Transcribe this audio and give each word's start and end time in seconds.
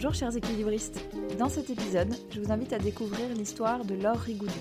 Bonjour 0.00 0.14
chers 0.14 0.36
équilibristes. 0.36 1.00
Dans 1.40 1.48
cet 1.48 1.70
épisode, 1.70 2.14
je 2.30 2.40
vous 2.40 2.52
invite 2.52 2.72
à 2.72 2.78
découvrir 2.78 3.34
l'histoire 3.34 3.84
de 3.84 3.96
Laure 3.96 4.14
Rigoudou. 4.14 4.52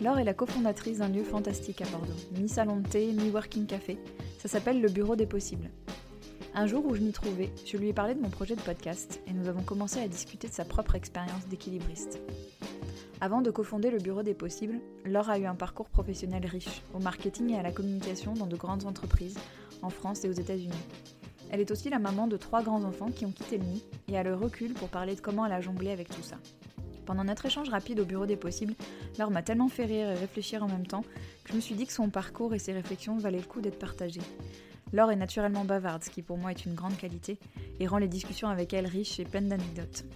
Laure 0.00 0.18
est 0.18 0.24
la 0.24 0.32
cofondatrice 0.32 1.00
d'un 1.00 1.10
lieu 1.10 1.22
fantastique 1.22 1.82
à 1.82 1.86
Bordeaux, 1.88 2.14
mi-salon 2.40 2.78
de 2.78 2.88
thé, 2.88 3.12
mi-working 3.12 3.66
café. 3.66 3.98
Ça 4.38 4.48
s'appelle 4.48 4.80
le 4.80 4.88
Bureau 4.88 5.16
des 5.16 5.26
Possibles. 5.26 5.68
Un 6.54 6.66
jour 6.66 6.82
où 6.86 6.94
je 6.94 7.02
m'y 7.02 7.12
trouvais, 7.12 7.52
je 7.66 7.76
lui 7.76 7.90
ai 7.90 7.92
parlé 7.92 8.14
de 8.14 8.22
mon 8.22 8.30
projet 8.30 8.56
de 8.56 8.62
podcast 8.62 9.20
et 9.26 9.34
nous 9.34 9.48
avons 9.48 9.60
commencé 9.60 10.00
à 10.00 10.08
discuter 10.08 10.48
de 10.48 10.54
sa 10.54 10.64
propre 10.64 10.94
expérience 10.94 11.46
d'équilibriste. 11.50 12.22
Avant 13.20 13.42
de 13.42 13.50
cofonder 13.50 13.90
le 13.90 13.98
Bureau 13.98 14.22
des 14.22 14.32
Possibles, 14.32 14.80
Laure 15.04 15.28
a 15.28 15.38
eu 15.38 15.44
un 15.44 15.56
parcours 15.56 15.90
professionnel 15.90 16.46
riche, 16.46 16.80
au 16.94 17.00
marketing 17.00 17.50
et 17.50 17.58
à 17.58 17.62
la 17.62 17.70
communication 17.70 18.32
dans 18.32 18.46
de 18.46 18.56
grandes 18.56 18.86
entreprises, 18.86 19.36
en 19.82 19.90
France 19.90 20.24
et 20.24 20.30
aux 20.30 20.32
États-Unis. 20.32 20.72
Elle 21.54 21.60
est 21.60 21.70
aussi 21.70 21.88
la 21.88 22.00
maman 22.00 22.26
de 22.26 22.36
trois 22.36 22.64
grands-enfants 22.64 23.12
qui 23.12 23.24
ont 23.24 23.30
quitté 23.30 23.58
le 23.58 23.64
nid 23.64 23.84
et 24.08 24.18
a 24.18 24.24
le 24.24 24.34
recul 24.34 24.74
pour 24.74 24.88
parler 24.88 25.14
de 25.14 25.20
comment 25.20 25.46
elle 25.46 25.52
a 25.52 25.60
jonglé 25.60 25.92
avec 25.92 26.08
tout 26.08 26.20
ça. 26.20 26.34
Pendant 27.06 27.22
notre 27.22 27.46
échange 27.46 27.68
rapide 27.68 28.00
au 28.00 28.04
bureau 28.04 28.26
des 28.26 28.34
possibles, 28.34 28.74
Laure 29.20 29.30
m'a 29.30 29.44
tellement 29.44 29.68
fait 29.68 29.84
rire 29.84 30.10
et 30.10 30.14
réfléchir 30.14 30.64
en 30.64 30.66
même 30.66 30.88
temps 30.88 31.04
que 31.44 31.52
je 31.52 31.54
me 31.54 31.60
suis 31.60 31.76
dit 31.76 31.86
que 31.86 31.92
son 31.92 32.10
parcours 32.10 32.54
et 32.54 32.58
ses 32.58 32.72
réflexions 32.72 33.18
valaient 33.18 33.38
le 33.38 33.46
coup 33.46 33.60
d'être 33.60 33.78
partagés. 33.78 34.20
Laure 34.92 35.12
est 35.12 35.16
naturellement 35.16 35.64
bavarde, 35.64 36.02
ce 36.02 36.10
qui 36.10 36.22
pour 36.22 36.38
moi 36.38 36.50
est 36.50 36.66
une 36.66 36.74
grande 36.74 36.96
qualité, 36.96 37.38
et 37.78 37.86
rend 37.86 37.98
les 37.98 38.08
discussions 38.08 38.48
avec 38.48 38.74
elle 38.74 38.88
riches 38.88 39.20
et 39.20 39.24
pleines 39.24 39.48
d'anecdotes. 39.48 40.06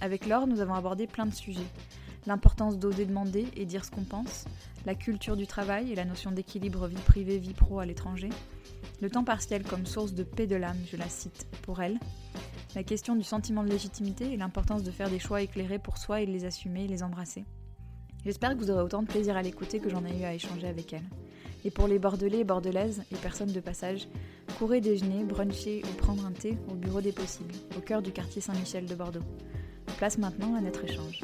Avec 0.00 0.26
Laure, 0.26 0.48
nous 0.48 0.62
avons 0.62 0.74
abordé 0.74 1.06
plein 1.06 1.26
de 1.26 1.34
sujets. 1.34 1.60
L'importance 2.26 2.78
d'oser 2.78 3.04
demander 3.04 3.46
et 3.56 3.66
dire 3.66 3.84
ce 3.84 3.90
qu'on 3.90 4.04
pense, 4.04 4.44
la 4.86 4.94
culture 4.94 5.36
du 5.36 5.46
travail 5.46 5.90
et 5.90 5.94
la 5.96 6.04
notion 6.04 6.30
d'équilibre 6.30 6.86
vie 6.86 6.94
privée, 6.96 7.38
vie 7.38 7.54
pro 7.54 7.80
à 7.80 7.86
l'étranger, 7.86 8.30
le 9.00 9.10
temps 9.10 9.24
partiel 9.24 9.64
comme 9.64 9.86
source 9.86 10.12
de 10.12 10.22
paix 10.22 10.46
de 10.46 10.56
l'âme, 10.56 10.78
je 10.90 10.96
la 10.96 11.08
cite, 11.08 11.46
pour 11.62 11.82
elle, 11.82 11.98
la 12.74 12.84
question 12.84 13.16
du 13.16 13.24
sentiment 13.24 13.64
de 13.64 13.68
légitimité 13.68 14.32
et 14.32 14.36
l'importance 14.36 14.82
de 14.82 14.90
faire 14.90 15.10
des 15.10 15.18
choix 15.18 15.42
éclairés 15.42 15.78
pour 15.78 15.98
soi 15.98 16.20
et 16.20 16.26
de 16.26 16.30
les 16.30 16.44
assumer 16.44 16.86
les 16.86 17.02
embrasser. 17.02 17.44
J'espère 18.24 18.54
que 18.54 18.58
vous 18.58 18.70
aurez 18.70 18.82
autant 18.82 19.02
de 19.02 19.08
plaisir 19.08 19.36
à 19.36 19.42
l'écouter 19.42 19.80
que 19.80 19.90
j'en 19.90 20.04
ai 20.04 20.20
eu 20.20 20.24
à 20.24 20.32
échanger 20.32 20.68
avec 20.68 20.92
elle. 20.92 21.08
Et 21.64 21.70
pour 21.70 21.88
les 21.88 21.98
Bordelais 21.98 22.40
et 22.40 22.44
Bordelaises 22.44 23.02
et 23.10 23.16
personnes 23.16 23.52
de 23.52 23.60
passage, 23.60 24.08
courez 24.58 24.80
déjeuner, 24.80 25.24
bruncher 25.24 25.82
ou 25.84 25.96
prendre 25.96 26.24
un 26.24 26.32
thé 26.32 26.56
au 26.70 26.74
bureau 26.74 27.00
des 27.00 27.12
possibles, 27.12 27.54
au 27.76 27.80
cœur 27.80 28.02
du 28.02 28.12
quartier 28.12 28.40
Saint-Michel 28.40 28.86
de 28.86 28.94
Bordeaux. 28.94 29.24
Place 29.98 30.18
maintenant 30.18 30.54
à 30.54 30.60
notre 30.60 30.84
échange. 30.84 31.20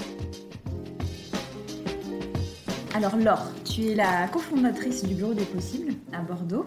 Alors 2.98 3.16
Laure, 3.16 3.46
tu 3.64 3.82
es 3.84 3.94
la 3.94 4.26
cofondatrice 4.26 5.04
du 5.04 5.14
bureau 5.14 5.32
des 5.32 5.44
possibles 5.44 5.92
à 6.12 6.20
Bordeaux 6.20 6.66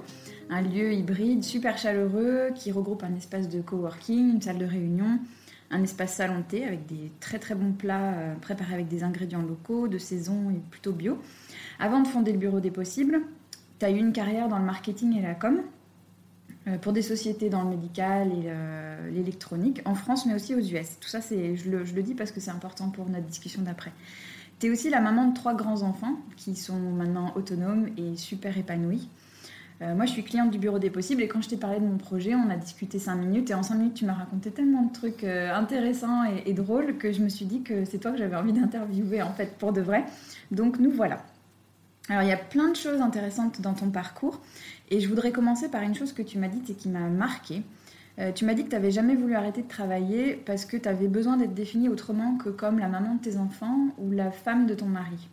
un 0.50 0.62
lieu 0.62 0.94
hybride 0.94 1.44
super 1.44 1.78
chaleureux 1.78 2.52
qui 2.56 2.72
regroupe 2.72 3.04
un 3.04 3.14
espace 3.18 3.50
de 3.50 3.60
coworking, 3.60 4.36
une 4.36 4.42
salle 4.42 4.58
de 4.58 4.64
réunion, 4.64 5.20
un 5.72 5.84
espace 5.84 6.16
salon 6.16 6.46
avec 6.54 6.86
des 6.86 7.12
très 7.20 7.38
très 7.38 7.54
bons 7.54 7.74
plats 7.74 8.14
euh, 8.14 8.36
préparés 8.36 8.76
avec 8.76 8.88
des 8.88 9.04
ingrédients 9.04 9.42
locaux, 9.42 9.90
de 9.90 9.98
saison 9.98 10.52
et 10.52 10.62
plutôt 10.72 10.94
bio. 10.94 11.22
Avant 11.80 12.00
de 12.00 12.08
fonder 12.08 12.32
le 12.32 12.38
bureau 12.38 12.62
des 12.62 12.72
possibles, 12.72 13.20
tu 13.80 13.86
as 13.86 13.92
eu 13.92 13.98
une 13.98 14.14
carrière 14.14 14.48
dans 14.48 14.58
le 14.58 14.66
marketing 14.66 15.18
et 15.18 15.22
la 15.22 15.36
com 15.36 15.60
euh, 16.70 16.78
pour 16.78 16.94
des 16.94 17.02
sociétés 17.02 17.50
dans 17.50 17.64
le 17.64 17.72
médical 17.72 18.30
et 18.30 18.44
euh, 18.46 19.12
l'électronique 19.12 19.82
en 19.84 19.96
France 19.96 20.26
mais 20.26 20.34
aussi 20.34 20.56
aux 20.56 20.62
US. 20.62 20.98
Tout 21.02 21.10
ça, 21.10 21.20
je, 21.20 21.84
je 21.84 21.94
le 21.94 22.04
dis 22.04 22.16
parce 22.16 22.32
que 22.32 22.40
c'est 22.40 22.52
important 22.52 22.90
pour 22.90 23.10
notre 23.10 23.26
discussion 23.26 23.64
d'après. 23.64 23.92
Tu 24.62 24.68
es 24.68 24.70
aussi 24.70 24.92
la 24.92 25.02
maman 25.02 25.26
de 25.26 25.34
trois 25.34 25.56
grands-enfants 25.56 26.20
qui 26.38 26.56
sont 26.56 26.78
maintenant 26.78 27.34
autonomes 27.36 27.88
et 27.98 28.16
super 28.16 28.60
épanouis. 28.60 29.10
Euh, 29.82 29.96
moi, 29.96 30.06
je 30.06 30.12
suis 30.12 30.24
cliente 30.24 30.52
du 30.52 30.60
Bureau 30.60 30.78
des 30.78 30.92
Possibles 30.92 31.24
et 31.24 31.28
quand 31.28 31.42
je 31.42 31.50
t'ai 31.50 31.58
parlé 31.58 31.80
de 31.80 31.86
mon 31.86 31.98
projet, 31.98 32.36
on 32.36 32.48
a 32.52 32.56
discuté 32.58 33.00
5 33.00 33.16
minutes 33.16 33.50
et 33.50 33.56
en 33.56 33.64
5 33.64 33.74
minutes, 33.74 33.96
tu 33.96 34.06
m'as 34.06 34.14
raconté 34.14 34.52
tellement 34.52 34.84
de 34.84 34.94
trucs 34.94 35.24
euh, 35.24 35.52
intéressants 35.52 36.26
et, 36.46 36.54
drôles 36.54 36.98
que 36.98 37.12
je 37.12 37.22
me 37.22 37.30
suis 37.30 37.46
dit 37.46 37.64
que 37.64 37.86
c'est 37.86 37.98
toi 37.98 38.12
que 38.12 38.20
j'avais 38.20 38.36
envie 38.36 38.54
d'interviewer 38.54 39.24
en 39.24 39.34
fait 39.34 39.58
pour 39.58 39.74
de 39.74 39.82
vrai. 39.82 40.06
Donc 40.52 40.78
nous 40.78 40.92
voilà. 40.92 41.24
Alors 42.10 42.22
il 42.22 42.30
y 42.30 42.34
a 42.34 42.38
plein 42.38 42.70
de 42.70 42.76
choses 42.76 43.02
intéressantes 43.02 43.62
dans 43.62 43.74
ton 43.74 43.90
parcours 43.90 44.42
et 44.92 45.00
je 45.00 45.10
voudrais 45.10 45.32
commencer 45.32 45.70
par 45.70 45.82
une 45.82 45.96
chose 45.96 46.14
que 46.14 46.22
tu 46.22 46.38
m'as 46.38 46.50
dite 46.50 46.70
et 46.70 46.76
qui 46.76 46.88
m'a 46.88 47.08
marqué. 47.08 47.64
Euh, 48.20 48.32
tu 48.32 48.46
m'as 48.46 48.54
dit 48.54 48.64
que 48.64 48.70
tu 48.70 48.76
n'avais 48.76 48.92
jamais 48.92 49.16
voulu 49.16 49.36
arrêter 49.36 49.62
de 49.62 49.68
travailler 49.68 50.36
parce 50.36 50.66
que 50.66 50.78
tu 50.78 50.88
avais 50.88 51.08
besoin 51.08 51.38
d'être 51.38 51.54
définie 51.54 51.90
autrement 51.90 52.38
que 52.38 52.50
comme 52.50 52.80
la 52.80 52.88
maman 52.88 53.16
de 53.16 53.22
tes 53.22 53.38
enfants 53.38 53.88
ou 53.98 54.12
la 54.12 54.32
femme 54.32 54.68
de 54.68 54.76
ton 54.76 54.88
mari. 54.88 55.30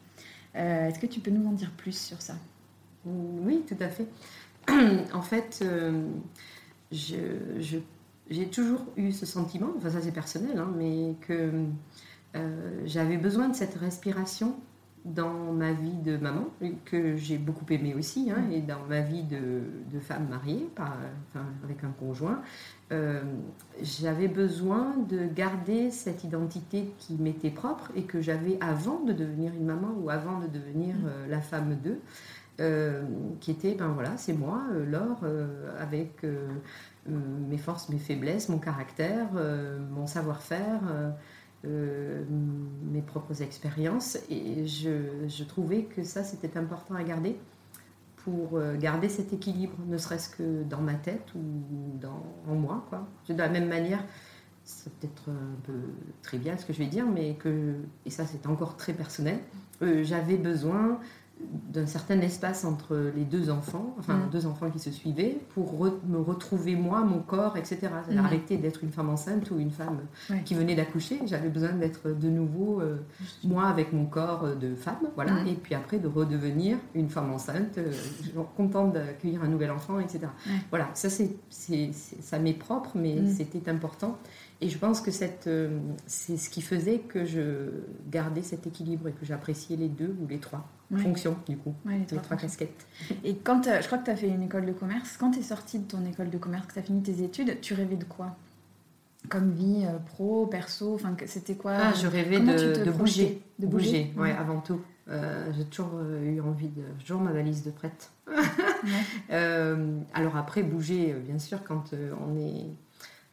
Est-ce 0.54 0.98
que 0.98 1.06
tu 1.06 1.20
peux 1.20 1.30
nous 1.30 1.46
en 1.48 1.52
dire 1.52 1.70
plus 1.70 1.96
sur 1.96 2.20
ça? 2.20 2.34
Oui, 3.04 3.62
tout 3.66 3.76
à 3.80 3.88
fait. 3.88 4.06
en 5.14 5.22
fait, 5.22 5.60
euh, 5.62 6.02
j'ai 6.90 8.46
toujours 8.50 8.84
eu 8.96 9.12
ce 9.12 9.26
sentiment, 9.26 9.68
enfin 9.76 9.90
ça 9.90 10.00
c'est 10.02 10.12
personnel, 10.12 10.58
hein, 10.58 10.72
mais 10.76 11.14
que 11.26 11.64
euh, 12.36 12.82
j'avais 12.84 13.16
besoin 13.16 13.48
de 13.48 13.54
cette 13.54 13.74
respiration 13.74 14.56
dans 15.04 15.52
ma 15.52 15.72
vie 15.72 15.96
de 15.96 16.16
maman, 16.16 16.46
que 16.84 17.16
j'ai 17.16 17.38
beaucoup 17.38 17.64
aimé 17.70 17.94
aussi, 17.96 18.30
hein, 18.30 18.44
et 18.52 18.60
dans 18.60 18.84
ma 18.88 19.00
vie 19.00 19.22
de, 19.22 19.98
femme 20.00 20.28
mariée, 20.28 20.68
avec 21.64 21.84
un 21.84 21.90
conjoint, 21.98 22.42
euh, 22.92 23.22
j'avais 23.82 24.28
besoin 24.28 24.94
de 25.08 25.26
garder 25.26 25.90
cette 25.90 26.24
identité 26.24 26.90
qui 26.98 27.14
m'était 27.14 27.50
propre 27.50 27.90
et 27.96 28.04
que 28.04 28.20
j'avais 28.20 28.58
avant 28.60 29.00
de 29.00 29.12
devenir 29.12 29.52
une 29.54 29.66
maman 29.66 29.94
ou 30.00 30.08
avant 30.10 30.38
de 30.40 30.46
devenir 30.46 30.94
mm. 30.96 31.30
la 31.30 31.40
femme 31.40 31.76
d'eux. 31.82 32.00
Euh, 32.60 33.02
qui 33.38 33.52
était, 33.52 33.76
ben 33.76 33.86
voilà, 33.88 34.16
c'est 34.16 34.32
moi, 34.32 34.64
euh, 34.72 34.84
Laure, 34.84 35.20
euh, 35.22 35.70
avec 35.80 36.26
mes 37.06 37.56
forces, 37.56 37.88
mes 37.88 37.98
faiblesses, 37.98 38.48
mon 38.48 38.58
caractère, 38.58 39.28
mon 39.90 40.06
savoir-faire, 40.06 40.80
mes 41.64 43.02
propres 43.02 43.42
expériences. 43.42 44.18
Et 44.30 44.66
je, 44.66 45.44
trouvais 45.44 45.84
que 45.84 46.02
ça, 46.04 46.24
c'était 46.24 46.56
important 46.56 46.94
à 46.94 47.02
garder 47.02 47.36
pour 48.16 48.60
garder 48.78 49.08
cet 49.08 49.32
équilibre, 49.32 49.74
ne 49.86 49.96
serait-ce 49.96 50.28
que 50.28 50.62
dans 50.64 50.82
ma 50.82 50.94
tête 50.94 51.32
ou 51.34 51.98
dans, 51.98 52.22
en 52.46 52.54
moi. 52.54 52.84
Quoi. 52.90 53.08
De 53.28 53.34
la 53.34 53.48
même 53.48 53.68
manière, 53.68 54.04
c'est 54.64 54.92
peut-être 54.94 55.30
un 55.30 55.60
peu 55.64 55.80
trivial 56.22 56.58
ce 56.58 56.66
que 56.66 56.74
je 56.74 56.78
vais 56.78 56.88
dire, 56.88 57.06
mais 57.06 57.36
que, 57.36 57.76
et 58.04 58.10
ça 58.10 58.26
c'est 58.26 58.46
encore 58.46 58.76
très 58.76 58.92
personnel, 58.92 59.38
j'avais 59.80 60.36
besoin 60.36 61.00
d'un 61.72 61.86
certain 61.86 62.20
espace 62.20 62.64
entre 62.64 63.12
les 63.14 63.24
deux 63.24 63.50
enfants, 63.50 63.94
enfin 63.98 64.16
mm. 64.16 64.30
deux 64.30 64.46
enfants 64.46 64.70
qui 64.70 64.78
se 64.78 64.90
suivaient, 64.90 65.38
pour 65.54 65.84
me 66.06 66.18
retrouver 66.18 66.74
moi, 66.74 67.00
mon 67.00 67.20
corps, 67.20 67.56
etc. 67.56 67.88
Mm. 68.10 68.18
Arrêter 68.18 68.56
d'être 68.56 68.82
une 68.82 68.90
femme 68.90 69.10
enceinte 69.10 69.50
ou 69.50 69.58
une 69.58 69.70
femme 69.70 70.00
qui 70.44 70.54
venait 70.54 70.74
d'accoucher. 70.74 71.20
J'avais 71.26 71.48
besoin 71.48 71.72
d'être 71.72 72.10
de 72.10 72.28
nouveau 72.28 72.80
euh, 72.80 72.96
moi 73.44 73.66
avec 73.66 73.92
mon 73.92 74.06
corps 74.06 74.44
euh, 74.44 74.54
de 74.54 74.74
femme, 74.74 75.08
voilà. 75.14 75.32
Mm. 75.32 75.48
Et 75.48 75.54
puis 75.54 75.74
après 75.74 75.98
de 75.98 76.08
redevenir 76.08 76.78
une 76.94 77.08
femme 77.08 77.32
enceinte, 77.32 77.78
euh, 77.78 77.92
contente 78.56 78.92
d'accueillir 78.94 79.42
un 79.42 79.48
nouvel 79.48 79.70
enfant, 79.70 80.00
etc. 80.00 80.20
Voilà, 80.70 80.88
ça 80.94 81.08
c'est 81.10 81.36
ça 81.50 82.38
m'est 82.38 82.52
propre, 82.52 82.90
mais 82.94 83.26
c'était 83.26 83.68
important. 83.70 84.18
Et 84.60 84.68
je 84.68 84.78
pense 84.78 85.00
que 85.00 85.10
euh, 85.46 85.78
c'est 86.06 86.36
ce 86.36 86.50
qui 86.50 86.62
faisait 86.62 86.98
que 86.98 87.24
je 87.24 87.70
gardais 88.10 88.42
cet 88.42 88.66
équilibre 88.66 89.08
et 89.08 89.12
que 89.12 89.24
j'appréciais 89.24 89.76
les 89.76 89.88
deux 89.88 90.16
ou 90.20 90.26
les 90.26 90.38
trois 90.38 90.68
fonctions, 90.96 91.36
du 91.48 91.56
coup, 91.56 91.74
les, 91.86 92.04
trois, 92.06 92.36
casquettes. 92.36 92.86
Et 93.22 93.36
quand 93.36 93.62
je 93.64 93.86
crois 93.86 93.98
que 93.98 94.06
tu 94.06 94.10
as 94.10 94.16
fait 94.16 94.28
une 94.28 94.42
école 94.42 94.66
de 94.66 94.72
commerce, 94.72 95.16
quand 95.16 95.30
tu 95.30 95.40
es 95.40 95.42
sortie 95.42 95.78
de 95.78 95.84
ton 95.84 96.04
école 96.06 96.30
de 96.30 96.38
commerce, 96.38 96.66
que 96.66 96.72
tu 96.72 96.78
as 96.80 96.82
fini 96.82 97.02
tes 97.02 97.22
études, 97.22 97.60
tu 97.60 97.74
rêvais 97.74 97.96
de 97.96 98.04
quoi? 98.04 98.36
Comme 99.28 99.52
vie 99.52 99.84
euh, 99.86 99.98
pro, 99.98 100.46
perso, 100.46 100.94
enfin, 100.94 101.14
c'était 101.26 101.54
quoi? 101.54 101.74
Ah, 101.74 101.92
je 101.92 102.06
rêvais 102.06 102.40
de, 102.40 102.90
bouger. 102.90 103.42
De 103.58 103.66
bouger, 103.66 104.12
ouais, 104.16 104.32
avant 104.32 104.60
tout. 104.60 104.80
Euh, 105.08 105.52
j'ai 105.56 105.64
toujours 105.66 106.00
eu 106.00 106.40
envie 106.40 106.68
de. 106.68 106.82
toujours 107.00 107.20
ma 107.20 107.32
valise 107.32 107.62
de 107.62 107.70
prête. 107.70 108.10
alors 110.14 110.36
après, 110.36 110.62
bouger, 110.64 111.14
bien 111.26 111.38
sûr, 111.38 111.62
quand 111.62 111.92
on 112.26 112.36
est 112.38 112.66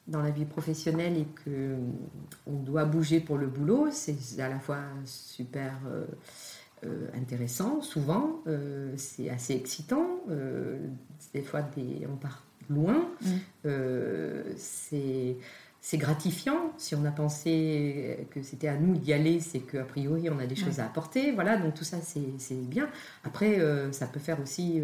dans 0.08 0.22
la 0.22 0.30
vie 0.30 0.46
professionnelle 0.46 1.18
et 1.18 1.26
que 1.44 1.50
euh, 1.50 1.78
on 2.46 2.60
doit 2.60 2.86
bouger 2.86 3.20
pour 3.20 3.38
le 3.38 3.48
boulot, 3.48 3.88
c'est 3.92 4.18
à 4.40 4.50
la 4.50 4.60
fois 4.60 4.80
super 5.06 5.74
euh, 5.88 6.06
euh, 6.86 7.08
intéressant, 7.16 7.82
souvent, 7.82 8.44
c'est 8.98 9.30
assez 9.30 9.56
excitant, 9.56 10.20
des 11.34 11.42
fois 11.42 11.62
des, 11.62 12.06
on 12.12 12.16
part 12.16 12.44
loin, 12.70 13.10
mmh. 13.22 13.70
c'est 14.58 15.38
c'est 15.82 15.98
gratifiant. 15.98 16.74
Si 16.78 16.96
on 16.96 17.06
a 17.06 17.12
pensé 17.12 18.28
que 18.32 18.42
c'était 18.42 18.68
à 18.68 18.76
nous 18.76 18.98
d'y 18.98 19.14
aller, 19.14 19.40
c'est 19.40 19.60
qu'a 19.60 19.84
priori 19.84 20.30
on 20.32 20.40
a 20.40 20.48
des 20.48 20.56
choses 20.56 20.80
à 20.80 20.86
apporter. 20.86 21.32
Voilà, 21.32 21.58
donc 21.58 21.76
tout 21.76 21.84
ça 21.84 21.98
c'est 22.02 22.56
bien. 22.56 22.90
Après, 23.24 23.60
ça 23.92 24.08
peut 24.08 24.20
faire 24.20 24.42
aussi 24.42 24.82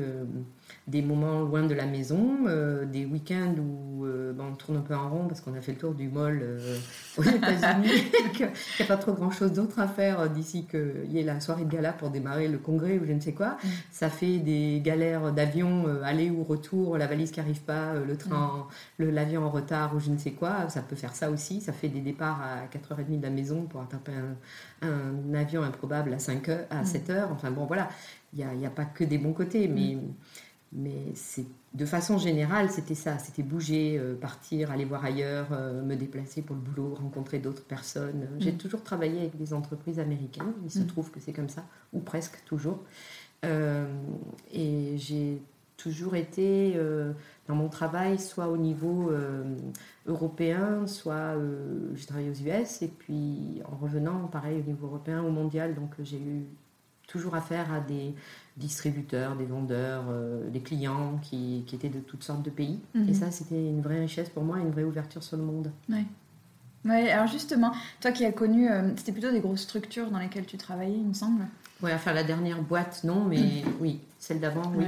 des 0.87 1.01
moments 1.01 1.41
loin 1.41 1.63
de 1.63 1.73
la 1.73 1.85
maison, 1.85 2.37
euh, 2.47 2.85
des 2.85 3.05
week-ends 3.05 3.55
où 3.57 4.05
euh, 4.05 4.33
ben, 4.33 4.45
on 4.51 4.55
tourne 4.55 4.77
un 4.77 4.81
peu 4.81 4.95
en 4.95 5.09
rond 5.09 5.27
parce 5.27 5.41
qu'on 5.41 5.53
a 5.53 5.61
fait 5.61 5.73
le 5.73 5.77
tour 5.77 5.93
du 5.93 6.09
mall 6.09 6.39
euh, 6.41 6.77
aux 7.17 7.23
États-Unis, 7.23 8.11
qu'il 8.33 8.47
n'y 8.47 8.85
a 8.85 8.85
pas 8.87 8.97
trop 8.97 9.13
grand-chose 9.13 9.53
d'autre 9.53 9.79
à 9.79 9.87
faire 9.87 10.29
d'ici 10.29 10.65
qu'il 10.65 11.11
y 11.11 11.19
ait 11.19 11.23
la 11.23 11.39
soirée 11.39 11.65
de 11.65 11.71
gala 11.71 11.93
pour 11.93 12.09
démarrer 12.09 12.47
le 12.47 12.57
congrès 12.57 12.97
ou 12.99 13.05
je 13.05 13.13
ne 13.13 13.19
sais 13.19 13.33
quoi. 13.33 13.57
Mm. 13.63 13.67
Ça 13.91 14.09
fait 14.09 14.39
des 14.39 14.81
galères 14.83 15.31
d'avion, 15.31 15.85
aller 16.03 16.29
ou 16.29 16.43
retour, 16.43 16.97
la 16.97 17.07
valise 17.07 17.31
qui 17.31 17.39
n'arrive 17.39 17.61
pas, 17.61 17.93
le 17.93 18.17
train, 18.17 18.67
l'avion 18.99 19.45
en 19.45 19.49
retard 19.49 19.95
ou 19.95 19.99
je 19.99 20.09
ne 20.09 20.17
sais 20.17 20.31
quoi. 20.31 20.69
Ça 20.69 20.81
peut 20.81 20.95
faire 20.95 21.15
ça 21.15 21.29
aussi. 21.29 21.61
Ça 21.61 21.73
fait 21.73 21.89
des 21.89 22.01
départs 22.01 22.41
à 22.41 22.65
4h30 22.65 23.19
de 23.19 23.23
la 23.23 23.29
maison 23.29 23.63
pour 23.63 23.81
attraper 23.81 24.11
un, 24.81 25.33
avion 25.33 25.63
improbable 25.63 26.13
à, 26.13 26.19
5 26.19 26.49
heures, 26.49 26.65
à 26.69 26.83
7h. 26.83 27.31
Enfin 27.31 27.51
bon, 27.51 27.65
voilà, 27.65 27.89
il 28.33 28.45
n'y 28.45 28.65
a, 28.65 28.67
a, 28.67 28.71
pas 28.71 28.85
que 28.85 29.03
des 29.03 29.17
bons 29.17 29.33
côtés, 29.33 29.67
mais, 29.67 29.97
mais 30.73 31.13
de 31.73 31.85
façon 31.85 32.17
générale, 32.17 32.69
c'était 32.69 32.95
ça, 32.95 33.17
c'était 33.17 33.43
bouger, 33.43 33.97
euh, 33.97 34.15
partir, 34.15 34.71
aller 34.71 34.85
voir 34.85 35.03
ailleurs, 35.03 35.47
euh, 35.51 35.81
me 35.81 35.95
déplacer 35.95 36.41
pour 36.41 36.55
le 36.55 36.61
boulot, 36.61 36.95
rencontrer 36.95 37.39
d'autres 37.39 37.63
personnes. 37.63 38.29
J'ai 38.39 38.53
mm. 38.53 38.57
toujours 38.57 38.81
travaillé 38.81 39.19
avec 39.19 39.37
des 39.37 39.53
entreprises 39.53 39.99
américaines, 39.99 40.53
il 40.63 40.71
se 40.71 40.79
mm. 40.79 40.87
trouve 40.87 41.11
que 41.11 41.19
c'est 41.19 41.33
comme 41.33 41.49
ça, 41.49 41.65
ou 41.91 41.99
presque 41.99 42.41
toujours. 42.45 42.79
Euh, 43.43 43.85
et 44.53 44.97
j'ai 44.97 45.41
toujours 45.75 46.15
été 46.15 46.79
dans 47.47 47.55
mon 47.55 47.67
travail, 47.67 48.19
soit 48.19 48.47
au 48.47 48.57
niveau 48.57 49.11
européen, 50.05 50.85
soit 50.85 51.33
j'ai 51.95 52.05
travaillé 52.05 52.29
aux 52.29 52.33
US, 52.33 52.83
et 52.83 52.87
puis 52.87 53.63
en 53.65 53.75
revenant, 53.77 54.27
pareil, 54.27 54.59
au 54.59 54.69
niveau 54.69 54.85
européen 54.85 55.23
ou 55.23 55.31
mondial, 55.31 55.73
donc 55.73 55.95
j'ai 56.03 56.19
eu 56.19 56.45
toujours 57.07 57.35
affaire 57.35 57.71
à 57.73 57.79
des 57.79 58.13
distributeurs, 58.57 59.35
des 59.35 59.45
vendeurs, 59.45 60.03
euh, 60.09 60.49
des 60.49 60.59
clients 60.59 61.19
qui, 61.21 61.63
qui, 61.67 61.75
étaient 61.75 61.89
de 61.89 61.99
toutes 61.99 62.23
sortes 62.23 62.43
de 62.43 62.49
pays. 62.49 62.79
Mhm. 62.93 63.09
Et 63.09 63.13
ça, 63.13 63.31
c'était 63.31 63.55
une 63.55 63.81
vraie 63.81 63.99
richesse 63.99 64.29
pour 64.29 64.43
moi, 64.43 64.59
une 64.59 64.71
vraie 64.71 64.83
ouverture 64.83 65.23
sur 65.23 65.37
le 65.37 65.43
monde. 65.43 65.71
Oui. 65.89 66.05
Ouais, 66.83 67.11
alors 67.11 67.27
justement, 67.27 67.71
toi 67.99 68.11
qui 68.11 68.25
as 68.25 68.31
connu, 68.31 68.69
euh, 68.69 68.89
c'était 68.95 69.11
plutôt 69.11 69.31
des 69.31 69.39
grosses 69.39 69.61
structures 69.61 70.09
dans 70.09 70.17
lesquelles 70.17 70.45
tu 70.45 70.57
travaillais, 70.57 70.97
il 70.97 71.07
me 71.07 71.13
semble. 71.13 71.45
Oui, 71.83 71.91
enfin 71.93 72.11
la 72.11 72.23
dernière 72.23 72.61
boîte, 72.61 73.03
non, 73.03 73.23
mais 73.23 73.63
oui, 73.79 73.99
celle 74.17 74.39
d'avant, 74.39 74.71
oui. 74.75 74.85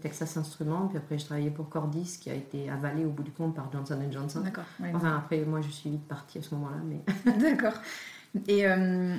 Texas 0.00 0.36
Instruments, 0.36 0.88
puis 0.88 0.98
après 0.98 1.18
je 1.18 1.26
travaillais 1.26 1.50
pour 1.50 1.68
Cordis 1.68 2.18
qui 2.20 2.30
a 2.30 2.34
été 2.34 2.68
avalé 2.68 3.04
au 3.04 3.10
bout 3.10 3.22
du 3.22 3.30
compte 3.30 3.54
par 3.54 3.70
Johnson 3.70 4.00
Johnson. 4.10 4.40
D'accord. 4.40 4.64
enfin 4.94 5.16
après 5.16 5.44
moi 5.44 5.60
je 5.60 5.68
suis 5.68 5.90
vite 5.90 6.08
partie 6.08 6.38
à 6.38 6.42
ce 6.42 6.54
moment-là, 6.54 6.78
mais. 6.84 7.32
D'accord. 7.38 7.74
Et 8.48 8.66
euh, 8.66 9.16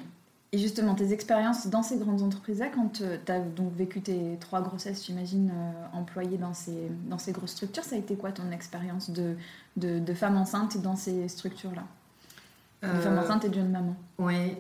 et 0.54 0.58
justement, 0.58 0.96
tes 0.96 1.12
expériences 1.12 1.68
dans 1.68 1.84
ces 1.84 1.98
grandes 1.98 2.22
entreprises-là, 2.22 2.70
quand 2.74 3.02
euh, 3.02 3.18
tu 3.26 3.32
as 3.32 3.40
donc 3.40 3.76
vécu 3.76 4.00
tes 4.00 4.38
trois 4.40 4.62
grossesses, 4.62 5.06
j'imagine, 5.06 5.52
euh, 5.54 5.98
employées 5.98 6.38
dans 6.38 6.54
ces, 6.54 6.90
dans 7.10 7.18
ces 7.18 7.34
grosses 7.34 7.52
structures, 7.52 7.84
ça 7.84 7.98
a 7.98 8.00
été 8.00 8.16
quoi 8.16 8.32
ton 8.32 8.50
expérience 8.52 9.10
de, 9.10 9.36
de, 9.76 10.00
de, 10.00 10.14
femme 10.14 10.38
enceinte 10.38 10.82
dans 10.82 10.96
ces 10.96 11.28
structures-là? 11.28 11.84
De 12.82 12.88
euh, 12.88 13.02
femme 13.02 13.18
enceinte 13.18 13.44
et 13.44 13.50
de 13.50 13.56
jeune 13.56 13.72
maman 13.72 13.96
Oui, 14.20 14.56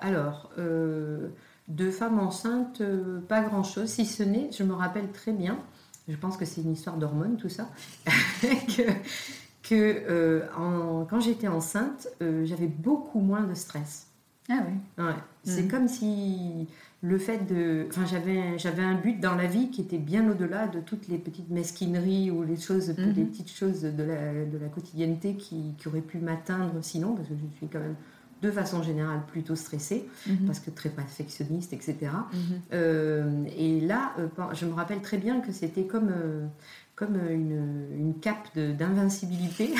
alors, 0.00 0.50
de 0.56 1.90
femme 1.90 2.18
enceinte, 2.18 2.82
pas 3.28 3.42
grand-chose, 3.42 3.90
si 3.90 4.06
ce 4.06 4.22
n'est, 4.22 4.50
je 4.52 4.62
me 4.62 4.72
rappelle 4.72 5.10
très 5.10 5.32
bien, 5.32 5.58
je 6.08 6.16
pense 6.16 6.38
que 6.38 6.46
c'est 6.46 6.62
une 6.62 6.72
histoire 6.72 6.96
d'hormones, 6.96 7.36
tout 7.36 7.50
ça, 7.50 7.68
que, 8.40 8.82
que 9.68 10.44
en, 10.56 11.04
quand 11.04 11.20
j'étais 11.20 11.48
enceinte, 11.48 12.08
j'avais 12.20 12.68
beaucoup 12.68 13.20
moins 13.20 13.42
de 13.42 13.54
stress. 13.54 14.06
Ah. 14.98 15.16
C'est 15.44 15.62
mm. 15.62 15.68
comme 15.68 15.88
si 15.88 16.66
le 17.02 17.18
fait 17.18 17.46
de. 17.46 17.86
Enfin, 17.88 18.04
j'avais, 18.04 18.58
j'avais 18.58 18.82
un 18.82 18.94
but 18.94 19.20
dans 19.20 19.34
la 19.34 19.46
vie 19.46 19.70
qui 19.70 19.80
était 19.80 19.98
bien 19.98 20.28
au-delà 20.30 20.66
de 20.66 20.80
toutes 20.80 21.08
les 21.08 21.18
petites 21.18 21.50
mesquineries 21.50 22.30
ou 22.30 22.42
les 22.42 22.56
choses, 22.56 22.94
les 22.98 23.24
petites 23.24 23.50
choses 23.50 23.82
de 23.82 24.02
la, 24.02 24.44
de 24.44 24.58
la 24.58 24.68
quotidienneté 24.68 25.34
qui, 25.34 25.74
qui 25.78 25.88
auraient 25.88 26.00
pu 26.00 26.18
m'atteindre 26.18 26.74
sinon, 26.82 27.14
parce 27.14 27.28
que 27.28 27.34
je 27.34 27.56
suis 27.56 27.68
quand 27.68 27.80
même 27.80 27.96
de 28.42 28.50
façon 28.50 28.82
générale 28.82 29.20
plutôt 29.26 29.54
stressée, 29.54 30.08
mm-hmm. 30.26 30.46
parce 30.46 30.60
que 30.60 30.70
très 30.70 30.88
perfectionniste, 30.88 31.72
etc. 31.72 31.96
Euh, 32.72 33.44
et 33.56 33.80
là, 33.80 34.14
euh, 34.18 34.28
je 34.54 34.66
me 34.66 34.72
rappelle 34.72 35.00
très 35.00 35.18
bien 35.18 35.40
que 35.40 35.52
c'était 35.52 35.84
comme. 35.84 36.10
Euh, 36.10 36.46
comme 37.00 37.16
une, 37.30 37.86
une 37.98 38.20
cape 38.20 38.58
d'invincibilité 38.58 39.70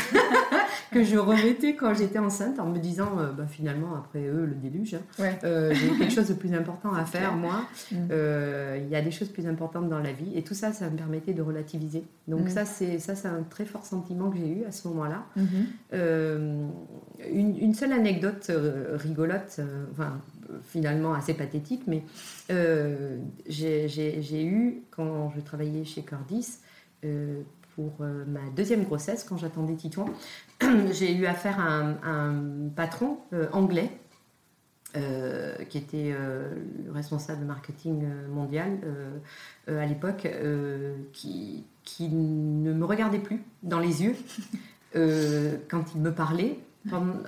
que 0.91 1.05
je 1.05 1.19
remettais 1.19 1.75
quand 1.77 1.93
j'étais 1.93 2.19
enceinte 2.19 2.59
en 2.59 2.67
me 2.67 2.79
disant 2.79 3.19
euh, 3.19 3.31
bah, 3.31 3.47
finalement 3.47 3.95
après 3.95 4.27
eux 4.27 4.47
le 4.47 4.55
déluge 4.55 4.95
hein. 4.95 5.33
euh, 5.45 5.75
j'ai 5.75 5.91
quelque 5.99 6.13
chose 6.15 6.29
de 6.29 6.35
plus 6.35 6.55
important 6.55 6.95
à 6.95 7.05
faire 7.05 7.37
moi 7.37 7.67
mm. 7.93 7.97
euh, 8.11 8.79
il 8.83 8.89
y 8.89 8.97
a 8.97 9.03
des 9.03 9.11
choses 9.11 9.29
plus 9.29 9.47
importantes 9.47 9.91
dans 9.91 9.99
la 9.99 10.13
vie 10.13 10.33
et 10.35 10.43
tout 10.43 10.55
ça 10.55 10.73
ça 10.73 10.89
me 10.89 10.97
permettait 10.97 11.35
de 11.35 11.43
relativiser 11.43 12.05
donc 12.27 12.47
mm. 12.47 12.49
ça 12.49 12.65
c'est 12.65 12.99
ça 12.99 13.15
c'est 13.15 13.29
un 13.29 13.43
très 13.43 13.67
fort 13.67 13.85
sentiment 13.85 14.31
que 14.31 14.39
j'ai 14.39 14.49
eu 14.49 14.65
à 14.65 14.73
ce 14.73 14.89
moment 14.89 15.05
là 15.05 15.27
mm-hmm. 15.37 16.71
une, 17.31 17.59
une, 17.59 17.75
seule 17.75 17.93
anecdote 17.93 18.51
rigolote 18.95 19.61
enfin 19.93 20.19
finalement 20.65 21.13
assez 21.13 21.35
pathétique 21.35 21.83
mais 21.87 22.03
j'ai 23.47 24.45
eu 24.45 24.83
quand 24.91 25.31
je 25.37 25.41
travaillais 25.43 25.85
chez 25.85 26.01
Cordis 26.01 26.47
euh, 26.47 26.70
pour 27.75 27.93
euh, 28.01 28.25
ma 28.27 28.41
deuxième 28.55 28.85
grossesse, 28.85 29.25
quand 29.25 29.37
j'attendais 29.37 29.75
Titouan, 29.75 30.07
j'ai 30.93 31.15
eu 31.15 31.27
affaire 31.27 31.59
à 31.61 32.09
un, 32.09 32.69
patron 32.75 33.19
euh, 33.33 33.49
anglais 33.53 33.91
qui 35.69 35.79
était 35.79 36.13
le 36.13 36.91
responsable 36.91 37.45
marketing 37.45 38.03
mondial 38.29 38.81
à 39.69 39.87
l'époque, 39.87 40.27
qui, 41.13 41.65
ne 42.01 42.73
me 42.73 42.85
regardait 42.85 43.21
plus 43.21 43.41
dans 43.63 43.79
les 43.79 44.03
yeux 44.03 44.17
quand 45.71 45.85
il 45.95 46.01
me 46.01 46.11
parlait. 46.11 46.59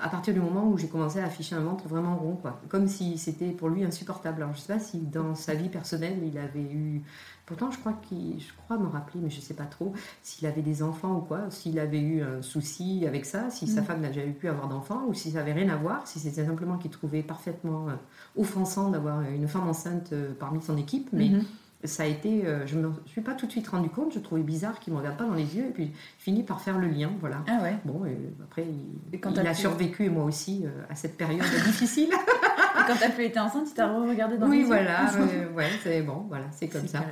À 0.00 0.08
partir 0.08 0.32
du 0.32 0.40
moment 0.40 0.66
où 0.68 0.78
j'ai 0.78 0.88
commencé 0.88 1.20
à 1.20 1.26
afficher 1.26 1.54
un 1.54 1.60
ventre 1.60 1.86
vraiment 1.86 2.16
rond, 2.16 2.36
quoi. 2.36 2.60
comme 2.68 2.88
si 2.88 3.18
c'était 3.18 3.50
pour 3.50 3.68
lui 3.68 3.84
insupportable. 3.84 4.42
Alors 4.42 4.54
je 4.54 4.60
ne 4.60 4.62
sais 4.62 4.72
pas 4.72 4.78
si 4.78 4.98
dans 5.00 5.34
sa 5.34 5.54
vie 5.54 5.68
personnelle 5.68 6.18
il 6.24 6.38
avait 6.38 6.62
eu 6.62 7.02
Pourtant, 7.44 7.72
je 7.72 7.78
crois, 7.78 7.94
qu'il, 8.08 8.40
je 8.40 8.52
crois 8.64 8.78
me 8.78 8.86
rappeler, 8.86 9.20
mais 9.20 9.28
je 9.28 9.36
ne 9.36 9.42
sais 9.42 9.54
pas 9.54 9.64
trop, 9.64 9.92
s'il 10.22 10.46
avait 10.46 10.62
des 10.62 10.82
enfants 10.82 11.16
ou 11.16 11.20
quoi, 11.20 11.50
s'il 11.50 11.78
avait 11.80 12.00
eu 12.00 12.22
un 12.22 12.40
souci 12.40 13.04
avec 13.06 13.26
ça, 13.26 13.50
si 13.50 13.66
sa 13.66 13.80
mm. 13.80 13.84
femme 13.84 14.00
n'a 14.00 14.12
jamais 14.12 14.32
pu 14.32 14.48
avoir 14.48 14.68
d'enfants, 14.68 15.02
ou 15.08 15.12
si 15.12 15.32
ça 15.32 15.38
n'avait 15.38 15.52
rien 15.52 15.68
à 15.68 15.76
voir, 15.76 16.06
si 16.06 16.20
c'était 16.20 16.46
simplement 16.46 16.78
qu'il 16.78 16.92
trouvait 16.92 17.24
parfaitement 17.24 17.88
euh, 17.88 17.94
offensant 18.36 18.90
d'avoir 18.90 19.22
une 19.22 19.48
femme 19.48 19.68
enceinte 19.68 20.12
euh, 20.12 20.32
parmi 20.38 20.62
son 20.62 20.76
équipe. 20.76 21.08
Mais 21.12 21.30
mm-hmm. 21.30 21.44
Ça 21.84 22.04
a 22.04 22.06
été, 22.06 22.46
euh, 22.46 22.66
je 22.66 22.76
ne 22.76 22.88
me 22.88 22.92
suis 23.06 23.20
pas 23.20 23.34
tout 23.34 23.46
de 23.46 23.50
suite 23.50 23.68
rendu 23.68 23.88
compte, 23.88 24.12
je 24.14 24.18
trouvais 24.18 24.42
bizarre 24.42 24.78
qu'il 24.80 24.92
ne 24.92 24.98
me 24.98 25.02
regarde 25.02 25.18
pas 25.18 25.24
dans 25.24 25.34
les 25.34 25.56
yeux, 25.56 25.66
et 25.66 25.70
puis 25.70 25.92
fini 26.18 26.42
par 26.42 26.60
faire 26.60 26.78
le 26.78 26.88
lien, 26.88 27.10
voilà. 27.20 27.44
Ah 27.48 27.62
ouais. 27.62 27.76
Bon, 27.84 28.04
et 28.04 28.18
après, 28.42 28.66
il, 29.12 29.20
quand 29.20 29.32
il 29.32 29.46
a 29.46 29.54
survécu, 29.54 30.04
et 30.04 30.08
moi 30.10 30.24
aussi, 30.24 30.64
à 30.88 30.94
cette 30.94 31.16
période 31.16 31.42
difficile. 31.66 32.10
Et 32.10 32.84
quand 32.86 32.94
t'as 32.98 33.10
pu 33.10 33.24
être 33.24 33.38
enceinte, 33.38 33.66
tu 33.66 33.74
t'as 33.74 33.92
regardé 33.92 34.38
dans 34.38 34.48
oui, 34.48 34.58
les 34.58 34.62
yeux. 34.62 34.70
Oui, 34.70 34.76
voilà. 34.76 35.10
ouais, 35.54 35.70
c'est 35.82 36.02
bon, 36.02 36.24
voilà, 36.28 36.46
c'est 36.52 36.68
comme 36.68 36.86
ça. 36.86 37.04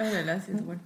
Oh 0.00 0.04
là 0.04 0.22
là, 0.22 0.36
c'est 0.40 0.54
drôle. 0.54 0.78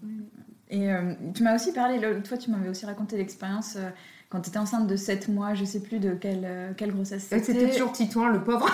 Et 0.73 0.91
euh, 0.91 1.13
tu 1.35 1.43
m'as 1.43 1.55
aussi 1.55 1.73
parlé, 1.73 2.01
toi, 2.23 2.39
tu 2.39 2.51
m'avais 2.51 2.71
aussi 2.71 2.87
raconté 2.87 3.19
l'expérience 3.19 3.77
euh, 3.77 3.91
quand 4.33 4.41
tu 4.41 4.49
étais 4.49 4.59
enceinte 4.59 4.89
de 4.89 4.97
7 4.97 5.29
mois, 5.29 5.53
je 5.53 5.65
sais 5.65 5.81
plus 5.81 5.99
de 5.99 6.15
quelle, 6.15 6.45
euh, 6.45 6.73
quelle 6.75 6.93
grossesse 6.93 7.25
c'était. 7.29 7.45
C'était 7.45 7.71
toujours 7.71 7.93
Titouan, 7.93 8.29
le 8.29 8.43
pauvre. 8.43 8.69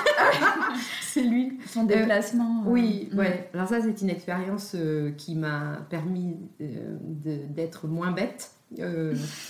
c'est 1.03 1.25
lui. 1.25 1.59
Son 1.67 1.85
déplacement. 1.85 2.63
oui, 2.65 3.11
ouais. 3.13 3.51
Alors, 3.53 3.69
ça, 3.69 3.81
c'est 3.83 4.01
une 4.01 4.11
expérience 4.11 4.77
qui 5.17 5.35
m'a 5.35 5.81
permis 5.91 6.37
d'être 6.61 7.89
moins 7.89 8.13
bête 8.13 8.53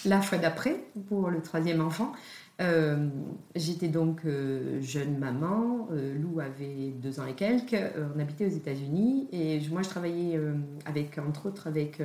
la 0.04 0.20
fois 0.22 0.38
d'après 0.38 0.80
pour 1.08 1.28
le 1.28 1.42
troisième 1.42 1.80
enfant. 1.80 2.12
Euh, 2.60 3.08
j'étais 3.54 3.86
donc 3.86 4.22
euh, 4.24 4.80
jeune 4.80 5.16
maman, 5.16 5.88
euh, 5.92 6.18
Lou 6.18 6.40
avait 6.40 6.90
deux 7.00 7.20
ans 7.20 7.26
et 7.26 7.34
quelques, 7.34 7.76
on 8.16 8.18
habitait 8.18 8.46
aux 8.46 8.56
États-Unis 8.56 9.28
et 9.32 9.60
moi 9.70 9.82
je 9.82 9.88
travaillais 9.88 10.40
avec, 10.84 11.18
entre 11.18 11.46
autres, 11.46 11.66
avec. 11.66 12.02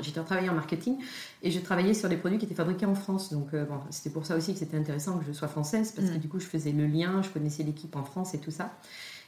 J'étais 0.00 0.20
travaillé 0.20 0.48
en 0.48 0.54
marketing 0.54 0.96
et 1.42 1.50
je 1.50 1.60
travaillais 1.60 1.94
sur 1.94 2.08
des 2.08 2.16
produits 2.16 2.38
qui 2.38 2.46
étaient 2.46 2.54
fabriqués 2.54 2.86
en 2.86 2.94
France. 2.94 3.32
Donc 3.32 3.54
bon, 3.54 3.80
c'était 3.90 4.10
pour 4.10 4.26
ça 4.26 4.36
aussi 4.36 4.52
que 4.52 4.58
c'était 4.58 4.76
intéressant 4.76 5.18
que 5.18 5.24
je 5.24 5.32
sois 5.32 5.48
française 5.48 5.92
parce 5.92 6.10
que 6.10 6.18
du 6.18 6.28
coup 6.28 6.40
je 6.40 6.46
faisais 6.46 6.72
le 6.72 6.86
lien, 6.86 7.22
je 7.22 7.28
connaissais 7.30 7.62
l'équipe 7.62 7.94
en 7.96 8.04
France 8.04 8.34
et 8.34 8.38
tout 8.38 8.50
ça. 8.50 8.72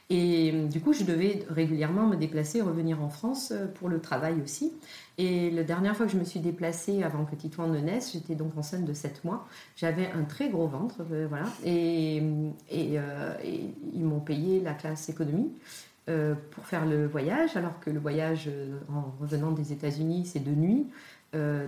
Et 0.09 0.51
euh, 0.53 0.67
du 0.67 0.81
coup, 0.81 0.93
je 0.93 1.03
devais 1.03 1.45
régulièrement 1.49 2.05
me 2.05 2.15
déplacer 2.15 2.59
et 2.59 2.61
revenir 2.61 3.01
en 3.01 3.09
France 3.09 3.51
euh, 3.51 3.65
pour 3.65 3.89
le 3.89 3.99
travail 3.99 4.39
aussi. 4.43 4.71
Et 5.17 5.49
la 5.49 5.63
dernière 5.63 5.95
fois 5.95 6.05
que 6.05 6.11
je 6.11 6.17
me 6.17 6.23
suis 6.23 6.39
déplacée 6.39 7.01
avant 7.01 7.25
que 7.25 7.35
Titouan 7.35 7.67
ne 7.69 7.79
naisse, 7.79 8.11
j'étais 8.13 8.35
donc 8.35 8.55
enceinte 8.55 8.85
de 8.85 8.93
7 8.93 9.23
mois. 9.23 9.47
J'avais 9.75 10.07
un 10.11 10.23
très 10.23 10.49
gros 10.49 10.67
ventre, 10.67 10.97
euh, 11.11 11.25
voilà. 11.27 11.45
Et, 11.63 12.17
et, 12.69 12.99
ils 13.93 14.03
m'ont 14.03 14.19
payé 14.19 14.61
la 14.61 14.73
classe 14.73 15.09
économie. 15.09 15.51
Pour 16.51 16.65
faire 16.65 16.85
le 16.85 17.07
voyage, 17.07 17.57
alors 17.57 17.79
que 17.79 17.89
le 17.89 17.99
voyage 17.99 18.49
en 18.93 19.13
revenant 19.19 19.51
des 19.51 19.73
États-Unis, 19.73 20.25
c'est 20.25 20.43
de 20.43 20.51
nuit, 20.51 20.87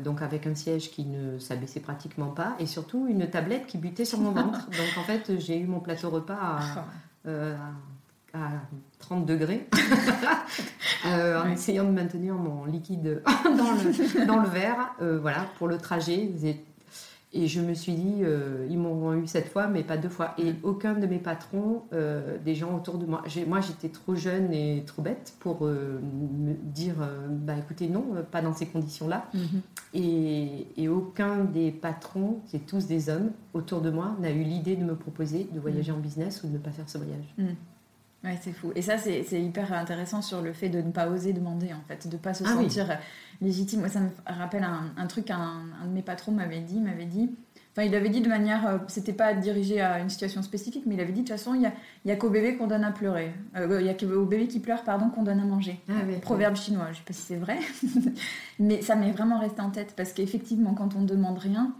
donc 0.03 0.21
avec 0.21 0.45
un 0.45 0.53
siège 0.53 0.91
qui 0.91 1.05
ne 1.05 1.39
s'abaissait 1.39 1.79
pratiquement 1.79 2.27
pas, 2.27 2.55
et 2.59 2.67
surtout 2.67 3.07
une 3.07 3.27
tablette 3.29 3.65
qui 3.65 3.79
butait 3.79 4.05
sur 4.05 4.19
mon 4.19 4.31
ventre. 4.31 4.65
donc 4.69 4.97
en 4.97 5.03
fait, 5.03 5.39
j'ai 5.39 5.59
eu 5.59 5.65
mon 5.65 5.79
plateau 5.79 6.11
repas 6.11 6.37
à, 6.39 7.29
à 7.29 7.31
à 8.33 8.51
30 8.99 9.25
degrés 9.25 9.67
euh, 11.05 11.41
en 11.41 11.49
essayant 11.49 11.85
de 11.85 11.91
maintenir 11.91 12.35
mon 12.35 12.65
liquide 12.65 13.21
dans 13.45 13.71
le, 13.71 14.25
dans 14.25 14.39
le 14.39 14.49
verre. 14.49 14.93
Euh, 15.01 15.19
voilà, 15.19 15.45
pour 15.57 15.67
le 15.67 15.77
trajet. 15.77 16.31
Et 17.33 17.47
je 17.47 17.59
me 17.59 17.73
suis 17.73 17.93
dit, 17.93 18.21
euh, 18.21 18.65
ils 18.69 18.79
m'auront 18.79 19.13
eu 19.13 19.27
cette 19.27 19.49
fois, 19.49 19.67
mais 19.67 19.83
pas 19.83 19.97
deux 19.97 20.07
fois. 20.09 20.33
Et 20.37 20.55
aucun 20.63 20.93
de 20.93 21.05
mes 21.07 21.19
patrons, 21.19 21.83
euh, 21.91 22.37
des 22.43 22.55
gens 22.55 22.73
autour 22.75 22.97
de 22.97 23.05
moi, 23.05 23.21
moi 23.47 23.59
j'étais 23.59 23.89
trop 23.89 24.15
jeune 24.15 24.53
et 24.53 24.83
trop 24.85 25.01
bête 25.01 25.33
pour 25.39 25.65
euh, 25.65 25.99
me 26.01 26.53
dire, 26.53 26.95
bah 27.29 27.55
écoutez, 27.57 27.89
non, 27.89 28.05
pas 28.31 28.41
dans 28.41 28.53
ces 28.53 28.65
conditions-là. 28.65 29.25
Mhm. 29.33 29.61
et, 29.93 30.67
et, 30.77 30.87
aucun 30.87 31.43
des 31.43 31.71
patrons, 31.71 32.39
c'est 32.45 32.65
tous 32.65 32.87
des 32.87 33.09
hommes, 33.09 33.31
autour 33.53 33.81
de 33.81 33.89
moi, 33.89 34.15
n'a 34.21 34.31
eu 34.31 34.43
l'idée 34.43 34.77
de 34.77 34.85
me 34.85 34.95
proposer 34.95 35.49
de 35.51 35.59
voyager 35.59 35.91
mhm. 35.91 35.97
en 35.97 36.01
business 36.01 36.43
ou 36.43 36.47
de 36.47 36.53
ne 36.53 36.59
pas 36.59 36.71
faire 36.71 36.89
ce 36.89 36.97
voyage. 36.97 37.33
Mhm. 37.37 37.55
Ouais, 38.23 38.37
c'est 38.41 38.51
fou. 38.51 38.71
Et 38.75 38.81
ça, 38.81 38.97
c'est 38.97 39.41
hyper 39.41 39.71
intéressant 39.73 40.21
sur 40.21 40.41
le 40.41 40.51
fait 40.51 40.69
de 40.69 40.81
ne 40.81 40.91
pas 40.91 41.07
oser 41.07 41.33
demander, 41.33 41.71
en 41.73 41.81
fait, 41.87 42.07
de 42.07 42.15
ne 42.15 42.19
pas 42.19 42.33
se 42.33 42.43
ah 42.45 42.53
sentir 42.53 42.97
légitime. 43.41 43.81
Moi, 43.81 43.89
ça 43.89 43.99
me 43.99 44.09
rappelle 44.25 44.65
un, 44.97 45.07
truc 45.07 45.25
qu'un 45.25 45.61
un 45.81 45.85
de 45.85 45.93
mes 45.93 46.01
patrons 46.01 46.31
m'avait 46.31 46.61
dit, 46.61 46.79
m'avait 46.79 47.05
dit, 47.05 47.29
enfin, 47.71 47.83
il 47.83 47.93
avait 47.93 48.09
dit 48.09 48.21
de 48.21 48.27
manière, 48.27 48.65
euh, 48.67 48.77
c'était 48.87 49.13
pas 49.13 49.35
dirigé 49.35 49.81
à 49.81 49.99
une 49.99 50.09
situation 50.09 50.41
spécifique, 50.41 50.83
mais 50.87 50.95
il 50.95 51.01
avait 51.01 51.11
dit, 51.11 51.21
de 51.21 51.27
toute 51.27 51.37
façon, 51.37 51.53
il 51.53 51.59
n'y 51.59 51.67
a, 51.67 51.73
y 52.05 52.11
a 52.11 52.15
qu'au 52.15 52.31
bébé 52.31 52.57
qu'on 52.57 52.65
donne 52.65 52.83
à 52.83 52.91
pleurer. 52.91 53.33
Euh, 53.55 53.77
il 53.79 53.85
y 53.85 53.89
a 53.89 53.93
qu'au 53.93 54.25
bébé 54.25 54.47
qui 54.47 54.59
pleure, 54.59 54.83
pardon, 54.83 55.09
qu'on 55.09 55.23
donne 55.23 55.39
à 55.39 55.45
manger. 55.45 55.79
Ah 55.87 55.93
Proverbe 56.21 56.55
chinois, 56.55 56.87
je 56.91 56.97
sais 56.97 57.03
pas 57.05 57.13
si 57.13 57.21
c'est 57.21 57.37
vrai, 57.37 57.59
mais 58.59 58.81
ça 58.81 58.95
m'est 58.95 59.11
vraiment 59.11 59.39
resté 59.39 59.61
en 59.61 59.69
tête, 59.69 59.93
parce 59.95 60.11
qu'effectivement, 60.11 60.73
quand 60.73 60.95
on 60.95 61.01
ne 61.01 61.07
demande 61.07 61.37
rien, 61.37 61.75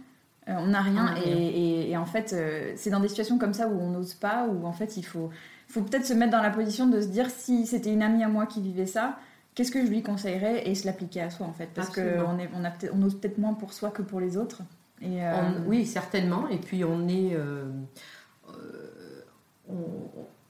euh, 0.48 0.54
on 0.56 0.68
n'a 0.68 0.82
rien, 0.82 1.16
et, 1.26 1.90
et, 1.90 1.96
en 1.96 2.06
fait, 2.06 2.34
c'est 2.76 2.90
dans 2.90 3.00
des 3.00 3.08
situations 3.08 3.38
comme 3.38 3.52
ça 3.52 3.68
où 3.68 3.78
on 3.78 3.90
n'ose 3.90 4.14
pas, 4.14 4.46
où 4.46 4.66
en 4.66 4.72
fait, 4.72 4.96
il 4.96 5.04
faut 5.04 5.30
faut 5.68 5.82
peut-être 5.82 6.06
se 6.06 6.14
mettre 6.14 6.32
dans 6.32 6.42
la 6.42 6.50
position 6.50 6.86
de 6.86 7.00
se 7.00 7.08
dire 7.08 7.30
si 7.30 7.66
c'était 7.66 7.92
une 7.92 8.02
amie 8.02 8.24
à 8.24 8.28
moi 8.28 8.46
qui 8.46 8.60
vivait 8.60 8.86
ça, 8.86 9.18
qu'est-ce 9.54 9.70
que 9.70 9.84
je 9.84 9.90
lui 9.90 10.02
conseillerais 10.02 10.68
et 10.68 10.74
se 10.74 10.86
l'appliquer 10.86 11.20
à 11.20 11.30
soi 11.30 11.46
en 11.46 11.52
fait. 11.52 11.68
Parce 11.74 11.90
qu'on 11.90 12.00
on, 12.00 12.38
on, 12.38 12.92
on 12.92 13.02
ose 13.02 13.20
peut-être 13.20 13.38
moins 13.38 13.54
pour 13.54 13.72
soi 13.72 13.90
que 13.90 14.02
pour 14.02 14.20
les 14.20 14.36
autres. 14.36 14.62
Et, 15.00 15.24
euh, 15.24 15.32
oui, 15.66 15.86
certainement. 15.86 16.48
Et 16.48 16.58
puis 16.58 16.84
on 16.84 17.08
est. 17.08 17.34
Euh, 17.34 17.64
euh, 18.48 19.72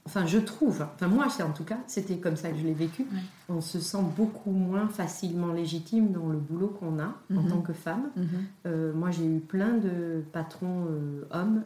enfin, 0.07 0.27
je 0.27 0.39
trouve, 0.39 0.87
enfin 0.95 1.09
moi 1.09 1.27
en 1.43 1.53
tout 1.53 1.65
cas, 1.65 1.79
c'était 1.87 2.17
comme 2.17 2.37
ça 2.37 2.51
que 2.51 2.57
je 2.57 2.65
l'ai 2.65 2.73
vécu. 2.73 3.07
On 3.49 3.61
se 3.61 3.79
sent 3.81 4.03
beaucoup 4.17 4.53
moins 4.53 4.89
facilement 4.89 5.53
légitime 5.53 6.13
dans 6.13 6.29
le 6.29 6.39
boulot 6.39 6.69
qu'on 6.69 6.99
a 6.99 7.15
en 7.35 7.43
mhm. 7.43 7.49
tant 7.49 7.61
que 7.61 7.73
femme. 7.73 8.11
Mhm. 8.17 8.93
moi, 8.95 9.11
j'ai 9.11 9.27
eu 9.27 9.41
plein 9.41 9.77
de 9.77 10.23
patrons 10.33 10.87
hommes 11.31 11.65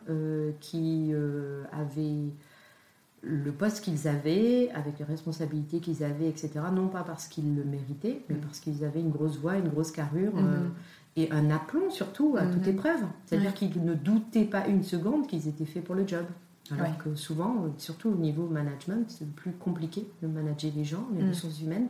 qui 0.60 1.12
avaient 1.72 2.32
le 3.22 3.52
poste 3.52 3.84
qu'ils 3.84 4.08
avaient, 4.08 4.70
avec 4.74 4.98
les 4.98 5.04
responsabilités 5.04 5.78
qu'ils 5.78 6.02
avaient, 6.02 6.28
etc. 6.28 6.50
Non 6.72 6.88
pas 6.88 7.04
parce 7.04 7.26
qu'ils 7.26 7.54
le 7.54 7.64
méritaient, 7.64 8.22
mais 8.28 8.36
mm. 8.36 8.40
parce 8.40 8.58
qu'ils 8.58 8.84
avaient 8.84 9.00
une 9.00 9.10
grosse 9.10 9.38
voix, 9.38 9.56
une 9.56 9.68
grosse 9.68 9.92
carrure 9.92 10.34
mm-hmm. 10.34 10.44
euh, 10.44 10.68
et 11.16 11.30
un 11.30 11.50
aplomb 11.50 11.90
surtout 11.90 12.36
à 12.36 12.46
toute 12.46 12.64
mm-hmm. 12.64 12.70
épreuve. 12.70 13.04
C'est-à-dire 13.26 13.54
qu'ils 13.54 13.84
ne 13.84 13.94
doutaient 13.94 14.44
pas 14.44 14.66
une 14.66 14.82
seconde 14.82 15.28
qu'ils 15.28 15.46
étaient 15.46 15.64
faits 15.64 15.84
pour 15.84 15.94
le 15.94 16.06
job. 16.06 16.24
Alors 16.70 16.96
que 16.96 17.14
souvent, 17.14 17.66
surtout 17.76 18.08
au 18.08 18.14
niveau 18.14 18.46
management, 18.46 19.04
c'est 19.08 19.30
plus 19.34 19.52
compliqué 19.52 20.06
de 20.22 20.26
manager 20.26 20.70
les 20.74 20.84
gens, 20.84 21.06
les 21.14 21.22
mm. 21.22 21.28
ressources 21.28 21.60
humaines. 21.60 21.88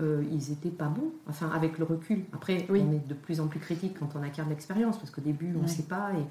Euh, 0.00 0.24
ils 0.30 0.50
n'étaient 0.50 0.70
pas 0.70 0.88
bons, 0.88 1.12
enfin 1.28 1.50
avec 1.54 1.78
le 1.78 1.84
recul. 1.84 2.24
Après, 2.32 2.66
on 2.70 2.74
est 2.74 3.06
de 3.06 3.14
plus 3.14 3.40
en 3.40 3.46
plus 3.46 3.60
critique 3.60 3.98
quand 3.98 4.08
on 4.16 4.22
acquiert 4.22 4.46
de 4.46 4.50
l'expérience, 4.50 4.96
parce 4.96 5.10
qu'au 5.10 5.20
début, 5.20 5.54
on 5.58 5.62
ne 5.62 5.68
sait 5.68 5.82
pas. 5.82 6.12
Et 6.14 6.24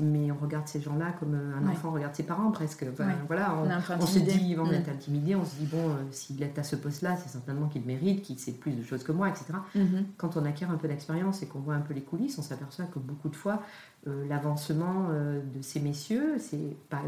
mais 0.00 0.30
on 0.30 0.36
regarde 0.36 0.66
ces 0.66 0.80
gens-là 0.80 1.12
comme 1.18 1.34
un 1.34 1.66
enfant 1.68 1.90
regarde 1.90 2.14
ses 2.14 2.22
parents 2.22 2.50
presque. 2.50 2.84
Voilà, 3.26 3.54
on, 4.00 4.06
se 4.06 4.18
dit, 4.18 4.56
on 4.58 4.70
est 4.70 4.88
intimidé, 4.88 5.34
on 5.34 5.44
se 5.44 5.56
dit 5.56 5.66
bon, 5.66 5.90
euh, 5.90 5.94
s'il 6.10 6.42
est 6.42 6.58
à 6.58 6.62
ce 6.62 6.76
poste-là, 6.76 7.16
c'est 7.16 7.28
certainement 7.28 7.68
qu'il 7.68 7.82
mérite, 7.82 8.22
qu'il 8.22 8.38
sait 8.38 8.52
plus 8.52 8.72
de 8.72 8.82
choses 8.82 9.02
que 9.02 9.12
moi, 9.12 9.28
etc. 9.28 9.46
Mm-hmm. 9.76 10.04
Quand 10.16 10.36
on 10.36 10.44
acquiert 10.44 10.70
un 10.70 10.76
peu 10.76 10.88
d'expérience 10.88 11.42
et 11.42 11.46
qu'on 11.46 11.60
voit 11.60 11.74
un 11.74 11.80
peu 11.80 11.94
les 11.94 12.02
coulisses, 12.02 12.38
on 12.38 12.42
s'aperçoit 12.42 12.86
que 12.86 12.98
beaucoup 12.98 13.28
de 13.28 13.36
fois, 13.36 13.62
euh, 13.97 13.97
l'avancement 14.06 15.08
euh, 15.10 15.40
de 15.54 15.62
ces 15.62 15.80
messieurs, 15.80 16.36
c'est 16.38 16.76
pas. 16.88 17.02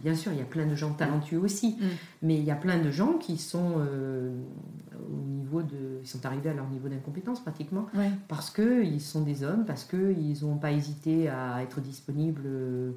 Bien 0.00 0.14
sûr, 0.14 0.32
il 0.32 0.38
y 0.38 0.42
a 0.42 0.46
plein 0.46 0.66
de 0.66 0.74
gens 0.74 0.92
talentueux 0.92 1.38
aussi, 1.38 1.76
mm. 1.80 1.86
mais 2.22 2.36
il 2.36 2.44
y 2.44 2.50
a 2.50 2.56
plein 2.56 2.78
de 2.78 2.90
gens 2.90 3.14
qui 3.14 3.36
sont 3.36 3.74
au 3.76 5.22
niveau 5.22 5.62
de. 5.62 5.98
Ils 6.02 6.08
sont 6.08 6.24
arrivés 6.24 6.50
à 6.50 6.54
leur 6.54 6.68
niveau 6.68 6.88
d'incompétence 6.88 7.40
pratiquement, 7.40 7.86
parce 8.28 8.50
qu'ils 8.50 9.00
sont 9.00 9.22
des 9.22 9.42
hommes, 9.42 9.64
parce 9.66 9.84
qu'ils 9.84 10.42
n'ont 10.42 10.56
pas 10.56 10.72
hésité 10.72 11.28
à 11.28 11.62
être 11.62 11.80
disponibles. 11.80 12.42
Euh, 12.46 12.92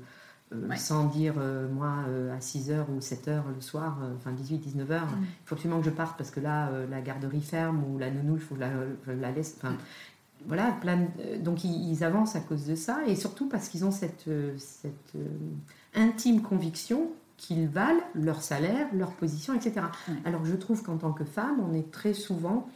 sans 0.76 1.06
dire 1.06 1.34
moi 1.72 2.06
à 2.32 2.38
6h 2.38 2.86
ou 2.96 3.00
7h 3.00 3.42
le 3.56 3.60
soir, 3.60 3.98
enfin 4.16 4.32
18-19h, 4.34 4.78
il 4.78 5.28
faut 5.46 5.56
absolument 5.56 5.80
que 5.80 5.86
je 5.86 5.90
parte 5.90 6.16
parce 6.16 6.30
que 6.30 6.40
là 6.40 6.70
la 6.88 7.02
garderie 7.02 7.42
ferme 7.42 7.84
ou 7.86 7.98
la 7.98 8.12
nounou, 8.12 8.36
il 8.36 8.40
faut 8.40 8.54
que 8.54 8.62
je 9.08 9.12
la 9.14 9.32
laisse. 9.32 9.60
Voilà, 10.46 10.72
plein 10.82 11.08
donc 11.42 11.64
ils, 11.64 12.04
avancent 12.04 12.36
à 12.36 12.42
cause 12.42 12.66
de 12.66 12.76
ça 12.76 13.00
et 13.08 13.16
surtout 13.16 13.48
parce 13.48 13.70
qu'ils 13.70 13.86
ont 13.86 13.92
cette, 13.92 14.30
cette 14.58 15.14
intime 15.96 16.42
conviction 16.42 17.12
qu'ils 17.38 17.68
valent 17.68 18.02
leur 18.14 18.42
salaire, 18.42 18.88
leur 18.94 19.14
position, 19.14 19.54
etc. 19.54 19.86
Alors 20.26 20.44
je 20.44 20.56
trouve 20.56 20.84
qu'en 20.84 20.98
tant 20.98 21.14
que 21.14 21.24
femme, 21.24 21.62
on 21.66 21.74
est 21.74 21.92
très 21.92 22.14
souvent 22.14 22.68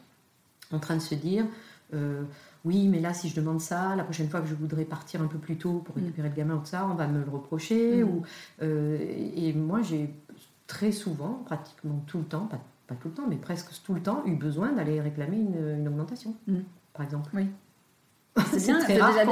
en 0.72 0.80
train 0.80 0.96
de 0.96 1.02
se 1.02 1.16
dire 1.16 1.46
euh, 1.94 2.24
oui, 2.66 2.88
mais 2.88 3.00
là, 3.00 3.14
si 3.14 3.30
je 3.30 3.36
demande 3.36 3.62
ça, 3.62 3.96
la 3.96 4.04
prochaine 4.04 4.30
fois 4.30 4.42
que 4.42 4.48
je 4.48 4.56
voudrais 4.56 4.86
partir 4.86 5.22
un 5.22 5.28
peu 5.28 5.38
plus 5.38 5.58
tôt 5.58 5.82
pour 5.86 5.96
récupérer 5.96 6.30
le 6.30 6.36
gamin 6.36 6.56
ou 6.56 6.66
ça, 6.66 6.88
on 6.90 6.96
va 6.96 7.08
me 7.08 7.24
le 7.24 7.30
reprocher. 7.30 8.04
Mm. 8.04 8.10
Ou, 8.10 8.24
euh, 8.62 8.98
et 9.36 9.54
moi, 9.54 9.82
j'ai 9.82 10.14
très 10.66 10.92
souvent, 10.92 11.42
pratiquement 11.46 12.04
tout 12.08 12.18
le 12.18 12.26
temps, 12.26 12.50
pas, 12.88 12.96
tout 12.96 13.08
le 13.08 13.14
temps, 13.14 13.28
mais 13.30 13.38
presque 13.38 13.70
tout 13.84 13.94
le 13.94 14.02
temps, 14.02 14.24
eu 14.26 14.36
besoin 14.36 14.74
d'aller 14.74 15.00
réclamer 15.00 15.38
une, 15.38 15.88
augmentation, 15.88 16.36
mm. 16.48 16.58
Par 16.98 17.06
exemple. 17.06 17.30
Oui. 17.34 17.48
C'est 18.46 18.68
déjà, 18.68 19.26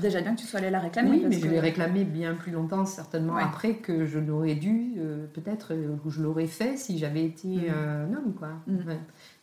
déjà, 0.00 0.20
bien 0.20 0.34
que 0.34 0.40
tu 0.40 0.46
sois 0.46 0.58
allé 0.58 0.70
la 0.70 0.80
réclamer. 0.80 1.10
Oui, 1.10 1.24
mais 1.28 1.38
je 1.38 1.46
l'ai 1.46 1.60
réclamé 1.60 2.04
bien 2.04 2.34
plus 2.34 2.50
longtemps, 2.50 2.84
certainement 2.86 3.36
après 3.36 3.76
que 3.76 4.04
je 4.04 4.18
l'aurais 4.18 4.54
dû, 4.54 4.94
euh, 4.98 5.26
peut-être, 5.32 5.72
euh, 5.72 5.96
ou 6.04 6.10
je 6.10 6.20
l'aurais 6.20 6.46
fait 6.46 6.76
si 6.76 6.98
j'avais 6.98 7.24
été 7.24 7.48
mm. 7.48 7.70
un 7.70 8.14
homme, 8.14 8.34
quoi. 8.36 8.48
Mm. 8.66 8.80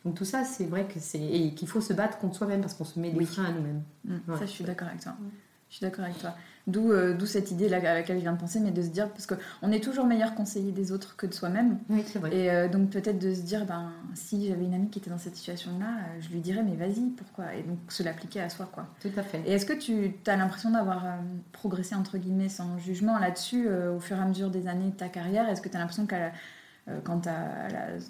Donc 0.04 0.16
tout 0.16 0.24
ça, 0.24 0.44
c'est 0.44 0.66
vrai 0.66 0.86
que 0.86 1.00
c'est. 1.00 1.22
Et 1.22 1.54
qu'il 1.54 1.68
faut 1.68 1.80
se 1.80 1.92
battre 1.92 2.18
contre 2.18 2.36
soi-même 2.36 2.60
parce 2.60 2.74
qu'on 2.74 2.84
se 2.84 2.98
met 2.98 3.10
des 3.10 3.24
freins 3.24 3.44
à 3.44 3.52
nous-mêmes. 3.52 3.82
Mm. 4.04 4.36
Ça, 4.38 4.46
je 4.46 4.50
suis 4.50 4.64
d'accord 4.64 4.88
avec 4.88 5.00
toi. 5.00 5.12
Je 5.68 5.76
suis 5.76 5.84
d'accord 5.84 6.04
avec 6.04 6.18
toi. 6.18 6.34
Euh, 6.68 7.14
d'où 7.14 7.26
cette 7.26 7.50
idée 7.50 7.68
là 7.68 7.78
à 7.78 7.94
laquelle 7.94 8.16
je 8.16 8.22
viens 8.22 8.32
de 8.32 8.38
penser, 8.38 8.60
mais 8.60 8.70
de 8.70 8.82
se 8.82 8.88
dire, 8.88 9.08
parce 9.08 9.26
qu'on 9.26 9.72
est 9.72 9.82
toujours 9.82 10.06
meilleur 10.06 10.34
conseiller 10.34 10.72
des 10.72 10.92
autres 10.92 11.16
que 11.16 11.26
de 11.26 11.32
soi-même. 11.32 11.78
Oui, 11.88 12.04
c'est 12.06 12.18
vrai. 12.18 12.34
Et 12.34 12.50
euh, 12.50 12.68
donc 12.68 12.90
peut-être 12.90 13.18
de 13.18 13.34
se 13.34 13.40
dire, 13.40 13.64
ben, 13.64 13.92
si 14.14 14.46
j'avais 14.46 14.64
une 14.64 14.74
amie 14.74 14.88
qui 14.90 14.98
était 14.98 15.10
dans 15.10 15.18
cette 15.18 15.36
situation-là, 15.36 15.86
euh, 15.86 16.20
je 16.20 16.28
lui 16.28 16.40
dirais, 16.40 16.62
mais 16.62 16.76
vas-y, 16.76 17.10
pourquoi? 17.10 17.54
Et 17.54 17.62
donc 17.62 17.78
se 17.88 18.02
l'appliquer 18.02 18.40
à 18.40 18.48
soi, 18.48 18.68
quoi. 18.72 18.86
Tout 19.00 19.10
à 19.16 19.22
fait. 19.22 19.42
Et 19.46 19.52
est-ce 19.52 19.66
que 19.66 19.72
tu 19.72 20.14
as 20.26 20.36
l'impression 20.36 20.70
d'avoir 20.70 21.04
progressé, 21.52 21.94
entre 21.94 22.18
guillemets, 22.18 22.48
sans 22.48 22.78
jugement 22.78 23.18
là-dessus, 23.18 23.68
au 23.68 24.00
fur 24.00 24.16
et 24.16 24.20
à 24.20 24.26
mesure 24.26 24.50
des 24.50 24.66
années 24.66 24.90
de 24.90 24.96
ta 24.96 25.08
carrière? 25.08 25.48
Est-ce 25.48 25.60
que 25.60 25.68
tu 25.68 25.76
as 25.76 25.80
l'impression 25.80 26.06
que 26.06 26.14
quand 27.04 27.26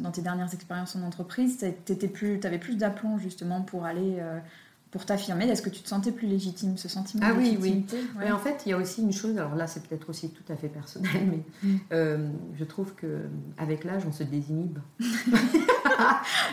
dans 0.00 0.10
tes 0.10 0.22
dernières 0.22 0.52
expériences 0.54 0.96
en 0.96 1.02
entreprise, 1.02 1.64
tu 1.84 1.94
avais 2.44 2.58
plus 2.58 2.76
d'aplomb 2.76 3.18
justement 3.18 3.62
pour 3.62 3.84
aller 3.84 4.20
pour 4.90 5.06
t'affirmer 5.06 5.48
Est-ce 5.48 5.62
que 5.62 5.70
tu 5.70 5.82
te 5.82 5.88
sentais 5.88 6.10
plus 6.10 6.26
légitime, 6.26 6.76
ce 6.76 6.88
sentiment 6.88 7.24
ah, 7.26 7.32
de 7.32 7.38
oui, 7.38 7.56
oui. 7.60 7.86
Mais 8.18 8.32
en 8.32 8.38
fait, 8.38 8.62
il 8.66 8.70
y 8.70 8.72
a 8.72 8.76
aussi 8.76 9.02
une 9.02 9.12
chose, 9.12 9.38
alors 9.38 9.54
là 9.54 9.66
c'est 9.66 9.86
peut-être 9.86 10.10
aussi 10.10 10.30
tout 10.30 10.52
à 10.52 10.56
fait 10.56 10.68
personnel, 10.68 11.10
mais 11.30 11.44
mm. 11.62 11.76
euh, 11.92 12.28
je 12.54 12.64
trouve 12.64 12.94
qu'avec 12.94 13.84
l'âge, 13.84 14.02
on 14.06 14.12
se 14.12 14.24
désinhibe. 14.24 14.78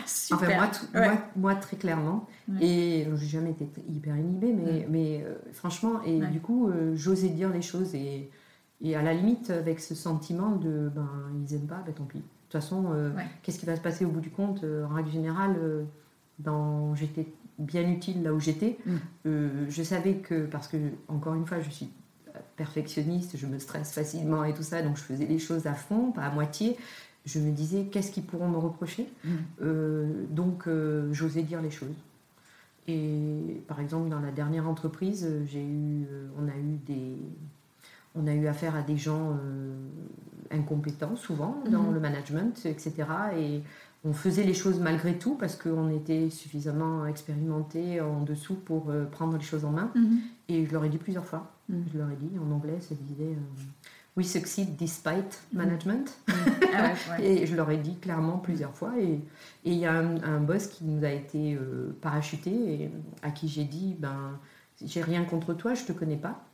Super. 0.06 0.62
Enfin, 0.62 0.90
moi, 0.94 1.18
moi, 1.36 1.54
très 1.56 1.76
clairement. 1.76 2.28
Et 2.60 3.06
je 3.06 3.10
n'ai 3.10 3.28
jamais 3.28 3.50
été 3.50 3.68
hyper 3.88 4.16
inhibée, 4.16 4.52
mais, 4.52 4.86
mais 4.88 5.24
euh, 5.24 5.34
franchement, 5.52 6.02
et 6.04 6.20
du 6.20 6.40
coup, 6.40 6.68
euh, 6.68 6.92
j'osais 6.94 7.28
dire 7.28 7.50
les 7.50 7.62
choses. 7.62 7.94
Et, 7.94 8.30
et 8.80 8.94
à 8.94 9.02
la 9.02 9.14
limite, 9.14 9.50
avec 9.50 9.80
ce 9.80 9.94
sentiment 9.94 10.52
de, 10.52 10.90
ben, 10.94 11.08
ils 11.34 11.54
n'aiment 11.54 11.66
pas, 11.66 11.82
ben 11.84 11.92
tant 11.92 12.04
pis. 12.04 12.18
De 12.18 12.22
toute 12.50 12.62
façon, 12.62 12.84
qu'est-ce 13.42 13.58
qui 13.58 13.66
va 13.66 13.76
se 13.76 13.80
passer 13.80 14.04
au 14.04 14.10
bout 14.10 14.20
du 14.20 14.30
compte? 14.30 14.64
En 14.88 14.94
règle 14.94 15.10
générale, 15.10 15.56
dans, 16.38 16.94
j'étais 16.94 17.26
bien 17.58 17.88
utile 17.88 18.22
là 18.22 18.32
où 18.32 18.40
j'étais. 18.40 18.78
Mm. 18.86 18.96
Euh, 19.26 19.66
je 19.68 19.82
savais 19.82 20.14
que, 20.14 20.46
parce 20.46 20.68
que, 20.68 20.76
encore 21.08 21.34
une 21.34 21.46
fois, 21.46 21.60
je 21.60 21.70
suis 21.70 21.90
perfectionniste, 22.56 23.36
je 23.36 23.46
me 23.46 23.58
stresse 23.58 23.92
facilement 23.92 24.44
et 24.44 24.54
tout 24.54 24.62
ça, 24.62 24.82
donc 24.82 24.96
je 24.96 25.02
faisais 25.02 25.26
les 25.26 25.38
choses 25.38 25.66
à 25.66 25.74
fond, 25.74 26.12
pas 26.12 26.22
à 26.22 26.30
moitié. 26.30 26.76
Je 27.26 27.40
me 27.40 27.50
disais, 27.50 27.86
qu'est-ce 27.86 28.10
qu'ils 28.10 28.24
pourront 28.24 28.48
me 28.48 28.58
reprocher? 28.58 29.08
Mm. 29.24 29.30
euh, 29.62 30.24
Donc, 30.30 30.66
euh, 30.66 31.12
j'osais 31.12 31.42
dire 31.42 31.60
les 31.60 31.70
choses. 31.70 31.96
Et 32.86 33.60
par 33.66 33.80
exemple, 33.80 34.08
dans 34.08 34.20
la 34.20 34.30
dernière 34.30 34.66
entreprise, 34.66 35.28
j'ai 35.44 35.62
eu, 35.62 36.06
on 36.38 36.48
a 36.48 36.56
eu 36.56 36.78
des, 36.86 37.16
on 38.14 38.26
a 38.26 38.32
eu 38.32 38.46
affaire 38.46 38.74
à 38.74 38.80
des 38.80 38.96
gens 38.96 39.36
incompétents 40.50 41.14
souvent 41.14 41.62
dans 41.70 41.82
mm. 41.82 41.94
le 41.94 42.00
management, 42.00 42.64
etc. 42.64 42.94
Et 43.36 43.62
on 44.04 44.12
faisait 44.12 44.44
les 44.44 44.54
choses 44.54 44.78
malgré 44.78 45.18
tout 45.18 45.34
parce 45.34 45.56
qu'on 45.56 45.90
était 45.90 46.30
suffisamment 46.30 47.06
expérimenté 47.06 48.00
en 48.00 48.22
dessous 48.22 48.54
pour 48.54 48.90
euh, 48.90 49.04
prendre 49.04 49.36
les 49.36 49.44
choses 49.44 49.64
en 49.64 49.70
main. 49.70 49.90
Mhm. 49.94 50.20
Et 50.48 50.66
je 50.66 50.72
leur 50.72 50.84
ai 50.84 50.88
dit 50.88 50.98
plusieurs 50.98 51.24
fois. 51.24 51.50
Mhm. 51.68 51.84
Je 51.92 51.98
leur 51.98 52.10
ai 52.10 52.16
dit 52.16 52.38
en 52.38 52.50
anglais, 52.52 52.78
ça 52.80 52.94
disait 52.94 53.32
euh, 53.32 53.62
We 54.16 54.26
succeed 54.26 54.76
despite 54.76 55.42
mhm. 55.52 55.58
management. 55.58 56.18
Ah 56.80 56.92
et 57.18 57.46
je 57.46 57.56
leur 57.56 57.70
ai 57.70 57.78
dit 57.78 57.96
clairement 57.96 58.36
plusieurs 58.36 58.74
fois. 58.74 58.92
Et 59.00 59.20
il 59.64 59.72
y 59.72 59.86
a 59.86 59.94
un, 59.94 60.38
boss 60.38 60.66
qui 60.66 60.84
nous 60.84 61.02
a 61.02 61.08
été 61.08 61.54
euh, 61.54 61.96
parachuté 62.02 62.50
et 62.50 62.90
à 63.22 63.30
qui 63.30 63.48
j'ai 63.48 63.64
dit 63.64 63.96
ben, 63.98 64.38
J'ai 64.84 65.00
rien 65.00 65.24
contre 65.24 65.54
toi, 65.54 65.72
je 65.72 65.84
te 65.84 65.92
connais 65.92 66.18
pas. 66.18 66.44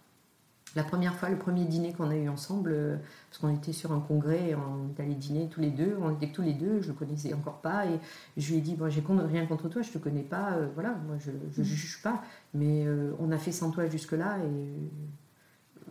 La 0.76 0.82
première 0.82 1.14
fois, 1.14 1.28
le 1.28 1.36
premier 1.36 1.64
dîner 1.64 1.92
qu'on 1.92 2.10
a 2.10 2.16
eu 2.16 2.28
ensemble, 2.28 2.72
euh, 2.72 2.96
parce 3.30 3.40
qu'on 3.40 3.54
était 3.54 3.72
sur 3.72 3.92
un 3.92 4.00
congrès, 4.00 4.54
on 4.54 4.90
est 4.90 5.02
allé 5.02 5.14
dîner 5.14 5.48
tous 5.48 5.60
les 5.60 5.70
deux, 5.70 5.96
on 6.00 6.10
était 6.10 6.32
tous 6.32 6.42
les 6.42 6.52
deux, 6.52 6.82
je 6.82 6.88
le 6.88 6.94
connaissais 6.94 7.32
encore 7.32 7.60
pas, 7.60 7.86
et 7.86 8.00
je 8.36 8.50
lui 8.50 8.58
ai 8.58 8.60
dit, 8.60 8.74
bon, 8.74 8.88
j'ai 8.88 9.02
rien 9.06 9.46
contre 9.46 9.68
toi, 9.68 9.82
je 9.82 9.90
te 9.90 9.98
connais 9.98 10.22
pas, 10.22 10.52
euh, 10.54 10.68
voilà, 10.74 10.94
moi 11.06 11.16
je 11.18 11.30
ne 11.30 11.36
mm. 11.36 11.64
juge 11.64 12.02
pas, 12.02 12.22
mais 12.54 12.86
euh, 12.86 13.12
on 13.20 13.30
a 13.30 13.38
fait 13.38 13.52
sans 13.52 13.70
toi 13.70 13.86
jusque-là, 13.88 14.38
et 14.38 14.90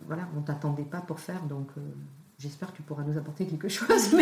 voilà, 0.06 0.28
on 0.36 0.42
t'attendait 0.42 0.84
pas 0.84 1.00
pour 1.00 1.18
faire, 1.18 1.42
donc 1.44 1.68
j'espère 2.38 2.72
que 2.72 2.76
tu 2.76 2.82
pourras 2.82 3.04
nous 3.04 3.16
apporter 3.16 3.46
quelque 3.46 3.68
chose. 3.70 4.14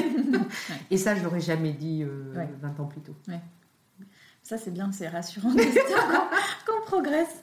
Et 0.92 0.96
ça, 0.96 1.16
je 1.16 1.24
l'aurais 1.24 1.40
jamais 1.40 1.72
dit 1.72 2.04
20 2.04 2.78
ans 2.78 2.86
plus 2.86 3.00
tôt. 3.00 3.16
Ça, 4.44 4.58
c'est 4.58 4.70
bien, 4.70 4.92
c'est 4.92 5.08
rassurant 5.08 5.52
qu'on 6.66 6.86
progresse. 6.86 7.42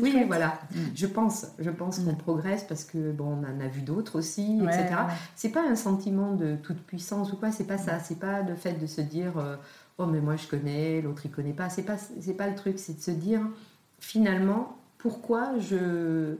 Oui, 0.00 0.24
voilà. 0.26 0.60
Mm. 0.70 0.78
Je 0.94 1.06
pense, 1.06 1.46
je 1.58 1.70
pense 1.70 1.98
qu'on 1.98 2.12
mm. 2.12 2.18
progresse 2.18 2.64
parce 2.64 2.84
que 2.84 3.12
bon, 3.12 3.38
on 3.38 3.44
en 3.44 3.60
a 3.60 3.68
vu 3.68 3.82
d'autres 3.82 4.18
aussi, 4.18 4.60
etc. 4.62 4.88
C'est 5.34 5.50
pas 5.50 5.62
un 5.62 5.74
sentiment 5.74 6.34
de 6.34 6.56
toute 6.56 6.78
puissance 6.78 7.32
ou 7.32 7.36
quoi. 7.36 7.50
C'est 7.50 7.66
pas 7.66 7.78
ça. 7.78 7.96
Mm. 7.96 8.00
C'est 8.04 8.18
pas 8.18 8.42
le 8.42 8.54
fait 8.54 8.74
de 8.74 8.86
se 8.86 9.00
dire 9.00 9.38
euh, 9.38 9.56
oh 9.98 10.06
mais 10.06 10.20
moi 10.20 10.36
je 10.36 10.46
connais, 10.46 11.00
l'autre 11.00 11.22
il 11.24 11.30
connaît 11.30 11.52
pas. 11.52 11.68
C'est 11.68 11.82
pas 11.82 11.96
c'est 11.96 12.34
pas 12.34 12.48
le 12.48 12.54
truc. 12.54 12.78
C'est 12.78 12.96
de 12.96 13.02
se 13.02 13.10
dire 13.10 13.40
finalement 13.98 14.76
pourquoi 14.98 15.58
je 15.58 15.76
euh, 15.76 16.36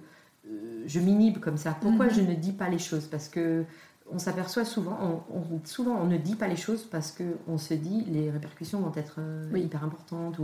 je 0.87 1.01
m'inhibe 1.01 1.39
comme 1.39 1.57
ça? 1.57 1.77
Pourquoi 1.81 2.07
mm-hmm. 2.07 2.15
je 2.15 2.21
ne 2.23 2.35
dis 2.35 2.53
pas 2.53 2.69
les 2.69 2.79
choses? 2.79 3.07
Parce 3.07 3.29
que 3.29 3.65
on 4.13 4.19
s'aperçoit 4.19 4.65
souvent, 4.65 5.25
on, 5.31 5.61
souvent 5.65 5.97
on 6.01 6.07
ne 6.07 6.17
dit 6.17 6.35
pas 6.35 6.49
les 6.49 6.57
choses 6.57 6.85
parce 6.85 7.13
qu'on 7.13 7.59
se 7.59 7.75
dit 7.75 8.05
les 8.09 8.31
répercussions 8.31 8.81
vont 8.81 8.93
être 8.97 9.17
euh, 9.19 9.51
hyper 9.57 9.85
importantes. 9.85 10.39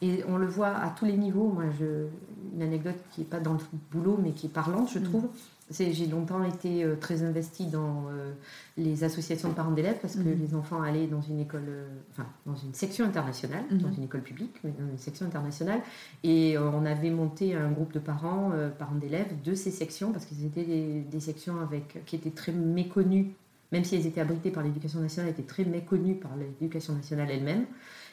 Et 0.00 0.24
on 0.28 0.36
le 0.36 0.46
voit 0.46 0.74
à 0.76 0.90
tous 0.90 1.04
les 1.04 1.16
niveaux. 1.16 1.48
Moi, 1.48 1.64
je, 1.78 2.06
une 2.54 2.62
anecdote 2.62 2.96
qui 3.12 3.20
n'est 3.20 3.26
pas 3.26 3.40
dans 3.40 3.52
le 3.54 3.58
boulot 3.90 4.18
mais 4.22 4.32
qui 4.32 4.46
est 4.46 4.50
parlante, 4.50 4.90
je 4.92 4.98
mm. 4.98 5.04
trouve. 5.04 5.28
J'ai 5.72 6.06
longtemps 6.06 6.44
été 6.44 6.84
euh, 6.84 6.96
très 6.96 7.22
investie 7.22 7.66
dans 7.66 8.06
euh, 8.10 8.32
les 8.76 9.04
associations 9.04 9.48
de 9.48 9.54
parents 9.54 9.70
d'élèves 9.70 9.98
parce 10.00 10.16
que 10.16 10.20
mm. 10.20 10.38
les 10.40 10.54
enfants 10.54 10.82
allaient 10.82 11.06
dans 11.06 11.22
une 11.22 11.40
école, 11.40 11.68
enfin 12.10 12.26
dans 12.46 12.56
une 12.56 12.74
section 12.74 13.04
internationale, 13.04 13.64
mm-hmm. 13.70 13.78
dans 13.78 13.92
une 13.92 14.04
école 14.04 14.22
publique, 14.22 14.54
mais 14.64 14.70
dans 14.78 14.88
une 14.90 14.98
section 14.98 15.26
internationale. 15.26 15.80
Et 16.22 16.56
on 16.58 16.84
avait 16.84 17.10
monté 17.10 17.54
un 17.54 17.70
groupe 17.70 17.92
de 17.92 17.98
parents, 17.98 18.52
parents 18.78 18.94
d'élèves 18.96 19.40
de 19.42 19.54
ces 19.54 19.70
sections 19.70 20.12
parce 20.12 20.26
qu'ils 20.26 20.44
étaient 20.44 20.64
des, 20.64 21.00
des, 21.00 21.20
sections 21.20 21.60
avec, 21.60 22.04
qui 22.04 22.16
étaient 22.16 22.30
très 22.30 22.52
méconnues, 22.52 23.32
même 23.72 23.84
si 23.84 23.96
elles 23.96 24.06
étaient 24.06 24.20
abritées 24.20 24.50
par 24.50 24.62
l'éducation 24.62 25.00
nationale, 25.00 25.30
étaient 25.30 25.42
très 25.42 25.64
méconnues 25.64 26.16
par 26.16 26.32
l'éducation 26.36 26.94
nationale 26.94 27.30
elle-même 27.30 27.64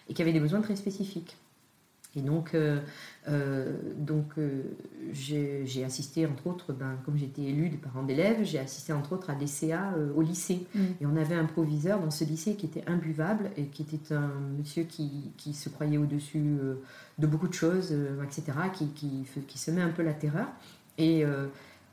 et 0.08 0.14
qui 0.14 0.22
avaient 0.22 0.34
des 0.34 0.40
besoins 0.40 0.62
très 0.62 0.76
spécifiques. 0.76 1.38
Et 2.16 2.22
donc, 2.22 2.56
euh, 2.56 2.80
euh, 3.28 3.78
donc 3.98 4.26
euh, 4.38 4.64
j'ai 5.12 5.84
assisté, 5.86 6.26
entre 6.26 6.48
autres, 6.48 6.74
ben, 6.74 6.98
comme 7.06 7.18
j'étais 7.18 7.44
élue 7.44 7.70
des 7.70 7.78
parents 7.78 8.02
d'élèves, 8.02 8.44
j'ai 8.44 8.58
assisté, 8.58 8.94
entre 8.94 9.14
autres, 9.14 9.30
à 9.30 9.36
des 9.36 9.46
CA 9.46 9.94
au 10.16 10.22
lycée. 10.22 10.66
Mm. 10.74 10.80
Et 11.02 11.06
on 11.06 11.16
avait 11.16 11.36
un 11.36 11.46
proviseur 11.46 12.00
dans 12.00 12.10
ce 12.10 12.24
lycée 12.24 12.56
qui 12.56 12.66
était 12.66 12.84
imbuvable 12.88 13.52
et 13.58 13.66
qui 13.66 13.84
était 13.84 14.14
un 14.14 14.32
monsieur 14.58 14.84
qui, 14.84 15.32
qui 15.38 15.54
se 15.54 15.70
croyait 15.70 16.00
au-dessus 16.00 16.58
de 17.20 17.28
beaucoup 17.28 17.48
de 17.48 17.54
choses, 17.54 17.94
etc., 18.24 18.58
qui, 18.74 18.88
qui, 18.88 19.28
qui, 19.48 19.58
semait 19.60 19.82
un 19.82 19.90
peu 19.90 20.02
la 20.02 20.14
terreur. 20.14 20.48
Et, 20.98 21.24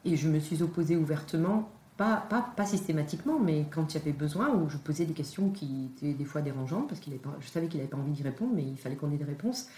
et 0.04 0.16
je 0.16 0.28
me 0.28 0.40
suis 0.40 0.62
opposée 0.62 0.96
ouvertement 0.96 1.70
pas, 1.96 2.26
pas, 2.28 2.52
pas, 2.54 2.66
systématiquement, 2.66 3.38
mais 3.38 3.66
quand 3.70 3.94
il 3.94 3.99
y 3.99 4.00
avait 4.00 4.12
besoin, 4.12 4.50
où 4.50 4.68
je 4.68 4.76
posais 4.76 5.06
des 5.06 5.14
questions 5.14 5.49
qui 5.50 5.90
étaient 5.96 6.12
des 6.12 6.25
fois 6.25 6.42
dérangeantes, 6.42 6.88
parce 6.88 7.00
que 7.00 7.11
je 7.40 7.49
savais 7.49 7.68
qu'il 7.68 7.78
n'avait 7.78 7.88
pas 7.88 7.96
envie 7.96 8.12
d'y 8.12 8.23
répondre, 8.23 8.52
mais 8.54 8.62
il 8.62 8.76
fallait 8.76 8.96
qu'on 8.96 9.11
ait 9.12 9.16
des 9.16 9.25
réponses. 9.25 9.68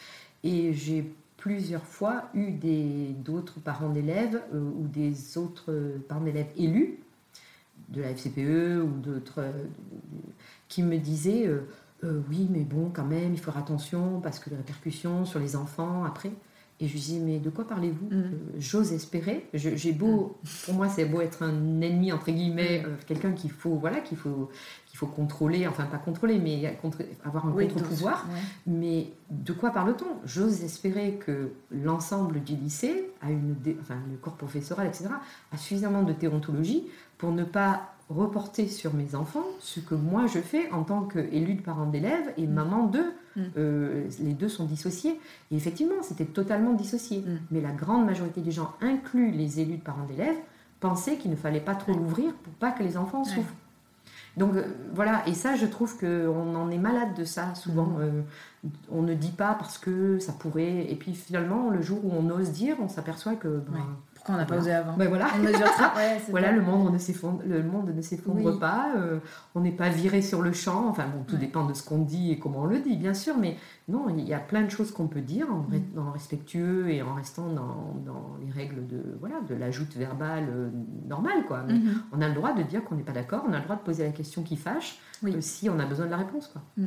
Et 0.44 0.72
j'ai 0.72 1.04
plusieurs 1.38 1.84
fois 1.84 2.28
eu 2.34 2.52
d'autres 3.12 3.60
parents 3.60 3.88
d'élèves 3.88 4.42
euh, 4.52 4.60
ou 4.60 4.86
des 4.88 5.38
autres 5.38 5.72
parents 6.08 6.20
d'élèves 6.20 6.50
élus 6.56 6.98
de 7.88 8.02
la 8.02 8.08
FCPE 8.10 8.82
ou 8.82 9.00
d'autres 9.00 9.38
euh, 9.38 9.64
qui 10.68 10.82
me 10.82 10.98
disaient 10.98 11.46
euh, 11.46 12.22
oui 12.28 12.48
mais 12.50 12.64
bon 12.64 12.90
quand 12.92 13.04
même 13.04 13.32
il 13.32 13.38
faut 13.38 13.52
faire 13.52 13.60
attention 13.60 14.20
parce 14.20 14.40
que 14.40 14.50
les 14.50 14.56
répercussions 14.56 15.24
sur 15.24 15.38
les 15.38 15.56
enfants 15.56 16.04
après 16.04 16.32
et 16.80 16.86
je 16.86 16.92
lui 16.92 17.00
dis, 17.00 17.18
mais 17.18 17.40
de 17.40 17.50
quoi 17.50 17.66
parlez-vous 17.66 18.06
mm. 18.06 18.30
J'ose 18.58 18.92
espérer. 18.92 19.48
J'ai 19.52 19.92
beau, 19.92 20.38
mm. 20.42 20.48
pour 20.64 20.74
moi, 20.74 20.88
c'est 20.88 21.06
beau 21.06 21.20
être 21.20 21.42
un 21.42 21.80
ennemi, 21.80 22.12
entre 22.12 22.30
guillemets, 22.30 22.84
quelqu'un 23.06 23.32
qu'il 23.32 23.50
faut, 23.50 23.74
voilà, 23.74 24.00
qu'il 24.00 24.16
faut, 24.16 24.48
faut 24.98 25.06
contrôler, 25.06 25.68
enfin 25.68 25.84
pas 25.84 25.98
contrôler, 25.98 26.40
mais 26.40 26.76
avoir 27.24 27.46
un 27.46 27.52
contre-pouvoir. 27.52 28.26
Mais 28.66 29.12
de 29.30 29.52
quoi 29.52 29.70
parle-t-on? 29.70 30.08
J'ose 30.24 30.64
espérer 30.64 31.20
que 31.24 31.52
l'ensemble 31.70 32.42
du 32.42 32.56
lycée, 32.56 33.10
a 33.22 33.30
une, 33.30 33.54
enfin 33.80 33.94
le 34.10 34.16
corps 34.16 34.34
professoral, 34.34 34.88
etc., 34.88 35.06
a 35.52 35.56
suffisamment 35.56 36.02
de 36.02 36.12
déontologie 36.12 36.88
pour 37.16 37.30
ne 37.30 37.44
pas 37.44 37.92
reporter 38.10 38.66
sur 38.66 38.92
mes 38.94 39.14
enfants 39.14 39.44
ce 39.60 39.78
que 39.78 39.94
moi 39.94 40.26
je 40.26 40.40
fais 40.40 40.68
en 40.72 40.82
tant 40.82 41.02
qu'élu 41.02 41.54
de 41.54 41.62
parent 41.62 41.86
d'élèves 41.86 42.32
et 42.36 42.48
maman 42.48 42.86
d'eux. 42.86 43.12
Euh, 43.56 44.08
les 44.18 44.32
deux 44.32 44.48
sont 44.48 44.64
dissociés. 44.64 45.20
Et 45.52 45.56
effectivement, 45.56 46.02
c'était 46.02 46.24
totalement 46.24 46.72
dissocié. 46.72 47.22
Mais 47.52 47.60
la 47.60 47.70
grande 47.70 48.04
majorité 48.04 48.40
des 48.40 48.50
gens, 48.50 48.72
inclus 48.80 49.30
les 49.30 49.60
élus 49.60 49.76
de 49.76 49.82
parents 49.82 50.06
d'élèves, 50.06 50.38
pensaient 50.80 51.18
qu'il 51.18 51.30
ne 51.30 51.36
fallait 51.36 51.60
pas 51.60 51.76
trop 51.76 51.92
l'ouvrir 51.92 52.34
pour 52.34 52.52
pas 52.54 52.72
que 52.72 52.82
les 52.82 52.96
enfants 52.96 53.22
souffrent. 53.22 53.54
Donc 54.38 54.54
euh, 54.56 54.62
voilà, 54.94 55.26
et 55.26 55.34
ça, 55.34 55.56
je 55.56 55.66
trouve 55.66 55.98
qu'on 55.98 56.54
en 56.54 56.70
est 56.70 56.78
malade 56.78 57.14
de 57.16 57.24
ça 57.24 57.54
souvent. 57.54 57.86
Mm. 57.86 58.00
Euh, 58.00 58.22
on 58.90 59.02
ne 59.02 59.14
dit 59.14 59.32
pas 59.32 59.54
parce 59.54 59.78
que 59.78 60.18
ça 60.18 60.32
pourrait. 60.32 60.86
Et 60.90 60.94
puis 60.94 61.14
finalement, 61.14 61.70
le 61.70 61.82
jour 61.82 62.04
où 62.04 62.12
on 62.12 62.30
ose 62.30 62.50
dire, 62.50 62.76
on 62.80 62.88
s'aperçoit 62.88 63.34
que. 63.34 63.48
Ben, 63.48 63.84
Pourquoi 64.28 64.34
on 64.34 64.38
n'a 64.38 64.44
pas 64.44 64.58
osé 64.58 64.72
avant 64.72 64.94
ben 64.94 65.08
voilà. 65.08 65.28
voilà, 66.28 66.52
le 66.52 66.60
monde 66.60 66.92
ne 66.92 66.98
s'effondre, 66.98 67.40
le 67.46 67.62
monde 67.62 67.94
ne 67.94 68.02
s'effondre 68.02 68.58
pas. 68.58 68.92
Euh, 68.96 69.20
on 69.54 69.60
n'est 69.60 69.72
pas 69.72 69.88
viré 69.88 70.20
sur 70.20 70.42
le 70.42 70.52
champ. 70.52 70.86
Enfin 70.88 71.06
bon, 71.06 71.24
tout 71.26 71.36
dépend 71.36 71.64
de 71.64 71.72
ce 71.72 71.82
qu'on 71.82 72.00
dit 72.00 72.32
et 72.32 72.38
comment 72.38 72.60
on 72.60 72.66
le 72.66 72.80
dit, 72.80 72.96
bien 72.96 73.14
sûr. 73.14 73.38
Mais 73.38 73.56
non, 73.88 74.06
il 74.10 74.28
y 74.28 74.34
a 74.34 74.38
plein 74.38 74.62
de 74.62 74.68
choses 74.68 74.90
qu'on 74.90 75.06
peut 75.06 75.22
dire 75.22 75.46
en, 75.50 75.60
mm. 75.60 76.12
respectueux 76.12 76.90
et 76.90 77.00
en 77.00 77.14
restant 77.14 77.48
dans, 77.48 78.36
les 78.44 78.52
règles 78.52 78.86
de 78.86 79.02
voilà 79.18 79.36
de 79.48 79.54
l'ajoute 79.54 79.96
verbale 79.96 80.72
normale, 81.08 81.46
quoi. 81.46 81.62
Mais 81.66 81.74
mm-hmm. 81.74 81.94
on 82.12 82.20
a 82.20 82.28
le 82.28 82.34
droit 82.34 82.52
de 82.52 82.62
dire 82.64 82.84
qu'on 82.84 82.96
n'est 82.96 83.02
pas 83.02 83.12
d'accord. 83.12 83.44
On 83.48 83.52
a 83.54 83.58
le 83.58 83.64
droit 83.64 83.76
de 83.76 83.82
poser 83.82 84.04
la 84.04 84.12
question 84.12 84.42
qui 84.42 84.56
fâche 84.56 85.00
si 85.40 85.70
on 85.70 85.78
a 85.78 85.86
besoin 85.86 86.04
de 86.04 86.10
la 86.10 86.18
réponse, 86.18 86.48
quoi. 86.48 86.60
Mm. 86.76 86.86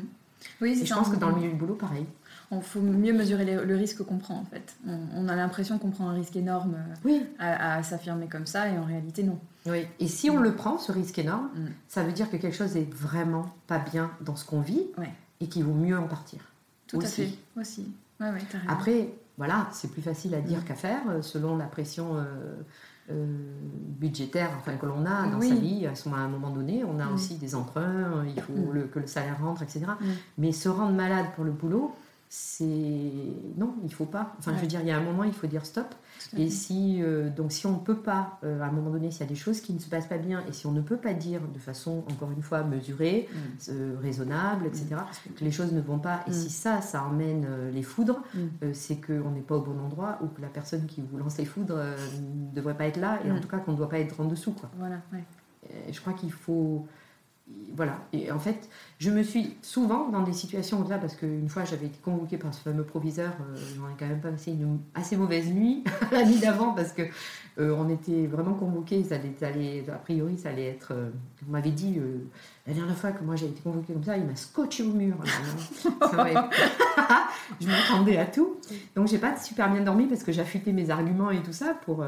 Oui, 0.62 0.80
je 0.84 0.94
pense 0.94 1.10
que 1.10 1.16
dans 1.16 1.30
le 1.30 1.36
milieu 1.36 1.50
du 1.50 1.56
boulot, 1.56 1.76
pareil. 1.76 2.06
Il 2.54 2.62
faut 2.62 2.82
mieux 2.82 3.14
mesurer 3.14 3.46
le 3.46 3.76
risque 3.76 4.04
qu'on 4.04 4.18
prend 4.18 4.36
en 4.36 4.44
fait. 4.44 4.76
On, 4.86 5.30
a 5.30 5.36
l'impression 5.36 5.78
qu'on 5.78 5.90
prend 5.90 6.10
un 6.10 6.14
risque 6.14 6.36
énorme 6.36 6.76
euh, 7.06 7.20
à, 7.40 7.82
s'affirmer 7.82 8.28
comme 8.28 8.46
ça 8.46 8.68
et 8.68 8.78
en 8.78 8.84
réalité 8.84 9.24
non. 9.24 9.40
Oui. 9.66 9.88
Et 10.00 10.08
si 10.08 10.30
on 10.30 10.38
le 10.38 10.54
prend, 10.54 10.78
ce 10.78 10.92
risque 10.92 11.18
énorme, 11.20 11.50
mm. 11.56 11.68
ça 11.88 12.04
veut 12.04 12.12
dire 12.12 12.30
que 12.30 12.36
quelque 12.36 12.56
chose 12.56 12.76
est 12.76 12.92
vraiment 12.94 13.46
pas 13.68 13.80
bien 13.80 14.12
dans 14.20 14.36
ce 14.36 14.44
qu'on 14.44 14.60
vit 14.60 14.84
et 15.40 15.48
qu'il 15.48 15.64
vaut 15.64 15.74
mieux 15.74 15.98
en 15.98 16.08
partir. 16.08 16.40
Tout 16.88 17.00
à 17.00 17.06
fait. 17.06 17.30
Aussi. 17.58 17.88
Après, 18.68 19.10
voilà, 19.38 19.70
c'est 19.72 19.90
plus 19.90 20.02
facile 20.02 20.36
à 20.36 20.42
dire 20.42 20.60
mm. 20.60 20.64
qu'à 20.64 20.76
faire 20.76 21.02
euh, 21.10 21.22
selon 21.22 21.58
la 21.58 21.66
pression. 21.66 22.18
Euh, 22.18 22.26
budgétaire 24.00 24.52
enfin, 24.58 24.78
que 24.78 24.86
l'on 24.86 25.06
a 25.06 25.28
dans 25.28 25.42
sa 25.42 25.54
vie 25.54 25.86
à, 25.86 25.92
un 26.18 26.28
moment 26.30 26.50
donné. 26.50 26.84
On 26.86 26.98
a 27.00 27.12
aussi 27.12 27.36
des 27.36 27.56
emprunts, 27.56 28.24
il 28.26 28.42
faut 28.42 28.54
mm. 28.54 28.88
que 28.90 29.00
le 29.00 29.08
salaire 29.08 29.38
rentre, 29.42 29.64
etc. 29.64 29.82
Mais 30.38 30.54
se 30.54 30.70
rendre 30.70 30.94
malade 30.94 31.26
pour 31.36 31.44
le 31.44 31.52
boulot, 31.52 31.94
c'est 32.34 32.64
non, 33.58 33.76
il 33.84 33.94
faut 33.94 34.06
pas. 34.06 34.34
Enfin, 34.40 34.54
je 34.56 34.62
veux 34.62 34.68
dire, 34.68 34.80
il 34.80 34.88
y 34.88 34.92
a 34.92 34.98
un 34.98 35.04
moment, 35.04 35.26
il 35.26 35.34
faut 35.34 35.48
dire 35.48 35.66
stop. 35.66 35.94
Et 36.38 36.50
si 36.50 37.04
euh, 37.04 37.30
donc 37.30 37.52
si 37.52 37.66
on 37.66 37.74
ne 37.74 37.80
peut 37.80 37.98
pas, 37.98 38.40
euh, 38.46 38.62
à 38.62 38.68
un 38.68 38.72
moment 38.72 38.90
donné, 38.90 39.12
s'il 39.12 39.20
y 39.20 39.24
a 39.26 39.28
des 39.28 39.36
choses 39.36 39.60
qui 39.60 39.74
ne 39.74 39.80
se 39.80 39.90
passent 39.90 40.08
pas 40.08 40.18
bien, 40.18 40.42
et 40.48 40.54
si 40.54 40.66
on 40.66 40.72
ne 40.72 40.80
peut 40.80 40.96
pas 40.96 41.14
dire 41.14 41.42
de 41.54 41.60
façon 41.60 42.06
encore 42.10 42.32
une 42.32 42.42
fois 42.42 42.64
mesurée, 42.64 43.28
mm. 43.30 43.38
euh, 43.72 43.98
raisonnable, 44.02 44.66
etc., 44.66 44.86
mm. 44.92 45.34
que 45.34 45.44
les 45.44 45.52
choses 45.52 45.74
ne 45.74 45.82
vont 45.82 46.00
pas, 46.00 46.24
et 46.26 46.30
mm. 46.30 46.34
si 46.34 46.50
ça, 46.50 46.80
ça 46.80 47.04
emmène 47.04 47.46
les 47.74 47.84
foudres, 47.84 48.24
c'est 48.72 49.06
qu'on 49.06 49.32
n'est 49.32 49.42
pas 49.42 49.58
au 49.58 49.62
bon 49.62 49.78
endroit 49.82 50.18
ou 50.24 50.28
que 50.28 50.42
la 50.42 50.48
personne 50.48 50.86
qui 50.86 51.02
vous 51.02 51.18
lance 51.18 51.38
les 51.38 51.44
foudres 51.44 51.76
ne 51.76 52.56
devrait 52.56 52.78
pas 52.78 52.86
être 52.86 52.98
là, 52.98 53.20
et 53.26 53.32
en 53.32 53.42
tout 53.42 53.50
cas 53.50 53.58
qu'on 53.58 53.74
ne 53.74 53.78
doit 53.78 53.90
pas 53.90 54.00
être 54.00 54.22
en 54.22 54.26
dessous, 54.26 54.54
quoi. 54.54 54.72
Voilà. 54.78 55.02
je 55.92 56.00
crois 56.00 56.14
qu'il 56.14 56.32
faut 56.32 56.88
voilà. 57.76 58.00
Et 58.14 58.32
en 58.32 58.40
fait, 58.40 58.70
je 59.00 59.10
me 59.10 59.24
suis 59.24 59.56
souvent 59.62 60.10
dans 60.10 60.22
des 60.22 60.34
situations 60.34 60.88
là, 60.88 60.98
parce 60.98 61.16
qu'une 61.16 61.50
fois 61.50 61.66
j'avais 61.66 61.88
été 61.88 62.00
convoquée 62.04 62.38
par 62.38 62.54
ce 62.54 62.62
fameux 62.62 62.84
proviseur, 62.84 63.32
euh, 63.42 63.58
j'en 63.76 63.88
ai 63.88 63.94
quand 63.98 64.08
même 64.08 64.22
pas 64.22 64.30
passé 64.30 64.52
une 64.52 64.80
assez 64.94 65.16
mauvaise 65.16 65.52
nuit 65.52 65.84
la 66.12 66.26
nuit 66.26 66.40
d'avant 66.40 66.74
parce 66.74 66.92
que 66.92 67.04
euh, 67.60 67.76
on 67.78 67.90
était 67.90 68.28
vraiment 68.28 68.54
convoqués, 68.54 69.04
ça 69.04 69.16
allait, 69.16 69.84
a 69.90 69.98
priori 69.98 70.38
ça 70.38 70.50
allait 70.50 70.68
être, 70.68 70.94
euh, 70.94 71.10
on 71.48 71.52
m'avait 71.52 71.72
dit 71.72 72.00
la 72.68 72.74
dernière 72.74 72.98
fois 72.98 73.12
que 73.12 73.24
moi 73.24 73.36
j'ai 73.36 73.48
été 73.48 73.62
convoquée 73.62 73.94
comme 73.94 74.04
ça, 74.04 74.18
il 74.18 74.26
m'a 74.26 74.36
scotché 74.36 74.84
au 74.84 74.92
mur. 74.92 75.16
je 77.62 77.68
m'attendais 77.68 78.18
à 78.18 78.26
tout, 78.26 78.58
donc 78.96 79.08
j'ai 79.08 79.18
pas 79.18 79.38
super 79.38 79.72
bien 79.72 79.82
dormi 79.82 80.08
parce 80.08 80.24
que 80.24 80.32
j'affûtais 80.32 80.74
mes 80.74 80.90
arguments 80.90 81.32
et 81.32 81.42
tout 81.42 81.54
ça 81.54 81.74
pour 81.86 82.06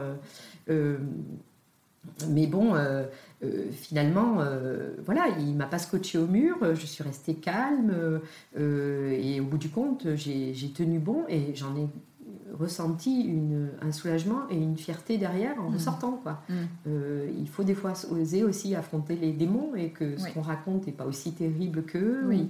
mais 2.30 2.48
bon, 2.48 2.76
euh, 2.76 3.04
euh, 3.44 3.66
finalement, 3.72 4.38
euh, 4.40 4.92
voilà, 5.06 5.28
il 5.40 5.56
m'a 5.56 5.66
pas 5.66 5.80
scotché 5.80 6.18
au 6.18 6.28
mur, 6.28 6.58
je 6.76 6.86
suis 6.86 7.04
restée 7.04 7.34
calme 7.36 8.20
et 8.58 9.40
au 9.40 9.46
bout 9.46 9.58
du 9.58 9.70
compte, 9.70 10.08
j'ai 10.16 10.72
tenu 10.76 11.00
bon 11.00 11.24
et 11.30 11.56
j'en 11.56 11.76
ai 11.76 11.88
ressenti 12.60 13.22
une, 13.22 13.70
un 13.82 13.92
soulagement 13.92 14.42
et 14.52 14.56
une 14.56 14.78
fierté 14.78 15.18
derrière 15.18 15.60
en 15.60 15.72
Mm. 15.72 15.80
sortant. 15.80 16.12
Quoi. 16.22 16.40
Mm. 16.50 16.54
Euh, 16.88 17.32
il 17.40 17.48
faut 17.50 17.64
des 17.64 17.74
fois 17.74 17.94
oser 18.12 18.44
aussi 18.44 18.76
affronter 18.76 19.16
les 19.16 19.32
démons 19.32 19.74
et 19.76 19.90
que 19.90 20.18
ce 20.18 20.26
Oui. 20.26 20.32
qu'on 20.34 20.42
raconte 20.44 20.86
n'est 20.86 20.94
pas 20.94 21.06
aussi 21.08 21.32
terrible 21.34 21.82
qu'eux. 21.84 22.22
Oui. 22.28 22.50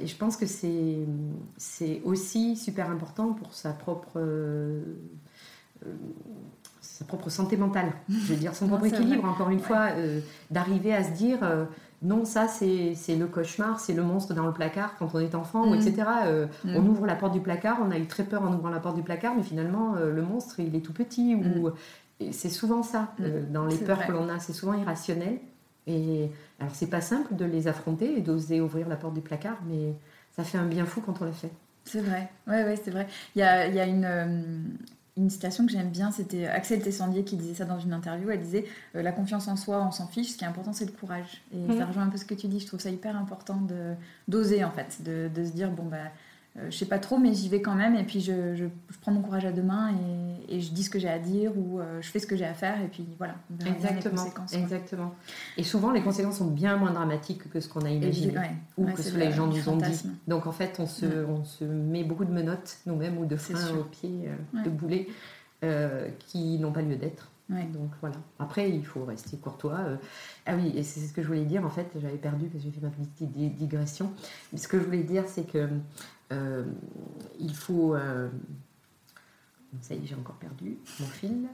et 0.00 0.06
je 0.06 0.16
pense 0.16 0.36
que 0.38 0.46
c'est 0.46 2.00
aussi 2.04 2.56
super 2.56 2.90
important 2.90 3.34
pour 3.34 3.52
sa 3.54 3.72
propre 3.72 4.18
sa 6.98 7.04
propre 7.04 7.30
santé 7.30 7.56
mentale. 7.56 7.92
Je 8.08 8.32
veux 8.32 8.36
dire 8.36 8.56
son 8.56 8.64
Non, 8.66 8.72
propre 8.76 8.86
équilibre. 8.86 9.22
vrai. 9.22 9.30
Encore 9.30 9.50
une 9.50 9.58
Ouais. 9.58 9.62
fois, 9.64 9.88
euh, 9.96 10.18
d'arriver 10.50 10.92
à 10.92 11.04
se 11.04 11.10
dire 11.12 11.38
euh, 11.42 11.64
non, 12.02 12.24
ça 12.24 12.48
c'est 12.48 12.94
le 13.16 13.26
cauchemar, 13.26 13.78
c'est 13.78 13.92
le 13.92 14.02
monstre 14.02 14.34
dans 14.34 14.46
le 14.46 14.52
placard 14.52 14.96
quand 14.98 15.08
on 15.14 15.20
est 15.20 15.36
enfant, 15.36 15.64
ou 15.68 15.74
Mm. 15.74 15.78
etc. 15.78 15.94
Euh, 16.26 16.46
Mm. 16.64 16.74
On 16.76 16.86
ouvre 16.86 17.06
la 17.06 17.14
porte 17.14 17.32
du 17.34 17.40
placard, 17.40 17.78
on 17.86 17.92
a 17.92 17.98
eu 17.98 18.06
très 18.06 18.24
peur 18.24 18.42
en 18.42 18.52
ouvrant 18.52 18.68
la 18.70 18.80
porte 18.80 18.96
du 18.96 19.02
placard, 19.04 19.34
mais 19.36 19.44
finalement 19.44 19.94
le 19.94 20.22
monstre 20.22 20.58
il 20.58 20.74
est 20.74 20.80
tout 20.80 20.92
petit. 20.92 21.36
Ou 21.36 21.70
et 22.20 22.32
c'est 22.32 22.48
souvent 22.48 22.82
ça 22.82 23.12
Mm. 23.20 23.52
dans 23.52 23.66
les 23.66 23.76
peurs 23.76 23.98
vrai. 23.98 24.06
que 24.08 24.12
l'on 24.12 24.28
a, 24.28 24.40
c'est 24.40 24.52
souvent 24.52 24.74
irrationnel. 24.74 25.38
Et 25.86 26.30
alors 26.58 26.74
c'est 26.74 26.90
pas 26.90 27.00
simple 27.00 27.36
de 27.36 27.44
les 27.44 27.68
affronter 27.68 28.18
et 28.18 28.22
d'oser 28.22 28.60
ouvrir 28.60 28.88
la 28.88 28.96
porte 28.96 29.14
du 29.14 29.20
placard, 29.20 29.58
mais 29.68 29.94
ça 30.34 30.42
fait 30.42 30.58
un 30.58 30.66
bien 30.66 30.84
fou 30.84 31.00
quand 31.00 31.22
on 31.22 31.24
l'a 31.26 31.32
fait. 31.32 31.50
C'est 31.84 32.00
vrai, 32.00 32.28
ouais, 32.48 32.64
ouais, 32.64 32.76
c'est 32.82 32.90
vrai. 32.90 33.06
Il 33.36 33.38
y 33.38 33.42
a, 33.42 33.66
y 33.68 33.78
a 33.80 33.86
une, 33.86 34.76
une 35.18 35.30
citation 35.30 35.66
que 35.66 35.72
j'aime 35.72 35.90
bien, 35.90 36.10
c'était 36.12 36.46
Axel 36.46 36.80
Tessandier 36.80 37.24
qui 37.24 37.36
disait 37.36 37.54
ça 37.54 37.64
dans 37.64 37.78
une 37.78 37.92
interview. 37.92 38.30
Elle 38.30 38.40
disait 38.40 38.64
euh, 38.94 39.02
La 39.02 39.12
confiance 39.12 39.48
en 39.48 39.56
soi, 39.56 39.84
on 39.86 39.90
s'en 39.90 40.06
fiche, 40.06 40.28
ce 40.32 40.36
qui 40.38 40.44
est 40.44 40.48
important, 40.48 40.72
c'est 40.72 40.86
le 40.86 40.92
courage. 40.92 41.42
Et 41.52 41.56
Mhm. 41.56 41.76
ça 41.76 41.86
rejoint 41.86 42.04
un 42.04 42.08
peu 42.08 42.16
ce 42.18 42.24
que 42.24 42.34
tu 42.34 42.46
dis. 42.46 42.60
Je 42.60 42.66
trouve 42.66 42.80
ça 42.80 42.90
hyper 42.90 43.16
important 43.16 43.56
de- 43.56 43.94
d'oser, 44.28 44.62
en 44.64 44.70
fait, 44.70 45.02
de, 45.02 45.28
de 45.34 45.44
se 45.44 45.50
dire 45.52 45.70
Bon, 45.70 45.84
bah, 45.84 45.96
euh, 45.96 46.08
je 46.70 46.76
sais 46.76 46.86
pas 46.86 46.98
trop, 46.98 47.18
mais 47.18 47.34
j'y 47.34 47.48
vais 47.48 47.62
quand 47.62 47.74
même, 47.74 47.94
et 47.94 48.02
puis 48.04 48.20
je, 48.20 48.54
je- 48.56 48.64
je 48.90 48.98
prends 49.00 49.12
mon 49.12 49.20
courage 49.22 49.44
à 49.44 49.52
deux 49.52 49.62
mains 49.62 49.92
et, 50.48 50.56
et 50.56 50.60
je 50.60 50.72
dis 50.72 50.82
ce 50.82 50.90
que 50.90 50.98
j'ai 50.98 51.08
à 51.08 51.18
dire, 51.20 51.52
ou 51.56 51.78
euh, 51.78 52.00
je 52.02 52.08
fais 52.10 52.18
ce 52.18 52.26
que 52.26 52.34
j'ai 52.36 52.44
à 52.46 52.54
faire, 52.54 52.80
et 52.82 52.88
puis 52.88 53.06
voilà, 53.18 53.34
on 53.52 53.56
verra 53.62 53.70
bien 53.76 53.90
les 53.90 53.96
Exactement, 53.96 54.22
conséquences. 54.24 54.52
exactement. 54.54 55.14
Et 55.56 55.62
souvent 55.62 55.92
les 55.92 56.02
conséquences 56.02 56.38
sont 56.38 56.50
bien 56.50 56.76
moins 56.76 56.90
dramatiques 56.92 57.48
que 57.50 57.60
ce 57.60 57.68
qu'on 57.68 57.82
a 57.82 57.90
imaginé. 57.90 58.36
ouais, 58.36 58.50
ou 58.76 58.86
ouais, 58.86 58.92
que 58.94 59.02
ce 59.02 59.12
que 59.12 59.18
les 59.18 59.26
le- 59.26 59.32
gens 59.32 59.46
nous 59.46 59.68
ont 59.68 59.76
dit. 59.76 60.02
Donc 60.26 60.46
en 60.46 60.52
fait, 60.52 60.76
on 60.80 60.86
se, 60.86 61.06
on 61.26 61.44
se 61.44 61.64
met 61.64 62.02
beaucoup 62.02 62.24
de 62.24 62.32
menottes 62.32 62.78
nous-mêmes 62.86 63.18
ou 63.18 63.24
de 63.26 63.36
freins 63.36 63.76
aux 63.78 63.84
pieds, 63.84 64.28
euh, 64.56 64.62
de 64.64 64.70
boulets 64.70 65.06
euh, 65.64 66.08
qui 66.26 66.58
n'ont 66.58 66.72
pas 66.72 66.82
lieu 66.82 66.96
d'être. 66.96 67.30
Ouais. 67.50 67.64
Donc 67.72 67.90
voilà. 68.00 68.16
Après, 68.38 68.68
il 68.70 68.84
faut 68.84 69.04
rester 69.04 69.36
courtois. 69.38 69.78
euh. 69.78 69.96
Ah 70.44 70.52
oui, 70.56 70.72
et 70.76 70.82
c'est 70.82 71.00
ce 71.00 71.12
que 71.14 71.22
je 71.22 71.26
voulais 71.28 71.44
dire. 71.46 71.64
En 71.64 71.70
fait, 71.70 71.86
j'avais 72.00 72.18
perdu 72.18 72.46
parce 72.46 72.62
que 72.62 72.68
j'ai 72.70 72.74
fait 72.78 72.84
ma 72.84 72.90
petite 72.90 73.32
di- 73.32 73.48
digression. 73.48 74.12
Mais 74.52 74.58
ce 74.58 74.68
que 74.68 74.78
je 74.78 74.84
voulais 74.84 75.02
dire, 75.02 75.24
c'est 75.26 75.50
que 75.50 75.66
euh, 76.32 76.64
il 77.38 77.54
faut. 77.54 77.94
euh, 77.94 78.28
Ça 79.80 79.94
y 79.94 79.98
est, 79.98 80.06
j'ai 80.06 80.14
encore 80.14 80.36
perdu 80.36 80.78
mon 81.00 81.06
fil. 81.06 81.48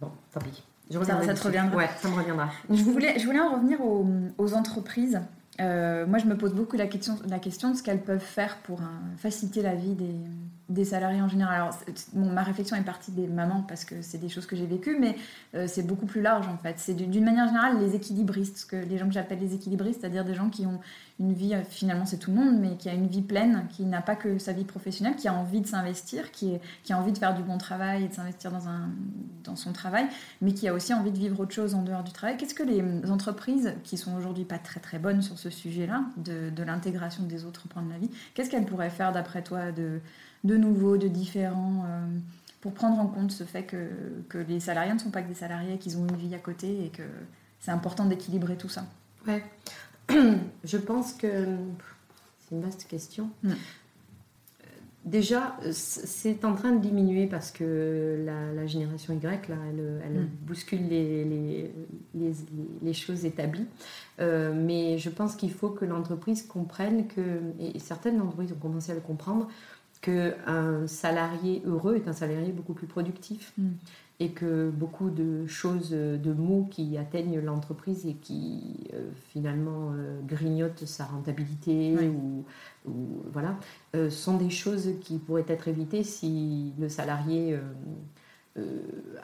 Bon, 0.00 0.10
tant 0.32 0.40
pis. 0.40 0.62
Je 0.90 0.98
Ça- 1.02 1.22
ça 1.22 1.34
te 1.34 1.42
reviendra. 1.42 1.76
Ouais, 1.76 1.90
ça 1.98 2.08
me 2.08 2.14
reviendra. 2.14 2.48
Je 2.70 2.74
voulais, 2.84 3.18
je 3.18 3.26
voulais 3.26 3.40
en 3.40 3.54
revenir 3.54 3.80
aux, 3.80 4.06
aux 4.38 4.54
entreprises. 4.54 5.20
Euh, 5.60 6.06
moi, 6.06 6.18
je 6.18 6.26
me 6.26 6.36
pose 6.36 6.52
beaucoup 6.54 6.76
la 6.76 6.86
question, 6.86 7.18
la 7.26 7.38
question 7.38 7.70
de 7.72 7.76
ce 7.76 7.82
qu'elles 7.82 8.02
peuvent 8.02 8.18
faire 8.20 8.58
pour 8.58 8.80
faciliter 9.16 9.62
la 9.62 9.74
vie 9.74 9.94
des, 9.94 10.14
des 10.68 10.84
salariés 10.84 11.22
en 11.22 11.28
général. 11.28 11.60
Alors, 11.60 11.78
ma 12.14 12.42
réflexion 12.42 12.76
est 12.76 12.82
partie 12.82 13.12
des 13.12 13.28
mamans 13.28 13.64
parce 13.68 13.84
que 13.84 14.02
c'est 14.02 14.18
des 14.18 14.28
choses 14.28 14.46
que 14.46 14.56
j'ai 14.56 14.66
vécues, 14.66 14.96
mais 14.98 15.16
euh, 15.54 15.66
c'est 15.68 15.84
beaucoup 15.84 16.06
plus 16.06 16.22
large 16.22 16.48
en 16.48 16.56
fait. 16.56 16.74
C'est 16.78 16.94
d'une 16.94 17.24
manière 17.24 17.46
générale 17.46 17.78
les 17.78 17.94
équilibristes, 17.94 18.66
que 18.68 18.76
les 18.76 18.98
gens 18.98 19.06
que 19.06 19.12
j'appelle 19.12 19.38
les 19.38 19.54
équilibristes, 19.54 20.00
c'est-à-dire 20.00 20.24
des 20.24 20.34
gens 20.34 20.50
qui 20.50 20.66
ont 20.66 20.80
une 21.20 21.32
vie, 21.32 21.54
euh, 21.54 21.62
finalement 21.68 22.04
c'est 22.04 22.18
tout 22.18 22.32
le 22.32 22.36
monde, 22.36 22.58
mais 22.58 22.76
qui 22.76 22.88
a 22.88 22.94
une 22.94 23.06
vie 23.06 23.22
pleine, 23.22 23.66
qui 23.70 23.84
n'a 23.84 24.02
pas 24.02 24.16
que 24.16 24.38
sa 24.38 24.52
vie 24.52 24.64
professionnelle, 24.64 25.14
qui 25.14 25.28
a 25.28 25.34
envie 25.34 25.60
de 25.60 25.68
s'investir, 25.68 26.32
qui, 26.32 26.58
a 26.90 26.98
envie 26.98 27.12
de 27.12 27.18
faire 27.18 27.34
du 27.34 27.44
bon 27.44 27.58
travail 27.58 28.04
et 28.04 28.08
de 28.08 28.14
s'investir 28.14 28.50
dans, 28.50 28.64
dans 29.44 29.56
son 29.56 29.72
travail, 29.72 30.06
mais 30.42 30.52
qui 30.52 30.66
a 30.66 30.74
aussi 30.74 30.92
envie 30.92 31.12
de 31.12 31.18
vivre 31.18 31.38
autre 31.38 31.54
chose 31.54 31.76
en 31.76 31.82
dehors 31.82 32.02
du 32.02 32.12
travail. 32.12 32.36
Qu'est-ce 32.36 32.54
que 32.54 32.64
les 32.64 32.82
entreprises, 33.08 33.74
qui 33.84 33.96
sont 33.96 34.16
aujourd'hui 34.16 34.44
pas 34.44 34.58
très 34.58 34.80
très 34.80 34.98
bonnes 34.98 35.22
sur 35.22 35.38
ce 35.38 35.48
sujet-là, 35.48 36.02
de, 36.16 36.50
de 36.50 36.62
l'intégration 36.64 37.22
des 37.22 37.44
autres 37.44 37.68
points 37.68 37.82
de 37.82 37.90
la 37.90 37.98
vie, 37.98 38.10
qu'est-ce 38.34 38.50
qu'elles 38.50 38.66
pourraient 38.66 38.90
faire 38.90 39.12
d'après 39.12 39.42
toi 39.42 39.70
de, 39.70 40.00
de 40.46 40.56
nouveau, 40.56 40.96
de 40.96 41.08
différent, 41.08 41.84
euh, 41.88 42.06
pour 42.60 42.72
prendre 42.72 42.98
en 43.00 43.06
compte 43.06 43.30
ce 43.32 43.44
fait 43.44 43.64
que, 43.64 43.88
que 44.28 44.38
les 44.38 44.60
salariés 44.60 44.92
ne 44.94 44.98
sont 44.98 45.10
pas 45.10 45.22
que 45.22 45.28
des 45.28 45.34
salariés, 45.34 45.78
qu'ils 45.78 45.98
ont 45.98 46.06
une 46.08 46.16
vie 46.16 46.34
à 46.34 46.38
côté 46.38 46.84
et 46.86 46.88
que 46.88 47.02
c'est 47.60 47.70
important 47.70 48.06
d'équilibrer 48.06 48.56
tout 48.56 48.68
ça 48.68 48.84
Ouais. 49.26 49.42
Je 50.64 50.76
pense 50.76 51.12
que 51.12 51.28
c'est 52.38 52.54
une 52.54 52.62
vaste 52.62 52.86
question. 52.88 53.28
Mm. 53.42 53.50
Euh, 53.50 53.54
Déjà, 55.04 55.56
c'est 55.72 56.44
en 56.44 56.54
train 56.54 56.72
de 56.72 56.80
diminuer 56.80 57.26
parce 57.26 57.50
que 57.52 58.22
la, 58.24 58.52
la 58.52 58.66
génération 58.66 59.14
Y, 59.14 59.48
là, 59.48 59.56
elle, 59.70 60.02
elle 60.04 60.20
Mm. 60.22 60.28
bouscule 60.46 60.88
les, 60.88 61.24
les, 61.24 61.70
les, 62.14 62.32
les 62.82 62.92
choses 62.92 63.24
établies. 63.24 63.66
Euh, 64.20 64.52
mais 64.54 64.98
je 64.98 65.10
pense 65.10 65.36
qu'il 65.36 65.52
faut 65.52 65.70
que 65.70 65.84
l'entreprise 65.84 66.42
comprenne 66.42 67.06
que, 67.08 67.20
et 67.60 67.78
certaines 67.78 68.20
entreprises 68.20 68.52
ont 68.52 68.60
commencé 68.60 68.92
à 68.92 68.94
le 68.94 69.00
comprendre, 69.00 69.48
qu'un 70.00 70.86
salarié 70.86 71.62
heureux 71.64 71.96
est 71.96 72.08
un 72.08 72.12
salarié 72.12 72.52
beaucoup 72.52 72.74
plus 72.74 72.86
productif. 72.86 73.52
Mm. 73.58 73.68
Et 74.18 74.30
que 74.30 74.70
beaucoup 74.70 75.10
de 75.10 75.46
choses, 75.46 75.90
de 75.90 76.32
mots 76.32 76.66
qui 76.70 76.96
atteignent 76.96 77.38
l'entreprise 77.38 78.06
et 78.06 78.14
qui 78.14 78.88
euh, 78.94 79.10
finalement 79.28 79.92
euh, 79.92 80.20
grignotent 80.26 80.86
sa 80.86 81.04
rentabilité 81.04 81.94
Oui. 81.98 82.06
ou, 82.08 82.44
ou- 82.88 83.22
voilà, 83.30 83.58
euh, 83.94 84.08
sont 84.08 84.38
des 84.38 84.48
choses 84.48 84.88
qui 85.02 85.18
pourraient 85.18 85.44
être 85.48 85.68
évitées 85.68 86.02
si 86.02 86.72
le 86.78 86.88
salarié 86.88 87.58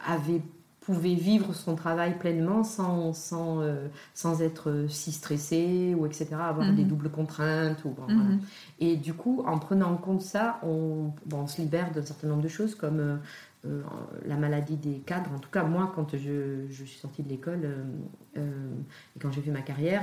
avait 0.06 0.42
pouvait 0.84 1.14
vivre 1.14 1.54
son 1.54 1.76
travail 1.76 2.18
pleinement 2.18 2.64
sans, 2.64 3.12
sans, 3.12 3.60
euh, 3.60 3.86
sans 4.14 4.42
être 4.42 4.86
si 4.88 5.12
stressé 5.12 5.94
ou 5.96 6.06
etc., 6.06 6.34
avoir 6.34 6.66
Mhm. 6.66 6.74
des 6.76 6.84
doubles 6.84 7.08
contraintes. 7.10 7.84
Ou, 7.84 7.90
bon, 7.90 8.02
voilà. 8.06 8.20
Mhm. 8.20 8.40
Et 8.80 8.96
du 8.96 9.14
coup, 9.14 9.42
en 9.46 9.58
prenant 9.58 9.92
en 9.92 9.96
compte 9.96 10.22
ça, 10.22 10.58
on, 10.64 11.12
bon, 11.26 11.38
on 11.42 11.46
se 11.46 11.60
libère 11.60 11.92
d'un 11.92 12.02
certain 12.02 12.26
nombre 12.28 12.42
de 12.42 12.48
choses 12.48 12.74
comme 12.74 12.98
euh, 13.00 13.16
euh, 13.66 13.82
la 14.26 14.36
maladie 14.36 14.76
des 14.76 14.98
cadres. 15.06 15.30
En 15.34 15.38
tout 15.38 15.50
cas, 15.50 15.62
moi, 15.64 15.92
quand 15.94 16.16
je, 16.16 16.66
je 16.68 16.84
suis 16.84 16.98
sortie 16.98 17.22
de 17.22 17.28
l'école 17.28 17.60
et 18.36 18.40
quand 19.20 19.30
j'ai 19.30 19.40
fait 19.40 19.50
ma 19.52 19.60
carrière, 19.62 20.02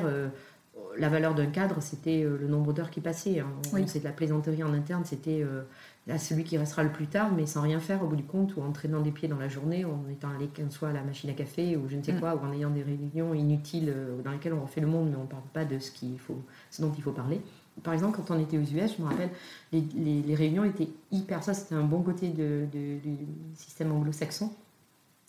la 0.98 1.10
valeur 1.10 1.36
d'un 1.36 1.48
cadre, 1.48 1.82
c'était 1.82 2.24
le 2.24 2.48
nombre 2.48 2.72
d'heures 2.74 2.90
qui 2.90 3.02
passaient. 3.02 3.40
hein. 3.42 3.48
Oui. 3.74 3.84
C'est 3.88 4.00
de 4.00 4.06
la 4.06 4.12
plaisanterie 4.12 4.64
en 4.64 4.74
interne, 4.74 5.04
c'était 5.06 5.42
euh, 5.44 5.64
là, 6.10 6.18
celui 6.18 6.44
qui 6.44 6.58
restera 6.58 6.84
le 6.84 6.92
plus 6.92 7.08
tard, 7.08 7.32
mais 7.32 7.46
sans 7.46 7.62
rien 7.62 7.80
faire 7.80 8.04
au 8.04 8.08
bout 8.08 8.16
du 8.18 8.24
compte, 8.24 8.56
ou 8.58 8.62
en 8.62 8.72
traînant 8.72 9.00
des 9.00 9.12
pieds 9.12 9.28
dans 9.30 9.38
la 9.38 9.48
journée, 9.48 9.86
ou 9.86 9.92
en 9.92 10.10
étant 10.12 10.30
allé 10.36 10.48
qu'un 10.48 10.70
soit 10.70 10.90
à 10.90 10.94
la 10.94 11.04
machine 11.04 11.30
à 11.30 11.34
café, 11.34 11.78
ou 11.78 11.88
je 11.88 11.96
ne 11.96 12.04
sais 12.04 12.14
Mm. 12.14 12.20
quoi, 12.20 12.36
ou 12.36 12.40
en 12.46 12.52
ayant 12.52 12.72
des 12.72 12.82
réunions 12.84 13.34
inutiles 13.34 13.94
euh, 13.96 14.22
dans 14.24 14.32
lesquelles 14.32 14.54
on 14.54 14.62
refait 14.64 14.82
le 14.82 14.88
monde, 14.88 15.10
mais 15.12 15.16
on 15.16 15.22
ne 15.24 15.28
parle 15.28 15.44
pas 15.54 15.64
de 15.66 15.80
ce, 15.80 15.92
qu'il 15.92 16.18
faut, 16.20 16.42
ce 16.72 16.82
dont 16.82 16.92
il 16.98 17.02
faut 17.04 17.12
parler. 17.12 17.40
Par 17.84 17.94
exemple, 17.94 18.18
quand 18.18 18.36
on 18.36 18.40
était 18.40 18.58
aux 18.58 18.62
US, 18.62 18.96
je 18.98 19.02
me 19.04 19.08
rappelle, 19.08 19.30
les, 19.72 19.82
les- 19.96 20.22
les 20.24 20.36
réunions 20.36 20.66
étaient 20.66 20.90
hyper. 21.12 21.44
Ça, 21.44 21.54
c'était 21.54 21.76
un 21.76 21.84
bon 21.84 22.02
côté 22.02 22.28
de- 22.30 22.66
de- 22.74 22.98
du 23.00 23.16
système 23.56 23.92
anglo-saxon. 23.94 24.52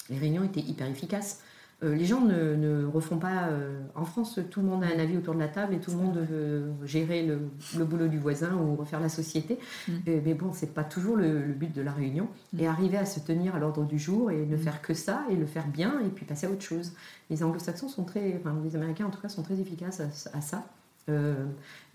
Les 0.08 0.18
réunions 0.18 0.42
étaient 0.42 0.60
hyper 0.60 0.88
efficaces. 0.88 1.42
Euh, 1.82 1.94
les 1.94 2.04
gens 2.04 2.20
ne, 2.20 2.54
ne 2.56 2.84
refont 2.84 3.16
pas. 3.18 3.48
euh, 3.48 3.80
en 3.94 4.04
France, 4.04 4.38
tout 4.50 4.60
le 4.60 4.66
monde 4.66 4.84
a 4.84 4.86
un 4.86 4.98
avis 4.98 5.16
autour 5.16 5.34
de 5.34 5.38
la 5.38 5.48
table 5.48 5.72
et 5.74 5.78
tout 5.78 5.90
le 5.90 5.96
monde 5.96 6.18
veut 6.18 6.64
gérer 6.84 7.24
le, 7.26 7.38
le 7.78 7.84
boulot 7.84 8.06
du 8.08 8.18
voisin 8.18 8.54
ou 8.54 8.76
refaire 8.76 9.00
la 9.00 9.08
société. 9.08 9.58
Mm. 9.88 9.92
Euh, 10.08 10.20
mais 10.24 10.34
bon, 10.34 10.52
c'est 10.52 10.74
pas 10.74 10.84
toujours 10.84 11.16
le, 11.16 11.40
le 11.42 11.54
but 11.54 11.74
de 11.74 11.80
la 11.82 11.92
réunion. 11.92 12.28
Mm. 12.52 12.60
Et 12.60 12.66
arriver 12.66 12.98
à 12.98 13.06
se 13.06 13.20
tenir 13.20 13.54
à 13.54 13.58
l'ordre 13.58 13.84
du 13.86 13.98
jour 13.98 14.30
et 14.30 14.44
ne 14.44 14.56
Mm. 14.56 14.58
faire 14.58 14.82
que 14.82 14.92
ça 14.94 15.24
et 15.30 15.36
le 15.36 15.46
faire 15.46 15.66
bien 15.68 16.00
et 16.00 16.08
puis 16.10 16.26
passer 16.26 16.46
à 16.46 16.50
autre 16.50 16.62
chose. 16.62 16.92
Les 17.30 17.42
anglo-saxons 17.42 17.88
sont 17.88 18.04
très. 18.04 18.36
Enfin, 18.38 18.54
les 18.62 18.76
américains 18.76 19.06
en 19.06 19.10
tout 19.10 19.20
cas 19.20 19.28
sont 19.28 19.42
très 19.42 19.58
efficaces 19.58 20.00
à, 20.00 20.36
à 20.36 20.40
ça. 20.42 20.64
Euh, 21.08 21.46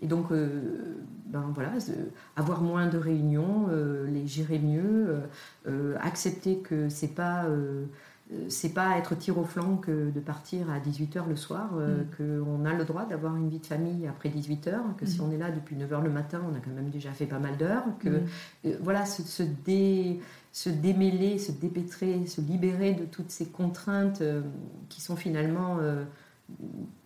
et 0.02 0.08
donc, 0.08 0.32
euh, 0.32 0.96
ben 1.28 1.52
voilà, 1.54 1.74
euh, 1.90 1.94
avoir 2.36 2.62
moins 2.62 2.88
de 2.88 2.98
réunions, 2.98 3.68
les 4.08 4.26
gérer 4.28 4.60
mieux, 4.60 5.20
accepter 6.02 6.58
que 6.60 6.90
c'est 6.90 7.14
pas 7.16 7.46
c'est 8.50 8.74
pas 8.74 8.98
être 8.98 9.14
tir 9.16 9.38
au 9.38 9.44
flanc 9.44 9.78
que 9.78 10.10
de 10.10 10.20
partir 10.20 10.70
à 10.72 10.80
18h 10.80 11.28
le 11.30 11.36
soir, 11.36 11.70
euh, 11.78 12.02
Mm. 12.02 12.06
qu'on 12.18 12.66
a 12.66 12.74
le 12.74 12.84
droit 12.84 13.06
d'avoir 13.06 13.36
une 13.36 13.50
vie 13.50 13.60
de 13.60 13.66
famille 13.66 14.08
après 14.08 14.30
18h, 14.30 14.80
que 14.98 15.06
si 15.06 15.20
Mm. 15.22 15.24
on 15.26 15.32
est 15.32 15.38
là 15.38 15.52
depuis 15.52 15.76
9h 15.76 16.02
le 16.02 16.10
matin, 16.10 16.42
on 16.52 16.56
a 16.56 16.60
quand 16.60 16.72
même 16.76 16.90
déjà 16.90 17.12
fait 17.12 17.28
pas 17.28 17.38
mal 17.40 17.56
d'heures, 17.58 17.84
que 18.00 18.10
Mhm. 18.10 18.26
euh, 18.66 18.78
voilà, 18.82 19.06
se, 19.06 19.22
se, 19.22 19.44
dé- 19.44 20.20
se 20.52 20.70
démêler, 20.70 21.38
se 21.38 21.52
dépêtrer, 21.52 22.26
se 22.26 22.42
libérer 22.42 22.94
de 22.94 23.06
toutes 23.06 23.30
ces 23.30 23.46
contraintes 23.46 24.22
euh, 24.22 24.42
qui 24.90 25.02
sont 25.02 25.16
finalement 25.16 25.78
euh, 25.80 26.04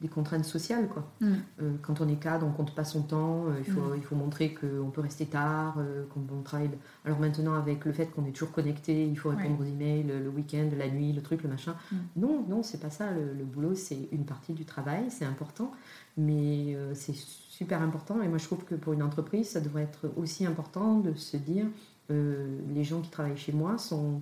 des 0.01 0.07
contraintes 0.07 0.45
sociales. 0.45 0.87
Quoi. 0.87 1.09
Mm. 1.21 1.33
Euh, 1.61 1.71
quand 1.81 2.01
on 2.01 2.07
est 2.07 2.17
cadre, 2.17 2.45
on 2.45 2.51
compte 2.51 2.75
pas 2.75 2.83
son 2.83 3.03
temps, 3.03 3.45
euh, 3.47 3.55
il, 3.59 3.71
faut, 3.71 3.81
Mm. 3.81 3.97
il 3.97 4.03
faut 4.03 4.15
montrer 4.15 4.53
qu'on 4.53 4.89
peut 4.91 5.01
rester 5.01 5.25
tard, 5.25 5.75
euh, 5.77 6.05
qu'on 6.07 6.21
on 6.33 6.41
travaille. 6.41 6.69
Alors 7.05 7.19
maintenant, 7.19 7.53
avec 7.53 7.85
le 7.85 7.93
fait 7.93 8.07
qu'on 8.07 8.25
est 8.25 8.31
toujours 8.31 8.51
connecté, 8.51 9.05
il 9.05 9.17
faut 9.17 9.29
répondre 9.29 9.61
aux 9.61 9.65
emails 9.65 10.03
le, 10.03 10.29
week-end, 10.29 10.69
la 10.77 10.89
nuit, 10.89 11.13
le 11.13 11.21
truc, 11.21 11.43
le 11.43 11.49
machin. 11.49 11.75
Mm. 11.91 11.95
Non, 12.17 12.45
non, 12.47 12.63
c'est 12.63 12.79
pas 12.79 12.89
ça. 12.89 13.11
Le, 13.11 13.33
le 13.33 13.43
boulot, 13.43 13.75
c'est 13.75 14.09
une 14.11 14.25
partie 14.25 14.53
du 14.53 14.65
travail, 14.65 15.05
c'est 15.09 15.25
important, 15.25 15.71
mais 16.17 16.77
c'est 16.93 17.15
super 17.15 17.81
important. 17.81 18.21
Et 18.21 18.27
moi, 18.27 18.37
je 18.37 18.45
trouve 18.45 18.63
que 18.65 18.75
pour 18.75 18.93
une 18.93 19.03
entreprise, 19.03 19.49
ça 19.49 19.61
devrait 19.61 19.83
être 19.83 20.11
aussi 20.17 20.45
important 20.45 20.99
de 20.99 21.13
se 21.13 21.37
dire 21.37 21.65
les 22.09 22.83
gens 22.83 23.01
qui 23.01 23.09
travaillent 23.09 23.37
chez 23.37 23.53
moi 23.53 23.77
sont, 23.77 24.21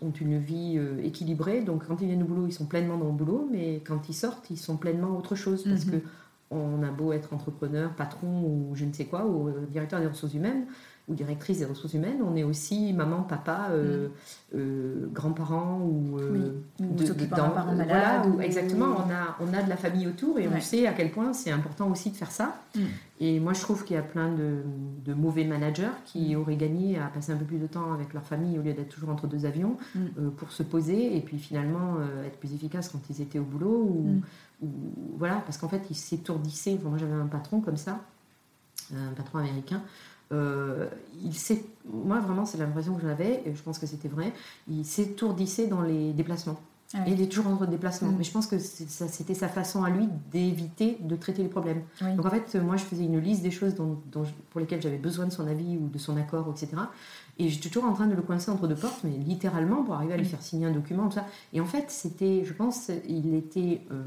ont 0.00 0.10
une 0.10 0.38
vie 0.38 0.80
équilibrée. 1.02 1.62
Donc 1.62 1.86
quand 1.86 2.00
ils 2.00 2.06
viennent 2.08 2.22
au 2.22 2.26
boulot, 2.26 2.46
ils 2.46 2.52
sont 2.52 2.66
pleinement 2.66 2.96
dans 2.96 3.06
le 3.06 3.12
boulot, 3.12 3.48
mais 3.50 3.82
quand 3.86 4.08
ils 4.08 4.14
sortent, 4.14 4.50
ils 4.50 4.58
sont 4.58 4.76
pleinement 4.76 5.16
autre 5.16 5.34
chose. 5.34 5.64
Parce 5.64 5.84
que 5.84 5.96
on 6.50 6.82
a 6.82 6.90
beau 6.90 7.12
être 7.12 7.32
entrepreneur, 7.32 7.94
patron 7.94 8.42
ou 8.42 8.72
je 8.74 8.84
ne 8.84 8.92
sais 8.92 9.06
quoi, 9.06 9.24
ou 9.26 9.50
directeur 9.70 10.00
des 10.00 10.06
ressources 10.06 10.34
humaines, 10.34 10.66
ou 11.08 11.14
directrice 11.14 11.58
des 11.58 11.64
ressources 11.64 11.94
humaines, 11.94 12.22
on 12.22 12.36
est 12.36 12.44
aussi 12.44 12.92
maman, 12.92 13.22
papa, 13.22 13.68
euh, 13.70 14.08
mm. 14.08 14.10
euh, 14.54 15.06
grands-parents 15.12 15.80
ou, 15.80 16.18
euh, 16.18 16.52
de, 16.78 17.26
parents 17.26 17.74
malades. 17.74 18.28
exactement, 18.40 18.94
on 18.98 19.10
a, 19.10 19.36
on 19.40 19.52
a 19.52 19.62
de 19.62 19.68
la 19.68 19.76
famille 19.76 20.06
autour 20.06 20.38
et 20.38 20.46
on 20.46 20.60
sait 20.60 20.86
à 20.86 20.92
quel 20.92 21.10
point 21.10 21.32
c'est 21.32 21.50
important 21.50 21.90
aussi 21.90 22.10
de 22.10 22.16
faire 22.16 22.30
ça. 22.30 22.62
Mm. 22.76 22.80
Et 23.20 23.40
moi, 23.40 23.52
je 23.52 23.60
trouve 23.60 23.84
qu'il 23.84 23.96
y 23.96 23.98
a 23.98 24.02
plein 24.02 24.30
de, 24.32 25.14
mauvais 25.14 25.44
managers 25.44 25.90
qui 26.04 26.36
mm. 26.36 26.38
auraient 26.38 26.56
gagné 26.56 26.98
à 27.00 27.06
passer 27.06 27.32
un 27.32 27.36
peu 27.36 27.46
plus 27.46 27.58
de 27.58 27.66
temps 27.66 27.92
avec 27.92 28.14
leur 28.14 28.22
famille 28.22 28.56
au 28.58 28.62
lieu 28.62 28.72
d'être 28.72 28.90
toujours 28.90 29.10
entre 29.10 29.26
deux 29.26 29.44
avions 29.44 29.76
pour 30.36 30.52
se 30.52 30.62
poser 30.62 31.16
et 31.16 31.20
puis 31.20 31.38
finalement 31.38 31.96
être 32.24 32.38
plus 32.38 32.54
efficaces 32.54 32.88
quand 32.88 33.00
ils 33.10 33.20
étaient 33.20 33.40
au 33.40 33.44
boulot. 33.44 34.22
Ou, 34.62 34.70
voilà, 35.16 35.42
parce 35.44 35.58
qu'en 35.58 35.68
fait, 35.68 35.82
ils 35.90 35.96
s'étourdissaient. 35.96 36.78
moi, 36.84 36.96
j'avais 36.96 37.12
un 37.12 37.26
patron 37.26 37.60
comme 37.60 37.76
ça, 37.76 38.00
un 38.94 39.12
patron 39.14 39.38
américain. 39.38 39.82
Euh, 40.32 40.88
il 41.22 41.34
sait, 41.34 41.64
moi 41.84 42.20
vraiment 42.20 42.46
c'est 42.46 42.58
l'impression 42.58 42.94
que 42.94 43.02
j'avais, 43.02 43.42
et 43.44 43.54
je 43.54 43.62
pense 43.62 43.78
que 43.78 43.86
c'était 43.86 44.08
vrai, 44.08 44.32
il 44.68 44.84
s'étourdissait 44.84 45.66
dans 45.66 45.82
les 45.82 46.12
déplacements. 46.12 46.58
Ah 46.94 46.98
il 47.06 47.20
est 47.22 47.26
toujours 47.26 47.46
en 47.46 47.64
déplacement. 47.64 48.10
Mm. 48.10 48.16
Mais 48.18 48.24
je 48.24 48.32
pense 48.32 48.46
que 48.46 48.58
c'était 48.58 49.34
sa 49.34 49.48
façon 49.48 49.82
à 49.82 49.90
lui 49.90 50.08
d'éviter 50.30 50.98
de 51.00 51.16
traiter 51.16 51.42
les 51.42 51.48
problèmes. 51.48 51.82
Donc 52.00 52.26
en 52.26 52.30
fait, 52.30 52.54
moi 52.56 52.76
je 52.76 52.84
faisais 52.84 53.04
une 53.04 53.18
liste 53.18 53.42
des 53.42 53.50
choses 53.50 53.74
dont, 53.74 53.98
pour 54.50 54.60
lesquelles 54.60 54.82
j'avais 54.82 54.98
besoin 54.98 55.26
de 55.26 55.32
son 55.32 55.46
avis 55.46 55.76
ou 55.76 55.88
de 55.88 55.98
son 55.98 56.16
accord, 56.16 56.50
etc. 56.50 56.82
Et 57.38 57.48
j'étais 57.48 57.70
toujours 57.70 57.88
en 57.88 57.94
train 57.94 58.06
de 58.06 58.14
le 58.14 58.22
coincer 58.22 58.50
entre 58.50 58.68
deux 58.68 58.74
portes, 58.74 59.00
mais 59.04 59.10
littéralement 59.10 59.82
pour 59.82 59.94
arriver 59.94 60.14
à 60.14 60.16
lui 60.18 60.26
faire 60.26 60.42
signer 60.42 60.66
un 60.66 60.72
document, 60.72 61.08
tout 61.08 61.14
ça. 61.14 61.26
Et 61.52 61.60
en 61.60 61.64
fait, 61.64 61.86
c'était, 61.88 62.44
je 62.44 62.52
pense, 62.52 62.90
il 63.08 63.34
était. 63.34 63.80
Euh, 63.90 64.02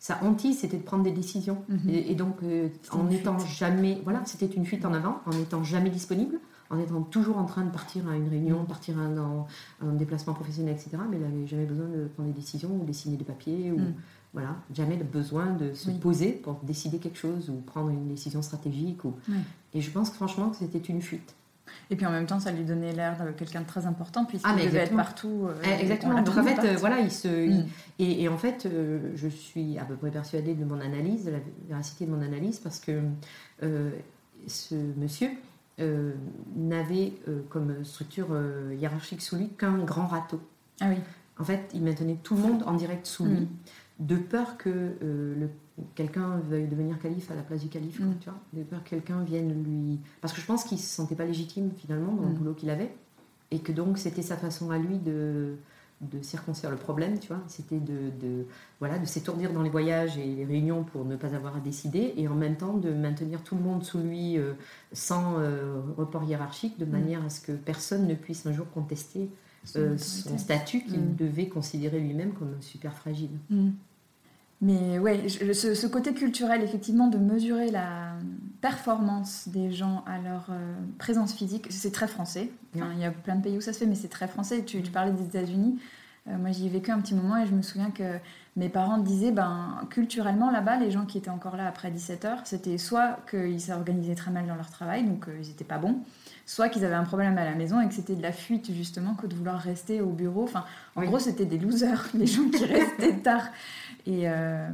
sa 0.00 0.18
hantise, 0.24 0.58
c'était 0.60 0.78
de 0.78 0.82
prendre 0.82 1.04
des 1.04 1.12
décisions. 1.12 1.62
Mhm. 1.68 1.90
Et, 1.90 2.14
donc, 2.14 2.36
euh, 2.42 2.68
en 2.90 3.04
n'étant 3.04 3.38
jamais, 3.38 4.00
voilà, 4.02 4.22
c'était 4.24 4.46
une 4.46 4.64
fuite 4.64 4.86
en 4.86 4.94
avant, 4.94 5.20
en 5.26 5.30
n'étant 5.30 5.62
jamais 5.62 5.90
disponible, 5.90 6.40
en 6.70 6.78
étant 6.78 7.02
toujours 7.02 7.36
en 7.36 7.44
train 7.44 7.66
de 7.66 7.70
partir 7.70 8.08
à 8.08 8.16
une 8.16 8.28
réunion, 8.28 8.60
mhm. 8.60 8.66
partir 8.66 8.98
à 8.98 9.02
un, 9.02 9.92
déplacement 9.92 10.32
professionnel, 10.32 10.74
etc. 10.74 11.02
Mais 11.10 11.18
il 11.18 11.22
n'avait 11.22 11.46
jamais 11.46 11.66
besoin 11.66 11.86
de 11.86 12.08
prendre 12.14 12.30
des 12.30 12.34
décisions 12.34 12.70
ou 12.80 12.86
de 12.86 12.92
signer 12.92 13.18
des 13.18 13.24
papiers 13.24 13.70
ou 13.72 13.78
mhm. 13.78 13.94
voilà, 14.32 14.56
jamais 14.72 14.96
le 14.96 15.04
besoin 15.04 15.52
de 15.52 15.74
se 15.74 15.90
poser 15.90 16.32
pour 16.32 16.54
décider 16.62 16.96
quelque 16.96 17.18
chose 17.18 17.50
ou 17.50 17.60
prendre 17.60 17.90
une 17.90 18.08
décision 18.08 18.40
stratégique. 18.40 19.04
Ou... 19.04 19.14
Et 19.74 19.82
je 19.82 19.90
pense 19.90 20.10
franchement 20.12 20.48
que 20.48 20.56
c'était 20.56 20.78
une 20.78 21.02
fuite. 21.02 21.34
Et 21.90 21.96
puis 21.96 22.06
en 22.06 22.10
même 22.10 22.26
temps, 22.26 22.40
ça 22.40 22.52
lui 22.52 22.64
donnait 22.64 22.92
l'air 22.92 23.24
de 23.24 23.30
quelqu'un 23.32 23.62
de 23.62 23.66
très 23.66 23.86
important 23.86 24.24
puisqu'il 24.24 24.50
ah, 24.50 24.64
devait 24.64 24.80
être 24.80 24.96
partout. 24.96 25.46
Euh, 25.48 25.54
eh, 25.64 25.82
exactement. 25.82 26.22
Donc 26.22 26.36
en 26.36 26.44
fait, 26.44 26.64
euh, 26.64 26.76
voilà, 26.78 27.00
il 27.00 27.10
se. 27.10 27.28
Mm. 27.28 27.66
et, 27.98 28.28
en 28.28 28.38
fait, 28.38 28.66
euh, 28.66 29.12
je 29.14 29.28
suis 29.28 29.78
à 29.78 29.84
peu 29.84 29.94
près 29.94 30.10
persuadée 30.10 30.54
de 30.54 30.64
mon 30.64 30.80
analyse, 30.80 31.24
de 31.24 31.32
la 31.32 31.38
véracité 31.68 32.06
de 32.06 32.10
mon 32.10 32.22
analyse, 32.22 32.58
parce 32.58 32.80
que 32.80 33.00
ce 34.46 34.74
monsieur 34.96 35.30
n'avait 36.56 37.12
comme 37.48 37.84
structure 37.84 38.28
hiérarchique 38.72 39.22
sous 39.22 39.36
lui 39.36 39.48
qu'un 39.48 39.78
grand 39.78 40.06
râteau. 40.06 40.40
Ah 40.80 40.86
oui. 40.88 40.96
En 41.38 41.44
fait, 41.44 41.70
il 41.74 41.82
maintenait 41.82 42.18
tout 42.22 42.34
le 42.34 42.42
monde 42.42 42.62
en 42.66 42.74
direct 42.74 43.06
sous 43.06 43.24
lui, 43.24 43.40
mm. 43.40 43.48
de 44.00 44.16
peur 44.16 44.56
que 44.56 44.96
le 45.00 45.48
quelqu'un 45.94 46.38
veuille 46.48 46.66
devenir 46.66 46.98
calife 46.98 47.30
à 47.30 47.34
la 47.34 47.42
place 47.42 47.60
du 47.62 47.68
calife, 47.68 48.00
mm. 48.00 48.14
tu 48.20 48.28
vois, 48.28 48.38
de 48.52 48.62
peur 48.62 48.82
que 48.84 48.90
quelqu'un 48.90 49.22
vienne 49.22 49.62
lui... 49.64 50.00
Parce 50.20 50.32
que 50.32 50.40
je 50.40 50.46
pense 50.46 50.64
qu'il 50.64 50.76
ne 50.78 50.82
se 50.82 50.88
sentait 50.88 51.14
pas 51.14 51.24
légitime 51.24 51.70
finalement 51.76 52.12
dans 52.12 52.22
le 52.22 52.30
mm. 52.30 52.34
boulot 52.34 52.54
qu'il 52.54 52.70
avait, 52.70 52.92
et 53.50 53.58
que 53.58 53.72
donc 53.72 53.98
c'était 53.98 54.22
sa 54.22 54.36
façon 54.36 54.70
à 54.70 54.78
lui 54.78 54.98
de, 54.98 55.56
de 56.00 56.22
circoncire 56.22 56.70
le 56.70 56.76
problème, 56.76 57.18
tu 57.18 57.28
vois, 57.28 57.42
c'était 57.46 57.78
de, 57.78 58.10
de, 58.20 58.46
voilà, 58.78 58.98
de 58.98 59.04
s'étourdir 59.04 59.52
dans 59.52 59.62
les 59.62 59.70
voyages 59.70 60.16
et 60.18 60.24
les 60.24 60.44
réunions 60.44 60.84
pour 60.84 61.04
ne 61.04 61.16
pas 61.16 61.34
avoir 61.34 61.56
à 61.56 61.60
décider, 61.60 62.14
et 62.16 62.28
en 62.28 62.34
même 62.34 62.56
temps 62.56 62.74
de 62.74 62.90
maintenir 62.90 63.42
tout 63.42 63.56
le 63.56 63.62
monde 63.62 63.84
sous 63.84 63.98
lui 63.98 64.38
euh, 64.38 64.54
sans 64.92 65.38
euh, 65.38 65.80
report 65.96 66.24
hiérarchique, 66.24 66.78
de 66.78 66.84
mm. 66.84 66.90
manière 66.90 67.24
à 67.24 67.30
ce 67.30 67.40
que 67.40 67.52
personne 67.52 68.06
ne 68.06 68.14
puisse 68.14 68.46
un 68.46 68.52
jour 68.52 68.70
contester 68.70 69.30
euh, 69.76 69.98
son 69.98 70.38
statut 70.38 70.84
qu'il 70.84 71.16
devait 71.16 71.48
considérer 71.48 72.00
lui-même 72.00 72.32
comme 72.32 72.54
super 72.60 72.94
fragile. 72.94 73.30
Mais 74.62 74.98
ouais, 74.98 75.28
ce, 75.28 75.86
côté 75.86 76.12
culturel, 76.12 76.62
effectivement, 76.62 77.08
de 77.08 77.16
mesurer 77.16 77.70
la 77.70 78.12
performance 78.60 79.48
des 79.48 79.72
gens 79.72 80.04
à 80.06 80.18
leur 80.18 80.48
euh, 80.50 80.74
présence 80.98 81.32
physique, 81.32 81.66
c'est 81.70 81.92
très 81.92 82.06
français. 82.06 82.50
il 82.74 82.98
y 82.98 83.04
a 83.04 83.10
plein 83.10 83.36
de 83.36 83.42
pays 83.42 83.56
où 83.56 83.62
ça 83.62 83.72
se 83.72 83.78
fait, 83.78 83.86
mais 83.86 83.94
c'est 83.94 84.08
très 84.08 84.28
français. 84.28 84.62
Tu, 84.64 84.82
parlais 84.82 85.12
des 85.12 85.24
États-Unis. 85.24 85.78
Euh, 86.28 86.36
moi, 86.36 86.50
j'y 86.50 86.66
ai 86.66 86.68
vécu 86.68 86.90
un 86.90 87.00
petit 87.00 87.14
moment 87.14 87.38
et 87.38 87.46
je 87.46 87.54
me 87.54 87.62
souviens 87.62 87.90
que 87.90 88.18
mes 88.56 88.68
parents 88.68 88.98
disaient, 88.98 89.30
ben, 89.30 89.80
culturellement, 89.88 90.50
là-bas, 90.50 90.76
les 90.76 90.90
gens 90.90 91.06
qui 91.06 91.16
étaient 91.16 91.30
encore 91.30 91.56
là 91.56 91.66
après 91.66 91.90
17 91.90 92.24
heures, 92.26 92.40
c'était 92.44 92.76
soit 92.76 93.18
qu'ils 93.30 93.60
s'organisaient 93.60 94.14
très 94.14 94.30
mal 94.30 94.46
dans 94.46 94.56
leur 94.56 94.70
travail, 94.70 95.04
donc 95.04 95.28
euh, 95.28 95.38
ils 95.40 95.48
n'étaient 95.48 95.64
pas 95.64 95.78
bons, 95.78 95.96
soit 96.44 96.68
qu'ils 96.68 96.84
avaient 96.84 96.94
un 96.94 97.04
problème 97.04 97.38
à 97.38 97.44
la 97.44 97.54
maison 97.54 97.80
et 97.80 97.88
que 97.88 97.94
c'était 97.94 98.16
de 98.16 98.22
la 98.22 98.32
fuite, 98.32 98.70
justement, 98.74 99.14
que 99.14 99.26
de 99.26 99.34
vouloir 99.34 99.58
rester 99.58 100.02
au 100.02 100.10
bureau. 100.10 100.42
Enfin, 100.42 100.64
en 100.96 101.04
gros, 101.04 101.18
c'était 101.18 101.46
des 101.46 101.58
losers, 101.58 102.08
les 102.14 102.26
gens 102.26 102.48
qui 102.50 102.64
restaient 102.64 103.16
tard. 103.22 103.48
Euh, 104.08 104.68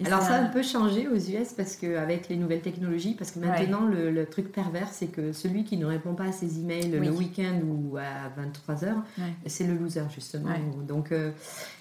et, 0.00 0.06
Alors 0.06 0.22
ça 0.22 0.34
a 0.34 0.40
un 0.40 0.46
peu 0.46 0.62
changé 0.62 1.08
aux 1.08 1.16
US 1.16 1.52
parce 1.56 1.76
qu'avec 1.76 2.28
les 2.28 2.36
nouvelles 2.36 2.60
technologies, 2.60 3.14
parce 3.14 3.30
que 3.30 3.38
maintenant 3.38 3.86
le, 3.86 4.24
truc 4.26 4.52
pervers 4.52 4.88
c'est 4.92 5.08
que 5.08 5.32
celui 5.32 5.64
qui 5.64 5.76
ne 5.76 5.86
répond 5.86 6.14
pas 6.14 6.24
à 6.24 6.32
ses 6.32 6.60
emails 6.60 6.90
le 6.90 7.10
week-end 7.10 7.60
ou 7.64 7.96
à 7.96 8.30
23h, 8.40 8.94
c'est 9.46 9.64
le 9.64 9.74
loser 9.74 10.02
justement. 10.14 10.50
Donc 10.86 11.12
euh, 11.12 11.30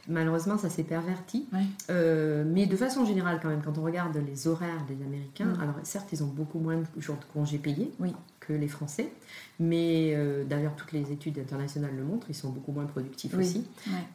malheureusement 0.09 0.57
ça 0.57 0.69
s'est 0.69 0.83
perverti. 0.83 1.47
Euh, 1.89 2.43
mais 2.45 2.65
de 2.65 2.75
façon 2.75 3.05
générale 3.05 3.39
quand 3.41 3.49
même, 3.49 3.61
quand 3.63 3.77
on 3.77 3.83
regarde 3.83 4.17
les 4.17 4.47
horaires 4.47 4.85
des 4.87 5.03
Américains, 5.03 5.45
mm. 5.45 5.61
alors 5.61 5.75
certes 5.83 6.09
ils 6.11 6.23
ont 6.23 6.27
beaucoup 6.27 6.59
moins 6.59 6.77
de 6.77 7.01
jours 7.01 7.17
de 7.17 7.25
congés 7.33 7.57
payés. 7.57 7.91
Oui 7.99 8.13
les 8.53 8.67
Français. 8.67 9.11
Mais 9.59 10.13
euh, 10.15 10.43
d'ailleurs, 10.43 10.75
toutes 10.75 10.91
les 10.91 11.11
études 11.11 11.39
internationales 11.39 11.93
le 11.95 12.03
montrent, 12.03 12.29
ils 12.29 12.35
sont 12.35 12.49
beaucoup 12.49 12.71
moins 12.71 12.85
productifs 12.85 13.33
aussi. 13.35 13.65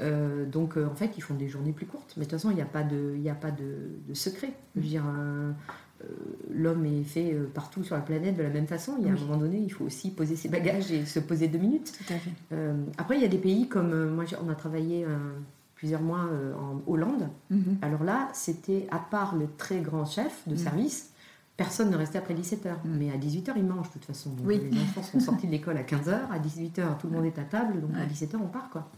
Euh, 0.01 0.47
donc, 0.47 0.77
en 0.77 0.95
fait, 0.95 1.13
ils 1.17 1.23
font 1.23 1.35
des 1.35 1.49
journées 1.49 1.73
plus 1.73 1.87
courtes. 1.87 2.15
Mais 2.17 2.25
de 2.25 2.31
toute 2.31 2.39
façon, 2.39 2.51
il 2.51 2.57
n'y 2.57 2.63
a 2.63 2.67
pas 2.67 2.83
de, 2.83 3.17
a 3.29 3.35
pas 3.35 3.51
de, 3.51 4.15
secret. 4.15 4.53
Je 4.75 4.81
veux 4.81 4.87
dire, 4.87 5.05
l'homme 6.51 6.85
est 6.87 7.05
fait 7.05 7.35
partout 7.55 7.85
sur 7.85 7.95
la 7.95 8.03
planète 8.03 8.37
de 8.37 8.43
la 8.43 8.51
même 8.51 8.67
façon. 8.67 8.97
Il 8.99 9.07
y 9.07 9.09
a 9.09 9.13
un 9.13 9.17
moment 9.17 9.37
donné, 9.37 9.59
il 9.59 9.71
faut 9.71 9.85
aussi 9.85 10.11
poser 10.11 10.37
ses 10.37 10.49
bagages 10.49 10.91
et 10.91 11.05
se 11.05 11.21
poser 11.21 11.49
deux 11.49 11.59
minutes. 11.59 11.93
après, 12.99 13.17
il 13.17 13.23
y 13.23 13.27
a 13.27 13.29
des 13.29 13.39
pays 13.39 13.69
comme 13.69 14.11
moi, 14.11 14.25
on 14.45 14.49
a 14.49 14.55
travaillé 14.55 15.07
plusieurs 15.85 16.03
mois 16.03 16.31
en 16.59 16.81
Hollande. 16.91 17.29
Mhm. 17.51 17.79
Alors 17.83 18.05
là, 18.05 18.29
c'était 18.33 18.87
à 18.91 18.99
part 18.99 19.37
le 19.37 19.47
très 19.59 19.81
grand 19.81 20.07
chef 20.07 20.43
de 20.47 20.53
mhm. 20.53 20.59
service 20.59 21.15
personne 21.57 21.91
ne 21.91 21.97
restait 21.97 22.19
après 22.19 22.35
17h. 22.35 22.69
Mm. 22.85 22.97
Mais 22.99 23.11
à 23.11 23.17
18h, 23.17 23.53
ils 23.57 23.65
mangent 23.65 23.89
de 23.89 23.93
toute 23.93 24.05
façon. 24.05 24.31
Les 24.47 24.81
enfants 24.81 25.03
sont 25.03 25.21
sortis 25.21 25.47
de 25.47 25.53
l'école 25.53 25.77
à 25.77 25.83
15h, 25.83 26.31
à 26.31 26.39
18h, 26.39 26.99
tout 26.99 27.09
le 27.09 27.13
monde 27.13 27.27
est 27.27 27.39
à 27.39 27.45
table, 27.45 27.81
donc 27.81 27.91
à 27.97 28.07
17h, 28.07 28.37
on 28.43 28.49
part. 28.49 28.71
quoi. 28.71 28.91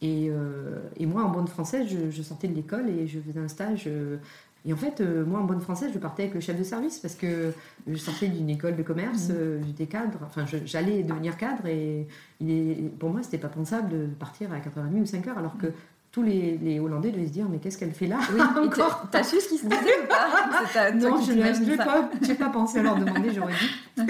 Et, 0.00 0.28
euh, 0.30 0.80
et, 0.96 1.06
moi, 1.06 1.24
en 1.24 1.30
bonne 1.30 1.46
française, 1.46 1.86
je, 2.10 2.22
sortais 2.22 2.48
de 2.48 2.54
l'école 2.54 2.88
et 2.88 3.06
je 3.06 3.20
faisais 3.20 3.38
un 3.38 3.48
stage. 3.48 3.84
Euh, 3.86 4.16
et 4.64 4.72
en 4.72 4.76
fait, 4.76 5.00
euh, 5.00 5.24
moi, 5.24 5.40
en 5.40 5.44
bonne 5.44 5.60
française, 5.60 5.90
je 5.92 5.98
partais 5.98 6.24
avec 6.24 6.34
le 6.34 6.40
chef 6.40 6.58
de 6.58 6.64
service 6.64 6.98
parce 6.98 7.14
que 7.14 7.52
je 7.86 7.96
sortais 7.96 8.28
d'une 8.28 8.50
école 8.50 8.76
de 8.76 8.82
commerce, 8.82 9.28
mm. 9.28 9.64
j'étais 9.66 9.86
cadre, 9.86 10.18
enfin, 10.24 10.44
j'allais 10.64 11.02
devenir 11.02 11.36
cadre 11.36 11.66
et 11.66 12.08
il 12.40 12.50
est, 12.50 12.98
pour 12.98 13.10
moi, 13.10 13.22
c'était 13.22 13.38
pas 13.38 13.48
pensable 13.48 13.90
de 13.90 14.06
partir 14.06 14.52
à 14.52 14.58
4h30 14.58 15.00
ou 15.00 15.04
5h 15.04 15.36
alors 15.36 15.56
que 15.56 15.68
tous 16.12 16.22
les, 16.22 16.78
Hollandais 16.78 17.10
devaient 17.10 17.26
se 17.26 17.32
dire 17.32 17.46
mais 17.50 17.58
qu'est-ce 17.58 17.78
qu'elle 17.78 17.92
fait 17.92 18.06
là 18.06 18.18
oui, 18.34 18.40
encore 18.66 19.08
T'as 19.10 19.24
su 19.24 19.40
ce 19.40 19.48
qui 19.48 19.58
se 19.58 19.66
disait 19.66 19.76
ou 19.76 20.08
pas? 20.08 20.90
Non, 20.92 21.20
je 21.22 21.32
n'ai 21.32 21.76
pas, 21.76 22.08
pas, 22.38 22.48
pensé 22.50 22.80
à 22.80 22.82
leur 22.82 22.96
demander, 22.96 23.32
j'aurais 23.32 23.54
dit. 23.54 24.02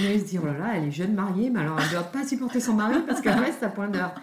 mais 0.00 0.14
ils 0.14 0.20
se 0.20 0.24
disent 0.24 0.40
oh 0.42 0.46
là 0.46 0.58
là, 0.58 0.66
elle 0.76 0.84
est 0.84 0.90
jeune 0.90 1.12
mariée, 1.12 1.50
mais 1.50 1.60
alors 1.60 1.78
elle 1.78 1.86
ne 1.86 1.92
doit 1.92 2.10
pas 2.10 2.24
supporter 2.24 2.60
son 2.60 2.72
mari 2.72 2.96
parce 3.06 3.20
qu'elle 3.20 3.38
reste 3.38 3.62
à 3.62 3.68
point 3.68 3.88
d'heure. 3.88 4.14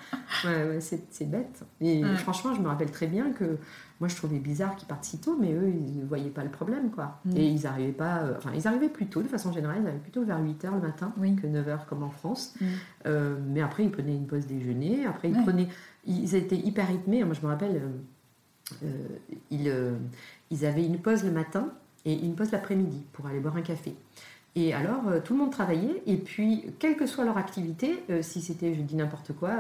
Ouais, 0.44 0.80
c'est 0.80 1.30
bête. 1.30 1.64
Et 1.82 2.04
franchement, 2.18 2.56
je 2.56 2.62
me 2.62 2.68
rappelle 2.68 2.92
très 2.92 3.08
bien 3.08 3.32
que 3.32 3.58
moi 4.00 4.10
je 4.10 4.16
trouvais 4.16 4.40
bizarre 4.40 4.76
qu'ils 4.76 4.88
partent 4.88 5.06
si 5.06 5.20
tôt, 5.20 5.38
mais 5.40 5.54
eux 5.54 5.70
ils 5.70 6.00
ne 6.00 6.06
voyaient 6.06 6.30
pas 6.30 6.44
le 6.44 6.50
problème 6.50 6.92
quoi. 6.92 7.20
Mm. 7.26 7.38
Et 7.38 7.48
ils 7.48 7.64
n'arrivaient 7.64 7.92
pas, 7.92 8.18
euh, 8.24 8.34
enfin 8.38 8.52
ils 8.54 8.68
arrivaient 8.68 8.90
plus 8.90 9.08
tôt 9.08 9.22
de 9.22 9.28
façon 9.28 9.54
générale, 9.54 9.78
ils 9.82 9.88
arrivaient 9.88 10.02
plutôt 10.02 10.24
vers 10.24 10.42
8h 10.42 10.74
le 10.74 10.82
matin 10.82 11.14
que 11.16 11.48
9h 11.48 11.86
comme 11.88 12.04
en 12.04 12.10
France. 12.10 12.56
Mm. 12.60 12.66
Euh, 13.08 13.38
mais 13.48 13.62
après 13.62 13.84
ils 13.86 13.92
prenaient 13.92 14.16
une 14.16 14.28
pause 14.28 14.46
déjeuner, 14.46 15.06
après 15.06 15.30
ils 15.30 15.42
prenaient 15.44 15.70
ils 16.06 16.36
étaient 16.36 16.58
hyper 16.58 16.88
rythmés. 16.88 17.24
Moi, 17.24 17.34
je 17.34 17.46
me 17.46 17.52
rappelle, 17.52 17.82
euh, 17.82 18.84
euh, 18.84 19.08
ils, 19.52 19.68
euh, 19.70 19.96
ils, 20.52 20.66
avaient 20.66 20.86
une 20.86 21.00
pause 21.00 21.24
le 21.24 21.32
matin 21.32 21.70
et 22.06 22.14
une 22.14 22.36
pause 22.36 22.52
l'après-midi 22.52 23.04
pour 23.14 23.28
aller 23.28 23.40
boire 23.40 23.56
un 23.56 23.62
café. 23.62 23.96
Et 24.58 24.74
alors, 24.74 25.22
tout 25.26 25.34
le 25.34 25.40
monde 25.40 25.52
travaillait, 25.52 26.02
et 26.06 26.16
puis, 26.16 26.64
quelle 26.80 26.96
que 26.96 27.06
soit 27.06 27.26
leur 27.26 27.38
activité, 27.38 28.06
si 28.22 28.40
c'était, 28.40 28.74
je 28.74 28.80
dis 28.80 28.96
n'importe 28.96 29.34
quoi, 29.34 29.52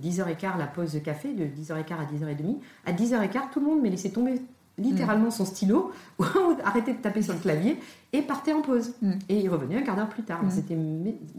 10h15 0.00 0.56
la 0.56 0.68
pause 0.68 0.92
de 0.92 1.00
café, 1.00 1.34
de 1.34 1.46
10h15 1.46 1.94
à 1.94 2.04
10h30, 2.04 2.58
à 2.86 2.92
10h15, 2.92 3.50
tout 3.52 3.58
le 3.58 3.66
monde 3.66 3.82
me 3.82 3.88
laissait 3.88 4.10
tomber 4.10 4.40
littéralement 4.80 5.30
son 5.30 5.44
stylo, 5.44 5.92
ou 6.18 6.24
arrêtait 6.64 6.94
de 6.94 6.98
taper 6.98 7.22
sur 7.22 7.34
le 7.34 7.40
clavier 7.40 7.78
et 8.12 8.22
partait 8.22 8.52
en 8.52 8.62
pause. 8.62 8.92
Mm. 9.02 9.12
Et 9.28 9.40
il 9.40 9.48
revenait 9.48 9.76
un 9.76 9.82
quart 9.82 9.96
d'heure 9.96 10.08
plus 10.08 10.22
tard. 10.22 10.42
Mm. 10.42 10.50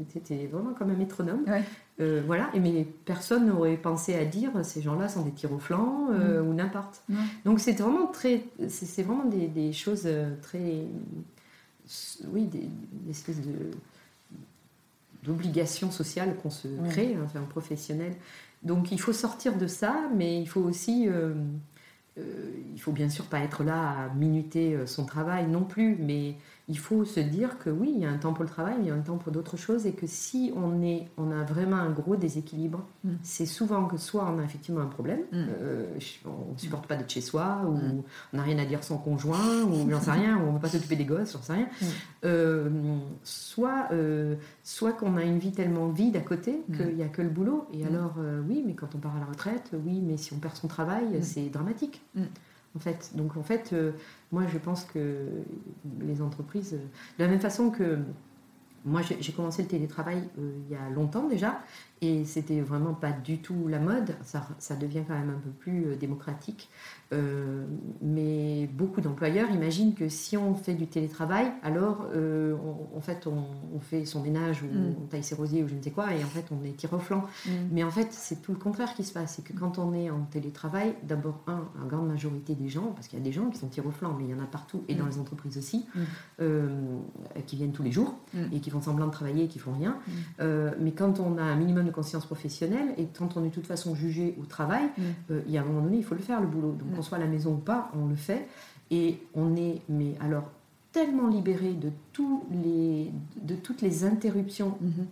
C'était 0.10 0.50
vraiment 0.52 0.74
comme 0.74 0.92
un 0.92 0.96
métronome. 0.96 1.44
Ouais. 1.48 1.64
Euh, 2.02 2.24
voilà, 2.26 2.50
et 2.56 2.60
mais 2.60 2.88
personne 3.06 3.46
n'aurait 3.48 3.78
pensé 3.78 4.16
à 4.16 4.26
dire 4.26 4.52
ces 4.64 4.82
gens-là 4.82 5.08
sont 5.08 5.22
des 5.22 5.32
tirs 5.32 5.54
au 5.54 5.60
flanc 5.60 6.08
euh, 6.12 6.42
ou 6.42 6.54
n'importe. 6.54 7.04
Donc 7.46 7.60
c'est 7.60 7.74
vraiment 7.74 8.08
très, 8.08 8.44
c'est 8.70 9.04
vraiment 9.04 9.26
des, 9.26 9.48
des 9.48 9.72
choses 9.72 10.04
euh, 10.06 10.34
très, 10.42 10.86
oui, 12.30 12.46
des, 12.46 12.68
des 12.92 13.12
espèces 13.12 13.42
de 13.42 13.72
d'obligations 15.24 15.92
sociales 15.92 16.36
qu'on 16.42 16.50
se 16.50 16.68
crée, 16.90 17.14
hein, 17.14 17.22
enfin 17.26 17.42
professionnelles. 17.42 18.16
Donc 18.64 18.92
il 18.92 19.00
faut 19.00 19.14
sortir 19.14 19.56
de 19.56 19.68
ça, 19.68 20.10
mais 20.16 20.42
il 20.42 20.48
faut 20.48 20.62
aussi, 20.62 21.08
euh, 21.08 21.36
euh, 22.18 22.24
il 22.74 22.82
faut 22.82 22.92
bien 22.92 23.10
sûr 23.10 23.26
pas 23.26 23.40
être 23.42 23.64
là 23.64 24.06
à 24.06 24.10
minuter 24.16 24.76
son 24.88 25.06
travail 25.06 25.48
non 25.48 25.64
plus, 25.64 25.96
mais 26.00 26.38
il 26.74 26.78
faut 26.78 27.04
se 27.06 27.20
dire 27.20 27.60
que 27.60 27.70
oui, 27.70 27.92
il 27.96 28.02
y 28.02 28.06
a 28.06 28.10
un 28.10 28.18
temps 28.18 28.34
pour 28.34 28.44
le 28.46 28.50
travail, 28.50 28.76
mais 28.78 28.86
il 28.86 28.88
y 28.88 28.92
a 28.92 28.96
un 28.96 29.02
temps 29.02 29.18
pour 29.18 29.32
d'autres 29.34 29.58
choses, 29.58 29.86
et 29.86 29.92
que 29.92 30.08
si 30.08 30.54
on 30.56 30.82
est, 30.82 31.10
on 31.18 31.30
a 31.32 31.44
vraiment 31.44 31.76
un 31.76 31.90
gros 31.92 32.16
déséquilibre, 32.16 32.82
Mm. 33.04 33.10
c'est 33.24 33.46
souvent 33.46 33.86
que 33.86 33.98
soit 33.98 34.26
on 34.34 34.40
a 34.40 34.44
effectivement 34.44 34.82
un 34.82 34.86
problème, 34.98 35.22
Mm. 35.32 35.36
euh, 35.62 35.86
on 36.26 36.54
ne 36.54 36.58
supporte 36.58 36.88
pas 36.88 36.96
d'être 36.96 37.10
chez 37.12 37.20
soi, 37.22 37.62
ou 37.68 37.72
Mm. 37.74 38.02
on 38.34 38.38
n'a 38.38 38.44
rien 38.44 38.58
à 38.60 38.66
dire 38.66 38.80
à 38.80 38.82
son 38.84 38.98
conjoint, 38.98 39.64
ou 39.64 39.90
j'en 39.90 40.00
sais 40.00 40.12
rien, 40.12 40.38
ou 40.38 40.44
on 40.44 40.48
ne 40.50 40.54
veut 40.54 40.60
pas 40.62 40.70
s'occuper 40.70 40.96
des 40.96 41.06
gosses, 41.06 41.34
j'en 41.34 41.42
sais 41.42 41.54
rien. 41.54 41.68
Euh, 42.24 42.70
soit 43.24 43.88
euh, 43.92 44.36
soit 44.64 44.94
qu'on 44.94 45.18
a 45.18 45.24
une 45.24 45.40
vie 45.40 45.52
tellement 45.52 45.90
vide 45.90 46.16
à 46.16 46.22
côté 46.22 46.62
qu'il 46.76 46.96
n'y 46.96 47.04
a 47.04 47.08
que 47.10 47.22
le 47.22 47.30
boulot. 47.30 47.66
Et 47.74 47.86
alors, 47.86 48.14
oui, 48.48 48.64
mais 48.66 48.74
quand 48.76 48.96
on 48.96 49.00
part 49.00 49.16
à 49.18 49.20
la 49.20 49.26
retraite, 49.26 49.72
oui, 49.86 50.00
mais 50.02 50.16
si 50.18 50.32
on 50.34 50.38
perd 50.38 50.56
son 50.56 50.68
travail, 50.68 51.06
c'est 51.22 51.50
dramatique. 51.50 52.02
En 52.76 52.80
fait. 52.80 53.12
Donc, 53.16 53.36
en 53.36 53.44
fait, 53.44 53.72
euh, 53.74 53.92
moi, 54.32 54.44
je 54.48 54.58
pense 54.58 54.86
que 54.86 55.28
les 56.00 56.22
entreprises, 56.22 56.74
euh, 56.74 56.86
de 57.18 57.24
la 57.24 57.30
même 57.30 57.42
façon 57.42 57.70
que 57.70 58.00
moi, 58.86 59.02
j'ai 59.02 59.22
j'ai 59.22 59.34
commencé 59.34 59.62
le 59.62 59.68
télétravail 59.68 60.24
euh, 60.40 60.52
il 60.66 60.72
y 60.72 60.76
a 60.76 60.90
longtemps 60.90 61.28
déjà, 61.28 61.60
et 62.04 62.26
c'était 62.26 62.62
vraiment 62.62 62.94
pas 62.96 63.12
du 63.12 63.38
tout 63.40 63.68
la 63.68 63.78
mode. 63.80 64.16
Ça, 64.24 64.48
ça 64.58 64.76
devient 64.76 65.04
quand 65.08 65.14
même 65.14 65.30
un 65.30 65.40
peu 65.40 65.52
plus 65.52 65.86
euh, 65.86 65.96
démocratique. 65.96 66.70
Euh, 67.14 67.66
mais 68.02 68.68
beaucoup 68.74 69.02
d'employeurs 69.02 69.50
imaginent 69.52 69.94
que 69.94 70.08
si 70.10 70.38
on 70.38 70.56
fait 70.56 70.74
du 70.74 70.88
télétravail, 70.88 71.52
alors 71.62 72.06
euh, 72.16 72.56
on- 72.56 72.98
en 72.98 73.02
fait 73.02 73.28
on, 73.28 73.44
on 73.76 73.80
fait 73.80 74.06
son 74.06 74.22
ménage 74.22 74.64
ou 74.64 74.68
Mm. 74.68 74.96
on 75.04 75.06
taille 75.08 75.24
ses 75.24 75.36
rosiers 75.36 75.62
ou 75.64 75.68
je 75.68 75.76
ne 75.76 75.82
sais 75.82 75.92
quoi, 75.92 76.14
et 76.14 76.24
en 76.24 76.28
fait 76.28 76.46
on 76.52 76.64
est 76.66 76.72
tir 76.76 76.92
au 76.94 77.00
flanc. 77.00 77.24
Mm. 77.46 77.50
Mais 77.74 77.84
en 77.84 77.92
fait, 77.92 78.08
c'est 78.12 78.42
tout 78.42 78.54
le 78.54 78.58
contraire 78.58 78.94
qui 78.94 79.04
se 79.04 79.12
passe. 79.14 79.36
C'est 79.36 79.44
que 79.44 79.54
quand 79.58 79.78
on 79.78 79.94
est 79.94 80.10
en 80.10 80.22
télétravail, 80.22 80.96
d'abord, 81.04 81.42
un, 81.48 81.66
la 81.80 81.86
grande 81.88 82.08
majorité 82.08 82.56
des 82.56 82.70
gens, 82.70 82.94
parce 82.96 83.08
qu'il 83.10 83.20
y 83.20 83.22
a 83.22 83.26
des 83.26 83.32
gens 83.34 83.50
qui 83.50 83.58
sont 83.60 83.68
tir 83.68 83.86
au 83.86 83.92
flanc, 83.92 84.16
mais 84.18 84.24
il 84.26 84.30
y 84.32 84.34
en 84.34 84.40
a 84.42 84.48
partout, 84.48 84.84
et 84.88 84.96
dans 84.96 85.06
Mm. 85.06 85.10
les 85.10 85.20
entreprises 85.20 85.58
aussi, 85.58 85.86
Mm. 85.94 86.00
euh, 86.42 86.70
qui 87.46 87.58
viennent 87.58 87.74
tous 87.74 87.84
les 87.84 87.92
jours 87.92 88.16
et 88.54 88.60
qui 88.62 88.70
font 88.70 88.82
semblant 88.82 89.08
de 89.08 89.12
travailler 89.12 89.44
et 89.44 89.48
qui 89.48 89.60
font 89.60 89.74
rien. 89.74 89.98
Mais 90.80 90.92
quand 90.94 91.20
on 91.20 91.38
a 91.38 91.44
un 91.44 91.56
minimum 91.56 91.86
de 91.86 91.91
conscience 91.92 92.26
professionnelle 92.26 92.94
et 92.98 93.08
quand 93.18 93.38
on 93.38 93.44
est 93.44 93.50
de 93.50 93.54
toute 93.54 93.68
façon 93.68 93.96
jugé 93.96 94.36
au 94.42 94.46
travail, 94.46 94.86
Mm. 94.98 95.02
euh, 95.32 95.42
il 95.48 95.52
y 95.54 95.58
a 95.58 95.62
un 95.62 95.66
moment 95.66 95.82
donné, 95.82 95.98
il 95.98 96.04
faut 96.04 96.16
le 96.16 96.22
faire 96.22 96.42
le 96.42 96.48
boulot. 96.48 96.72
Donc 96.74 96.90
Mm. 96.92 96.96
qu'on 96.96 97.02
soit 97.02 97.18
à 97.18 97.22
la 97.22 97.28
maison 97.28 97.54
ou 97.54 97.58
pas, 97.58 97.92
on 97.96 98.08
le 98.08 98.16
fait. 98.16 98.48
Et 98.90 99.20
on 99.36 99.56
est, 99.56 99.82
mais 99.90 100.16
alors, 100.20 100.50
tellement 100.92 101.28
libéré 101.30 101.74
de, 101.74 101.90
tous 102.12 102.44
les, 102.52 103.12
de 103.42 103.56
toutes 103.56 103.82
les 103.82 104.04
interruptions 104.04 104.78
Mhm. 104.82 105.06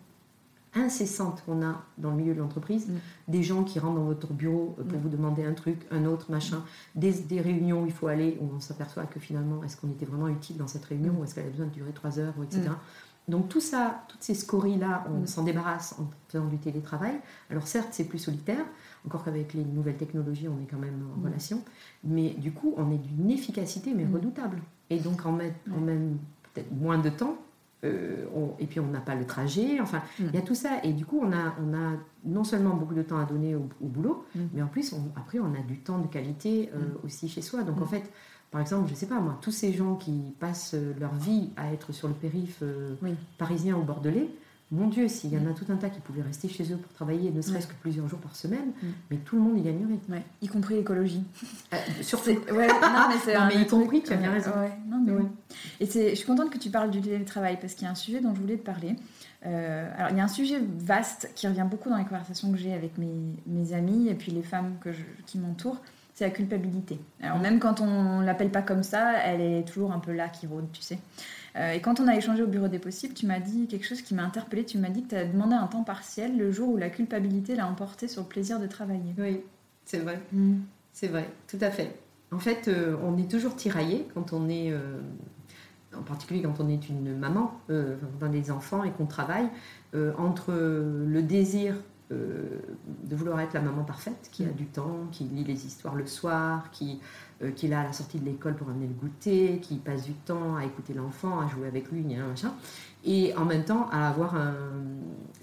incessantes 0.75 1.41
qu'on 1.45 1.63
a 1.65 1.81
dans 1.97 2.11
le 2.11 2.17
milieu 2.17 2.33
de 2.35 2.39
l'entreprise, 2.39 2.87
Mm. 2.87 2.93
des 3.29 3.41
gens 3.43 3.63
qui 3.63 3.79
rentrent 3.79 3.95
dans 3.95 4.05
votre 4.05 4.33
bureau 4.33 4.75
euh, 4.79 4.83
pour 4.83 4.99
vous 4.99 5.09
demander 5.09 5.43
un 5.43 5.53
truc, 5.53 5.79
un 5.91 6.05
autre, 6.05 6.29
machin, 6.29 6.61
des, 6.95 7.11
des 7.11 7.41
réunions 7.41 7.83
où 7.83 7.85
il 7.87 7.91
faut 7.91 8.07
aller, 8.07 8.37
où 8.39 8.49
on 8.55 8.59
s'aperçoit 8.59 9.05
que 9.05 9.19
finalement, 9.19 9.63
est-ce 9.63 9.77
qu'on 9.77 9.89
était 9.89 10.05
vraiment 10.05 10.27
utile 10.27 10.57
dans 10.57 10.67
cette 10.67 10.85
réunion, 10.85 11.15
ou 11.19 11.23
est-ce 11.23 11.33
qu'elle 11.33 11.47
a 11.47 11.49
besoin 11.49 11.65
de 11.65 11.71
durer 11.71 11.91
trois 11.91 12.19
heures, 12.19 12.33
etc. 12.43 12.69
Donc 13.29 13.47
tout 13.49 13.59
ça, 13.61 14.03
toutes 14.07 14.21
ces 14.23 14.33
scories-là, 14.33 15.05
on 15.13 15.21
Mm. 15.21 15.27
s'en 15.27 15.43
débarrasse 15.43 15.95
en 15.99 16.07
faisant 16.27 16.45
du 16.45 16.57
télétravail. 16.57 17.13
Alors 17.49 17.67
certes, 17.67 17.89
c'est 17.91 18.05
plus 18.05 18.19
solitaire, 18.19 18.65
encore 19.05 19.23
qu'avec 19.23 19.53
les 19.53 19.63
nouvelles 19.63 19.97
technologies, 19.97 20.47
on 20.47 20.61
est 20.61 20.67
quand 20.69 20.77
même 20.79 21.01
en 21.15 21.19
Mm. 21.21 21.25
relation, 21.25 21.63
mais 22.03 22.31
du 22.31 22.51
coup, 22.51 22.73
on 22.77 22.91
est 22.91 22.97
d'une 22.97 23.29
efficacité, 23.31 23.93
mais 23.95 24.05
Mm. 24.05 24.13
redoutable. 24.15 24.59
Et 24.89 24.99
donc 24.99 25.25
en 25.25 25.31
même, 25.31 25.53
en 25.71 25.75
Ouais. 25.75 25.81
même 25.81 26.17
peut-être 26.53 26.71
moins 26.71 26.97
de 26.97 27.09
temps, 27.09 27.37
euh, 27.85 28.25
on- 28.35 28.51
et 28.59 28.65
puis 28.65 28.79
on 28.81 28.87
n'a 28.87 28.99
pas 28.99 29.15
le 29.15 29.25
trajet, 29.25 29.79
enfin, 29.79 29.99
Mm. 30.19 30.23
il 30.29 30.35
y 30.35 30.37
a 30.37 30.41
tout 30.41 30.55
ça. 30.55 30.79
Et 30.83 30.91
du 30.91 31.05
coup, 31.05 31.19
on 31.23 31.31
a, 31.31 31.53
on 31.63 31.73
a 31.73 31.93
non 32.25 32.43
seulement 32.43 32.75
beaucoup 32.75 32.93
de 32.95 33.03
temps 33.03 33.17
à 33.19 33.25
donner 33.25 33.55
au, 33.55 33.69
au 33.81 33.87
boulot, 33.87 34.25
Mm. 34.35 34.39
mais 34.53 34.61
en 34.63 34.67
plus, 34.67 34.91
on- 34.91 35.11
après, 35.17 35.39
on 35.39 35.53
a 35.53 35.61
du 35.65 35.77
temps 35.77 35.99
de 35.99 36.07
qualité 36.07 36.69
euh, 36.73 36.79
Mm. 36.79 37.05
aussi 37.05 37.29
chez 37.29 37.41
soi. 37.41 37.63
Donc 37.63 37.79
en 37.81 37.85
fait, 37.85 38.11
par 38.51 38.61
exemple, 38.61 38.89
je 38.89 38.95
sais 38.95 39.05
pas 39.07 39.19
moi, 39.19 39.37
tous 39.41 39.51
ces 39.51 39.73
gens 39.73 39.95
qui 39.95 40.21
passent 40.39 40.73
euh, 40.73 40.93
leur 40.99 41.13
vie 41.15 41.49
à 41.57 41.71
être 41.73 41.91
sur 41.93 42.07
le 42.07 42.13
périph' 42.13 42.59
euh, 42.63 42.95
Oui. 43.01 43.15
parisien 43.37 43.75
ou 43.75 43.83
bordelais, 43.83 44.27
mon 44.71 44.87
Dieu, 44.87 45.07
s'il 45.07 45.33
y 45.33 45.37
en 45.37 45.47
a 45.49 45.53
tout 45.53 45.65
un 45.69 45.77
tas 45.77 45.89
qui 45.89 45.99
pouvaient 45.99 46.21
rester 46.21 46.47
chez 46.47 46.71
eux 46.71 46.77
pour 46.77 46.93
travailler, 46.93 47.31
ne 47.31 47.41
serait-ce 47.41 47.65
que 47.65 47.73
plusieurs 47.81 48.07
jours 48.07 48.19
par 48.19 48.35
semaine, 48.35 48.71
mais 49.09 49.17
tout 49.17 49.35
le 49.35 49.41
monde 49.41 49.57
y 49.57 49.61
gagnerait. 49.63 49.97
Ouais. 50.09 50.21
Y 50.43 50.47
compris 50.47 50.75
l'écologie. 50.75 51.23
Euh, 51.73 51.77
surtout. 52.03 52.29
Ouais, 52.51 52.67
non, 52.67 53.07
mais 53.09 53.15
c'est 53.25 53.33
Non, 53.33 53.41
un 53.41 53.47
mais 53.47 53.63
y 53.63 53.65
compris, 53.65 54.03
tu 54.03 54.13
as 54.13 54.17
bien 54.17 54.29
raison. 54.31 54.51
ouais, 54.51 54.71
non, 54.87 54.99
mais. 55.03 55.13
Et 55.79 55.87
je 56.11 56.13
suis 56.15 56.27
contente 56.27 56.51
que 56.51 56.59
tu 56.59 56.69
parles 56.69 56.91
du 56.91 57.01
télétravail 57.01 57.57
parce 57.59 57.73
qu'il 57.73 57.85
y 57.85 57.87
a 57.87 57.91
un 57.91 57.95
sujet 57.95 58.21
dont 58.21 58.35
je 58.35 58.41
voulais 58.41 58.57
te 58.57 58.63
parler. 58.65 58.95
Euh, 59.47 59.91
alors, 59.97 60.11
il 60.11 60.17
y 60.17 60.21
a 60.21 60.23
un 60.23 60.27
sujet 60.27 60.61
vaste 60.77 61.31
qui 61.33 61.47
revient 61.47 61.65
beaucoup 61.67 61.89
dans 61.89 61.97
les 61.97 62.03
conversations 62.05 62.51
que 62.51 62.57
j'ai 62.59 62.73
avec 62.73 62.99
mes, 62.99 63.09
mes 63.47 63.73
amis 63.73 64.07
et 64.07 64.13
puis 64.13 64.31
les 64.31 64.43
femmes 64.43 64.73
que 64.81 64.91
je- 64.91 65.01
qui 65.25 65.39
m'entourent. 65.39 65.81
C'est 66.19 66.25
la 66.25 66.31
culpabilité. 66.31 66.99
Alors, 67.21 67.37
Mm. 67.37 67.41
même 67.43 67.59
quand 67.59 67.79
on 67.79 68.19
l'appelle 68.19 68.49
pas 68.49 68.61
comme 68.61 68.83
ça, 68.83 69.13
elle 69.23 69.39
est 69.39 69.65
toujours 69.65 69.93
un 69.93 69.99
peu 69.99 70.11
là 70.11 70.27
qui 70.27 70.47
rôde, 70.47 70.65
tu 70.73 70.81
sais. 70.81 70.99
Euh, 71.55 71.71
et 71.71 71.79
quand 71.79 72.01
on 72.01 72.09
a 72.09 72.15
échangé 72.17 72.43
au 72.43 72.47
bureau 72.47 72.67
des 72.67 72.77
possibles, 72.77 73.13
tu 73.13 73.25
m'as 73.25 73.39
dit 73.39 73.67
quelque 73.67 73.85
chose 73.85 74.01
qui 74.01 74.13
m'a 74.13 74.23
interpellée. 74.23 74.65
Tu 74.65 74.77
m'as 74.79 74.89
dit 74.89 75.03
que 75.03 75.11
tu 75.11 75.15
as 75.15 75.23
demandé 75.23 75.55
un 75.55 75.67
temps 75.67 75.85
partiel 75.85 76.37
le 76.37 76.51
jour 76.51 76.67
où 76.67 76.75
la 76.75 76.89
culpabilité 76.89 77.55
l'a 77.55 77.65
emporté 77.69 78.09
sur 78.09 78.23
le 78.23 78.27
plaisir 78.27 78.59
de 78.59 78.67
travailler. 78.67 79.13
Oui, 79.17 79.39
c'est 79.85 79.99
vrai. 79.99 80.19
C'est 80.91 81.07
vrai, 81.07 81.29
tout 81.47 81.57
à 81.61 81.71
fait. 81.71 81.97
En 82.33 82.39
fait, 82.39 82.67
euh, 82.67 82.97
on 83.01 83.17
est 83.17 83.31
toujours 83.31 83.55
tiraillé 83.55 84.05
quand 84.13 84.33
on 84.33 84.49
est, 84.49 84.73
euh, 84.73 84.99
en 85.97 86.01
particulier 86.01 86.41
quand 86.41 86.59
on 86.59 86.67
est 86.67 86.89
une 86.89 87.17
maman, 87.17 87.57
quand 87.69 87.75
on 88.21 88.25
a 88.25 88.27
des 88.27 88.51
enfants 88.51 88.83
et 88.83 88.91
qu'on 88.91 89.05
travaille, 89.05 89.47
entre 90.17 90.51
le 90.51 91.21
désir 91.23 91.75
de 92.11 93.15
vouloir 93.15 93.39
être 93.39 93.53
la 93.53 93.61
maman 93.61 93.83
parfaite, 93.83 94.29
qui 94.31 94.43
a 94.43 94.47
Mm. 94.47 94.53
du 94.53 94.65
temps, 94.65 94.97
qui 95.11 95.25
lit 95.25 95.43
les 95.43 95.65
histoires 95.65 95.95
le 95.95 96.05
soir, 96.05 96.71
qui, 96.71 96.99
euh, 97.43 97.51
qui 97.51 97.67
est 97.67 97.69
là 97.69 97.81
à 97.81 97.83
la 97.83 97.93
sortie 97.93 98.19
de 98.19 98.25
l'école 98.25 98.55
pour 98.55 98.69
amener 98.69 98.87
le 98.87 98.93
goûter, 98.93 99.59
qui 99.61 99.75
passe 99.75 100.03
du 100.05 100.13
temps 100.13 100.55
à 100.55 100.65
écouter 100.65 100.93
l'enfant, 100.93 101.39
à 101.39 101.47
jouer 101.47 101.67
avec 101.67 101.91
lui, 101.91 102.01
machin, 102.03 102.51
et 103.05 103.35
en 103.35 103.45
même 103.45 103.63
temps 103.63 103.87
à 103.91 104.09
avoir 104.09 104.35
un- 104.35 104.55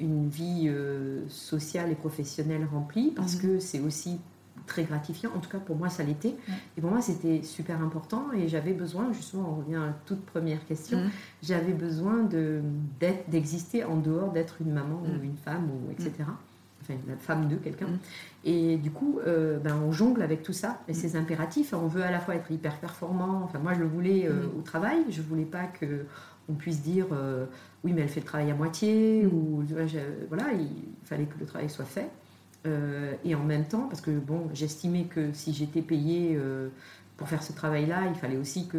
une 0.01 0.29
vie 0.29 0.65
euh, 0.69 1.27
sociale 1.29 1.91
et 1.91 1.95
professionnelle 1.95 2.67
remplie, 2.71 3.13
parce 3.15 3.37
Mhm. 3.37 3.41
que 3.43 3.59
c'est 3.61 3.81
aussi 3.81 4.19
très 4.67 4.83
gratifiant. 4.83 5.31
En 5.37 5.39
tout 5.39 5.49
cas, 5.49 5.59
pour 5.61 5.77
moi, 5.77 5.89
ça 5.89 6.03
l'était. 6.03 6.31
Ouais. 6.49 6.55
Et 6.77 6.81
pour 6.81 6.91
moi, 6.91 7.01
c'était 7.01 7.45
super 7.45 7.81
important. 7.81 8.33
Et 8.37 8.49
j'avais 8.49 8.73
besoin, 8.73 9.13
justement, 9.13 9.51
on 9.53 9.61
revient 9.63 9.77
à 9.77 9.87
la 9.87 9.95
toute 10.07 10.23
première 10.27 10.67
question, 10.67 10.99
Mm. 10.99 11.11
j'avais 11.43 11.73
besoin 11.73 12.25
de- 12.25 12.63
d'exister 13.29 13.85
en 13.85 13.97
dehors 13.97 14.33
d'être 14.33 14.61
une 14.61 14.73
maman 14.73 15.01
Mm. 15.05 15.21
ou 15.21 15.23
une 15.23 15.37
femme, 15.37 15.69
ou 15.71 15.91
etc. 15.93 16.11
Enfin, 16.89 16.99
la 17.09 17.17
femme 17.17 17.49
de 17.49 17.57
quelqu'un. 17.57 17.87
Mm. 17.87 17.99
Et 18.45 18.77
du 18.77 18.91
coup, 18.91 19.19
euh, 19.27 19.59
ben, 19.59 19.75
on 19.87 19.93
jongle 19.93 20.23
avec 20.23 20.43
tout 20.43 20.53
ça 20.53 20.81
et 20.89 20.95
ces 20.95 21.17
impératifs. 21.17 21.73
On 21.75 21.87
veut 21.89 22.03
à 22.03 22.11
la 22.11 22.21
fois 22.21 22.35
être 22.37 22.51
hyper 22.51 22.77
performant. 22.79 23.43
Enfin, 23.45 23.59
moi, 23.59 23.75
je 23.75 23.81
le 23.81 23.87
voulais 23.87 24.27
euh, 24.27 24.47
Mm. 24.47 24.59
au 24.59 24.63
travail. 24.63 24.99
Je 25.11 25.21
voulais 25.23 25.45
pas 25.45 25.65
que 25.65 26.05
on 26.49 26.55
puisse 26.55 26.81
dire 26.83 27.07
euh, 27.13 27.47
oui, 27.83 27.93
mais 27.93 28.03
elle 28.03 28.09
fait 28.09 28.21
le 28.21 28.27
travail 28.27 28.51
à 28.51 28.55
moitié 28.55 29.25
Mm. 29.25 29.27
ou 29.35 29.65
voilà, 30.29 30.53
il 30.53 30.69
fallait 31.05 31.25
que 31.27 31.39
le 31.41 31.47
travail 31.47 31.69
soit 31.69 31.85
fait. 31.85 32.09
Et 33.25 33.35
en 33.37 33.45
même 33.45 33.65
temps, 33.65 33.87
parce 33.89 34.01
que 34.01 34.11
bon, 34.11 34.49
j'estimais 34.53 35.05
que 35.05 35.33
si 35.33 35.53
j'étais 35.55 35.83
payée 35.83 36.37
pour 37.17 37.29
faire 37.29 37.41
ce 37.45 37.53
travail-là, 37.53 38.09
il 38.09 38.17
fallait 38.17 38.37
aussi 38.37 38.67
que 38.67 38.79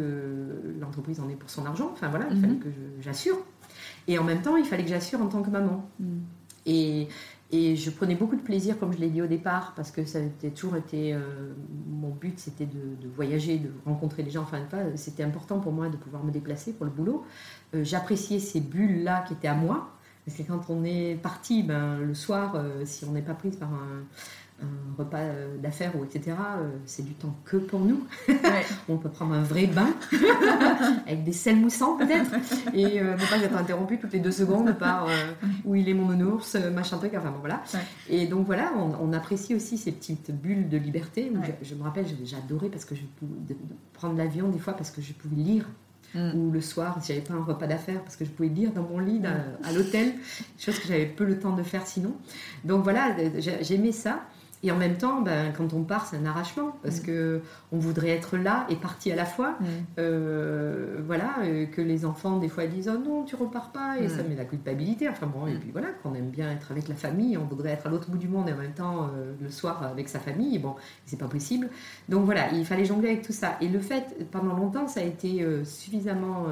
l'entreprise 0.78 1.20
en 1.20 1.28
ait 1.30 1.34
pour 1.34 1.48
son 1.48 1.64
argent. 1.64 1.88
Enfin 1.94 2.08
voilà, 2.08 2.26
il 2.30 2.38
fallait 2.38 2.56
que 2.56 2.68
je- 2.70 3.02
j'assure. 3.02 3.38
Et 4.06 4.18
en 4.18 4.24
même 4.24 4.42
temps, 4.42 4.56
il 4.58 4.66
fallait 4.66 4.82
que 4.84 4.90
j'assure 4.90 5.22
en 5.22 5.28
tant 5.28 5.40
que 5.42 5.48
maman. 5.48 5.88
Mm. 6.00 6.04
Et, 6.66 7.08
et 7.50 7.76
je 7.76 7.90
prenais 7.90 8.14
beaucoup 8.14 8.36
de 8.36 8.42
plaisir, 8.42 8.78
comme 8.78 8.92
je 8.92 8.98
l'ai 8.98 9.08
dit 9.08 9.22
au 9.22 9.26
départ, 9.26 9.72
parce 9.74 9.90
que 9.90 10.04
ça 10.04 10.18
a 10.18 10.50
toujours 10.50 10.76
été. 10.76 11.14
euh, 11.14 11.54
mon 11.88 12.10
but, 12.10 12.38
c'était 12.38 12.66
de, 12.66 13.08
voyager, 13.16 13.58
de 13.58 13.70
rencontrer 13.86 14.22
des 14.22 14.30
gens. 14.30 14.42
Enfin, 14.42 14.58
c'était 14.96 15.22
important 15.22 15.58
pour 15.58 15.72
moi 15.72 15.88
de 15.88 15.96
pouvoir 15.96 16.22
me 16.24 16.30
déplacer 16.30 16.74
pour 16.74 16.84
le 16.84 16.92
boulot. 16.92 17.24
Euh, 17.74 17.84
J'appréciais 17.84 18.38
ces 18.38 18.60
bulles-là 18.60 19.24
qui 19.26 19.32
étaient 19.32 19.48
à 19.48 19.54
moi. 19.54 19.90
Parce 20.26 20.36
que 20.36 20.42
quand 20.42 20.68
on 20.68 20.84
est 20.84 21.14
parti, 21.22 21.62
ben, 21.62 22.00
le 22.00 22.12
soir, 22.12 22.52
euh, 22.54 22.82
si 22.84 23.06
on 23.06 23.12
n'est 23.12 23.22
pas 23.22 23.32
prise 23.32 23.56
par 23.56 23.72
un, 23.72 24.04
un 24.60 24.96
repas 24.96 25.18
euh, 25.18 25.56
d'affaires 25.58 25.94
ou 25.96 26.04
etc., 26.04 26.36
euh, 26.38 26.68
c'est 26.84 27.04
du 27.04 27.14
temps 27.14 27.34
que 27.44 27.56
pour 27.56 27.80
nous. 27.80 28.06
on 28.88 28.96
peut 28.96 29.08
prendre 29.08 29.34
un 29.34 29.42
vrai 29.42 29.66
bain 29.66 29.88
avec 31.06 31.24
des 31.24 31.32
sels 31.32 31.56
moussants 31.56 31.96
peut-être 31.96 32.34
et 32.74 33.00
ne 33.00 33.30
pas 33.30 33.38
être 33.42 33.56
interrompu 33.56 33.98
toutes 33.98 34.12
les 34.12 34.18
deux 34.20 34.32
secondes 34.32 34.76
par 34.78 35.06
où 35.64 35.74
il 35.74 35.88
est 35.88 35.94
mon 35.94 36.06
nounours, 36.06 36.56
machin 36.72 36.98
truc, 36.98 37.12
enfin 37.16 37.30
bon 37.30 37.40
voilà. 37.40 37.62
Et 38.08 38.26
donc 38.26 38.46
voilà, 38.46 38.72
on, 38.74 39.12
apprécie 39.12 39.54
aussi 39.54 39.78
ces 39.78 39.92
petites 39.92 40.30
bulles 40.30 40.68
de 40.68 40.76
liberté. 40.76 41.32
Je, 41.62 41.74
me 41.74 41.82
rappelle, 41.82 42.06
j'ai 42.24 42.36
adoré 42.36 42.68
parce 42.68 42.84
que 42.84 42.94
je 42.94 43.02
pouvais 43.02 43.56
prendre 43.94 44.16
l'avion 44.16 44.48
des 44.48 44.58
fois 44.58 44.74
parce 44.74 44.90
que 44.90 45.00
je 45.00 45.12
pouvais 45.12 45.36
lire 45.36 45.64
Mm. 46.14 46.34
Ou 46.34 46.50
le 46.50 46.60
soir, 46.60 46.98
si 47.02 47.08
j'avais 47.12 47.24
pas 47.24 47.34
un 47.34 47.44
repas 47.44 47.66
d'affaires, 47.66 48.02
parce 48.02 48.16
que 48.16 48.24
je 48.24 48.30
pouvais 48.30 48.48
lire 48.48 48.72
dans 48.72 48.82
mon 48.82 48.98
lit 48.98 49.20
à 49.62 49.72
l'hôtel, 49.72 50.14
chose 50.58 50.78
que 50.78 50.88
j'avais 50.88 51.06
peu 51.06 51.24
le 51.24 51.38
temps 51.38 51.54
de 51.54 51.62
faire 51.62 51.86
sinon. 51.86 52.14
Donc 52.64 52.82
voilà, 52.82 53.14
j'aimais 53.60 53.92
ça. 53.92 54.22
Et 54.62 54.72
en 54.72 54.76
même 54.76 54.96
temps, 54.96 55.20
ben, 55.20 55.52
quand 55.56 55.72
on 55.72 55.82
part, 55.82 56.06
c'est 56.06 56.16
un 56.16 56.26
arrachement 56.26 56.76
parce 56.82 57.00
mm. 57.00 57.04
que 57.04 57.40
on 57.70 57.78
voudrait 57.78 58.10
être 58.10 58.36
là 58.36 58.66
et 58.68 58.76
parti 58.76 59.12
à 59.12 59.16
la 59.16 59.24
fois. 59.24 59.50
Mm. 59.60 59.64
Euh, 59.98 60.96
voilà, 61.06 61.36
euh, 61.42 61.66
que 61.66 61.80
les 61.80 62.04
enfants 62.04 62.38
des 62.38 62.48
fois 62.48 62.66
disent 62.66 62.90
oh 62.92 62.98
non, 62.98 63.24
tu 63.24 63.36
repars 63.36 63.70
pas 63.70 63.98
et 63.98 64.08
ça 64.08 64.22
met 64.22 64.34
la 64.34 64.44
culpabilité. 64.44 65.08
Enfin 65.08 65.26
bon, 65.26 65.46
et 65.46 65.54
puis 65.54 65.70
voilà, 65.70 65.88
qu'on 66.02 66.14
aime 66.14 66.30
bien 66.30 66.50
être 66.50 66.72
avec 66.72 66.88
la 66.88 66.96
famille, 66.96 67.36
on 67.36 67.44
voudrait 67.44 67.70
être 67.70 67.86
à 67.86 67.90
l'autre 67.90 68.10
bout 68.10 68.18
du 68.18 68.28
monde 68.28 68.48
et 68.48 68.52
en 68.52 68.56
même 68.56 68.72
temps 68.72 69.10
euh, 69.14 69.32
le 69.40 69.50
soir 69.50 69.82
avec 69.84 70.08
sa 70.08 70.18
famille. 70.18 70.58
Bon, 70.58 70.74
c'est 71.06 71.18
pas 71.18 71.28
possible. 71.28 71.68
Donc 72.08 72.24
voilà, 72.24 72.50
il 72.52 72.64
fallait 72.66 72.84
jongler 72.84 73.10
avec 73.10 73.22
tout 73.22 73.32
ça. 73.32 73.56
Et 73.60 73.68
le 73.68 73.80
fait, 73.80 74.28
pendant 74.30 74.54
longtemps, 74.54 74.88
ça 74.88 75.00
a 75.00 75.04
été 75.04 75.44
suffisamment 75.64 76.46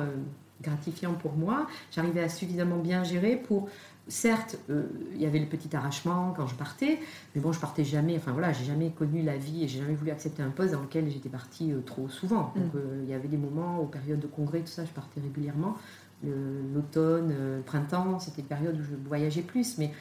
gratifiant 0.62 1.14
pour 1.14 1.32
moi. 1.34 1.66
J'arrivais 1.90 2.22
à 2.22 2.28
suffisamment 2.28 2.78
bien 2.78 3.04
gérer 3.04 3.36
pour 3.36 3.68
certes, 4.08 4.58
euh, 4.70 4.84
il 5.14 5.20
y 5.20 5.26
avait 5.26 5.38
le 5.38 5.46
petit 5.46 5.74
arrachement 5.74 6.32
quand 6.36 6.46
je 6.46 6.54
partais, 6.54 6.98
mais 7.34 7.40
bon, 7.40 7.52
je 7.52 7.60
partais 7.60 7.84
jamais. 7.84 8.16
Enfin 8.16 8.32
voilà, 8.32 8.52
j'ai 8.52 8.64
jamais 8.64 8.90
connu 8.90 9.22
la 9.22 9.36
vie 9.36 9.64
et 9.64 9.68
j'ai 9.68 9.80
jamais 9.80 9.94
voulu 9.94 10.10
accepter 10.10 10.42
un 10.42 10.50
poste 10.50 10.72
dans 10.72 10.82
lequel 10.82 11.10
j'étais 11.10 11.28
partie 11.28 11.72
euh, 11.72 11.80
trop 11.84 12.08
souvent. 12.08 12.52
Donc 12.56 12.74
mm. 12.74 12.76
euh, 12.76 13.00
il 13.04 13.10
y 13.10 13.14
avait 13.14 13.28
des 13.28 13.36
moments, 13.36 13.80
aux 13.80 13.86
périodes 13.86 14.20
de 14.20 14.26
congrès, 14.26 14.60
tout 14.60 14.66
ça, 14.66 14.84
je 14.84 14.90
partais 14.90 15.20
régulièrement. 15.20 15.76
L'automne, 16.24 17.28
le 17.28 17.60
printemps, 17.60 18.18
c'était 18.18 18.40
une 18.40 18.48
période 18.48 18.74
où 18.74 18.82
je 18.82 18.96
voyageais 19.06 19.42
plus, 19.42 19.76
mais 19.76 19.92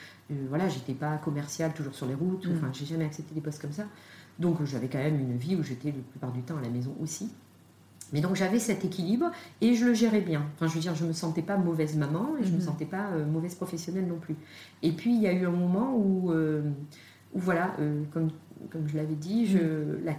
voilà, 0.49 0.69
j'étais 0.69 0.93
pas 0.93 1.17
commerciale 1.17 1.73
toujours 1.73 1.93
sur 1.93 2.05
les 2.05 2.15
routes. 2.15 2.47
Mm. 2.47 2.53
Enfin, 2.55 2.69
j'ai 2.71 2.85
jamais 2.85 3.03
accepté 3.03 3.35
des 3.35 3.41
postes 3.41 3.61
comme 3.61 3.73
ça. 3.73 3.83
Donc 4.39 4.63
j'avais 4.63 4.87
quand 4.87 4.97
même 4.97 5.19
une 5.19 5.37
vie 5.37 5.55
où 5.57 5.63
j'étais 5.63 5.89
la 5.89 6.01
plupart 6.11 6.31
du 6.31 6.41
temps 6.41 6.57
à 6.57 6.61
la 6.61 6.69
maison 6.69 6.95
aussi. 7.01 7.31
Mais 8.13 8.21
donc 8.21 8.35
j'avais 8.35 8.59
cet 8.59 8.85
équilibre 8.85 9.31
et 9.61 9.73
je 9.73 9.85
le 9.85 9.93
gérais 9.93 10.21
bien. 10.21 10.45
Enfin, 10.55 10.67
je 10.67 10.73
veux 10.73 10.79
dire, 10.79 10.95
je 10.95 11.03
ne 11.03 11.09
me 11.09 11.13
sentais 11.13 11.41
pas 11.41 11.57
mauvaise 11.57 11.95
maman 11.95 12.35
et 12.39 12.43
je 12.43 12.49
ne 12.49 12.55
me 12.55 12.59
mhm. 12.59 12.65
sentais 12.65 12.85
pas 12.85 13.09
euh, 13.13 13.25
mauvaise 13.25 13.55
professionnelle 13.55 14.07
non 14.07 14.19
plus. 14.19 14.35
Et 14.83 14.91
puis 14.91 15.13
il 15.15 15.21
y 15.21 15.27
a 15.27 15.33
eu 15.33 15.45
un 15.45 15.51
moment 15.51 15.95
où, 15.95 16.31
euh, 16.31 16.61
où 17.33 17.39
voilà, 17.39 17.75
euh, 17.79 18.03
comme, 18.13 18.29
comme 18.71 18.87
je 18.87 18.95
l'avais 18.95 19.15
dit, 19.15 19.47
je, 19.47 19.57
mhm. 19.57 20.05
la, 20.05 20.15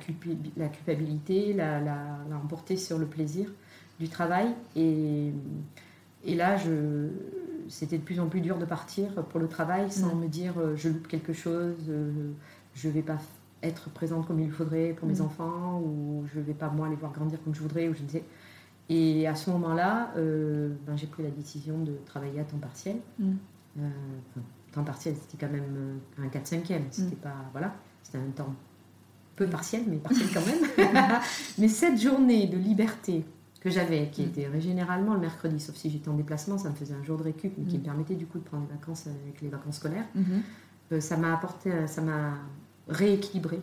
la, 0.57 0.69
culpabilité 0.69 1.53
l'a, 1.53 1.81
la, 1.81 2.19
emporté 2.43 2.77
sur 2.77 2.99
le 2.99 3.07
plaisir 3.07 3.51
du 4.01 4.09
travail. 4.09 4.49
Et, 4.75 5.33
et 6.25 6.35
là, 6.35 6.57
je, 6.57 7.09
c'était 7.69 7.99
de 7.99 8.03
plus 8.03 8.19
en 8.19 8.27
plus 8.27 8.41
dur 8.41 8.59
de 8.59 8.65
partir 8.65 9.15
pour 9.27 9.39
le 9.39 9.49
travail 9.49 9.93
sans 9.93 10.15
mhm. 10.15 10.23
me 10.23 10.29
dire 10.29 10.55
je 10.75 10.89
loupe 10.89 11.07
quelque 11.07 11.33
chose, 11.33 11.77
je 12.75 12.89
ne 12.89 12.93
vais 12.93 13.03
pas 13.03 13.19
être 13.67 13.91
présente 13.91 14.27
comme 14.27 14.41
il 14.41 14.51
faudrait 14.51 14.95
pour 14.95 15.09
mes 15.09 15.19
mm. 15.19 15.23
enfants, 15.23 15.81
ou 15.85 16.25
je 16.33 16.39
ne 16.39 16.45
vais 16.45 16.55
pas 16.55 16.69
moi 16.69 16.89
les 16.89 16.97
voir 16.97 17.13
grandir 17.13 17.39
comme 17.43 17.55
je 17.55 17.61
voudrais, 17.61 17.89
ou 17.89 17.95
je 17.95 18.03
ne 18.03 18.09
sais. 18.09 18.25
Et 18.89 19.27
à 19.27 19.35
ce 19.35 19.51
moment-là, 19.51 20.13
euh, 20.17 20.75
ben, 20.87 20.97
j'ai 20.97 21.07
pris 21.07 21.23
la 21.23 21.31
décision 21.31 21.79
de 21.79 21.93
travailler 22.05 22.41
à 22.41 22.45
temps 22.45 22.59
partiel. 22.59 22.97
Mm. 23.19 23.33
Euh, 23.81 23.91
temps 24.73 24.85
partiel, 24.85 25.15
c'était 25.21 25.45
quand 25.45 25.53
même 25.53 25.99
euh, 26.21 26.25
un 26.25 26.29
4-5e. 26.29 26.83
C'était 26.91 27.17
mm. 27.17 27.19
pas. 27.19 27.35
Voilà, 27.53 27.75
c'était 28.03 28.19
un 28.19 28.31
temps 28.31 28.55
peu 29.35 29.47
partiel, 29.47 29.83
mais 29.89 29.97
partiel 29.97 30.29
quand 30.33 30.47
même. 30.47 30.63
mais 31.59 31.69
cette 31.69 32.01
journée 32.01 32.47
de 32.47 32.57
liberté 32.57 33.25
que 33.61 33.71
j'avais, 33.71 34.09
qui 34.11 34.23
était 34.23 34.49
généralement 34.61 35.15
le 35.15 35.21
mercredi, 35.21 35.59
sauf 35.59 35.75
si 35.75 35.91
j'étais 35.91 36.09
en 36.09 36.15
déplacement, 36.15 36.57
ça 36.57 36.71
me 36.71 36.75
faisait 36.75 36.95
un 36.95 37.03
jour 37.03 37.19
de 37.19 37.25
récup, 37.25 37.53
mais 37.59 37.65
qui 37.65 37.79
me 37.79 37.83
permettait 37.83 38.15
du 38.15 38.27
coup 38.27 38.39
de 38.39 38.45
prendre 38.45 38.67
des 38.67 38.73
vacances 38.73 39.09
avec 39.09 39.41
les 39.41 39.49
vacances 39.49 39.77
scolaires. 39.77 40.07
Mm-hmm. 40.17 41.01
ça 41.01 41.17
m'a 41.17 41.35
apporté, 41.35 41.87
ça 41.89 42.01
m'a 42.01 42.35
rééquilibré. 42.89 43.61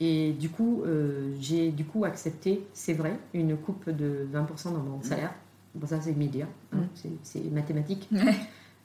Et 0.00 0.32
du 0.32 0.48
coup, 0.48 0.82
euh, 0.86 1.34
j'ai 1.40 1.70
du 1.70 1.84
coup 1.84 2.04
accepté, 2.04 2.66
c'est 2.72 2.94
vrai, 2.94 3.18
une 3.34 3.56
coupe 3.56 3.90
de 3.90 4.26
20% 4.32 4.72
dans 4.72 4.78
mon 4.78 5.02
salaire. 5.02 5.34
Bon, 5.74 5.86
ça, 5.86 6.00
c'est 6.00 6.12
immédiat, 6.12 6.48
hein, 6.72 6.78
c'est 7.22 7.50
mathématique. 7.50 8.08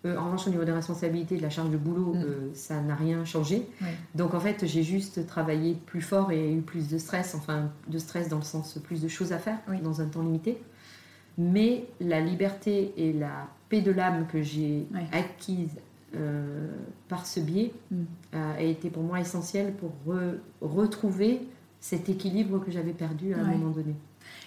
Euh, 0.06 0.18
en 0.18 0.26
revanche, 0.26 0.46
au 0.46 0.52
niveau 0.52 0.66
des 0.66 0.72
responsabilités, 0.72 1.38
de 1.38 1.42
la 1.42 1.50
charge 1.50 1.72
de 1.72 1.78
boulot, 1.78 2.14
mm. 2.14 2.24
euh, 2.24 2.50
ça 2.54 2.80
n'a 2.80 2.94
rien 2.94 3.26
changé. 3.26 3.68
Donc, 4.14 4.36
en 4.36 4.40
fait, 4.40 4.64
j'ai 4.68 4.84
juste 4.84 5.26
travaillé 5.26 5.76
plus 5.88 6.02
fort 6.02 6.32
et 6.32 6.54
eu 6.54 6.62
plus 6.62 6.90
de 6.90 7.00
stress, 7.00 7.34
enfin, 7.34 7.72
de 7.88 7.98
stress 7.98 8.30
dans 8.30 8.38
le 8.38 8.44
sens 8.44 8.78
plus 8.84 9.02
de 9.02 9.08
choses 9.08 9.34
à 9.34 9.40
faire 9.40 9.58
dans 9.82 10.02
un 10.02 10.06
temps 10.06 10.22
limité. 10.22 10.62
Mais 11.40 11.88
la 12.00 12.22
liberté 12.22 12.94
et 12.98 13.14
la 13.14 13.48
paix 13.68 13.82
de 13.82 13.90
l'âme 13.90 14.28
que 14.28 14.44
j'ai 14.44 14.86
acquise 15.12 15.76
euh, 16.16 16.68
par 17.10 17.26
ce 17.26 17.40
biais 17.40 17.74
mm. 17.92 18.04
a 18.34 18.62
été 18.62 18.90
pour 18.90 19.04
moi 19.04 19.20
essentiel 19.20 19.74
pour 19.74 19.92
retrouver 20.62 21.42
cet 21.80 22.10
équilibre 22.10 22.60
que 22.60 22.72
j'avais 22.72 22.94
perdu 22.94 23.34
à 23.34 23.40
un 23.40 23.44
moment 23.44 23.72
donné. 23.72 23.96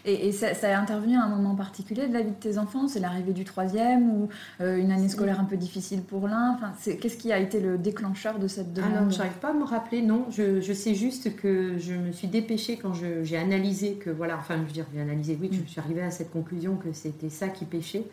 Et, 0.05 0.33
ça, 0.33 0.49
a 0.63 0.81
intervenu 0.81 1.17
à 1.17 1.25
un 1.25 1.29
moment 1.29 1.55
particulier 1.55 2.09
de 2.09 2.13
la 2.13 2.23
vie 2.23 2.31
de 2.31 2.37
tes 2.37 2.59
enfants? 2.59 2.89
C'est 2.89 3.01
l'arrivée 3.01 3.33
du 3.33 3.45
troisième 3.45 4.11
ou 4.11 4.29
euh, 4.61 4.77
une 4.77 4.91
année 4.91 5.09
scolaire 5.09 5.41
un 5.41 5.45
peu 5.45 5.57
difficile 5.57 6.03
pour 6.03 6.29
l'un? 6.29 6.55
Enfin, 6.55 6.73
Qu'est-ce 6.97 7.17
qui 7.17 7.33
a 7.33 7.39
été 7.39 7.61
le 7.61 7.79
déclencheur 7.79 8.39
de 8.39 8.49
cette 8.49 8.73
demande? 8.73 8.93
Alors, 8.93 9.11
je 9.11 9.19
n'arrive 9.19 9.39
pas 9.39 9.51
à 9.51 9.53
me 9.53 9.65
rappeler, 9.65 10.03
non. 10.03 10.27
Je, 10.31 10.61
je, 10.61 10.73
sais 10.73 10.95
juste 10.95 11.37
que 11.37 11.79
je 11.79 11.95
me 11.95 12.13
suis 12.13 12.29
dépêchée 12.29 12.79
quand 12.81 12.93
j'ai 12.95 13.37
analysé 13.37 13.95
que, 13.95 14.11
voilà, 14.11 14.39
enfin, 14.39 14.57
je 14.57 14.63
veux 14.63 14.73
dire, 14.73 14.87
j'ai 14.95 15.01
analysé, 15.01 15.37
oui, 15.41 15.51
je 15.53 15.61
mm. 15.61 15.67
suis 15.67 15.81
arrivée 15.81 16.03
à 16.03 16.11
cette 16.11 16.31
conclusion 16.31 16.77
que 16.77 16.93
c'était 16.93 17.31
ça 17.31 17.49
qui 17.49 17.65
pêchait. 17.65 18.05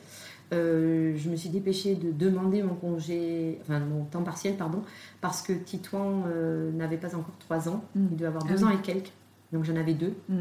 Euh, 0.53 1.13
je 1.17 1.29
me 1.29 1.35
suis 1.35 1.49
dépêchée 1.49 1.95
de 1.95 2.11
demander 2.11 2.61
mon 2.61 2.75
congé, 2.75 3.59
enfin 3.61 3.79
mon 3.79 4.03
temps 4.05 4.23
partiel, 4.23 4.55
pardon, 4.55 4.81
parce 5.21 5.41
que 5.41 5.53
Titouan 5.53 6.23
euh, 6.27 6.71
n'avait 6.71 6.97
pas 6.97 7.15
encore 7.15 7.37
3 7.39 7.69
ans, 7.69 7.83
mm. 7.95 8.07
il 8.11 8.17
devait 8.17 8.27
avoir 8.27 8.43
2 8.43 8.55
ah 8.59 8.65
ans 8.65 8.69
et 8.69 8.81
quelques, 8.81 9.11
donc 9.51 9.63
j'en 9.63 9.75
avais 9.75 9.93
deux. 9.93 10.13
Mm. 10.29 10.39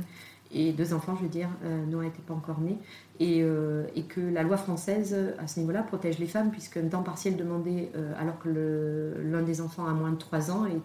Et 0.57 0.73
deux 0.73 0.95
enfants, 0.95 1.17
je 1.17 1.23
veux 1.23 1.29
dire, 1.29 1.49
euh, 1.65 1.85
Noah 1.87 2.05
n'était 2.05 2.23
pas 2.23 2.35
encore 2.35 2.61
né. 2.61 2.79
Et, 3.19 3.41
et, 3.41 4.03
que 4.03 4.21
la 4.21 4.43
loi 4.43 4.57
française, 4.57 5.17
à 5.39 5.49
ce 5.49 5.59
niveau-là, 5.59 5.83
protège 5.83 6.19
les 6.19 6.27
femmes, 6.27 6.51
puisque 6.51 6.77
un 6.77 6.87
temps 6.87 7.03
partiel 7.03 7.37
demandé 7.37 7.91
alors 8.19 8.39
que 8.39 9.15
l'un 9.25 9.43
des 9.43 9.61
enfants 9.61 9.87
a 9.87 9.93
moins 9.93 10.11
de 10.11 10.17
3 10.17 10.51
ans 10.51 10.67
est 10.67 10.79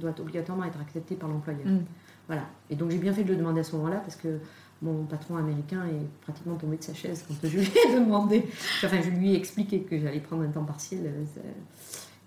doit 0.00 0.14
obligatoirement 0.20 0.64
être 0.64 0.80
accepté 0.80 1.14
par 1.14 1.28
l'employeur. 1.28 1.66
Mm. 1.66 1.84
Voilà. 2.26 2.42
Et 2.70 2.76
donc 2.76 2.90
j'ai 2.90 2.98
bien 2.98 3.12
fait 3.12 3.24
de 3.24 3.30
le 3.30 3.36
demander 3.36 3.60
à 3.60 3.64
ce 3.64 3.76
moment-là, 3.76 3.98
parce 3.98 4.16
que 4.16 4.38
mon 4.86 5.04
patron 5.04 5.36
américain 5.36 5.84
est 5.86 6.06
pratiquement 6.22 6.56
tombé 6.56 6.76
de 6.76 6.82
sa 6.82 6.94
chaise 6.94 7.24
quand 7.26 7.34
je 7.42 7.58
lui 7.58 7.66
ai 7.66 7.94
demandé, 7.94 8.44
enfin 8.84 9.00
je 9.02 9.10
lui 9.10 9.32
ai 9.32 9.36
expliqué 9.36 9.80
que 9.80 9.98
j'allais 9.98 10.20
prendre 10.20 10.42
un 10.42 10.48
temps 10.48 10.64
partiel. 10.64 11.06
Euh, 11.06 11.40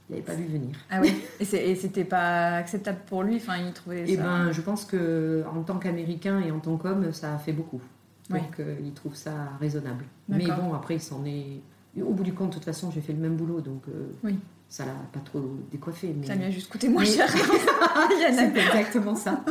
il 0.10 0.14
n'avait 0.14 0.26
pas 0.26 0.34
vu 0.34 0.45
venir. 0.45 0.76
Ah 0.89 1.01
oui 1.01 1.14
Et 1.39 1.76
c'était 1.76 2.03
pas 2.03 2.55
acceptable 2.55 2.99
pour 3.05 3.22
lui 3.22 3.36
Enfin, 3.36 3.57
il 3.57 3.72
trouvait 3.74 4.05
Eh 4.07 4.18
ben, 4.18 4.51
je 4.51 4.62
pense 4.62 4.84
que 4.84 5.43
en 5.55 5.62
tant 5.62 5.78
qu'Américain 5.78 6.39
et 6.39 6.49
en 6.49 6.60
tant 6.60 6.78
qu'homme, 6.78 7.14
ça 7.14 7.36
a 7.36 7.38
fait 7.38 7.53
beaucoup. 7.53 7.82
Donc, 8.30 8.60
euh, 8.60 8.76
il 8.84 8.91
trouve 8.93 9.16
ça 9.16 9.34
raisonnable. 9.60 10.05
Mais 10.28 10.45
bon, 10.45 10.74
après, 10.74 10.95
il 10.95 11.01
s'en 11.01 11.24
est. 11.26 11.62
Au 12.01 12.12
bout 12.12 12.24
du 12.24 12.34
compte, 12.34 12.49
de 12.49 12.53
toute 12.55 12.66
façon, 12.66 12.91
j'ai 12.91 13.01
fait 13.01 13.14
le 13.14 13.20
même 13.20 13.36
boulot, 13.36 13.62
donc 13.62 13.82
euh, 13.89 14.12
oui 14.24 14.38
ça 14.70 14.86
l'a 14.86 14.93
pas 15.11 15.20
trop 15.20 15.41
décoiffé. 15.72 16.15
Mais... 16.15 16.28
Ça 16.28 16.36
lui 16.36 16.45
a 16.45 16.51
juste 16.51 16.70
coûté 16.70 16.89
moins 16.89 17.03
cher. 17.03 17.28
c'est 18.20 18.55
exactement 18.55 19.15
ça. 19.15 19.43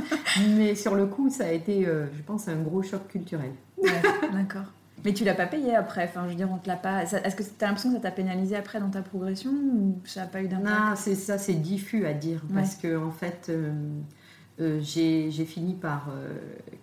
Mais 0.56 0.76
sur 0.76 0.94
le 0.94 1.06
coup, 1.06 1.28
ça 1.28 1.46
a 1.46 1.50
été, 1.50 1.86
euh, 1.86 2.06
je 2.16 2.22
pense, 2.22 2.46
un 2.46 2.56
gros 2.56 2.82
choc 2.82 3.08
culturel. 3.08 3.50
D'accord. 4.32 4.72
Mais 5.04 5.12
tu 5.12 5.24
l'as 5.24 5.34
pas 5.34 5.46
payé 5.46 5.74
après. 5.74 6.04
Enfin, 6.04 6.24
je 6.24 6.30
veux 6.30 6.36
dire, 6.36 6.48
on 6.52 6.58
te 6.58 6.68
l'a 6.68 6.76
pas. 6.76 7.02
Est-ce 7.02 7.34
que 7.34 7.42
tu 7.42 7.50
as 7.60 7.66
l'impression 7.66 7.90
que 7.90 7.96
ça 7.96 8.02
t'a 8.02 8.10
pénalisé 8.12 8.54
après 8.54 8.78
dans 8.78 8.90
ta 8.90 9.02
progression 9.02 9.50
ou 9.50 10.00
ça 10.04 10.20
n'a 10.20 10.26
pas 10.28 10.40
eu 10.40 10.48
d'impact? 10.48 10.68
Non, 10.68 10.94
c'est 10.96 11.14
ça, 11.16 11.36
c'est 11.36 11.54
diffus 11.54 12.06
à 12.06 12.14
dire 12.14 12.42
parce 12.54 12.76
que 12.76 12.96
en 12.96 13.10
fait, 13.10 13.46
euh, 13.48 13.72
euh, 14.60 14.80
j'ai 14.80 15.30
fini 15.44 15.74
par 15.74 16.10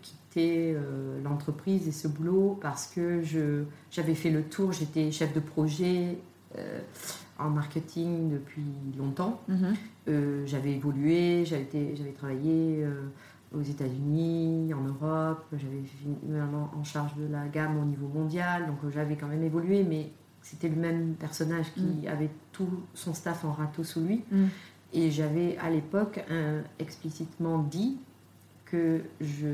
quitter 0.01 0.75
l'entreprise 1.23 1.87
et 1.87 1.93
ce 1.93 2.09
boulot 2.09 2.57
parce 2.61 2.87
que 2.87 3.21
je 3.21 3.63
j'avais 3.91 4.15
fait 4.15 4.29
le 4.29 4.43
tour. 4.43 4.73
J'étais 4.73 5.11
chef 5.11 5.33
de 5.33 5.39
projet 5.39 6.17
en 7.37 7.49
marketing 7.49 8.31
depuis 8.31 8.63
longtemps. 8.97 9.41
Mhm. 9.47 9.75
Euh, 10.07 10.43
j'avais 10.45 10.73
évolué, 10.73 11.45
j'avais 11.45 12.13
travaillé 12.17 12.83
euh, 12.83 13.07
aux 13.53 13.61
États-Unis, 13.61 14.73
en 14.73 14.81
Europe, 14.81 15.45
j'avais 15.51 15.83
vraiment 16.23 16.71
en 16.79 16.83
charge 16.83 17.15
de 17.15 17.31
la 17.31 17.47
gamme 17.47 17.79
au 17.79 17.85
niveau 17.85 18.07
mondial, 18.07 18.67
donc 18.67 18.77
euh, 18.83 18.91
j'avais 18.93 19.15
quand 19.15 19.27
même 19.27 19.43
évolué, 19.43 19.83
mais 19.83 20.11
c'était 20.41 20.69
le 20.69 20.75
même 20.75 21.15
personnage 21.15 21.73
qui 21.73 21.81
mhm. 21.81 22.07
avait 22.07 22.29
tout 22.51 22.69
son 22.93 23.13
staff 23.13 23.43
en 23.43 23.51
râteau 23.51 23.83
sous 23.83 24.01
lui. 24.01 24.23
Mhm. 24.31 24.49
Et 24.93 25.11
j'avais 25.11 25.57
à 25.57 25.69
l'époque 25.69 26.23
explicitement 26.79 27.57
dit 27.57 27.97
que 28.63 29.01
je 29.19 29.47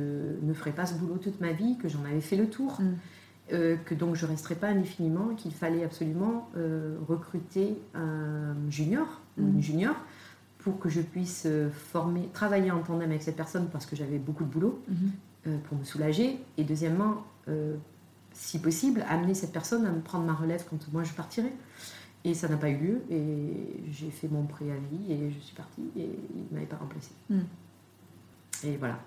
ne 0.44 0.54
ferais 0.54 0.72
pas 0.72 0.86
ce 0.86 0.94
boulot 0.94 1.18
toute 1.18 1.42
ma 1.42 1.52
vie, 1.52 1.78
que 1.78 1.88
j'en 1.88 2.04
avais 2.04 2.22
fait 2.22 2.36
le 2.36 2.48
tour. 2.48 2.80
Euh, 3.54 3.76
que 3.76 3.94
donc 3.94 4.16
je 4.16 4.26
ne 4.26 4.32
resterai 4.32 4.56
pas 4.56 4.68
indéfiniment, 4.68 5.36
qu'il 5.36 5.52
fallait 5.52 5.84
absolument 5.84 6.50
euh, 6.56 6.98
recruter 7.08 7.78
un 7.94 8.56
junior 8.70 9.08
ou 9.38 9.42
une 9.42 9.58
mm. 9.58 9.62
junior 9.62 9.96
pour 10.60 10.80
que 10.80 10.88
je 10.88 11.02
puisse 11.02 11.44
euh, 11.48 11.70
former, 11.70 12.30
travailler 12.34 12.72
en 12.72 12.82
tandem 12.82 13.10
avec 13.10 13.24
cette 13.24 13.36
personne 13.36 13.68
parce 13.70 13.86
que 13.86 13.96
j'avais 13.96 14.20
beaucoup 14.20 14.46
de 14.46 14.50
boulot 14.50 14.82
Mhm. 14.88 15.12
euh, 15.48 15.58
pour 15.68 15.78
me 15.78 15.84
soulager. 15.84 16.40
Et 16.58 16.64
deuxièmement, 16.64 17.26
si 18.32 18.60
possible, 18.60 19.04
amener 19.10 19.34
cette 19.34 19.52
personne 19.52 19.86
à 19.86 19.92
me 19.92 20.00
prendre 20.00 20.26
ma 20.26 20.34
relève 20.34 20.64
quand 20.70 20.78
moi 20.94 21.04
je 21.04 21.12
partirai. 21.12 21.52
Et 22.24 22.34
ça 22.34 22.48
n'a 22.48 22.56
pas 22.56 22.70
eu 22.70 22.78
lieu. 22.78 23.02
Et 23.10 23.84
j'ai 23.92 24.12
fait 24.12 24.30
mon 24.30 24.44
préavis 24.44 25.12
et 25.12 25.32
je 25.32 25.40
suis 25.40 25.56
partie 25.56 25.90
et 25.98 26.10
il 26.34 26.44
ne 26.50 26.54
m'avait 26.54 26.68
pas 26.68 26.78
remplacé. 26.78 27.12
Mm. 27.30 27.40
Et 28.64 28.78
voilà. 28.78 29.00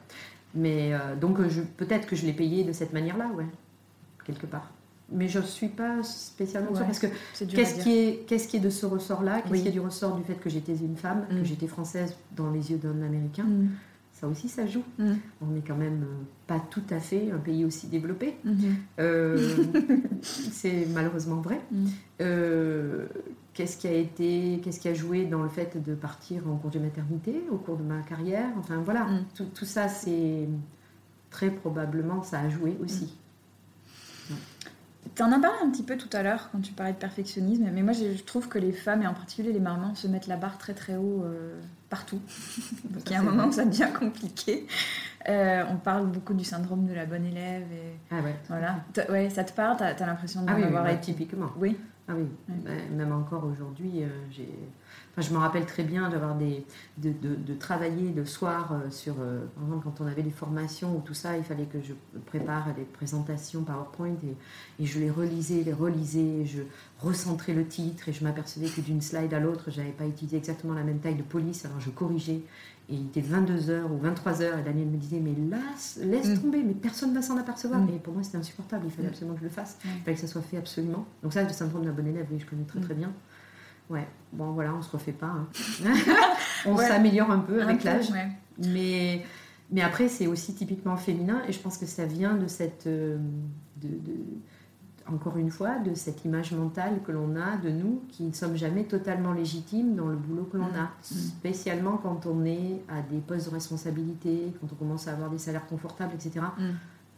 Mais 0.55 0.93
donc 1.19 1.39
peut-être 1.79 2.07
que 2.07 2.17
je 2.17 2.27
l'ai 2.27 2.35
payé 2.35 2.65
de 2.65 2.73
cette 2.73 2.93
manière-là, 2.93 3.29
ouais, 3.29 3.47
quelque 4.25 4.47
part. 4.47 4.71
Mais 5.13 5.29
je 5.29 5.39
ne 5.39 5.45
suis 5.45 5.69
pas 5.69 6.03
spécialement 6.03 6.75
sûre 6.75 6.87
parce 6.87 6.99
que 6.99 7.07
Qu'est-ce 7.47 7.83
qui, 7.83 7.93
est, 7.93 8.27
qu'est-ce 8.27 8.49
qui 8.49 8.57
est 8.57 8.61
de 8.61 8.71
ce 8.71 8.87
ressort-là? 8.87 9.43
Qu'est-ce 9.43 9.53
Oui. 9.53 9.63
qui 9.63 9.69
est 9.69 9.73
du 9.73 9.81
ressort 9.81 10.17
du 10.17 10.25
fait 10.25 10.35
que 10.35 10.49
j'étais 10.49 10.75
une 10.77 10.97
femme, 10.97 11.27
Mm. 11.31 11.39
que 11.41 11.45
j'étais 11.45 11.67
française 11.67 12.17
dans 12.35 12.51
les 12.51 12.71
yeux 12.71 12.79
d'un 12.79 13.03
Américain? 13.03 13.45
Mhm. 13.45 13.71
Ça 14.13 14.29
aussi, 14.29 14.49
ça 14.49 14.67
joue. 14.67 14.83
Mm. 14.99 15.13
On 15.43 15.47
n'est 15.49 15.61
quand 15.61 15.77
même 15.77 16.05
euh, 16.05 16.23
pas 16.47 16.59
tout 16.71 16.83
à 16.91 17.01
fait 17.01 17.31
un 17.31 17.37
pays 17.39 17.65
aussi 17.67 17.87
développé. 17.89 18.37
Euh, 18.99 19.37
c'est 20.23 20.87
malheureusement 20.95 21.41
vrai. 21.43 21.61
Mm. 21.71 21.87
Euh, 22.23 23.07
qu'est-ce 23.53 23.77
qui 23.77 23.87
a 23.89 23.93
été, 23.93 24.61
qu'est-ce 24.65 24.81
qui 24.81 24.89
a 24.89 24.95
joué 24.95 25.27
dans 25.27 25.43
le 25.43 25.49
fait 25.51 25.77
de 25.83 25.95
partir 25.95 26.49
en 26.49 26.57
congé 26.57 26.79
maternité 26.79 27.43
au 27.53 27.57
cours 27.57 27.77
de 27.77 27.83
ma 27.83 28.01
carrière? 28.03 28.49
Enfin 28.59 28.81
voilà, 28.85 29.05
Mm. 29.05 29.25
tout, 29.35 29.45
tout 29.55 29.65
ça, 29.67 29.89
c'est 29.89 30.49
très 31.31 31.51
probablement 31.51 32.23
ça 32.23 32.39
a 32.41 32.49
joué 32.49 32.77
aussi. 32.83 33.19
Tu 35.15 35.23
en 35.23 35.31
as 35.33 35.39
parlé 35.39 35.57
un 35.63 35.71
petit 35.71 35.83
peu 35.83 35.97
tout 35.97 36.09
à 36.13 36.23
l'heure 36.23 36.49
quand 36.51 36.61
tu 36.61 36.73
parlais 36.73 36.93
de 36.93 36.99
perfectionnisme, 36.99 37.65
mais 37.73 37.83
moi 37.83 37.93
je 37.93 38.23
trouve 38.23 38.49
que 38.49 38.59
les 38.59 38.73
femmes, 38.73 39.03
et 39.03 39.07
en 39.07 39.15
particulier 39.15 39.53
les 39.53 39.61
mamans, 39.61 39.95
se 39.95 40.09
mettent 40.09 40.27
la 40.27 40.37
barre 40.37 40.59
très 40.59 40.75
très 40.75 40.97
haut 40.97 41.23
euh, 41.25 41.61
partout. 41.91 42.21
Donc 42.91 43.03
il 43.07 43.13
y 43.13 43.15
a 43.15 43.21
un 43.21 43.23
moment 43.23 43.47
où 43.47 43.53
ça 43.53 43.65
devient 43.65 43.89
compliqué. 43.99 44.67
Euh, 45.29 45.65
on 45.71 45.77
parle 45.77 46.07
beaucoup 46.07 46.35
du 46.35 46.45
syndrome 46.45 46.87
de 46.87 46.93
la 46.95 47.07
bonne 47.07 47.25
élève, 47.25 47.63
et 47.73 47.97
Ah 48.11 48.21
ouais. 48.23 48.35
voilà. 48.49 48.77
Ouais, 49.09 49.31
ça 49.31 49.45
te 49.45 49.53
parle, 49.53 49.77
t'as 49.79 49.89
as, 49.95 50.07
l'impression 50.07 50.43
d'en 50.43 50.49
Ah 50.53 50.55
oui, 50.57 50.63
oui, 50.63 50.69
avoir 50.69 50.85
ouais, 50.85 50.95
été? 50.95 51.03
typiquement. 51.13 51.51
Oui. 51.59 51.77
Ah 52.09 52.13
oui, 52.17 52.27
Ouais. 52.49 52.55
Ben, 52.65 52.97
même 52.97 53.13
encore 53.13 53.45
aujourd'hui, 53.47 54.03
euh, 54.03 54.09
j'ai. 54.31 54.49
Enfin, 55.17 55.29
je 55.29 55.33
me 55.33 55.39
rappelle 55.39 55.65
très 55.65 55.85
bien 55.85 56.09
d'avoir 56.09 56.35
des, 56.35 56.67
de, 56.99 57.11
de- 57.11 57.37
de 57.37 57.55
travailler 57.55 58.11
le 58.13 58.25
soir 58.27 58.73
euh, 58.73 58.91
sur, 58.91 59.15
euh, 59.21 59.45
par 59.55 59.65
exemple, 59.65 59.85
quand 59.85 60.05
on 60.05 60.07
avait 60.09 60.23
des 60.25 60.31
formations 60.31 60.97
ou 60.97 61.01
tout 61.01 61.15
ça, 61.15 61.37
il 61.37 61.45
fallait 61.45 61.67
que 61.67 61.81
je 61.81 61.93
prépare 62.27 62.75
des 62.75 62.83
présentations 62.83 63.63
PowerPoint 63.63 64.17
et, 64.25 64.83
et 64.83 64.87
je 64.87 64.99
les 64.99 65.11
relisais, 65.11 65.63
les 65.63 65.73
relisais, 65.73 66.45
je 66.47 66.63
recentrais 67.01 67.53
le 67.55 67.65
titre 67.67 68.09
et 68.09 68.13
je 68.13 68.25
m'apercevais 68.25 68.67
que 68.69 68.81
d'une 68.81 69.01
slide 69.01 69.33
à 69.35 69.39
l'autre, 69.41 69.71
j'avais 69.71 69.91
pas 69.93 70.07
utilisé 70.07 70.37
exactement 70.37 70.75
la 70.75 70.83
même 70.83 70.99
taille 70.99 71.15
de 71.17 71.23
police, 71.23 71.65
alors 71.65 71.81
je 71.81 71.91
corrigeais. 71.91 72.41
Et 72.91 72.97
il 72.97 73.07
était 73.07 73.23
22h 73.23 73.85
ou 73.85 73.99
23h 74.05 74.61
et 74.61 74.63
Daniel 74.63 74.89
me 74.89 74.99
disait 74.99 75.19
mais 75.21 75.35
là, 75.49 75.57
laisse 76.03 76.29
Mm. 76.29 76.39
tomber, 76.43 76.63
mais 76.63 76.75
personne 76.75 77.11
ne 77.11 77.15
va 77.15 77.23
s'en 77.23 77.39
apercevoir. 77.39 77.81
Mm. 77.81 77.89
Et 77.95 77.99
pour 77.99 78.13
moi 78.13 78.23
c'était 78.23 78.37
insupportable, 78.39 78.85
il 78.87 78.91
fallait 78.91 79.09
Mm. 79.09 79.11
absolument 79.11 79.35
que 79.37 79.41
je 79.41 79.45
le 79.45 79.51
fasse. 79.51 79.79
Il 79.85 80.03
fallait 80.03 80.15
que 80.17 80.21
ça 80.21 80.27
soit 80.27 80.43
fait 80.43 80.59
absolument. 80.59 81.07
Donc 81.23 81.33
ça, 81.33 81.43
le 81.43 81.49
syndrome 81.49 81.83
de 81.83 81.87
la 81.87 81.93
bonne 81.95 82.09
élève, 82.09 82.27
oui, 82.31 82.39
je 82.41 82.45
connais 82.47 82.65
très 82.65 82.81
très 82.81 82.93
bien. 82.95 83.11
Ouais, 83.91 84.07
bon 84.33 84.53
voilà, 84.53 84.75
on 84.75 84.83
se 84.83 84.91
refait 84.91 85.13
pas. 85.13 85.27
hein. 85.27 85.47
on 86.67 86.75
Ouais. 86.77 86.89
s'améliore 86.89 87.31
un 87.31 87.41
peu 87.41 87.63
avec 87.63 87.85
l'âge. 87.85 88.11
ouais. 88.11 88.29
Mais, 88.67 89.25
mais 89.71 89.83
après, 89.83 90.09
c'est 90.09 90.27
aussi 90.27 90.55
typiquement 90.55 90.97
féminin 90.97 91.43
et 91.49 91.53
je 91.53 91.59
pense 91.61 91.77
que 91.79 91.87
ça 91.87 92.05
vient 92.07 92.35
de 92.35 92.47
cette. 92.47 92.87
euh, 92.87 93.19
de- 93.83 93.89
de- 93.89 94.25
encore 95.07 95.37
une 95.37 95.51
fois, 95.51 95.79
de 95.81 95.95
cette 95.95 96.25
image 96.25 96.53
mentale 96.53 97.01
que 97.07 97.13
l'on 97.13 97.37
a 97.37 97.59
de 97.59 97.69
nous 97.69 98.03
qui 98.09 98.23
ne 98.23 98.33
sommes 98.33 98.57
jamais 98.57 98.85
totalement 98.85 99.33
légitimes 99.35 99.95
dans 99.97 100.07
le 100.07 100.17
boulot 100.17 100.45
que 100.51 100.57
l'on 100.57 100.65
a. 100.75 100.89
Spécialement 101.03 101.99
quand 101.99 102.25
on 102.25 102.47
est 102.47 102.83
à 102.89 103.03
des 103.03 103.19
postes 103.19 103.49
de 103.51 103.55
responsabilité, 103.55 104.55
quand 104.63 104.69
on 104.73 104.77
commence 104.77 105.07
à 105.07 105.13
avoir 105.13 105.29
des 105.29 105.37
salaires 105.37 105.67
confortables, 105.67 106.15
etc. 106.15 106.47
Mm. 106.59 106.63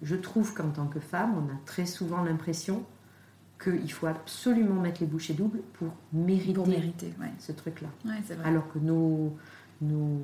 Je 0.03 0.17
trouve 0.17 0.53
qu'en 0.53 0.71
tant 0.71 0.87
que 0.87 0.99
femme, 0.99 1.35
on 1.37 1.49
a 1.49 1.57
très 1.65 1.87
souvent 1.87 2.25
l'impression 2.25 2.83
qu'il 3.63 3.91
faut 3.93 4.07
absolument 4.07 4.81
mettre 4.81 5.01
les 5.01 5.07
bouchées 5.07 5.35
doubles 5.35 5.61
pour 5.75 5.89
mériter 6.13 6.53
Pour 6.55 6.69
mériter, 6.69 7.13
ouais. 7.21 7.31
ce 7.39 7.53
truc-là. 7.53 7.89
Ouais. 8.05 8.21
Alors 8.45 8.71
que 8.73 8.79
nos, 8.79 9.35
nos, 9.81 10.21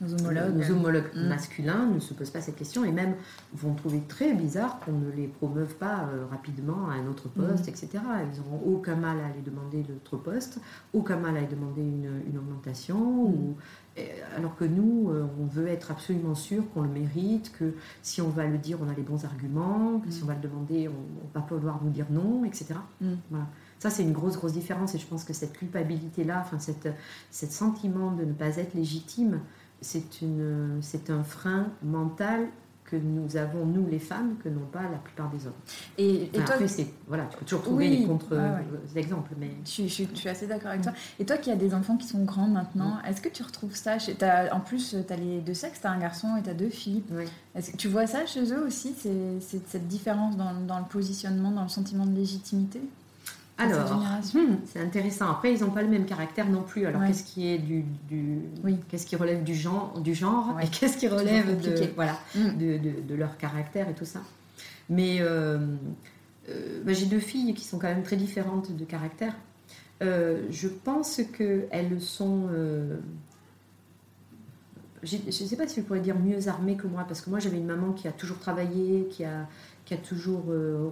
Nos 0.00 0.12
homologues. 0.14 0.54
nos 0.56 0.70
homologues 0.72 1.10
Mm. 1.14 1.28
masculins 1.28 1.86
ne 1.86 1.98
se 2.00 2.12
posent 2.14 2.30
pas 2.30 2.40
cette 2.42 2.56
question 2.56 2.84
et 2.84 2.92
même 2.92 3.14
vont 3.54 3.74
trouver 3.74 4.02
très 4.08 4.34
bizarre 4.34 4.78
qu'on 4.80 4.92
ne 4.92 5.10
les 5.10 5.26
promeuve 5.26 5.74
pas 5.76 6.08
euh, 6.12 6.26
rapidement 6.30 6.88
à 6.90 6.94
un 6.94 7.06
autre 7.06 7.28
poste, 7.28 7.66
Mm. 7.66 7.70
etc. 7.70 7.88
Ils 8.32 8.38
n'auront 8.40 8.62
aucun 8.76 8.96
mal 8.96 9.18
à 9.20 9.26
aller 9.26 9.40
demander 9.44 9.84
l'autre 9.88 10.16
poste, 10.16 10.58
aucun 10.92 11.16
mal 11.16 11.34
à 11.36 11.38
aller 11.38 11.46
demander 11.48 11.80
une, 11.82 12.22
une 12.30 12.38
augmentation. 12.38 12.98
Mm. 12.98 13.34
Ou, 13.34 13.56
alors 14.36 14.56
que 14.56 14.64
nous, 14.64 15.10
euh, 15.10 15.26
on 15.40 15.46
veut 15.46 15.68
être 15.68 15.90
absolument 15.90 16.34
sûr 16.34 16.62
qu'on 16.72 16.82
le 16.82 16.88
mérite, 16.88 17.52
que 17.58 17.74
si 18.02 18.20
on 18.20 18.28
va 18.28 18.46
le 18.46 18.58
dire, 18.58 18.78
on 18.82 18.88
a 18.88 18.94
les 18.94 19.02
bons 19.02 19.24
arguments, 19.24 20.00
que 20.00 20.08
Mm. 20.08 20.12
si 20.12 20.22
on 20.22 20.26
va 20.26 20.34
le 20.34 20.40
demander, 20.40 20.88
on 20.88 21.24
va 21.24 21.40
pas 21.40 21.40
pouvoir 21.40 21.82
nous 21.82 21.90
dire 21.90 22.06
non, 22.10 22.44
etc. 22.44 22.74
Mm. 23.00 23.14
Voilà. 23.30 23.46
Ça, 23.78 23.90
c'est 23.90 24.02
une 24.02 24.12
grosse, 24.12 24.36
grosse 24.36 24.52
différence. 24.52 24.94
Et 24.94 24.98
je 24.98 25.06
pense 25.06 25.24
que 25.24 25.32
cette 25.32 25.52
culpabilité-là, 25.54 26.42
enfin, 26.44 26.58
cette, 26.58 26.88
cet 27.30 27.52
sentiment 27.52 28.12
de 28.12 28.24
ne 28.24 28.32
pas 28.32 28.56
être 28.56 28.74
légitime, 28.74 29.40
c'est 29.80 31.10
un 31.10 31.22
frein 31.22 31.70
mental 31.82 32.48
que 32.90 32.96
nous 32.96 33.36
avons, 33.36 33.66
nous 33.66 33.86
les 33.88 33.98
femmes, 33.98 34.36
que 34.42 34.48
n'ont 34.48 34.66
pas 34.72 34.82
la 34.82 34.98
plupart 34.98 35.28
des 35.30 35.46
hommes. 35.46 35.52
Et, 35.98 36.30
toi, 36.32 36.44
après, 36.44 36.68
c'est, 36.68 36.86
voilà, 37.08 37.24
tu 37.24 37.36
peux 37.36 37.44
toujours 37.44 37.62
trouver 37.62 37.88
Oui, 37.88 37.96
les 37.96 38.00
ouais, 38.02 38.06
contre-exemples, 38.06 39.32
mais... 39.38 39.50
Je 39.64 39.70
suis, 39.70 39.88
je 39.88 39.92
suis- 39.94 40.08
je 40.14 40.18
suis 40.18 40.28
assez 40.28 40.46
d'accord 40.46 40.70
avec 40.70 40.82
toi. 40.82 40.92
Et 41.18 41.24
toi 41.26 41.36
qui 41.36 41.50
as 41.50 41.56
des 41.56 41.74
enfants 41.74 41.96
qui 41.96 42.06
sont 42.06 42.22
grands 42.24 42.46
maintenant, 42.46 42.98
est-ce 43.02 43.20
que 43.20 43.28
tu 43.28 43.42
retrouves 43.42 43.74
ça 43.74 43.98
chez... 43.98 44.14
t'as- 44.14 44.54
En 44.54 44.60
plus, 44.60 44.96
tu 45.06 45.12
as 45.12 45.16
les 45.16 45.40
deux 45.40 45.54
sexes, 45.54 45.80
tu 45.80 45.86
as 45.86 45.90
un 45.90 45.98
garçon 45.98 46.36
et 46.36 46.42
tu 46.42 46.50
as 46.50 46.54
deux 46.54 46.68
filles. 46.70 47.02
Oui. 47.10 47.24
Est-ce 47.54 47.72
que 47.72 47.76
tu 47.76 47.88
vois 47.88 48.06
ça 48.06 48.24
chez 48.26 48.52
eux 48.52 48.64
aussi, 48.66 48.94
c'est, 48.96 49.40
cette 49.66 49.88
différence 49.88 50.36
dans, 50.36 50.54
dans 50.66 50.78
le 50.78 50.84
positionnement, 50.84 51.50
dans 51.50 51.62
le 51.64 51.68
sentiment 51.68 52.06
de 52.06 52.14
légitimité? 52.14 52.80
Alors, 53.58 53.90
hmm, 54.34 54.56
c'est 54.66 54.80
intéressant. 54.80 55.30
Après, 55.30 55.54
ils 55.54 55.60
n'ont 55.62 55.70
pas 55.70 55.80
le 55.82 55.88
même 55.88 56.04
caractère 56.04 56.48
non 56.50 56.62
plus. 56.62 56.84
Alors, 56.86 57.00
Ouais. 57.00 57.06
qu'est-ce 57.08 57.24
qui 57.24 57.48
est 57.48 57.58
du, 57.58 57.84
du- 58.08 58.40
Oui. 58.62 58.78
qu'est-ce 58.88 59.06
qui 59.06 59.16
relève 59.16 59.44
du 59.44 59.54
genre, 59.54 59.98
du 60.00 60.14
genre 60.14 60.54
Ouais. 60.56 60.66
et 60.66 60.68
qu'est-ce 60.68 60.98
qui 60.98 61.08
relève 61.08 61.46
de, 61.48 61.68
compliqué. 61.70 61.92
voilà, 61.96 62.18
Mm. 62.34 62.48
de, 62.58 62.76
de- 62.78 63.00
de 63.08 63.14
leur 63.14 63.38
caractère 63.38 63.88
et 63.88 63.94
tout 63.94 64.04
ça. 64.04 64.20
Mais 64.90 65.18
euh, 65.20 65.58
euh, 66.50 66.82
bah, 66.84 66.92
j'ai 66.92 67.06
deux 67.06 67.18
filles 67.18 67.54
qui 67.54 67.64
sont 67.64 67.78
quand 67.78 67.88
même 67.88 68.02
très 68.02 68.16
différentes 68.16 68.76
de 68.76 68.84
caractère. 68.84 69.34
Euh, 70.02 70.42
je 70.50 70.68
pense 70.68 71.20
qu'elles 71.36 72.00
sont. 72.00 72.48
euh, 72.52 72.98
j'ai- 75.02 75.22
je 75.30 75.42
ne 75.44 75.48
sais 75.48 75.56
pas 75.56 75.66
si 75.66 75.80
je 75.80 75.86
pourrais 75.86 76.00
dire 76.00 76.18
mieux 76.18 76.48
armées 76.48 76.76
que 76.76 76.86
moi, 76.86 77.04
parce 77.08 77.20
que 77.22 77.30
moi 77.30 77.38
j'avais 77.38 77.56
une 77.58 77.66
maman 77.66 77.92
qui 77.92 78.06
a 78.08 78.12
toujours 78.12 78.38
travaillé, 78.38 79.06
qui 79.10 79.24
a, 79.24 79.48
qui 79.86 79.94
a 79.94 79.96
toujours, 79.96 80.46
euh, 80.50 80.90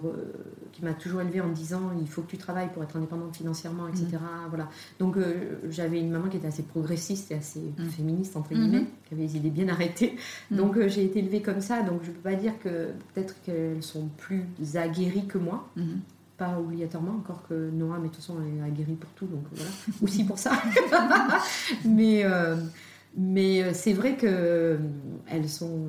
qui 0.73 0.85
m'a 0.85 0.95
toujours 0.95 1.21
élevée 1.21 1.41
en 1.41 1.49
me 1.49 1.55
disant 1.55 1.91
il 2.01 2.09
faut 2.09 2.23
que 2.23 2.31
tu 2.31 2.39
travailles 2.39 2.73
pour 2.73 2.83
être 2.85 2.97
indépendante 2.97 3.37
financièrement, 3.37 3.89
etc. 3.89 4.07
Voilà. 4.49 4.69
Donc 5.01 5.17
euh, 5.17 5.59
j'avais 5.69 5.99
une 6.01 6.11
maman 6.11 6.29
qui 6.29 6.37
était 6.37 6.47
assez 6.47 6.63
progressiste 6.63 7.33
et 7.33 7.35
assez 7.35 7.61
Mm. 7.77 7.89
féministe 7.91 8.37
entre 8.37 8.55
guillemets, 8.55 8.87
qui 9.07 9.15
avait 9.15 9.25
des 9.25 9.37
idées 9.37 9.51
bien 9.51 9.69
arrêtées. 9.69 10.17
Mm. 10.51 10.57
Donc 10.57 10.77
euh, 10.77 10.89
j'ai 10.89 11.05
été 11.05 11.19
élevée 11.19 11.43
comme 11.43 11.61
ça, 11.61 11.83
donc 11.83 12.03
je 12.05 12.11
ne 12.11 12.15
peux 12.15 12.21
pas 12.21 12.37
dire 12.37 12.53
que 12.61 12.93
peut-être 13.13 13.35
qu'elles 13.43 13.83
sont 13.83 14.09
plus 14.17 14.47
aguerries 14.77 15.27
que 15.27 15.39
moi. 15.39 15.69
Mhm. 15.77 16.01
Pas 16.37 16.59
obligatoirement, 16.59 17.13
encore 17.13 17.47
que 17.49 17.71
Noah, 17.71 17.99
mais 17.99 18.09
de 18.09 18.15
toute 18.15 18.17
façon, 18.17 18.39
elle 18.41 18.59
est 18.59 18.63
aguerrie 18.63 18.97
pour 18.97 19.11
tout, 19.11 19.27
donc 19.27 19.45
voilà. 19.53 19.71
Aussi 20.03 20.25
pour 20.25 20.39
ça. 20.39 20.53
mais 21.85 22.25
mais 23.17 23.73
c'est 23.73 23.93
vrai 23.93 24.17
que 24.17 24.77
elles 25.29 25.49
sont 25.49 25.87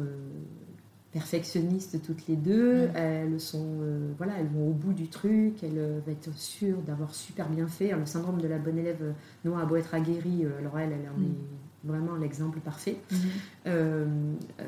perfectionnistes 1.15 2.01
toutes 2.05 2.27
les 2.27 2.35
deux. 2.35 2.87
Mm. 2.87 2.95
Elles 2.95 3.39
sont, 3.39 3.65
euh, 3.81 4.11
voilà, 4.17 4.33
elles 4.39 4.47
vont 4.47 4.67
au 4.67 4.73
bout 4.73 4.91
du 4.93 5.07
truc. 5.07 5.63
Elles 5.63 5.77
euh, 5.77 5.99
vont 6.05 6.11
être 6.11 6.33
sûres 6.37 6.81
d'avoir 6.85 7.15
super 7.15 7.47
bien 7.49 7.67
fait. 7.67 7.87
Alors, 7.87 8.01
le 8.01 8.05
syndrome 8.05 8.41
de 8.41 8.47
la 8.49 8.57
bonne 8.57 8.77
élève, 8.77 8.97
euh, 9.01 9.11
Noah 9.45 9.61
a 9.61 9.65
beau 9.65 9.77
être 9.77 9.93
aguerrie, 9.95 10.45
alors 10.59 10.77
elle, 10.77 10.91
elle 10.91 11.09
en 11.09 11.17
Mm. 11.19 11.23
est 11.23 11.87
vraiment 11.87 12.15
l'exemple 12.15 12.59
parfait. 12.59 12.97
Euh, 13.67 14.05
euh, 14.59 14.63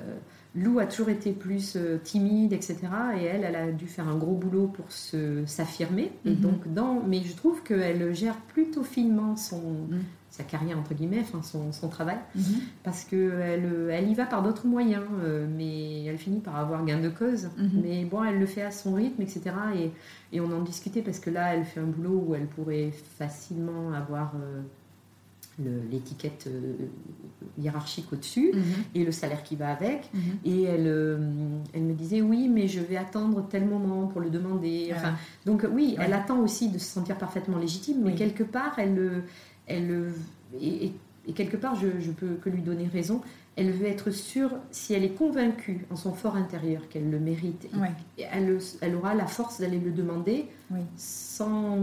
Lou 0.56 0.80
a 0.80 0.86
toujours 0.86 1.10
été 1.10 1.32
plus 1.34 1.76
timide, 2.04 2.54
etc. 2.54 2.78
Et 3.20 3.26
elle, 3.26 3.43
elle 3.43 3.56
a 3.56 3.72
dû 3.72 3.88
faire 3.88 4.08
un 4.08 4.16
gros 4.16 4.36
boulot 4.36 4.68
pour 4.68 4.91
se 4.91 5.43
s'affirmer. 5.45 6.12
Et 6.26 6.30
Mhm. 6.32 6.36
donc, 6.36 6.74
dans, 6.74 7.02
mais 7.06 7.22
je 7.24 7.36
trouve 7.36 7.62
qu'elle 7.64 8.14
gère 8.16 8.38
plutôt 8.54 8.84
finement 8.84 9.36
son, 9.36 9.62
Mhm. 9.89 10.00
Sa 10.30 10.44
carrière 10.44 10.78
entre 10.78 10.94
guillemets, 10.94 11.22
enfin 11.22 11.42
son, 11.42 11.72
son 11.72 11.88
travail, 11.90 12.18
Mhm. 12.36 12.42
parce 12.84 13.04
que 13.06 13.40
elle, 13.42 13.90
elle 13.92 14.10
y 14.10 14.14
va 14.14 14.26
par 14.26 14.44
d'autres 14.44 14.68
moyens, 14.68 15.04
euh, 15.24 15.48
mais 15.58 16.04
elle 16.06 16.18
finit 16.18 16.40
par 16.42 16.58
avoir 16.58 16.84
gain 16.86 17.00
de 17.00 17.10
cause. 17.10 17.50
Mhm. 17.58 17.82
Mais 17.84 18.06
bon, 18.06 18.24
elle 18.24 18.38
le 18.40 18.46
fait 18.46 18.62
à 18.62 18.72
son 18.72 18.94
rythme, 18.94 19.22
etc. 19.22 19.42
Et, 19.76 19.92
et 20.36 20.42
on 20.42 20.52
en 20.52 20.62
discutait 20.62 21.02
parce 21.02 21.20
que 21.20 21.30
là, 21.30 21.56
elle 21.56 21.66
fait 21.66 21.80
un 21.80 21.86
boulot 21.88 22.24
où 22.28 22.36
elle 22.36 22.46
pourrait 22.48 22.92
facilement 23.18 23.94
avoir 23.94 24.34
euh, 24.36 24.62
l'étiquette 25.92 26.46
euh, 26.48 26.74
hiérarchique 27.60 28.12
au-dessus 28.14 28.52
Mhm. 28.54 28.64
et 28.94 29.04
le 29.06 29.12
salaire 29.12 29.42
qui 29.42 29.56
va 29.56 29.70
avec. 29.72 30.10
Et 30.46 30.64
elle, 30.64 30.86
euh, 30.86 31.18
elle 31.74 31.82
me 31.84 31.94
disait 31.94 32.22
oui, 32.22 32.48
mais 32.48 32.68
je 32.68 32.80
vais 32.80 32.98
attendre 32.98 33.44
tel 33.50 33.66
moment 33.66 34.06
pour 34.06 34.22
le 34.22 34.30
demander. 34.30 34.92
Enfin, 34.96 35.14
donc 35.48 35.66
oui, 35.74 35.96
Ouais. 35.98 36.06
elle 36.06 36.14
attend 36.14 36.40
aussi 36.42 36.70
de 36.70 36.78
se 36.78 36.86
sentir 36.86 37.18
parfaitement 37.18 37.58
légitime, 37.58 38.02
mais 38.04 38.12
Oui. 38.12 38.16
quelque 38.16 38.44
part, 38.44 38.78
elle, 38.78 39.00
euh, 39.00 39.20
elle, 39.68 39.91
euh, 39.91 40.11
et, 40.59 40.86
et- 41.28 41.34
quelque 41.34 41.57
part, 41.57 41.76
je, 41.76 41.88
je 41.99 42.11
peux 42.11 42.36
que 42.41 42.49
lui 42.49 42.61
donner 42.61 42.88
raison, 42.88 43.20
elle 43.57 43.72
veut 43.72 43.88
être 43.88 44.11
sûre, 44.11 44.51
si 44.72 44.93
elle 44.93 45.03
est 45.03 45.13
convaincue 45.18 45.86
en 45.91 45.95
son 45.97 46.13
fort 46.13 46.36
intérieur 46.38 46.88
qu'elle 46.89 47.09
le 47.09 47.20
mérite, 47.20 47.68
et 48.18 48.22
elle, 48.32 48.59
elle, 48.82 48.95
aura 48.95 49.13
la 49.13 49.26
force 49.26 49.59
d'aller 49.59 49.80
le 49.80 49.91
demander 49.91 50.45
sans, 50.95 51.78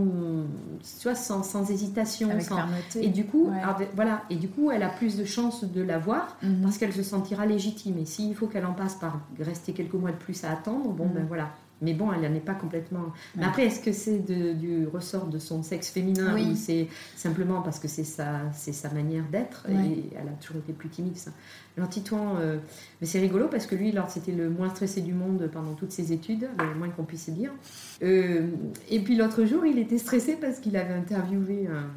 tu 0.99 1.03
vois, 1.09 1.15
sans, 1.15 1.43
sans 1.43 1.71
hésitation. 1.71 2.31
Avec 2.31 2.43
sans... 2.45 2.57
fermeté. 2.57 3.05
Et 3.05 3.09
du 3.09 3.25
coup, 3.27 3.51
voilà, 3.95 4.23
et 4.31 4.37
du 4.37 4.49
coup, 4.49 4.71
elle 4.71 4.83
a 4.83 4.89
plus 4.89 5.17
de 5.17 5.25
chances 5.25 5.65
de 5.65 5.83
l'avoir 5.83 6.37
Mhm. 6.43 6.63
parce 6.63 6.79
qu'elle 6.79 6.93
se 6.93 7.03
sentira 7.03 7.45
légitime. 7.45 7.99
Et 7.99 8.05
s'il 8.07 8.35
faut 8.35 8.47
qu'elle 8.47 8.67
en 8.67 8.73
passe 8.73 8.95
par 8.95 9.21
rester 9.41 9.73
quelques 9.73 9.95
mois 9.95 10.11
de 10.13 10.17
plus 10.17 10.43
à 10.45 10.53
attendre, 10.53 10.89
bon, 10.91 11.07
Mhm. 11.07 11.13
ben 11.13 11.25
voilà. 11.27 11.51
Mais 11.85 11.95
bon, 11.95 12.13
elle 12.13 12.23
n'en 12.29 12.35
est 12.35 12.41
pas 12.41 12.55
complètement. 12.55 13.13
Mais 13.37 13.45
après, 13.45 13.67
est-ce 13.67 13.81
que 13.81 13.93
c'est 13.93 14.19
du 14.19 14.87
ressort 14.87 15.27
de 15.27 15.39
son 15.39 15.63
sexe 15.63 15.91
féminin 15.91 16.35
Oui. 16.35 16.51
ou 16.53 16.55
c'est 16.57 16.89
simplement 17.15 17.63
parce 17.63 17.79
que 17.79 17.87
c'est 17.89 18.05
sa, 18.05 18.51
sa 18.53 18.91
manière 18.91 19.25
d'être 19.31 19.67
Ouais. 19.69 19.75
et 19.87 20.11
elle 20.21 20.29
a 20.29 20.33
toujours 20.33 20.57
été 20.63 20.73
plus 20.73 20.89
timide 20.89 21.17
ça. 21.17 21.31
Alors 21.77 21.89
Titouan, 21.89 22.37
euh, 22.39 22.59
mais 23.01 23.07
c'est 23.07 23.19
rigolo 23.19 23.49
parce 23.49 23.67
que 23.67 23.75
lui, 23.75 23.91
alors 23.91 24.09
c'était 24.09 24.33
le 24.33 24.49
moins 24.49 24.71
stressé 24.71 25.01
du 25.01 25.13
monde 25.13 25.49
pendant 25.53 25.75
toutes 25.75 25.91
ses 25.93 26.13
études, 26.13 26.49
le 26.59 26.75
moins 26.79 26.89
qu'on 26.89 27.05
puisse 27.05 27.29
dire. 27.31 27.51
Euh, 28.03 28.47
et 28.91 29.01
puis 29.01 29.17
l'autre 29.17 29.45
jour, 29.45 29.67
il 29.67 29.79
était 29.79 29.99
stressé 29.99 30.37
parce 30.41 30.61
qu'il 30.61 30.77
avait 30.77 30.95
interviewé 30.95 31.67
un, 31.67 31.91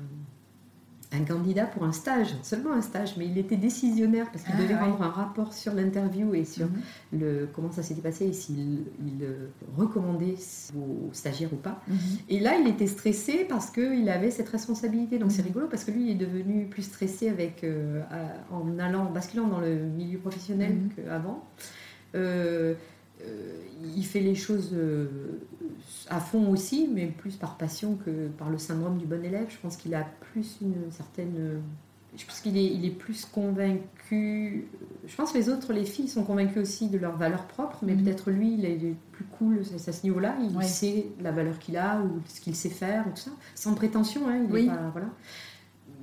un 1.14 1.24
candidat 1.24 1.66
pour 1.66 1.84
un 1.84 1.94
stage, 1.94 2.36
seulement 2.44 2.74
un 2.74 2.82
stage, 2.82 3.16
mais 3.18 3.26
il 3.28 3.38
était 3.38 3.56
décisionnaire 3.56 4.30
parce 4.30 4.44
qu'il 4.44 4.54
Ah, 4.58 4.62
devait 4.62 4.74
ouais. 4.74 4.80
rendre 4.80 5.02
un 5.02 5.10
rapport 5.10 5.54
sur 5.54 5.74
l'interview 5.74 6.34
et 6.36 6.44
sur 6.44 6.66
Mhm. 6.66 7.20
le, 7.20 7.50
comment 7.54 7.72
ça 7.72 7.82
s'était 7.82 8.02
passé 8.02 8.26
et 8.26 8.34
s'il 8.34 8.58
il, 9.00 9.24
euh, 9.24 9.48
recommandait 9.78 10.36
aux 10.76 11.10
stagiaires 11.14 11.54
ou 11.54 11.58
pas. 11.58 11.82
Mhm. 11.88 11.98
Et 12.28 12.40
là, 12.42 12.58
il 12.60 12.68
était 12.68 12.88
stressé 12.88 13.46
parce 13.48 13.70
qu'il 13.72 14.10
avait 14.10 14.32
cette 14.32 14.50
responsabilité. 14.50 15.18
Donc 15.18 15.32
c'est 15.32 15.42
Mhm. 15.44 15.48
rigolo 15.48 15.68
parce 15.68 15.86
que 15.86 15.92
lui, 15.92 16.04
il 16.04 16.12
est 16.12 16.26
devenu 16.26 16.66
plus 16.66 16.82
stressé 16.84 17.30
avec, 17.30 17.64
euh, 17.64 18.02
en 18.52 18.78
allant, 18.78 19.06
en 19.06 19.12
basculant 19.12 19.48
dans 19.48 19.62
le 19.62 19.76
milieu 19.76 20.20
professionnel 20.20 20.76
qu'avant. 20.96 21.44
Euh, 22.16 22.74
il 23.96 24.06
fait 24.06 24.20
les 24.20 24.36
choses 24.36 24.72
euh, 24.74 25.08
à 26.10 26.20
fond 26.20 26.50
aussi, 26.52 26.90
mais 26.94 27.08
plus 27.08 27.36
par 27.36 27.58
passion 27.58 27.96
que 28.06 28.28
par 28.38 28.50
le 28.50 28.58
syndrome 28.58 28.98
du 28.98 29.06
bon 29.06 29.24
élève. 29.24 29.48
Je 29.50 29.58
pense 29.58 29.78
qu'il 29.78 29.94
a 29.96 30.06
plus 30.32 30.58
une 30.62 30.92
certaine. 30.92 31.34
euh, 31.38 31.60
Je 32.16 32.26
pense 32.26 32.40
qu'il 32.40 32.58
est, 32.58 32.66
il 32.66 32.86
est 32.86 32.90
plus 32.92 33.26
convaincu. 33.26 34.68
Je 35.06 35.16
pense 35.16 35.32
que 35.34 35.38
les 35.38 35.50
autres, 35.50 35.74
les 35.74 35.86
filles, 35.86 36.08
sont 36.08 36.24
convaincues 36.24 36.60
aussi 36.60 36.90
de 36.90 36.98
leur 36.98 37.16
valeur 37.18 37.46
propre, 37.46 37.80
mais 37.84 37.94
Mhm. 37.96 38.04
peut-être 38.04 38.32
lui, 38.32 38.54
il 38.54 38.66
est 38.66 38.96
plus 39.12 39.26
cool 39.38 39.60
à 39.62 39.92
ce 39.92 40.04
niveau-là. 40.04 40.36
Il 40.50 40.56
Ouais. 40.58 40.64
sait 40.64 41.08
la 41.22 41.32
valeur 41.32 41.60
qu'il 41.60 41.78
a 41.78 42.02
ou 42.02 42.20
ce 42.28 42.40
qu'il 42.42 42.56
sait 42.56 42.70
faire, 42.70 43.06
ou 43.08 43.12
tout 43.12 43.18
ça, 43.18 43.32
sans 43.56 43.74
prétention. 43.76 44.28
Hein, 44.28 44.44
il 44.46 44.50
est 44.50 44.54
Oui. 44.54 44.68
pas- 44.68 44.90
voilà. 44.92 45.08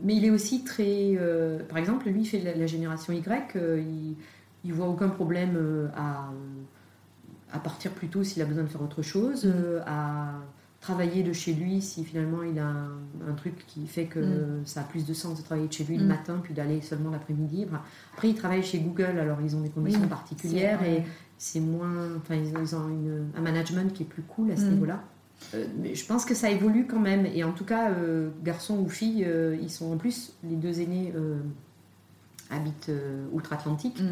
Mais 0.03 0.17
il 0.17 0.25
est 0.25 0.31
aussi 0.31 0.65
très. 0.65 1.15
euh, 1.17 1.61
par 1.69 1.79
exemple, 1.79 2.09
lui, 2.09 2.23
il 2.23 2.27
fait 2.27 2.41
la, 2.41 2.55
la 2.55 2.67
génération 2.67 3.13
Y. 3.13 3.57
euh, 3.57 3.81
il, 3.81 4.17
il 4.65 4.73
voit 4.73 4.89
aucun 4.89 5.09
problème 5.09 5.55
euh, 5.57 5.89
à, 5.97 6.31
à 7.55 7.59
partir 7.59 7.93
plus 7.93 8.09
tôt 8.09 8.25
s'il 8.25 8.43
a 8.43 8.45
besoin 8.45 8.65
de 8.65 8.69
faire 8.69 8.83
autre 8.83 9.03
chose, 9.03 9.45
Mhm. 9.45 9.53
euh, 9.57 9.81
à 9.87 10.33
travailler 10.81 11.23
de 11.23 11.33
chez 11.33 11.55
lui 11.55 11.81
si 11.81 12.05
finalement 12.05 12.43
il 12.43 12.59
a 12.59 12.67
un, 12.67 12.91
un 13.31 13.33
truc 13.35 13.65
qui 13.67 13.87
fait 13.87 14.05
que 14.05 14.19
Mhm. 14.19 14.67
ça 14.67 14.81
a 14.81 14.85
plus 14.85 15.07
de 15.07 15.15
sens 15.15 15.39
de 15.39 15.43
travailler 15.45 15.69
de 15.69 15.73
chez 15.73 15.85
lui 15.85 15.97
le 15.97 16.03
Mhm. 16.03 16.09
matin 16.09 16.41
puis 16.43 16.53
d'aller 16.53 16.83
seulement 16.83 17.11
l'après-midi. 17.11 17.67
Après, 18.13 18.29
il 18.29 18.35
travaille 18.35 18.63
chez 18.63 18.81
Google, 18.81 19.19
alors 19.19 19.39
ils 19.41 19.57
ont 19.57 19.61
des 19.61 19.71
conditions 19.71 20.03
Oui, 20.03 20.09
particulières 20.09 20.83
et 20.83 21.03
c'est 21.39 21.61
moins. 21.61 22.09
Enfin, 22.19 22.35
ils 22.35 22.55
ont, 22.55 22.61
ils 22.61 22.77
ont 22.77 22.89
une- 22.89 23.29
un 23.37 23.41
management 23.41 23.93
qui 23.95 24.03
est 24.03 24.07
plus 24.07 24.23
cool 24.23 24.51
à 24.51 24.57
ce 24.57 24.65
niveau-là. 24.67 25.03
Euh, 25.55 25.65
mais 25.81 25.95
je 25.95 26.07
pense 26.07 26.25
que 26.25 26.35
ça 26.35 26.51
évolue 26.51 26.87
quand 26.87 27.01
même. 27.01 27.25
Et 27.27 27.45
en 27.45 27.53
tout 27.53 27.65
cas, 27.65 27.91
euh, 27.91 28.29
garçons 28.45 28.79
ou 28.79 28.89
filles, 28.89 29.25
euh, 29.27 29.57
ils 29.61 29.71
sont 29.71 29.91
en 29.93 29.97
plus, 29.97 30.33
les 30.43 30.57
deux 30.57 30.81
aînés 30.81 31.13
habitent 32.51 32.91
outre-Atlantique. 33.33 34.03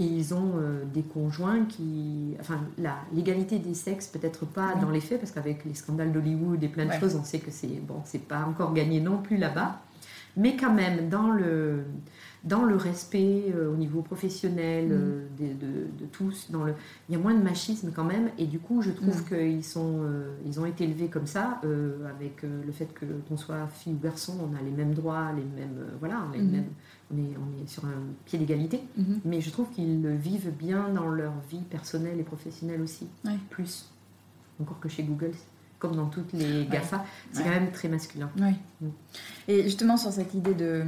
Et 0.00 0.04
ils 0.04 0.32
ont 0.32 0.52
euh, 0.56 0.84
des 0.94 1.02
conjoints 1.02 1.64
qui. 1.64 2.36
Enfin, 2.40 2.60
la 2.78 2.94
l'égalité 3.12 3.58
des 3.58 3.74
sexes, 3.74 4.06
peut-être 4.06 4.46
pas 4.46 4.72
Oui. 4.76 4.80
dans 4.80 4.90
les 4.90 5.00
faits, 5.00 5.18
parce 5.20 5.32
qu'avec 5.32 5.64
les 5.64 5.74
scandales 5.74 6.12
d'Hollywood 6.12 6.62
et 6.62 6.68
plein 6.68 6.84
de 6.84 6.90
Ouais. 6.90 7.00
choses, 7.00 7.16
on 7.16 7.24
sait 7.24 7.40
que 7.40 7.50
c'est 7.50 7.66
bon, 7.82 8.00
c'est 8.04 8.22
pas 8.22 8.44
encore 8.48 8.72
gagné 8.74 9.00
non 9.00 9.18
plus 9.18 9.36
là-bas. 9.36 9.80
Mais 10.36 10.56
quand 10.56 10.72
même, 10.72 11.08
dans 11.08 11.30
le, 11.30 11.82
dans 12.44 12.64
le 12.64 12.76
respect 12.76 13.52
euh, 13.54 13.72
au 13.72 13.76
niveau 13.76 14.00
professionnel 14.02 14.86
Mm. 14.88 14.92
euh, 14.92 15.26
de, 15.38 15.46
de- 15.66 15.86
de 16.00 16.06
tous, 16.12 16.50
dans 16.50 16.64
le, 16.64 16.74
il 17.08 17.12
y 17.12 17.16
a 17.16 17.20
moins 17.20 17.34
de 17.34 17.42
machisme 17.42 17.90
quand 17.94 18.04
même. 18.04 18.30
Et 18.38 18.46
du 18.46 18.58
coup, 18.58 18.80
je 18.82 18.90
trouve 18.90 19.20
Mm. 19.22 19.24
qu'ils 19.24 19.64
sont, 19.64 19.98
euh, 20.02 20.34
ils 20.46 20.58
ont 20.60 20.64
été 20.66 20.84
élevés 20.84 21.08
comme 21.08 21.26
ça, 21.26 21.60
avec 22.08 22.42
le 22.42 22.72
fait 22.72 22.92
que 22.94 23.04
qu'on 23.28 23.36
soit 23.36 23.66
fille 23.68 23.94
ou 23.94 23.98
garçon, 23.98 24.34
on 24.40 24.56
a 24.56 24.62
les 24.62 24.70
mêmes 24.70 24.94
droits, 24.94 25.32
les 25.32 25.42
mêmes. 25.42 25.84
voilà, 25.98 26.22
on, 26.30 26.32
est 26.34 26.38
les 26.38 26.44
Mhm. 26.44 26.50
mêmes- 26.52 26.70
on, 27.12 27.16
est, 27.18 27.36
on 27.36 27.62
est 27.62 27.66
sur 27.68 27.84
un 27.84 28.02
pied 28.24 28.38
d'égalité. 28.38 28.80
Mhm. 28.96 29.20
Mais 29.24 29.40
je 29.40 29.50
trouve 29.50 29.68
qu'ils 29.70 30.02
le 30.02 30.14
vivent 30.14 30.52
bien 30.56 30.88
dans 30.90 31.08
leur 31.08 31.32
vie 31.50 31.62
personnelle 31.70 32.20
et 32.20 32.24
professionnelle 32.24 32.80
aussi. 32.82 33.06
Ouais. 33.24 33.32
Plus. 33.50 33.90
Encore 34.60 34.78
que 34.80 34.88
chez 34.88 35.02
Google, 35.02 35.32
comme 35.78 35.94
dans 35.96 36.06
toutes 36.06 36.32
les 36.32 36.66
GAFA, 36.66 37.04
c'est 37.32 37.38
Ouais. 37.38 37.44
quand 37.44 37.50
même 37.60 37.70
très 37.72 37.88
masculin. 37.88 38.30
Oui. 38.40 38.52
Mm. 38.80 38.86
Et 39.48 39.62
justement, 39.64 39.96
sur 39.96 40.10
cette 40.12 40.34
idée 40.34 40.54
de 40.54 40.82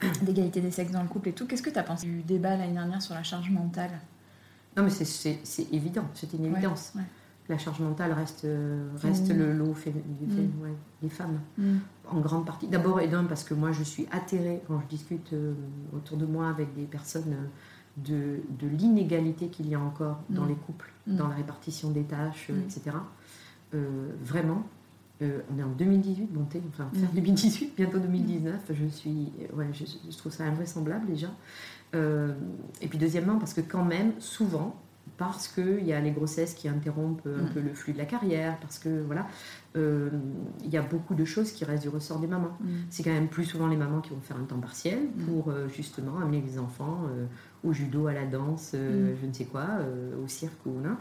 d'égalité 0.22 0.60
des 0.60 0.70
sexes 0.70 0.92
dans 0.92 1.02
le 1.02 1.08
couple 1.08 1.28
et 1.28 1.32
tout, 1.32 1.46
qu'est-ce 1.46 1.62
que 1.62 1.70
tu 1.70 1.78
as 1.78 1.82
pensé 1.82 2.06
du 2.06 2.22
débat 2.22 2.56
l'année 2.56 2.72
dernière 2.74 3.02
sur 3.02 3.14
la 3.14 3.22
charge 3.22 3.50
mentale? 3.50 3.90
Non, 4.76 4.84
mais 4.84 4.90
c'est- 4.90 5.72
évident, 5.72 6.04
c'est 6.14 6.32
une 6.34 6.44
évidence. 6.46 6.92
ouais. 6.96 7.02
La 7.48 7.56
charge 7.56 7.80
mentale 7.80 8.12
reste, 8.12 8.44
le 8.44 9.52
lot 9.54 9.74
du 9.74 10.26
Mm. 10.26 10.62
ouais, 10.62 10.74
des 11.02 11.08
femmes, 11.08 11.40
Mm. 11.56 11.76
en 12.10 12.20
grande 12.20 12.44
partie. 12.44 12.68
D'abord 12.68 13.00
et 13.00 13.08
d'un, 13.08 13.24
parce 13.24 13.42
que 13.42 13.54
moi 13.54 13.72
je 13.72 13.82
suis 13.82 14.06
atterrée 14.12 14.60
quand 14.68 14.78
je 14.82 14.86
discute 14.86 15.32
euh, 15.32 15.54
autour 15.96 16.18
de 16.18 16.26
moi 16.26 16.50
avec 16.50 16.74
des 16.74 16.82
personnes 16.84 17.32
euh, 17.32 17.46
de, 17.96 18.40
de 18.60 18.68
l'inégalité 18.68 19.48
qu'il 19.48 19.66
y 19.68 19.74
a 19.74 19.80
encore 19.80 20.20
dans 20.28 20.44
Mm. 20.44 20.48
les 20.48 20.54
couples, 20.56 20.92
dans 21.06 21.26
la 21.26 21.34
répartition 21.36 21.90
des 21.90 22.04
tâches, 22.04 22.48
euh, 22.50 22.60
etc. 22.66 22.94
Euh, 23.74 24.10
vraiment, 24.22 24.62
euh, 25.22 25.40
on 25.54 25.58
est 25.58 25.62
en 25.62 25.70
2018, 25.70 26.32
bon, 26.32 26.46
enfin, 26.68 26.88
fin 26.92 27.06
Mm. 27.06 27.14
2018, 27.14 27.72
bientôt 27.76 27.98
2019, 27.98 28.60
je 28.72 28.86
suis, 28.86 29.32
ouais, 29.56 29.66
je, 29.72 29.84
je 30.10 30.16
trouve 30.16 30.32
ça 30.32 30.44
invraisemblable 30.44 31.06
déjà. 31.06 31.28
Euh, 31.94 32.34
et 32.82 32.88
puis 32.88 32.98
deuxièmement, 32.98 33.38
parce 33.38 33.54
que 33.54 33.60
quand 33.60 33.84
même, 33.84 34.12
souvent, 34.18 34.76
parce 35.16 35.48
qu'il 35.48 35.84
y 35.84 35.92
a 35.92 36.00
les 36.00 36.12
grossesses 36.12 36.54
qui 36.54 36.68
interrompent 36.68 37.26
un 37.26 37.44
Mm. 37.44 37.50
peu 37.54 37.60
le 37.60 37.72
flux 37.74 37.92
de 37.94 37.98
la 37.98 38.04
carrière, 38.04 38.56
parce 38.60 38.78
que 38.78 39.02
voilà, 39.02 39.26
euh, 39.76 40.10
il 40.64 40.70
y 40.70 40.76
a 40.76 40.82
beaucoup 40.82 41.14
de 41.14 41.24
choses 41.24 41.50
qui 41.50 41.64
restent 41.64 41.82
du 41.82 41.88
ressort 41.88 42.20
des 42.20 42.26
mamans. 42.28 42.56
Mm. 42.60 42.66
C'est 42.90 43.02
quand 43.02 43.10
même 43.12 43.28
plus 43.28 43.44
souvent 43.44 43.66
les 43.66 43.76
mamans 43.76 44.00
qui 44.00 44.10
vont 44.10 44.20
faire 44.20 44.36
un 44.36 44.44
temps 44.44 44.60
partiel 44.60 44.98
pour 45.26 45.48
euh, 45.50 45.66
justement 45.68 46.18
amener 46.18 46.40
les 46.46 46.58
enfants 46.60 47.00
euh, 47.08 47.26
au 47.64 47.72
judo, 47.72 48.06
à 48.06 48.12
la 48.12 48.26
danse, 48.26 48.70
je 48.74 49.26
ne 49.26 49.32
sais 49.32 49.46
quoi, 49.46 49.66
au 50.22 50.28
cirque 50.28 50.64
ou 50.66 50.80
là. 50.84 50.96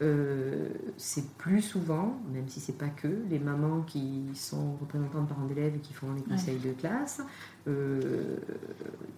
Euh, 0.00 0.68
c'est 0.96 1.28
plus 1.38 1.60
souvent, 1.60 2.20
même 2.32 2.48
si 2.48 2.60
c'est 2.60 2.78
pas 2.78 2.88
que, 2.88 3.08
les 3.28 3.40
mamans 3.40 3.82
qui 3.82 4.26
sont 4.34 4.74
représentantes 4.80 5.28
parents 5.28 5.46
d'élèves 5.46 5.74
et 5.74 5.80
qui 5.80 5.92
font 5.92 6.12
les 6.14 6.22
conseils 6.22 6.58
de 6.58 6.70
classe, 6.72 7.20
euh, 7.66 8.36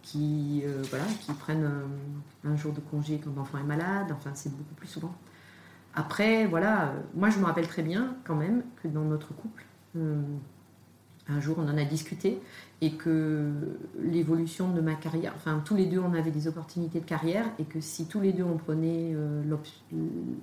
qui, 0.01 0.63
euh, 0.65 0.83
voilà, 0.89 1.05
qui 1.21 1.33
prennent 1.33 1.71
un, 2.45 2.51
un 2.51 2.57
jour 2.57 2.73
de 2.73 2.81
congé 2.81 3.21
quand 3.23 3.31
l'enfant 3.37 3.59
est 3.59 3.65
malade, 3.65 4.07
enfin 4.11 4.31
c'est 4.33 4.57
beaucoup 4.57 4.75
plus 4.75 4.87
souvent. 4.87 5.15
Après, 5.95 6.47
voilà, 6.47 6.95
moi 7.15 7.29
je 7.29 7.39
me 7.39 7.45
rappelle 7.45 7.69
très 7.69 7.83
bien 7.83 8.17
quand 8.25 8.37
même 8.37 8.63
que 8.83 8.89
dans 8.89 9.05
notre 9.05 9.35
couple, 9.35 9.65
un 11.31 11.41
jour 11.41 11.57
on 11.59 11.69
en 11.69 11.77
a 11.79 11.85
discuté 11.85 12.39
et 12.83 12.93
que 12.93 13.51
l'évolution 14.03 14.73
de 14.73 14.81
ma 14.81 14.95
carrière, 14.95 15.33
enfin 15.37 15.63
tous 15.65 15.77
les 15.77 15.87
deux 15.87 15.99
on 16.01 16.15
avait 16.15 16.31
des 16.31 16.49
opportunités 16.49 17.01
de 17.01 17.05
carrière 17.05 17.45
et 17.59 17.65
que 17.65 17.81
si 17.81 18.07
tous 18.07 18.21
les 18.21 18.33
deux 18.33 18.45
on 18.45 18.57
prenait 18.57 19.13
euh, 19.15 19.43
l'op- 19.49 19.67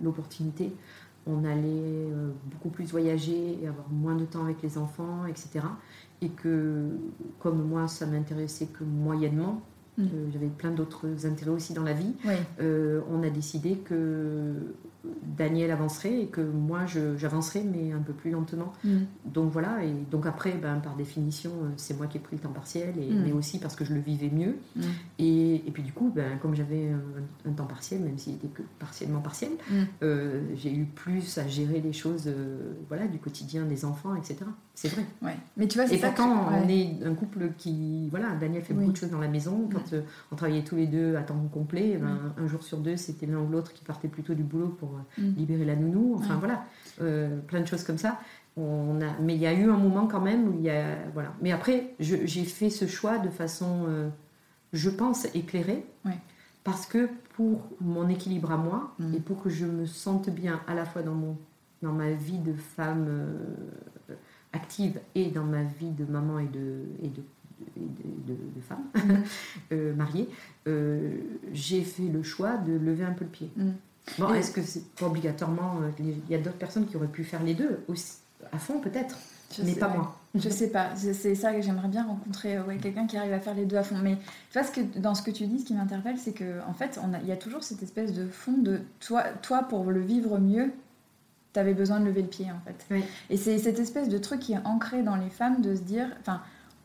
l'opportunité, 0.02 0.72
on 1.26 1.44
allait 1.44 1.62
euh, 1.66 2.32
beaucoup 2.52 2.70
plus 2.70 2.86
voyager 2.92 3.58
et 3.62 3.68
avoir 3.68 3.90
moins 3.90 4.16
de 4.16 4.26
temps 4.26 4.44
avec 4.44 4.62
les 4.62 4.78
enfants, 4.78 5.26
etc. 5.26 5.66
Et 6.22 6.30
que 6.30 6.86
comme 7.40 7.68
moi 7.68 7.88
ça 7.88 8.06
m'intéressait 8.06 8.68
que 8.68 8.84
moyennement, 8.84 9.62
Mm. 10.00 10.04
euh, 10.04 10.28
j'avais 10.32 10.46
plein 10.46 10.70
d'autres 10.70 11.26
intérêts 11.26 11.50
aussi 11.50 11.74
dans 11.74 11.82
la 11.82 11.94
vie, 11.94 12.14
Oui. 12.24 12.36
on 13.12 13.24
a 13.24 13.32
décidé 13.32 13.78
que 13.78 14.54
Daniel 15.38 15.72
avancerait 15.72 16.22
et 16.22 16.28
que 16.28 16.42
moi 16.42 16.86
j'avancerais 17.18 17.64
mais 17.64 17.92
un 17.92 18.00
peu 18.02 18.14
plus 18.14 18.32
lentement. 18.32 18.74
Mm. 18.84 18.98
Donc 19.26 19.52
voilà, 19.52 19.84
et 19.84 19.94
donc 20.12 20.26
après, 20.26 20.54
ben, 20.54 20.76
par 20.80 20.96
définition, 20.96 21.52
euh, 21.64 21.70
c'est 21.78 21.96
moi 21.98 22.08
qui 22.08 22.18
ai 22.18 22.20
pris 22.20 22.36
le 22.36 22.42
temps 22.42 22.52
partiel, 22.52 22.94
et, 22.98 23.14
Mm. 23.14 23.24
mais 23.26 23.32
aussi 23.32 23.60
parce 23.60 23.76
que 23.76 23.86
je 23.86 23.94
le 23.94 24.00
vivais 24.00 24.30
mieux. 24.30 24.56
Mm. 24.76 24.82
Et, 25.20 25.56
et 25.68 25.72
puis 25.72 25.84
du 25.84 25.94
coup, 25.94 26.12
ben, 26.16 26.38
comme 26.42 26.56
j'avais 26.56 26.90
un, 26.90 27.50
un 27.50 27.54
temps 27.54 27.66
partiel, 27.66 28.02
même 28.02 28.18
s'il 28.18 28.34
était 28.36 28.48
que 28.48 28.62
partiellement 28.80 29.20
partiel, 29.22 29.52
euh, 30.04 30.42
j'ai 30.56 30.74
eu 30.74 30.86
plus 30.86 31.38
à 31.38 31.48
gérer 31.48 31.82
les 31.82 31.94
choses 31.94 32.24
euh, 32.28 32.74
voilà, 32.88 33.08
du 33.08 33.18
quotidien 33.20 33.66
des 33.66 33.86
enfants, 33.86 34.16
etc. 34.16 34.38
C'est 34.74 34.90
vrai. 34.90 35.04
Ouais. 35.24 35.36
Mais 35.58 35.68
tu 35.68 35.80
vois, 35.80 35.92
Et 35.92 35.98
pourtant, 35.98 36.46
que- 36.46 36.54
on 36.66 36.70
est 36.70 37.04
un 37.04 37.14
couple 37.16 37.50
qui. 37.58 38.10
Voilà, 38.12 38.36
Daniel 38.40 38.62
fait 38.62 38.74
Oui. 38.74 38.82
beaucoup 38.82 38.92
de 38.92 38.98
choses 38.98 39.10
dans 39.10 39.18
la 39.20 39.28
maison. 39.28 39.68
Quand 39.72 39.94
euh, 39.94 40.02
on 40.32 40.36
travaillait 40.36 40.64
tous 40.64 40.76
les 40.76 40.86
deux 40.86 41.16
à 41.16 41.22
temps 41.24 41.36
complet, 41.52 41.98
ben, 41.98 42.20
un 42.38 42.48
jour 42.48 42.62
sur 42.62 42.78
deux, 42.78 42.96
c'était 42.96 43.26
l'un 43.26 43.40
ou 43.40 43.50
l'autre 43.50 43.74
qui 43.74 43.84
partait 43.84 44.08
plutôt 44.08 44.36
du 44.36 44.44
boulot 44.44 44.68
pour 44.80 44.92
Mm. 45.18 45.34
libérer 45.38 45.66
la 45.66 45.76
nounou. 45.76 46.16
Enfin 46.16 46.34
Ouais. 46.36 46.40
voilà, 46.40 46.64
euh, 47.02 47.40
plein 47.42 47.62
de 47.62 47.66
choses 47.68 47.84
comme 47.84 47.98
ça. 47.98 48.20
on 48.60 49.00
a, 49.02 49.20
mais 49.22 49.36
il 49.36 49.42
y 49.42 49.46
a 49.48 49.54
eu 49.54 49.70
un 49.70 49.78
moment 49.78 50.08
quand 50.08 50.20
même 50.22 50.48
où 50.48 50.54
il 50.58 50.62
y 50.64 50.70
a. 50.70 50.98
Voilà. 51.14 51.32
Mais 51.42 51.52
après, 51.52 51.94
j'ai 52.00 52.44
fait 52.44 52.70
ce 52.72 52.88
choix 52.88 53.20
de 53.20 53.30
façon, 53.30 53.86
euh, 53.88 54.10
je 54.74 54.90
pense, 54.90 55.26
éclairée. 55.36 55.86
Ouais. 56.06 56.18
Parce 56.64 56.86
que 56.88 57.08
pour 57.36 57.62
mon 57.82 58.10
équilibre 58.10 58.52
à 58.52 58.58
moi, 58.58 58.94
Mm. 59.00 59.14
et 59.16 59.20
pour 59.20 59.42
que 59.44 59.50
je 59.50 59.66
me 59.68 59.86
sente 59.86 60.30
bien 60.32 60.60
à 60.68 60.74
la 60.74 60.86
fois 60.86 61.04
dans, 61.04 61.14
mon, 61.14 61.38
dans 61.84 61.94
ma 61.94 62.10
vie 62.12 62.40
de 62.40 62.54
femme 62.54 63.06
euh, 63.08 64.16
active 64.54 65.00
et 65.16 65.30
dans 65.30 65.44
ma 65.44 65.64
vie 65.64 65.92
de 65.92 66.06
maman 66.06 66.40
et 66.40 66.48
de, 66.48 66.82
et 67.04 67.08
de, 67.10 67.22
de, 67.78 68.34
de- 68.34 68.54
de 68.56 68.62
femme 68.62 68.84
Mm. 68.96 69.24
euh, 69.72 69.94
mariée, 69.96 70.30
euh, 70.68 71.12
j'ai 71.54 71.84
fait 71.84 72.08
le 72.10 72.24
choix 72.24 72.58
de 72.58 72.74
lever 72.74 73.04
un 73.06 73.14
peu 73.14 73.24
le 73.26 73.30
pied. 73.32 73.52
Mm. 73.56 73.70
Bon, 74.18 74.34
est-ce 74.34 74.52
que 74.52 74.62
c'est 74.62 74.86
pas 74.96 75.06
obligatoirement. 75.08 75.76
euh, 75.82 75.90
Il 76.00 76.30
y 76.32 76.36
a 76.36 76.38
d'autres 76.40 76.58
personnes 76.58 76.86
qui 76.88 76.96
auraient 76.98 77.08
pu 77.08 77.24
faire 77.24 77.44
les 77.44 77.54
deux 77.54 77.84
aussi, 77.88 78.18
à 78.52 78.58
fond 78.58 78.80
peut-être, 78.80 79.18
Je 79.56 79.64
mais 79.64 79.76
pas 79.76 79.90
moi. 79.90 80.16
Je 80.36 80.50
sais 80.50 80.70
pas, 80.70 80.90
c'est 80.96 81.36
ça 81.36 81.54
que 81.54 81.62
j'aimerais 81.62 81.88
bien 81.88 82.06
rencontrer, 82.06 82.58
euh, 82.58 82.64
ouais, 82.64 82.78
quelqu'un 82.78 83.08
qui 83.08 83.18
arrive 83.18 83.34
à 83.34 83.40
faire 83.40 83.54
les 83.56 83.66
deux 83.66 83.78
à 83.78 83.84
fond. 83.84 83.98
Mais 84.02 84.16
tu 84.52 84.60
vois, 84.60 84.64
ce 84.64 84.72
que, 84.72 84.82
dans 85.00 85.16
ce 85.16 85.22
que 85.24 85.32
tu 85.32 85.46
dis, 85.48 85.60
ce 85.60 85.66
qui 85.66 85.74
m'interpelle, 85.74 86.18
c'est 86.18 86.34
que 86.34 86.62
en 86.68 86.74
fait, 86.74 86.98
a- 87.00 87.20
il 87.22 87.28
y 87.28 87.32
a 87.32 87.38
toujours 87.38 87.64
cette 87.64 87.82
espèce 87.84 88.14
de 88.14 88.28
fond 88.28 88.54
de 88.58 88.82
toi, 89.00 89.24
toi 89.42 89.64
pour 89.64 89.86
le 89.92 90.00
vivre 90.02 90.38
mieux, 90.40 90.72
t'avais 91.54 91.74
besoin 91.74 92.00
de 92.00 92.06
lever 92.06 92.22
le 92.22 92.28
pied 92.28 92.46
en 92.52 92.60
fait. 92.66 92.86
Oui. 92.92 93.04
Et 93.30 93.38
c'est 93.38 93.58
cette 93.58 93.80
espèce 93.80 94.10
de 94.10 94.18
truc 94.20 94.40
qui 94.42 94.54
est 94.54 94.60
ancré 94.66 95.02
dans 95.02 95.16
les 95.16 95.30
femmes 95.30 95.62
de 95.62 95.76
se 95.76 95.82
dire, 95.82 96.08
enfin, 96.22 96.42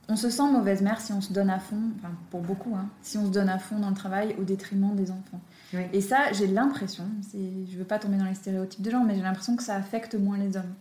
on 0.09 0.17
se 0.17 0.31
sent 0.31 0.51
mauvaise 0.51 0.83
mère 0.83 1.01
si 1.01 1.13
on 1.13 1.21
se 1.21 1.33
donne 1.33 1.51
à 1.51 1.59
fond, 1.59 1.81
enfin 1.99 2.13
pour 2.31 2.41
beaucoup, 2.41 2.75
hein, 2.75 2.89
si 3.03 3.19
on 3.19 3.27
se 3.27 3.31
donne 3.31 3.49
à 3.49 3.59
fond 3.59 3.79
dans 3.79 3.89
le 3.89 3.95
travail 3.95 4.35
au 4.39 4.43
détriment 4.43 4.95
des 4.95 5.11
enfants. 5.11 5.41
Oui. 5.73 5.83
Et 5.93 6.01
ça, 6.01 6.33
j'ai 6.33 6.47
l'impression, 6.47 7.05
je 7.33 7.79
veux 7.79 7.85
pas 7.85 7.99
tomber 7.99 8.17
dans 8.17 8.25
les 8.25 8.35
stéréotypes 8.35 8.83
de 8.83 8.91
genre, 8.91 9.05
mais 9.05 9.15
j'ai 9.15 9.23
l'impression 9.23 9.57
que 9.57 9.63
ça 9.63 9.75
affecte 9.77 10.15
moins 10.15 10.39
les 10.39 10.57
hommes. 10.57 10.75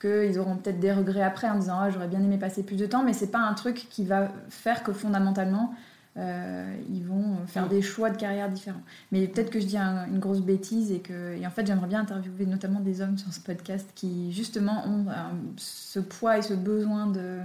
Qu'ils 0.00 0.38
auront 0.38 0.56
peut-être 0.56 0.80
des 0.80 0.92
regrets 0.92 1.22
après 1.22 1.48
en 1.48 1.58
disant 1.58 1.78
Ah, 1.78 1.90
j'aurais 1.90 2.08
bien 2.08 2.20
aimé 2.20 2.38
passer 2.38 2.62
plus 2.62 2.76
de 2.76 2.86
temps, 2.86 3.02
mais 3.02 3.12
c'est 3.12 3.30
pas 3.30 3.40
un 3.40 3.52
truc 3.52 3.86
qui 3.90 4.06
va 4.06 4.28
faire 4.48 4.82
que 4.82 4.94
fondamentalement 4.94 5.74
euh, 6.20 6.72
ils 6.92 7.02
vont 7.04 7.38
faire 7.46 7.66
Mm. 7.66 7.70
des 7.70 7.82
choix 7.82 8.10
de 8.10 8.16
carrière 8.16 8.48
différents. 8.48 8.82
Mais 9.10 9.26
peut-être 9.26 9.50
que 9.50 9.58
je 9.58 9.66
dis 9.66 9.78
un- 9.78 10.06
une 10.06 10.18
grosse 10.18 10.42
bêtise 10.42 10.92
et 10.92 10.98
que 11.00 11.34
et 11.36 11.46
en 11.46 11.50
fait 11.50 11.66
j'aimerais 11.66 11.86
bien 11.88 12.00
interviewer 12.02 12.46
notamment 12.46 12.80
des 12.80 13.00
hommes 13.00 13.16
sur 13.18 13.32
ce 13.32 13.40
podcast 13.40 13.88
qui 13.94 14.30
justement 14.32 14.84
ont 14.86 15.06
euh, 15.08 15.12
ce 15.56 15.98
poids 15.98 16.38
et 16.38 16.42
ce 16.42 16.54
besoin 16.54 17.06
de 17.06 17.38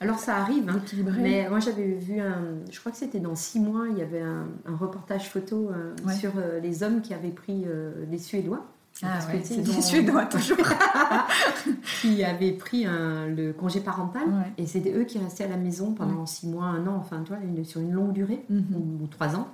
Alors 0.00 0.18
ça 0.18 0.36
arrive, 0.36 0.68
hein, 0.68 0.80
mais 1.22 1.48
moi 1.48 1.58
j'avais 1.60 1.94
vu 1.94 2.20
un. 2.20 2.36
Je 2.70 2.78
crois 2.78 2.92
que 2.92 2.98
c'était 2.98 3.18
dans 3.20 3.34
six 3.34 3.58
mois, 3.60 3.86
il 3.90 3.98
y 3.98 4.02
avait 4.02 4.20
un, 4.20 4.46
un 4.66 4.76
reportage 4.76 5.28
photo 5.30 5.70
euh, 5.70 5.94
Ouais. 6.06 6.14
sur 6.14 6.32
euh, 6.36 6.60
les 6.60 6.82
hommes 6.82 7.00
qui 7.00 7.14
avaient 7.14 7.30
pris 7.30 7.64
les 8.10 8.18
Suédois. 8.18 8.66
Ah 9.02 9.08
Parce 9.12 9.26
que, 9.26 9.32
ouais, 9.32 9.40
c'est 9.44 9.54
ils 9.56 9.62
des 9.62 9.76
ont- 9.76 9.82
Suédois 9.82 10.24
toujours. 10.26 10.56
qui 12.00 12.24
avaient 12.24 12.52
pris 12.52 12.86
un- 12.86 13.26
le 13.26 13.52
congé 13.52 13.80
parental. 13.80 14.24
Ouais. 14.28 14.52
Et 14.58 14.66
c'était 14.66 14.92
eux 14.94 15.04
qui 15.04 15.18
restaient 15.18 15.44
à 15.44 15.48
la 15.48 15.56
maison 15.56 15.92
pendant 15.92 16.24
six 16.26 16.46
mois, 16.46 16.66
un 16.66 16.86
an, 16.86 16.96
enfin, 16.98 17.22
toi, 17.22 17.36
une- 17.42 17.64
sur 17.64 17.80
une 17.80 17.92
longue 17.92 18.12
durée, 18.12 18.44
Mhm. 18.48 18.64
ou, 18.74 19.04
ou 19.04 19.06
trois 19.08 19.36
ans, 19.36 19.48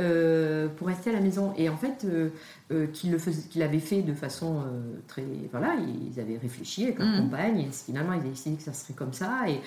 euh, 0.00 0.68
pour 0.76 0.88
rester 0.88 1.10
à 1.10 1.12
la 1.12 1.20
maison. 1.20 1.52
Et 1.56 1.68
en 1.68 1.76
fait, 1.76 2.04
euh, 2.04 2.30
euh, 2.72 2.86
qu'ils 2.88 3.16
l'avaient 3.56 3.78
fait 3.78 4.02
de 4.02 4.12
façon 4.14 4.62
euh, 4.66 4.80
très. 5.06 5.24
Voilà, 5.52 5.74
ils 5.76 6.18
avaient 6.20 6.38
réfléchi 6.38 6.84
avec 6.84 6.98
leur 6.98 7.08
Mhm. 7.08 7.20
compagne, 7.22 7.60
et 7.60 7.68
finalement, 7.70 8.12
ils 8.14 8.20
avaient 8.20 8.30
décidé 8.30 8.56
que 8.56 8.62
ça 8.62 8.72
serait 8.72 8.94
comme 8.94 9.12
ça, 9.12 9.42
et, 9.48 9.60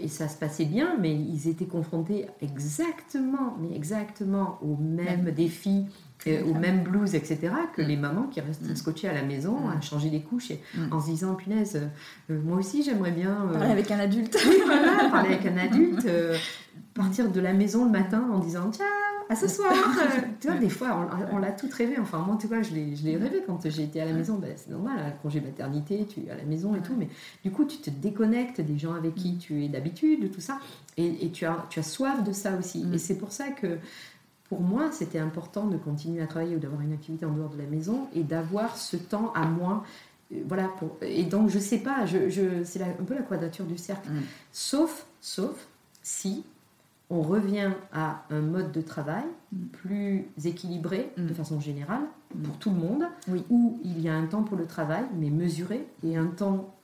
et 0.00 0.08
ça 0.08 0.28
se 0.28 0.36
passait 0.38 0.64
bien, 0.64 0.96
mais 0.98 1.14
ils 1.14 1.48
étaient 1.48 1.66
confrontés 1.66 2.26
exactement, 2.40 3.56
mais 3.60 3.76
exactement 3.76 4.58
aux 4.62 4.76
mêmes 4.76 5.24
Même. 5.24 5.34
défis. 5.34 5.84
Euh, 6.26 6.42
aux 6.44 6.52
femmes. 6.52 6.60
mêmes 6.60 6.82
blues, 6.82 7.14
etc., 7.14 7.38
que 7.74 7.82
Mhm. 7.82 7.88
les 7.88 7.96
mamans 7.96 8.22
qui 8.24 8.40
restent 8.40 8.62
Mhm. 8.68 8.76
scotchées 8.76 9.08
à 9.08 9.14
la 9.14 9.22
maison, 9.22 9.68
à 9.68 9.76
Mhm. 9.76 9.82
changer 9.82 10.10
des 10.10 10.20
couches, 10.22 10.50
et, 10.50 10.60
en 10.90 11.00
se 11.00 11.06
disant, 11.06 11.34
punaise, 11.34 11.76
euh, 11.76 11.86
euh, 12.34 12.40
moi 12.44 12.58
aussi 12.58 12.82
j'aimerais 12.82 13.12
bien 13.12 13.46
euh, 13.48 13.52
Parler 13.52 13.70
avec 13.72 13.90
un 13.90 13.98
adulte. 14.00 14.36
oui, 14.48 14.56
voilà, 14.66 15.08
parler 15.10 15.34
avec 15.34 15.46
un 15.46 15.56
adulte, 15.58 16.04
euh, 16.06 16.36
partir 16.94 17.30
de 17.30 17.40
la 17.40 17.52
maison 17.52 17.84
le 17.84 17.90
matin 17.90 18.24
en 18.32 18.38
disant 18.40 18.70
ciao, 18.72 18.86
à 19.30 19.36
ce 19.36 19.46
soir. 19.46 19.70
Euh, 19.72 20.20
tu 20.40 20.48
vois, 20.48 20.56
des 20.56 20.70
fois, 20.70 21.06
on, 21.30 21.36
on 21.36 21.38
l'a 21.38 21.52
tout 21.52 21.68
rêvé. 21.76 21.96
Enfin, 22.00 22.18
moi, 22.26 22.38
tu 22.40 22.46
vois, 22.46 22.62
je 22.62 22.72
l'ai 22.72 22.96
je 22.96 23.04
l'ai 23.04 23.16
rêvé 23.16 23.42
quand 23.46 23.60
j'ai 23.68 23.82
été 23.82 24.00
à 24.00 24.06
la 24.06 24.12
maison. 24.14 24.36
Ben, 24.38 24.52
c'est 24.56 24.70
normal, 24.70 24.98
un 24.98 25.10
congé 25.10 25.40
maternité, 25.42 26.06
tu 26.06 26.20
es 26.26 26.30
à 26.30 26.34
la 26.36 26.44
maison 26.44 26.74
et 26.74 26.80
tout. 26.80 26.94
Mais 26.98 27.08
du 27.44 27.50
coup, 27.50 27.66
tu 27.66 27.76
te 27.76 27.90
déconnectes 27.90 28.60
des 28.62 28.78
gens 28.78 28.94
avec 28.94 29.14
qui 29.14 29.36
tu 29.36 29.64
es 29.64 29.68
d'habitude, 29.68 30.30
tout 30.32 30.40
ça. 30.40 30.58
Et, 30.96 31.26
et 31.26 31.30
tu, 31.30 31.44
as, 31.44 31.66
tu 31.68 31.78
as 31.78 31.82
soif 31.82 32.24
de 32.24 32.32
ça 32.32 32.56
aussi. 32.58 32.84
Mm. 32.84 32.94
Et 32.94 32.98
c'est 32.98 33.16
pour 33.18 33.30
ça 33.32 33.48
que. 33.50 33.78
Pour 34.48 34.60
moi, 34.60 34.90
c'était 34.92 35.18
important 35.18 35.66
de 35.66 35.76
continuer 35.76 36.22
à 36.22 36.26
travailler 36.26 36.56
ou 36.56 36.58
d'avoir 36.58 36.80
une 36.80 36.92
activité 36.92 37.26
en 37.26 37.32
dehors 37.32 37.50
de 37.50 37.58
la 37.58 37.66
maison 37.68 38.08
et 38.14 38.22
d'avoir 38.22 38.76
ce 38.76 38.96
temps 38.96 39.32
à 39.34 39.44
moi. 39.46 39.84
Euh, 40.32 40.42
Voilà, 40.46 40.68
pour... 40.78 40.96
et 41.02 41.24
donc 41.24 41.50
je 41.50 41.58
sais 41.58 41.78
pas, 41.78 42.06
je, 42.06 42.28
je... 42.30 42.64
c'est 42.64 42.82
un 42.82 43.04
peu 43.04 43.14
la 43.14 43.22
quadrature 43.22 43.64
du 43.66 43.76
cercle. 43.78 44.08
Mm. 44.10 44.20
Sauf, 44.52 45.06
sauf 45.20 45.68
si 46.02 46.44
on 47.10 47.22
revient 47.22 47.70
à 47.92 48.24
un 48.30 48.40
mode 48.40 48.72
de 48.72 48.80
travail 48.82 49.24
Mm. 49.52 49.64
plus 49.72 50.26
équilibré 50.44 51.10
Mm. 51.16 51.26
de 51.26 51.34
façon 51.34 51.58
générale 51.60 52.02
pour 52.44 52.56
tout 52.58 52.70
le 52.70 52.76
monde, 52.76 53.04
Oui. 53.28 53.44
où 53.48 53.78
il 53.84 54.00
y 54.00 54.08
a 54.08 54.14
un 54.14 54.26
temps 54.26 54.42
pour 54.42 54.56
le 54.58 54.66
travail, 54.66 55.04
mais 55.18 55.30
mesuré, 55.30 55.86
et 56.02 56.16
un 56.18 56.26
temps 56.26 56.74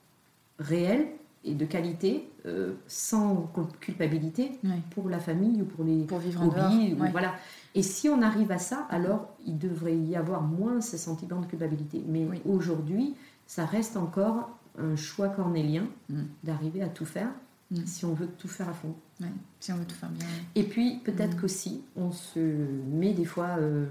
réel 0.59 1.07
et 1.45 1.53
de 1.53 1.65
qualité, 1.65 2.27
euh, 2.45 2.73
sans 2.87 3.49
cul- 3.53 3.77
culpabilité, 3.79 4.59
pour 4.91 5.09
la 5.09 5.19
famille 5.19 5.61
ou 5.61 5.65
pour 5.65 5.83
les 5.85 6.03
Pour 6.03 6.17
vivre 6.19 6.41
en 6.41 6.47
dehors. 6.47 6.65
hobbies. 6.65 6.93
ou- 6.97 7.01
ouais. 7.01 7.11
Voilà. 7.11 7.35
Et 7.75 7.83
si 7.83 8.09
on 8.09 8.21
arrive 8.21 8.51
à 8.51 8.57
ça, 8.57 8.87
alors 8.89 9.29
il 9.45 9.57
devrait 9.57 9.95
y 9.97 10.15
avoir 10.15 10.41
moins 10.41 10.81
ce 10.81 10.97
sentiment 10.97 11.39
de 11.41 11.45
culpabilité. 11.45 12.03
Mais 12.07 12.25
Oui. 12.29 12.41
aujourd'hui, 12.45 13.15
ça 13.47 13.65
reste 13.65 13.95
encore 13.95 14.49
un 14.79 14.95
choix 14.95 15.29
cornélien 15.29 15.85
Mm. 16.09 16.21
d'arriver 16.43 16.81
à 16.81 16.89
tout 16.89 17.05
faire 17.05 17.29
Mm. 17.71 17.85
si 17.85 18.05
on 18.05 18.13
veut 18.13 18.27
tout 18.37 18.47
faire 18.47 18.69
à 18.69 18.73
fond. 18.73 18.93
Ouais, 19.21 19.27
Si 19.59 19.71
on 19.71 19.75
veut 19.77 19.85
tout 19.85 19.95
faire 19.95 20.09
bien. 20.09 20.27
Et 20.55 20.63
puis 20.63 20.97
peut-être 21.03 21.37
Mm. 21.37 21.41
qu'aussi, 21.41 21.81
on 21.95 22.11
se 22.11 22.39
met 22.39 23.13
des 23.13 23.23
fois 23.25 23.55
euh, 23.59 23.85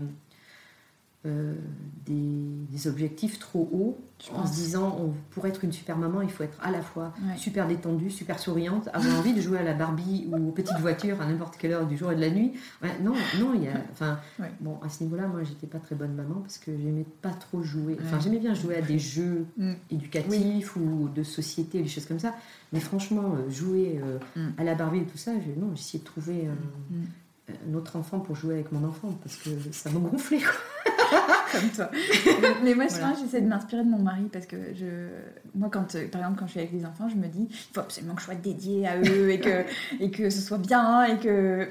euh, 1.26 1.54
des, 2.04 2.12
des 2.70 2.86
objectifs 2.86 3.38
trop 3.38 3.66
hauts 3.72 3.96
Je 4.22 4.30
en 4.32 4.46
se 4.46 4.52
disant 4.52 4.98
on- 5.00 5.14
pour 5.30 5.46
être 5.46 5.64
une 5.64 5.72
super 5.72 5.96
maman, 5.96 6.20
il 6.20 6.30
faut 6.30 6.42
être 6.44 6.58
à 6.62 6.70
la 6.70 6.82
fois 6.82 7.14
Ouais. 7.22 7.36
super 7.38 7.66
détendue, 7.66 8.10
super 8.10 8.38
souriante, 8.38 8.88
avoir 8.92 9.18
envie 9.18 9.32
de 9.32 9.40
jouer 9.40 9.56
à 9.58 9.62
la 9.62 9.72
Barbie 9.72 10.28
ou 10.30 10.48
aux 10.48 10.52
petites 10.52 10.78
voitures 10.80 11.20
à 11.22 11.26
n'importe 11.26 11.56
quelle 11.56 11.72
heure 11.72 11.86
du 11.86 11.96
jour 11.96 12.12
et 12.12 12.16
de 12.16 12.20
la 12.20 12.28
nuit. 12.30 12.52
Ouais, 12.82 12.90
non, 13.02 13.14
non, 13.40 13.52
il 13.54 13.62
y 13.64 13.68
a. 13.68 13.80
Enfin, 13.92 14.18
Ouais. 14.38 14.52
bon, 14.60 14.78
à 14.82 14.88
ce 14.90 15.02
niveau-là, 15.02 15.26
moi, 15.26 15.42
j'étais 15.44 15.66
pas 15.66 15.78
très 15.78 15.94
bonne 15.94 16.12
maman 16.14 16.34
parce 16.42 16.58
que 16.58 16.70
j'aimais 16.76 17.06
pas 17.22 17.30
trop 17.32 17.62
jouer. 17.62 17.96
Enfin, 18.04 18.20
j'aimais 18.20 18.38
bien 18.38 18.52
jouer 18.54 18.76
à 18.76 18.82
des 18.82 18.98
jeux 18.98 19.46
Mm. 19.56 19.72
éducatifs 19.90 20.76
ou 20.76 21.08
de 21.08 21.22
société, 21.22 21.80
des 21.80 21.88
choses 21.88 22.06
comme 22.06 22.20
ça. 22.20 22.34
Mais 22.74 22.80
franchement, 22.80 23.34
euh, 23.36 23.50
jouer 23.50 23.98
euh, 24.02 24.18
Mm. 24.36 24.52
à 24.58 24.64
la 24.64 24.74
Barbie 24.74 24.98
et 25.00 25.06
tout 25.06 25.16
ça, 25.18 25.32
j'ai- 25.44 25.58
non, 25.58 25.70
j'essayais 25.74 26.00
de 26.00 26.04
trouver 26.06 26.46
euh, 26.48 26.52
Mm. 26.90 27.04
un 27.70 27.74
autre 27.76 27.96
enfant 27.96 28.20
pour 28.20 28.36
jouer 28.36 28.54
avec 28.54 28.72
mon 28.72 28.86
enfant 28.86 29.12
parce 29.22 29.36
que 29.36 29.50
ça 29.72 29.90
me 29.90 29.98
gonflait. 29.98 30.38
quoi. 30.40 30.92
Comme 31.60 31.70
toi. 31.70 31.90
mais 32.64 32.74
moi, 32.74 32.88
souvent, 32.88 33.08
Voilà. 33.08 33.16
j'essaie 33.22 33.40
de 33.40 33.48
m'inspirer 33.48 33.84
de 33.84 33.88
mon 33.88 33.98
mari 33.98 34.28
parce 34.32 34.46
que 34.46 34.56
je, 34.74 34.84
moi, 35.54 35.68
quand, 35.72 35.94
euh, 35.94 36.08
par 36.08 36.20
exemple, 36.22 36.38
quand 36.40 36.46
je 36.46 36.50
suis 36.52 36.60
avec 36.60 36.72
les 36.72 36.84
enfants, 36.84 37.08
je 37.08 37.16
me 37.16 37.26
dis, 37.28 37.48
il 37.50 37.56
faut 37.74 37.80
absolument 37.80 38.14
que 38.14 38.20
je 38.20 38.26
sois 38.26 38.34
dédiée 38.34 38.86
à 38.86 38.98
eux 38.98 39.30
et 39.30 39.40
que, 39.40 39.64
et 40.00 40.10
que 40.10 40.30
ce 40.30 40.40
soit 40.40 40.58
bien 40.58 41.04
et 41.04 41.18
que, 41.18 41.68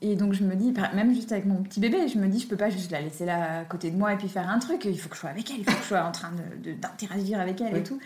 et 0.00 0.16
donc 0.16 0.32
je 0.32 0.44
me 0.44 0.54
dis, 0.54 0.72
même 0.94 1.14
juste 1.14 1.32
avec 1.32 1.46
mon 1.46 1.62
petit 1.62 1.80
bébé, 1.80 2.08
je 2.08 2.18
me 2.18 2.26
dis, 2.28 2.40
je 2.40 2.46
peux 2.48 2.56
pas 2.56 2.70
juste 2.70 2.90
la 2.90 3.00
laisser 3.00 3.24
là 3.24 3.60
à 3.60 3.64
côté 3.64 3.90
de 3.90 3.96
moi 3.96 4.12
et 4.12 4.16
puis 4.16 4.28
faire 4.28 4.48
un 4.48 4.58
truc. 4.58 4.84
Il 4.84 4.98
faut 4.98 5.08
que 5.08 5.14
je 5.14 5.20
sois 5.20 5.30
avec 5.30 5.50
elle, 5.50 5.58
il 5.58 5.64
faut 5.64 5.72
que 5.76 5.82
je 5.82 5.88
sois 5.88 6.04
en 6.04 6.12
train 6.12 6.30
de- 6.32 6.70
de- 6.70 6.76
d'interagir 6.76 7.40
avec 7.40 7.60
elle 7.60 7.76
et 7.76 7.82
tout. 7.82 7.98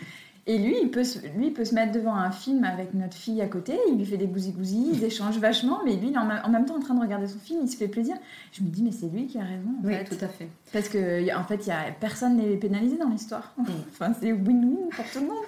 Et 0.49 0.57
lui 0.57 0.75
il, 0.81 0.89
peut 0.91 1.03
se, 1.03 1.19
lui, 1.35 1.47
il 1.47 1.53
peut 1.53 1.65
se 1.65 1.75
mettre 1.75 1.91
devant 1.91 2.15
un 2.15 2.31
film 2.31 2.63
avec 2.63 2.93
notre 2.93 3.17
fille 3.17 3.41
à 3.41 3.47
côté, 3.47 3.77
il 3.89 3.97
lui 3.97 4.05
fait 4.05 4.15
des 4.15 4.27
gousi-gousi, 4.27 4.91
ils 4.93 5.03
échangent 5.11 5.39
vachement, 5.39 5.81
mais 5.83 5.95
lui, 5.97 6.07
il 6.07 6.13
est 6.13 6.17
en, 6.17 6.25
même- 6.25 6.41
en 6.45 6.49
même 6.49 6.65
temps 6.65 6.77
en 6.77 6.79
train 6.79 6.93
de 6.95 7.01
regarder 7.01 7.27
son 7.27 7.37
film, 7.39 7.59
il 7.63 7.69
se 7.69 7.75
fait 7.75 7.89
plaisir. 7.89 8.15
Je 8.53 8.63
me 8.63 8.69
dis, 8.69 8.81
mais 8.81 8.93
c'est 8.93 9.07
lui 9.09 9.27
qui 9.27 9.37
a 9.39 9.43
raison, 9.43 9.67
en 9.83 9.85
Oui, 9.85 9.93
fait. 9.95 10.05
tout 10.05 10.23
à 10.23 10.29
fait. 10.29 10.47
Parce 10.71 10.87
que 10.87 11.35
en 11.37 11.43
fait, 11.43 11.67
y 11.67 11.71
a 11.71 11.91
personne 11.99 12.37
n'est 12.37 12.55
pénalisé 12.55 12.97
dans 12.97 13.09
l'histoire. 13.09 13.53
enfin, 13.91 14.13
c'est 14.21 14.31
win-win 14.31 14.87
pour 14.95 15.03
tout 15.11 15.19
le 15.19 15.25
monde. 15.27 15.45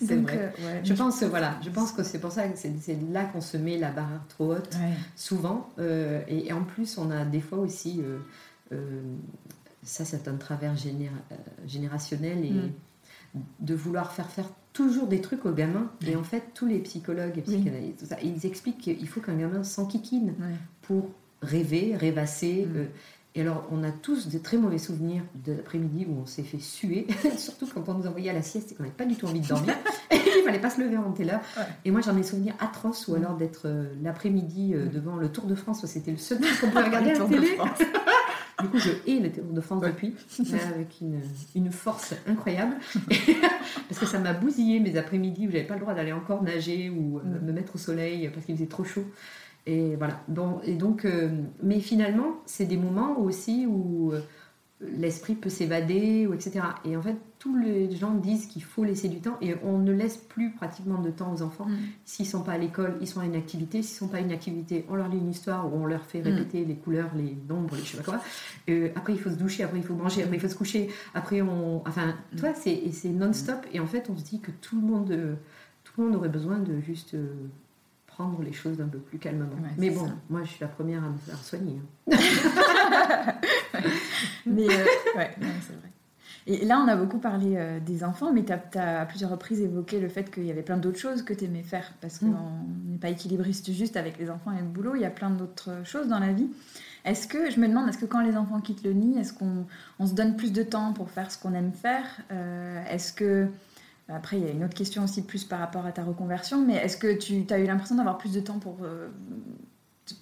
C'est 0.00 0.16
vrai. 0.16 0.38
euh, 0.58 0.66
ouais, 0.66 0.80
Je 0.82 0.94
pense, 0.94 1.22
voilà, 1.24 1.56
je 1.62 1.68
pense 1.68 1.92
que 1.92 2.02
c'est 2.02 2.18
pour 2.18 2.32
ça 2.32 2.48
que 2.48 2.56
c'est 2.56 2.72
là 3.12 3.24
qu'on 3.26 3.42
se 3.42 3.58
met 3.58 3.76
la 3.76 3.90
barre 3.90 4.24
trop 4.30 4.52
haute. 4.54 4.70
Ouais. 4.74 4.94
souvent. 5.14 5.68
euh, 5.78 6.22
et, 6.26 6.46
et 6.48 6.52
en 6.54 6.62
plus, 6.64 6.96
on 6.96 7.10
a 7.10 7.24
des 7.26 7.40
fois 7.40 7.58
aussi, 7.58 8.00
euh, 8.02 8.18
euh, 8.72 9.02
ça 9.82 10.04
c'est 10.06 10.26
un 10.26 10.36
travers 10.36 10.74
généra- 10.74 11.12
générationnel, 11.66 12.44
et 12.44 12.50
Mm. 12.50 12.70
De 13.60 13.74
vouloir 13.74 14.12
faire 14.12 14.30
faire 14.30 14.48
toujours 14.72 15.06
des 15.06 15.20
trucs 15.20 15.44
aux 15.44 15.52
gamins. 15.52 15.90
Et 16.06 16.16
en 16.16 16.22
fait, 16.22 16.50
tous 16.54 16.66
les 16.66 16.78
psychologues 16.78 17.38
et 17.38 17.42
psychanalystes, 17.42 18.06
ça, 18.06 18.16
ils 18.22 18.46
expliquent 18.46 18.78
qu'il 18.78 19.08
faut 19.08 19.20
qu'un 19.20 19.36
gamin 19.36 19.64
s'enquiquine 19.64 20.34
pour 20.82 21.10
rêver, 21.42 21.96
rêvasser. 21.96 22.66
Mm. 22.66 22.76
euh, 22.76 22.84
et 23.34 23.42
alors, 23.42 23.68
on 23.70 23.84
a 23.84 23.92
tous 23.92 24.28
de 24.28 24.38
très 24.38 24.56
mauvais 24.56 24.78
souvenirs 24.78 25.22
de 25.46 25.52
l'après-midi 25.52 26.06
où 26.08 26.22
on 26.22 26.26
s'est 26.26 26.42
fait 26.42 26.58
suer, 26.58 27.06
surtout 27.36 27.68
quand 27.72 27.88
on 27.88 27.94
nous 27.94 28.06
envoyait 28.06 28.30
à 28.30 28.32
la 28.32 28.42
sieste 28.42 28.72
et 28.72 28.74
qu'on 28.74 28.82
n'avait 28.82 28.94
pas 28.94 29.04
du 29.04 29.14
tout 29.14 29.26
envie 29.26 29.40
de 29.40 29.46
dormir. 29.46 29.74
Il 30.10 30.42
fallait 30.44 30.58
pas 30.60 30.70
se 30.70 30.80
lever 30.80 30.96
avant 30.96 31.12
telle 31.12 31.30
heure. 31.30 31.40
Ouais. 31.56 31.62
Et 31.84 31.90
moi, 31.90 32.00
j'en 32.00 32.16
ai 32.16 32.22
souvenirs 32.22 32.54
atroces, 32.58 33.06
ou 33.06 33.14
alors 33.14 33.36
d'être 33.36 33.62
euh, 33.66 33.92
l'après-midi 34.02 34.74
euh, 34.74 34.86
Mm. 34.86 34.88
devant 34.88 35.16
le 35.16 35.30
Tour 35.30 35.44
de 35.44 35.54
France, 35.54 35.84
c'était 35.86 36.10
le 36.10 36.16
seul 36.16 36.40
truc 36.40 36.60
qu'on 36.60 36.70
pouvait 36.70 36.84
regarder 36.84 37.10
à 37.10 37.12
la 37.12 37.18
Tour 37.18 37.28
de 37.28 37.34
télé. 37.34 37.58
Du 38.60 38.68
coup, 38.68 38.78
je 38.78 38.90
hais 39.06 39.20
le 39.20 39.30
Tour 39.30 39.44
de 39.52 39.60
France 39.60 39.82
depuis, 39.82 40.14
avec 40.74 41.00
une, 41.00 41.20
une, 41.54 41.70
force 41.70 42.14
incroyable. 42.26 42.76
parce 43.88 44.00
que 44.00 44.06
ça 44.06 44.18
m'a 44.18 44.32
bousillé 44.32 44.80
mes 44.80 44.96
après-midi 44.96 45.46
où 45.46 45.50
j'avais 45.50 45.64
pas 45.64 45.74
le 45.74 45.80
droit 45.80 45.94
d'aller 45.94 46.12
encore 46.12 46.42
nager 46.42 46.90
ou 46.90 47.18
euh, 47.18 47.22
mm. 47.22 47.46
me 47.46 47.52
mettre 47.52 47.76
au 47.76 47.78
soleil 47.78 48.28
parce 48.32 48.44
qu'il 48.46 48.56
faisait 48.56 48.66
trop 48.66 48.84
chaud. 48.84 49.04
Et 49.66 49.96
voilà. 49.96 50.20
Bon, 50.28 50.60
et 50.64 50.74
donc, 50.74 51.04
euh, 51.04 51.28
mais 51.62 51.78
finalement, 51.80 52.38
c'est 52.46 52.64
des 52.64 52.78
moments 52.78 53.18
aussi 53.18 53.66
où 53.66 54.12
euh, 54.12 54.20
l'esprit 54.80 55.34
peut 55.34 55.48
s'évader, 55.48 56.26
ou 56.26 56.34
etc. 56.34 56.60
Et 56.84 56.96
en 56.96 57.02
fait, 57.02 57.16
tous 57.38 57.56
les 57.56 57.90
gens 57.96 58.14
disent 58.14 58.46
qu'il 58.46 58.62
faut 58.62 58.84
laisser 58.84 59.08
du 59.08 59.20
temps 59.20 59.36
et 59.40 59.54
on 59.64 59.78
ne 59.78 59.92
laisse 59.92 60.16
plus 60.16 60.52
pratiquement 60.52 61.00
de 61.00 61.10
temps 61.10 61.32
aux 61.32 61.42
enfants. 61.42 61.66
Mm. 61.66 61.76
S'ils 62.04 62.26
sont 62.26 62.42
pas 62.42 62.52
à 62.52 62.58
l'école, 62.58 62.96
ils 63.00 63.08
sont 63.08 63.20
à 63.20 63.24
une 63.24 63.34
activité. 63.34 63.82
S'ils 63.82 63.98
sont 63.98 64.08
pas 64.08 64.18
à 64.18 64.20
une 64.20 64.30
activité, 64.30 64.84
on 64.88 64.94
leur 64.94 65.08
lit 65.08 65.18
une 65.18 65.30
histoire 65.30 65.72
ou 65.72 65.76
on 65.76 65.86
leur 65.86 66.04
fait 66.04 66.20
mm. 66.20 66.24
répéter 66.24 66.64
les 66.64 66.76
couleurs, 66.76 67.10
les 67.16 67.36
nombres, 67.48 67.74
les 67.74 67.82
je 67.82 67.92
sais 67.92 67.96
pas 67.98 68.04
quoi. 68.04 68.20
Euh, 68.68 68.90
après, 68.94 69.14
il 69.14 69.18
faut 69.18 69.30
se 69.30 69.36
doucher, 69.36 69.64
après, 69.64 69.78
il 69.78 69.84
faut 69.84 69.94
manger, 69.94 70.22
après, 70.22 70.36
il 70.36 70.40
faut 70.40 70.48
se 70.48 70.56
coucher. 70.56 70.88
Après, 71.14 71.42
on. 71.42 71.82
Enfin, 71.86 72.14
mm. 72.32 72.36
toi, 72.36 72.54
c'est 72.54 73.08
non-stop. 73.08 73.66
Et 73.72 73.80
en 73.80 73.86
fait, 73.86 74.08
on 74.10 74.16
se 74.16 74.24
dit 74.24 74.40
que 74.40 74.52
tout 74.60 74.76
le 74.76 74.86
monde, 74.86 75.38
tout 75.82 76.00
le 76.00 76.06
monde 76.06 76.16
aurait 76.16 76.28
besoin 76.28 76.58
de 76.58 76.80
juste 76.80 77.14
euh, 77.14 77.26
prendre 78.18 78.42
les 78.42 78.52
choses 78.52 78.80
un 78.80 78.88
peu 78.88 78.98
plus 78.98 79.18
calmement. 79.18 79.46
Mais 79.76 79.90
bon, 79.90 80.10
moi 80.28 80.42
je 80.42 80.48
suis 80.48 80.60
la 80.60 80.66
première 80.66 81.04
à 81.04 81.08
me 81.08 81.18
faire 81.18 81.38
soigner. 81.38 81.80
Hein. 82.10 82.16
mais 84.46 84.64
euh, 84.64 84.84
ouais, 85.16 85.30
c'est 85.38 85.76
vrai. 85.76 85.92
Et 86.48 86.64
là, 86.64 86.80
on 86.84 86.88
a 86.88 86.96
beaucoup 86.96 87.18
parlé 87.18 87.54
euh, 87.56 87.78
des 87.78 88.02
enfants, 88.02 88.32
mais 88.32 88.42
tu 88.44 88.52
as, 88.52 89.00
à 89.00 89.06
plusieurs 89.06 89.30
reprises 89.30 89.60
évoqué 89.60 90.00
le 90.00 90.08
fait 90.08 90.32
qu'il 90.32 90.46
y 90.46 90.50
avait 90.50 90.62
plein 90.62 90.78
d'autres 90.78 90.98
choses 90.98 91.22
que 91.22 91.32
tu 91.32 91.44
aimais 91.44 91.62
faire, 91.62 91.92
parce 92.00 92.20
mm. 92.20 92.32
qu'on 92.32 92.90
n'est 92.90 92.98
pas 92.98 93.10
équilibriste 93.10 93.70
juste 93.70 93.96
avec 93.96 94.18
les 94.18 94.30
enfants 94.30 94.50
et 94.50 94.60
le 94.60 94.66
boulot, 94.66 94.96
il 94.96 95.02
y 95.02 95.06
a 95.06 95.10
plein 95.10 95.30
d'autres 95.30 95.70
choses 95.84 96.08
dans 96.08 96.18
la 96.18 96.32
vie. 96.32 96.48
Est-ce 97.04 97.28
que, 97.28 97.50
je 97.50 97.60
me 97.60 97.68
demande, 97.68 97.88
est-ce 97.88 97.98
que 97.98 98.06
quand 98.06 98.22
les 98.22 98.36
enfants 98.36 98.60
quittent 98.60 98.82
le 98.82 98.94
nid, 98.94 99.16
est-ce 99.18 99.32
qu'on 99.32 99.66
on 100.00 100.06
se 100.08 100.14
donne 100.14 100.36
plus 100.36 100.52
de 100.52 100.64
temps 100.64 100.92
pour 100.92 101.10
faire 101.10 101.30
ce 101.30 101.38
qu'on 101.38 101.54
aime 101.54 101.72
faire 101.72 102.04
euh, 102.32 102.82
Est-ce 102.90 103.12
que 103.12 103.48
après, 104.08 104.38
il 104.38 104.44
y 104.44 104.48
a 104.48 104.50
une 104.50 104.64
autre 104.64 104.74
question 104.74 105.04
aussi 105.04 105.22
plus 105.22 105.44
par 105.44 105.58
rapport 105.58 105.84
à 105.84 105.92
ta 105.92 106.02
reconversion, 106.02 106.64
mais 106.64 106.76
est-ce 106.76 106.96
que 106.96 107.16
tu 107.18 107.44
as 107.50 107.58
eu 107.58 107.66
l'impression 107.66 107.96
d'avoir 107.96 108.16
plus 108.16 108.32
de 108.32 108.40
temps 108.40 108.58
pour 108.58 108.78
euh, 108.82 109.08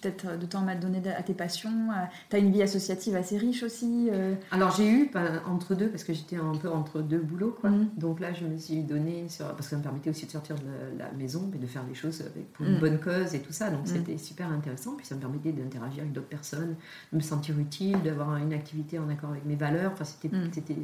peut-être 0.00 0.38
de 0.38 0.46
temps 0.46 0.66
à 0.66 0.74
donner 0.74 1.00
à 1.08 1.22
tes 1.22 1.34
passions 1.34 1.88
Tu 2.30 2.36
as 2.36 2.38
une 2.38 2.50
vie 2.50 2.62
associative 2.62 3.14
assez 3.14 3.38
riche 3.38 3.62
aussi 3.62 4.08
euh? 4.12 4.34
Alors 4.50 4.74
j'ai 4.74 4.88
eu 4.88 5.10
entre 5.46 5.74
deux, 5.74 5.88
parce 5.88 6.04
que 6.04 6.12
j'étais 6.12 6.36
un 6.36 6.54
peu 6.54 6.68
entre 6.68 7.00
deux 7.00 7.20
boulots, 7.20 7.56
quoi. 7.60 7.70
Mmh. 7.70 7.90
Donc 7.96 8.20
là, 8.20 8.32
je 8.32 8.44
me 8.44 8.58
suis 8.58 8.82
donné, 8.82 9.28
sur, 9.28 9.46
parce 9.46 9.66
que 9.66 9.70
ça 9.70 9.76
me 9.76 9.82
permettait 9.82 10.10
aussi 10.10 10.26
de 10.26 10.30
sortir 10.30 10.56
de 10.56 10.98
la, 10.98 11.10
maison 11.12 11.50
et 11.54 11.58
de 11.58 11.66
faire 11.66 11.84
des 11.84 11.94
choses 11.94 12.24
pour 12.52 12.66
une 12.66 12.76
mmh. 12.76 12.80
bonne 12.80 12.98
cause 12.98 13.34
et 13.34 13.40
tout 13.40 13.52
ça. 13.52 13.70
Donc 13.70 13.84
mmh. 13.84 13.86
c'était 13.86 14.18
super 14.18 14.50
intéressant. 14.50 14.94
Puis 14.96 15.06
ça 15.06 15.14
me 15.14 15.20
permettait 15.20 15.52
d'interagir 15.52 16.00
avec 16.00 16.12
d'autres 16.12 16.26
personnes, 16.26 16.74
de 17.12 17.16
me 17.16 17.22
sentir 17.22 17.58
utile, 17.58 18.02
d'avoir 18.02 18.36
une 18.36 18.52
activité 18.52 18.98
en 18.98 19.08
accord 19.08 19.30
avec 19.30 19.44
mes 19.44 19.56
valeurs. 19.56 19.92
Enfin, 19.92 20.04
c'était 20.04 20.76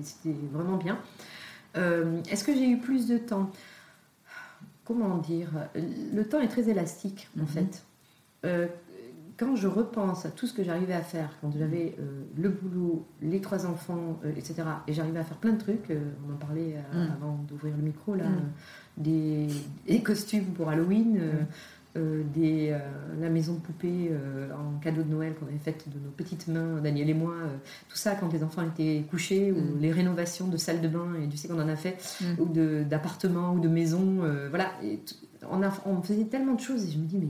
vraiment 0.53 0.77
bien. 0.77 0.99
Euh, 1.77 2.21
est-ce 2.31 2.45
que 2.45 2.55
j'ai 2.55 2.69
eu 2.69 2.79
plus 2.79 3.07
de 3.07 3.19
temps 3.19 3.51
Comment 4.85 5.19
dire 5.19 5.51
Le 5.77 6.23
temps 6.25 6.41
est 6.41 6.49
très 6.49 6.69
élastique, 6.69 7.29
en 7.39 7.43
mhm. 7.43 7.49
fait. 7.49 7.83
Euh, 8.45 8.67
quand 9.37 9.57
je 9.57 9.67
repense 9.67 10.27
à 10.27 10.31
tout 10.31 10.47
ce 10.47 10.53
que 10.53 10.63
j'arrivais 10.63 10.93
à 10.93 11.01
faire, 11.01 11.31
quand 11.41 11.53
j'avais 11.57 11.97
euh, 11.99 12.25
le 12.37 12.49
boulot, 12.51 13.07
les 13.23 13.41
trois 13.41 13.67
enfants, 13.67 14.21
etc., 14.37 14.63
et 14.87 14.93
j'arrivais 14.93 15.21
à 15.21 15.25
faire 15.25 15.39
plein 15.39 15.53
de 15.53 15.59
trucs, 15.59 15.91
on 15.91 16.33
en 16.33 16.37
parlait 16.37 16.77
mhm. 16.93 17.13
avant 17.17 17.37
d'ouvrir 17.49 17.77
le 17.77 17.83
micro, 17.83 18.15
là, 18.15 18.29
mhm. 18.29 18.43
des, 18.99 19.47
des, 19.87 20.03
costumes 20.03 20.47
pour 20.47 20.69
Halloween, 20.69 21.47
euh, 21.95 22.23
des, 22.35 22.71
euh, 22.71 22.79
la 23.21 23.29
maison 23.29 23.53
de 23.53 23.59
poupée 23.59 24.09
euh, 24.11 24.49
en 24.53 24.79
cadeau 24.79 25.03
de 25.03 25.11
Noël 25.11 25.35
qu'on 25.35 25.45
avait 25.45 25.59
faite 25.59 25.91
de 25.91 25.99
nos 25.99 26.11
petites 26.11 26.49
mains, 26.49 26.81
Daniel 26.81 27.11
et 27.11 27.15
moi, 27.15 27.35
tout 27.91 27.99
ça 27.99 28.15
quand 28.15 28.33
les 28.33 28.43
enfants 28.43 28.63
étaient 28.63 29.05
couchés, 29.11 29.53
ou 29.53 29.61
mm. 29.61 29.81
les 29.81 29.93
rénovations 29.93 30.49
de 30.49 30.57
salles 30.57 30.81
de 30.81 30.89
bain, 30.89 31.09
et 31.23 31.29
tu 31.29 31.37
sais 31.37 31.49
qu'on 31.49 31.61
en 31.61 31.69
a 31.69 31.77
fait, 31.77 32.03
mm. 32.23 32.41
ou 32.41 32.47
d'appartements 32.85 33.53
ou 33.53 33.61
de 33.61 33.69
maisons, 33.69 34.23
voilà. 34.49 34.73
on, 35.51 35.63
a, 35.63 35.71
on 35.85 36.01
faisait 36.01 36.25
tellement 36.25 36.55
de 36.55 36.61
choses 36.61 36.89
et 36.89 36.93
je 36.93 36.99
me 36.99 37.05
dis, 37.05 37.19
mais 37.19 37.29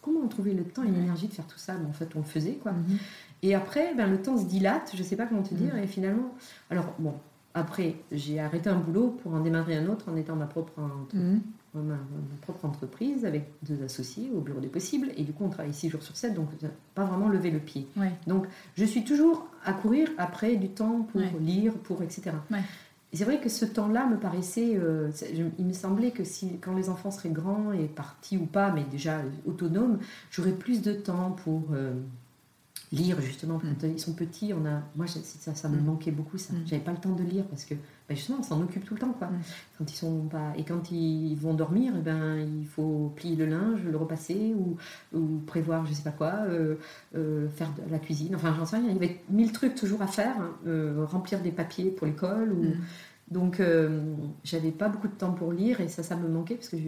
comment 0.00 0.20
on 0.20 0.28
trouvait 0.28 0.54
le 0.54 0.62
temps 0.62 0.84
et 0.84 0.90
l'énergie 0.90 1.26
de 1.26 1.32
faire 1.32 1.46
tout 1.46 1.58
ça? 1.58 1.74
En 1.88 1.92
fait, 1.92 2.08
on 2.14 2.20
le 2.20 2.24
faisait, 2.24 2.54
quoi. 2.62 2.72
Mm-hmm. 2.72 2.98
Et 3.42 3.54
après, 3.56 3.94
ben, 3.96 4.08
le 4.08 4.22
temps 4.22 4.38
se 4.38 4.46
dilate, 4.46 4.92
je 4.94 5.02
sais 5.02 5.16
pas 5.16 5.26
comment 5.26 5.42
te 5.42 5.54
dire, 5.54 5.74
mm. 5.74 5.78
et 5.78 5.86
finalement, 5.88 6.34
alors 6.70 6.94
bon, 7.00 7.14
après, 7.54 7.96
j'ai 8.12 8.38
arrêté 8.38 8.70
un 8.70 8.78
boulot 8.78 9.16
pour 9.22 9.34
en 9.34 9.40
démarrer 9.40 9.76
un 9.76 9.88
autre 9.88 10.08
en 10.08 10.16
étant 10.16 10.36
ma 10.36 10.46
propre 10.46 10.74
ma, 11.82 11.98
propre 12.42 12.64
entreprise 12.64 13.24
avec 13.24 13.50
deux 13.62 13.82
associés 13.84 14.30
au 14.34 14.40
bureau 14.40 14.60
des 14.60 14.68
possibles. 14.68 15.10
Et 15.16 15.24
du 15.24 15.32
coup, 15.32 15.44
on 15.44 15.50
travaille 15.50 15.74
six 15.74 15.88
jours 15.88 16.02
sur 16.02 16.16
7, 16.16 16.34
donc 16.34 16.48
pas 16.94 17.04
vraiment 17.04 17.28
lever 17.28 17.50
le 17.50 17.60
pied. 17.60 17.86
Donc, 18.26 18.46
je 18.76 18.84
suis 18.84 19.04
toujours 19.04 19.46
à 19.64 19.72
courir 19.72 20.08
après 20.18 20.56
du 20.56 20.68
temps 20.68 21.02
pour 21.02 21.20
lire, 21.40 21.74
pour 21.74 22.02
etc. 22.02 22.32
Et 23.12 23.16
c'est 23.16 23.24
vrai 23.24 23.40
que 23.40 23.48
ce 23.48 23.64
temps-là 23.64 24.06
me 24.06 24.18
paraissait. 24.18 24.76
Euh, 24.76 25.10
il 25.58 25.64
me 25.64 25.72
semblait 25.72 26.10
que 26.10 26.24
si, 26.24 26.58
quand 26.58 26.74
les 26.74 26.90
enfants 26.90 27.10
seraient 27.10 27.30
grands 27.30 27.72
et 27.72 27.86
partis 27.86 28.36
ou 28.36 28.44
pas, 28.44 28.70
mais 28.70 28.84
déjà 28.84 29.22
autonomes, 29.46 29.98
j'aurais 30.30 30.52
plus 30.52 30.82
de 30.82 30.92
temps 30.92 31.32
pour. 31.32 31.62
Euh, 31.72 31.94
lire 32.92 33.20
justement 33.20 33.58
quand 33.58 33.86
mm. 33.86 33.90
ils 33.90 34.00
sont 34.00 34.14
petits 34.14 34.54
on 34.54 34.64
a 34.64 34.80
moi 34.96 35.06
ça, 35.06 35.54
ça 35.54 35.68
me 35.68 35.76
mm. 35.76 35.84
manquait 35.84 36.10
beaucoup 36.10 36.38
ça 36.38 36.54
mm. 36.54 36.62
j'avais 36.64 36.82
pas 36.82 36.92
le 36.92 36.98
temps 36.98 37.14
de 37.14 37.22
lire 37.22 37.44
parce 37.44 37.64
que 37.64 37.74
ben 38.08 38.16
justement 38.16 38.38
on 38.40 38.42
s'en 38.42 38.62
occupe 38.62 38.84
tout 38.84 38.94
le 38.94 39.00
temps 39.00 39.12
quoi 39.12 39.28
quand 39.76 39.90
ils 39.90 39.96
sont 39.96 40.22
pas 40.22 40.52
et 40.56 40.64
quand 40.64 40.90
ils 40.90 41.36
vont 41.36 41.54
dormir 41.54 41.92
eh 41.96 42.00
ben 42.00 42.38
il 42.38 42.66
faut 42.66 43.12
plier 43.16 43.36
le 43.36 43.46
linge 43.46 43.80
le 43.84 43.96
repasser 43.96 44.54
ou, 44.56 44.76
ou 45.16 45.38
prévoir 45.46 45.84
je 45.86 45.92
sais 45.92 46.02
pas 46.02 46.10
quoi 46.10 46.32
euh, 46.46 46.76
euh, 47.14 47.48
faire 47.48 47.70
de 47.86 47.90
la 47.90 47.98
cuisine 47.98 48.34
enfin 48.34 48.54
j'en 48.56 48.64
sais 48.64 48.76
rien 48.76 48.86
il 48.88 48.94
y 48.94 48.96
avait 48.96 49.20
mille 49.28 49.52
trucs 49.52 49.74
toujours 49.74 50.02
à 50.02 50.06
faire 50.06 50.40
hein. 50.40 50.52
euh, 50.66 51.04
remplir 51.06 51.40
des 51.40 51.52
papiers 51.52 51.90
pour 51.90 52.06
l'école 52.06 52.52
ou 52.52 52.64
donc, 53.30 53.60
j'avais 54.42 54.70
pas 54.70 54.88
beaucoup 54.88 55.06
de 55.06 55.12
temps 55.12 55.32
pour 55.32 55.52
lire 55.52 55.82
et 55.82 55.88
ça, 55.88 56.02
ça 56.02 56.16
me 56.16 56.26
manquait 56.28 56.54
parce 56.54 56.70
que 56.70 56.78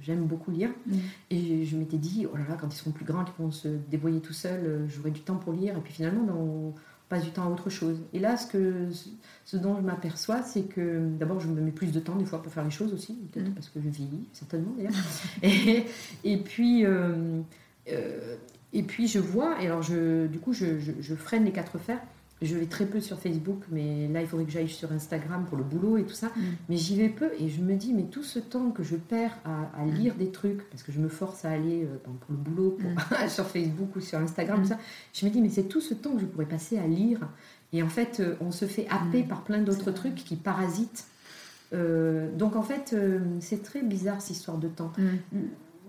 j'aime 0.00 0.26
beaucoup 0.26 0.52
lire. 0.52 0.70
Mm. 0.86 0.96
Et 1.30 1.64
je, 1.64 1.76
m'étais 1.76 1.96
dit, 1.96 2.24
oh 2.32 2.36
là 2.36 2.44
là, 2.48 2.56
quand 2.56 2.72
ils 2.72 2.76
seront 2.76 2.92
plus 2.92 3.04
grands, 3.04 3.24
qu'ils 3.24 3.34
vont 3.36 3.50
se 3.50 3.66
débrouiller 3.66 4.20
tout 4.20 4.32
seuls, 4.32 4.86
j'aurai 4.86 5.10
du 5.10 5.22
temps 5.22 5.34
pour 5.34 5.52
lire. 5.52 5.76
Et 5.76 5.80
puis 5.80 5.92
finalement, 5.92 6.72
passe 7.08 7.24
du 7.24 7.30
temps 7.30 7.44
à 7.44 7.50
autre 7.50 7.70
chose. 7.70 7.98
Et 8.12 8.18
là, 8.18 8.36
ce, 8.36 8.46
que, 8.46 8.88
ce 9.44 9.56
dont 9.56 9.76
je 9.76 9.82
m'aperçois, 9.82 10.42
c'est 10.42 10.64
que 10.64 11.08
d'abord, 11.18 11.40
je 11.40 11.48
me 11.48 11.60
mets 11.60 11.70
plus 11.70 11.92
de 11.92 12.00
temps 12.00 12.16
des 12.16 12.24
fois 12.24 12.42
pour 12.42 12.52
faire 12.52 12.64
les 12.64 12.70
choses 12.70 12.92
aussi, 12.92 13.14
peut-être 13.32 13.48
mm. 13.48 13.54
parce 13.54 13.68
que 13.68 13.80
je 13.80 13.88
vieillis, 13.88 14.28
certainement 14.32 14.72
d'ailleurs. 14.76 14.92
et, 15.42 15.86
et, 16.24 16.36
puis. 16.36 16.84
Euh, 16.84 17.42
et 18.74 18.82
puis 18.82 19.08
je 19.08 19.18
vois, 19.18 19.62
et 19.62 19.66
alors 19.66 19.82
je, 19.82 20.26
du 20.26 20.38
coup 20.38 20.52
je, 20.52 20.78
je 20.78 21.14
freine 21.14 21.46
les 21.46 21.52
quatre 21.52 21.78
fers, 21.78 22.00
je 22.40 22.56
vais 22.56 22.66
très 22.66 22.86
peu 22.86 23.00
sur 23.00 23.18
Facebook, 23.18 23.62
mais 23.70 24.06
là, 24.08 24.20
il 24.20 24.28
faudrait 24.28 24.46
que 24.46 24.52
j'aille 24.52 24.68
sur 24.68 24.92
Instagram 24.92 25.44
pour 25.46 25.58
le 25.58 25.64
boulot 25.64 25.98
et 25.98 26.04
tout 26.04 26.14
ça. 26.14 26.28
Mm. 26.28 26.40
Mais 26.68 26.76
j'y 26.76 26.96
vais 26.96 27.08
peu 27.08 27.30
et 27.38 27.48
je 27.48 27.60
me 27.60 27.74
dis, 27.74 27.92
mais 27.92 28.04
tout 28.04 28.22
ce 28.22 28.38
temps 28.38 28.70
que 28.70 28.82
je 28.84 28.96
perds 28.96 29.36
à, 29.44 29.84
mm. 29.84 29.90
lire 29.94 30.14
des 30.14 30.30
trucs, 30.30 30.68
parce 30.70 30.82
que 30.82 30.92
je 30.92 31.00
me 31.00 31.08
force 31.08 31.44
à 31.44 31.50
aller 31.50 31.84
euh, 31.84 31.96
pour 32.04 32.30
le 32.30 32.36
boulot 32.36 32.78
mm. 32.78 33.28
sur 33.28 33.44
Facebook 33.46 33.96
ou 33.96 34.00
sur 34.00 34.18
Instagram, 34.18 34.64
ça, 34.64 34.78
je 35.12 35.26
me 35.26 35.30
dis, 35.30 35.40
mais 35.40 35.48
c'est 35.48 35.64
tout 35.64 35.80
ce 35.80 35.94
temps 35.94 36.14
que 36.14 36.20
je 36.20 36.26
pourrais 36.26 36.46
passer 36.46 36.78
à 36.78 36.86
lire. 36.86 37.28
Et 37.72 37.82
en 37.82 37.88
fait, 37.88 38.20
euh, 38.20 38.36
on 38.40 38.52
se 38.52 38.66
fait 38.66 38.86
happer 38.88 39.24
par 39.24 39.42
plein 39.42 39.58
d'autres 39.58 39.90
trucs 39.90 40.14
qui 40.14 40.36
parasitent. 40.36 41.06
Euh, 41.74 42.34
donc 42.34 42.56
en 42.56 42.62
fait, 42.62 42.96
c'est 43.40 43.62
très 43.62 43.82
bizarre 43.82 44.22
cette 44.22 44.36
histoire 44.36 44.58
de 44.58 44.68
temps 44.68 44.92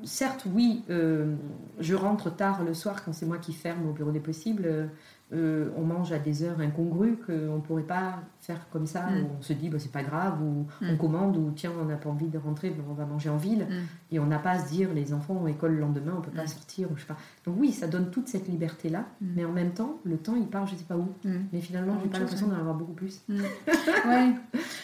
certes, 0.05 0.45
oui, 0.53 0.81
je 0.87 1.93
rentre 1.93 2.33
tard 2.33 2.63
le 2.63 2.73
soir 2.73 3.03
quand 3.03 3.11
c'est 3.11 3.25
moi 3.25 3.37
qui 3.37 3.51
ferme 3.51 3.85
au 3.85 3.91
bureau 3.91 4.11
des 4.11 4.21
possibles. 4.21 4.89
Euh, 5.31 5.69
on 5.77 5.83
mange 5.83 6.11
à 6.11 6.17
des 6.17 6.41
heures 6.41 6.59
incongrues 6.59 7.17
qu'on 7.17 7.55
ne 7.57 7.61
pourrait 7.61 7.83
pas 7.83 8.19
faire 8.41 8.67
comme 8.71 8.87
ça. 8.87 9.01
Mm. 9.01 9.27
on 9.37 9.41
se 9.43 9.53
dit, 9.53 9.69
bah, 9.69 9.77
c'est 9.79 9.91
pas 9.91 10.01
grave, 10.01 10.41
ou 10.41 10.65
on 10.81 10.93
mm. 10.93 10.97
commande, 10.97 11.37
ou 11.37 11.51
tiens, 11.55 11.71
on 11.79 11.85
n'a 11.85 11.97
pas 11.97 12.09
envie 12.09 12.29
de 12.29 12.39
rentrer, 12.39 12.75
on 12.89 12.93
va 12.93 13.05
manger 13.05 13.29
en 13.29 13.37
ville. 13.37 13.67
Mm. 13.69 14.13
Et 14.15 14.19
on 14.19 14.25
n'a 14.25 14.39
pas 14.39 14.51
à 14.51 14.59
se 14.59 14.69
dire, 14.69 14.91
les 14.91 15.13
enfants 15.13 15.35
ont 15.35 15.47
école 15.47 15.73
le 15.73 15.81
lendemain, 15.81 16.13
on 16.17 16.21
peut 16.21 16.31
pas 16.31 16.47
sortir, 16.47 16.91
ou 16.91 16.95
je 16.95 17.01
sais 17.01 17.07
pas. 17.07 17.17
Donc 17.45 17.57
oui, 17.59 17.71
ça 17.71 17.87
donne 17.87 18.09
toute 18.09 18.27
cette 18.27 18.47
liberté-là, 18.47 19.05
mais 19.21 19.45
en 19.45 19.51
même 19.51 19.71
temps, 19.71 19.99
le 20.03 20.17
temps, 20.17 20.35
il 20.35 20.47
part, 20.47 20.65
je 20.65 20.75
sais 20.75 20.83
pas 20.83 20.97
où. 20.97 21.09
Mais 21.53 21.61
finalement, 21.61 21.95
j'ai 22.01 22.09
pas 22.09 22.19
l'impression 22.19 22.47
d'en 22.47 22.55
avoir 22.55 22.73
beaucoup 22.73 22.93
plus. 22.93 23.21
ouais. 23.29 24.33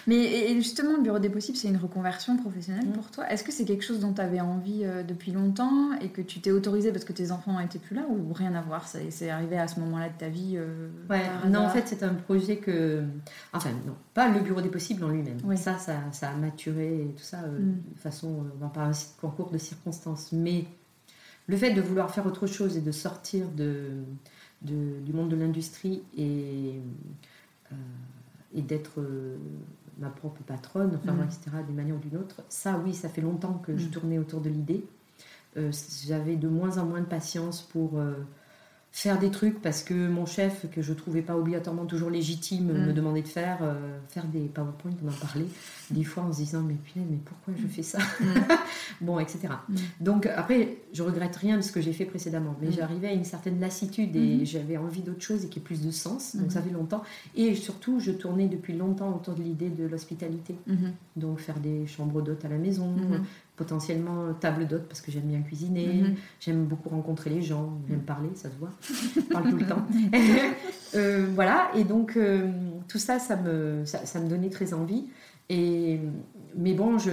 Mais 0.05 0.53
justement, 0.61 0.97
le 0.97 1.01
bureau 1.01 1.17
des 1.17 1.29
possibles, 1.29 1.57
c'est 1.57 1.69
une 1.69 1.77
reconversion 1.77 2.37
professionnelle 2.37 2.87
pour 2.93 3.09
toi. 3.09 3.27
Est-ce 3.31 3.43
que 3.43 3.51
c'est 3.51 3.65
quelque 3.65 3.83
chose 3.83 3.99
dont 3.99 4.13
tu 4.13 4.21
avais 4.21 4.41
envie 4.41 4.81
euh, 4.83 5.01
depuis 5.01 5.31
longtemps 5.31 5.93
et 5.99 6.09
que 6.09 6.21
tu 6.21 6.39
t'es 6.39 6.51
autorisé 6.51 6.91
parce 6.91 7.05
que 7.05 7.13
tes 7.13 7.31
enfants 7.31 7.59
n'étaient 7.59 7.79
plus 7.79 7.95
là, 7.95 8.03
ou 8.07 8.31
rien 8.33 8.53
à 8.53 8.61
voir 8.61 8.87
C'est 8.87 9.29
arrivé 9.29 9.57
à 9.57 9.67
ce 9.67 9.79
moment-là 9.79 10.09
de 10.09 10.17
ta 10.17 10.29
vie 10.29 10.34
euh, 10.57 10.89
non, 11.49 11.61
en 11.61 11.69
fait, 11.69 11.88
c'est 11.88 12.03
un 12.03 12.13
projet 12.13 12.57
que. 12.57 13.03
Enfin, 13.53 13.71
non, 13.86 13.95
pas 14.13 14.29
le 14.29 14.39
bureau 14.41 14.61
des 14.61 14.69
possibles 14.69 15.03
en 15.03 15.09
lui-même. 15.09 15.39
Ça, 15.55 15.77
ça, 15.77 16.29
a 16.29 16.36
maturé 16.36 17.01
et 17.01 17.13
tout 17.15 17.23
ça 17.23 17.43
euh, 17.43 17.59
mm. 17.59 17.81
de 17.93 17.99
façon, 17.99 18.45
euh, 18.61 18.67
par 18.67 18.83
un 18.88 18.91
concours 19.21 19.51
de 19.51 19.57
circonstances. 19.57 20.31
Mais 20.31 20.65
le 21.47 21.57
fait 21.57 21.73
de 21.73 21.81
vouloir 21.81 22.11
faire 22.11 22.25
autre 22.25 22.47
chose 22.47 22.77
et 22.77 22.81
de 22.81 22.91
sortir 22.91 23.47
de, 23.49 24.03
du 24.61 25.13
monde 25.13 25.29
de 25.29 25.36
l'industrie 25.36 26.01
et, 26.17 26.81
et 28.55 28.61
d'être 28.61 29.03
ma 29.99 30.09
propre 30.09 30.41
patronne, 30.43 30.97
enfin, 31.01 31.13
mm. 31.13 31.23
etc., 31.23 31.57
d'une 31.65 31.75
manière 31.75 31.95
ou 31.95 31.99
d'une 31.99 32.17
autre, 32.17 32.41
ça, 32.49 32.81
oui, 32.83 32.93
ça 32.93 33.09
fait 33.09 33.21
longtemps 33.21 33.61
que 33.63 33.77
je 33.77 33.88
mm. 33.88 33.91
tournais 33.91 34.17
autour 34.17 34.41
de 34.41 34.49
l'idée. 34.49 34.86
J'avais 36.05 36.36
de 36.36 36.49
moins 36.49 36.77
en 36.79 36.86
moins 36.86 36.99
de 36.99 37.05
patience 37.05 37.61
pour 37.61 38.01
faire 38.97 39.19
des 39.19 39.29
trucs 39.29 39.61
parce 39.61 39.83
que 39.83 40.07
mon 40.07 40.25
chef, 40.25 40.67
que 40.71 40.81
je 40.81 40.93
trouvais 40.93 41.21
pas 41.21 41.35
obligatoirement 41.35 41.85
toujours 41.85 42.09
légitime, 42.09 42.67
me 42.71 42.91
Mm. 42.91 42.93
demandait 42.93 43.21
de 43.23 43.27
faire, 43.27 43.57
euh, 43.61 43.99
faire 44.07 44.23
des 44.25 44.39
PowerPoint, 44.47 44.91
on 45.03 45.09
en 45.09 45.11
parlait 45.11 45.47
des 45.91 46.05
fois 46.05 46.23
en 46.23 46.31
se 46.31 46.37
disant 46.37 46.61
mais 46.61 46.75
punaise, 46.75 47.05
mais 47.11 47.17
pourquoi 47.25 47.53
je 47.61 47.67
fais 47.67 47.83
ça? 47.83 47.97
Bon, 49.01 49.19
etc. 49.19 49.49
Mm. 49.67 49.75
Donc 49.99 50.25
après, 50.27 50.77
je 50.93 51.03
regrette 51.03 51.35
rien 51.35 51.57
de 51.57 51.61
ce 51.61 51.73
que 51.73 51.81
j'ai 51.81 51.91
fait 51.91 52.05
précédemment, 52.05 52.55
mais 52.61 52.69
Mm. 52.69 52.71
j'arrivais 52.71 53.07
à 53.09 53.11
une 53.13 53.25
certaine 53.25 53.59
lassitude 53.59 54.15
et 54.15 54.37
Mhm. 54.37 54.45
j'avais 54.45 54.77
envie 54.77 55.01
d'autre 55.01 55.21
chose 55.21 55.43
et 55.43 55.49
qui 55.49 55.59
ait 55.59 55.61
plus 55.61 55.81
de 55.81 55.91
sens, 55.91 56.37
donc 56.37 56.45
Mhm. 56.45 56.51
ça 56.51 56.61
fait 56.61 56.71
longtemps. 56.71 57.03
Et 57.35 57.53
surtout, 57.53 57.99
je 57.99 58.11
tournais 58.11 58.47
depuis 58.47 58.77
longtemps 58.77 59.13
autour 59.13 59.33
de 59.35 59.43
l'idée 59.43 59.69
de 59.69 59.85
l'hospitalité, 59.85 60.55
Mhm. 60.67 60.93
donc 61.17 61.39
faire 61.39 61.59
des 61.59 61.85
chambres 61.85 62.21
d'hôtes 62.21 62.45
à 62.45 62.47
la 62.47 62.57
maison. 62.57 62.95
Potentiellement 63.55 64.33
table 64.33 64.67
d'hôtes 64.67 64.87
parce 64.87 65.01
que 65.01 65.11
j'aime 65.11 65.23
bien 65.27 65.41
cuisiner, 65.41 65.87
Mhm. 66.03 66.15
J'aime 66.39 66.65
beaucoup 66.65 66.89
rencontrer 66.89 67.29
les 67.29 67.41
gens, 67.41 67.79
j'aime 67.87 68.01
parler, 68.01 68.29
ça 68.35 68.49
se 68.49 68.55
voit. 68.59 68.71
Je 69.15 69.21
parle 69.21 69.49
tout 69.49 69.57
le 69.57 69.65
temps. 69.65 69.85
Euh, 70.95 71.27
voilà, 71.33 71.71
et 71.75 71.83
donc 71.83 72.15
euh, 72.15 72.49
tout 72.87 72.99
ça, 72.99 73.19
ça 73.19 73.35
me, 73.35 73.83
ça, 73.85 74.05
ça 74.05 74.21
me 74.21 74.29
donnait 74.29 74.49
très 74.49 74.73
envie. 74.73 75.03
Et, 75.49 75.99
mais 76.55 76.73
bon, 76.73 76.97
je, 76.97 77.11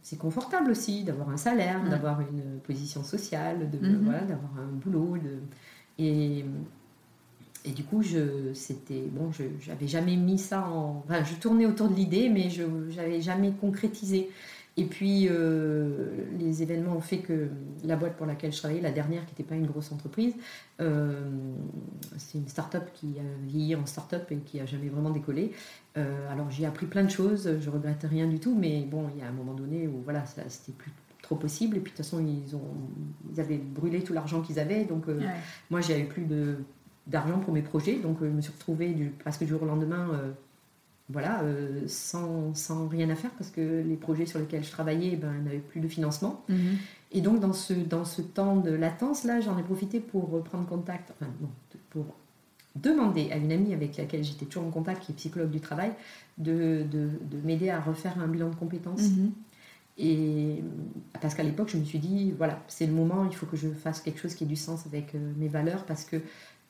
c'est 0.00 0.16
confortable 0.16 0.70
aussi 0.70 1.04
d'avoir 1.04 1.28
un 1.28 1.36
salaire, 1.36 1.82
Mm. 1.84 1.90
d'avoir 1.90 2.20
une 2.22 2.60
position 2.66 3.04
sociale, 3.04 3.70
de, 3.70 3.78
Mhm. 3.78 4.00
voilà, 4.04 4.20
d'avoir 4.22 4.52
un 4.58 4.72
boulot. 4.72 5.18
De, 5.18 5.38
et, 6.02 6.44
et 7.66 7.70
du 7.72 7.84
coup, 7.84 8.02
je, 8.02 8.54
c'était 8.54 9.04
bon, 9.12 9.30
je 9.32 9.44
jamais 9.86 10.16
mis 10.16 10.38
ça 10.38 10.66
en. 10.66 11.04
Enfin, 11.06 11.22
je 11.24 11.34
tournais 11.34 11.66
autour 11.66 11.88
de 11.88 11.94
l'idée, 11.94 12.28
mais 12.30 12.48
je 12.48 12.62
n'avais 12.96 13.20
jamais 13.20 13.52
concrétisé. 13.60 14.30
Et 14.78 14.84
puis, 14.84 15.28
euh, 15.30 16.08
les 16.38 16.62
événements 16.62 16.96
ont 16.96 17.02
fait 17.02 17.18
que 17.18 17.48
la 17.84 17.94
boîte 17.96 18.16
pour 18.16 18.24
laquelle 18.24 18.52
je 18.52 18.58
travaillais, 18.58 18.80
la 18.80 18.90
dernière, 18.90 19.26
qui 19.26 19.32
n'était 19.32 19.42
pas 19.42 19.54
une 19.54 19.66
grosse 19.66 19.92
entreprise, 19.92 20.32
euh, 20.80 21.28
c'est 22.16 22.38
une 22.38 22.48
start-up 22.48 22.88
qui 22.94 23.16
a 23.18 23.46
vieilli 23.46 23.74
en 23.76 23.84
start-up 23.84 24.30
et 24.30 24.36
qui 24.38 24.60
a 24.60 24.66
jamais 24.66 24.88
vraiment 24.88 25.10
décollé. 25.10 25.52
Euh, 25.98 26.32
alors, 26.32 26.50
j'ai 26.50 26.64
appris 26.64 26.86
plein 26.86 27.04
de 27.04 27.10
choses, 27.10 27.58
je 27.60 27.68
regrette 27.70 28.06
rien 28.08 28.26
du 28.26 28.38
tout, 28.40 28.54
mais 28.58 28.86
bon, 28.90 29.10
il 29.14 29.20
y 29.20 29.22
a 29.22 29.28
un 29.28 29.32
moment 29.32 29.52
donné 29.52 29.86
où 29.86 30.00
voilà, 30.04 30.24
ça, 30.24 30.42
c'était 30.48 30.72
plus 30.72 30.90
trop 31.20 31.36
possible. 31.36 31.76
Et 31.76 31.80
puis, 31.80 31.92
de 31.92 31.96
toute 31.96 32.06
façon, 32.06 32.24
ils, 32.24 32.56
ont, 32.56 32.60
ils 33.30 33.40
avaient 33.40 33.58
brûlé 33.58 34.02
tout 34.02 34.14
l'argent 34.14 34.40
qu'ils 34.40 34.58
avaient. 34.58 34.84
Donc, 34.86 35.06
euh, 35.08 35.18
Ouais. 35.18 35.26
moi, 35.70 35.82
j'avais 35.82 36.04
plus 36.04 36.24
de, 36.24 36.56
d'argent 37.06 37.38
pour 37.40 37.52
mes 37.52 37.62
projets, 37.62 37.96
donc 37.98 38.18
je 38.22 38.26
me 38.26 38.40
suis 38.40 38.52
retrouvée 38.52 38.94
du, 38.94 39.10
presque 39.10 39.42
du 39.42 39.48
jour 39.48 39.62
au 39.62 39.66
lendemain, 39.66 40.08
voilà, 41.08 41.42
euh, 41.42 41.82
sans, 41.88 42.54
sans 42.54 42.88
rien 42.88 43.10
à 43.10 43.14
faire 43.16 43.30
parce 43.32 43.50
que 43.50 43.82
les 43.86 43.96
projets 43.96 44.26
sur 44.26 44.38
lesquels 44.38 44.64
je 44.64 44.70
travaillais, 44.70 45.16
ben, 45.16 45.32
n'avaient 45.44 45.58
plus 45.58 45.80
de 45.80 45.88
financement. 45.88 46.42
Mhm. 46.48 46.76
Et 47.12 47.20
donc, 47.20 47.40
dans 47.40 47.52
ce, 47.52 47.74
dans 47.74 48.04
ce 48.04 48.22
temps 48.22 48.56
de 48.56 48.70
latence, 48.70 49.24
là, 49.24 49.40
j'en 49.40 49.58
ai 49.58 49.62
profité 49.62 50.00
pour 50.00 50.42
prendre 50.44 50.66
contact, 50.66 51.10
enfin, 51.12 51.30
non, 51.40 51.48
pour 51.90 52.06
demander 52.76 53.30
à 53.32 53.36
une 53.36 53.52
amie 53.52 53.74
avec 53.74 53.98
laquelle 53.98 54.24
j'étais 54.24 54.46
toujours 54.46 54.66
en 54.66 54.70
contact, 54.70 55.02
qui 55.02 55.12
est 55.12 55.14
psychologue 55.16 55.50
du 55.50 55.60
travail, 55.60 55.92
de, 56.38 56.84
de, 56.90 57.10
de 57.30 57.36
m'aider 57.44 57.68
à 57.68 57.80
refaire 57.80 58.18
un 58.18 58.28
bilan 58.28 58.48
de 58.48 58.54
compétences. 58.54 59.10
Mhm. 59.10 59.32
Et 59.98 60.62
parce 61.20 61.34
qu'à 61.34 61.42
l'époque, 61.42 61.68
je 61.68 61.76
me 61.76 61.84
suis 61.84 61.98
dit, 61.98 62.32
voilà, 62.38 62.62
c'est 62.68 62.86
le 62.86 62.94
moment, 62.94 63.26
il 63.30 63.36
faut 63.36 63.44
que 63.44 63.58
je 63.58 63.68
fasse 63.68 64.00
quelque 64.00 64.18
chose 64.20 64.34
qui 64.34 64.44
ait 64.44 64.46
du 64.46 64.56
sens 64.56 64.86
avec 64.86 65.14
euh, 65.14 65.18
mes 65.36 65.48
valeurs, 65.48 65.84
parce 65.84 66.04
que 66.04 66.16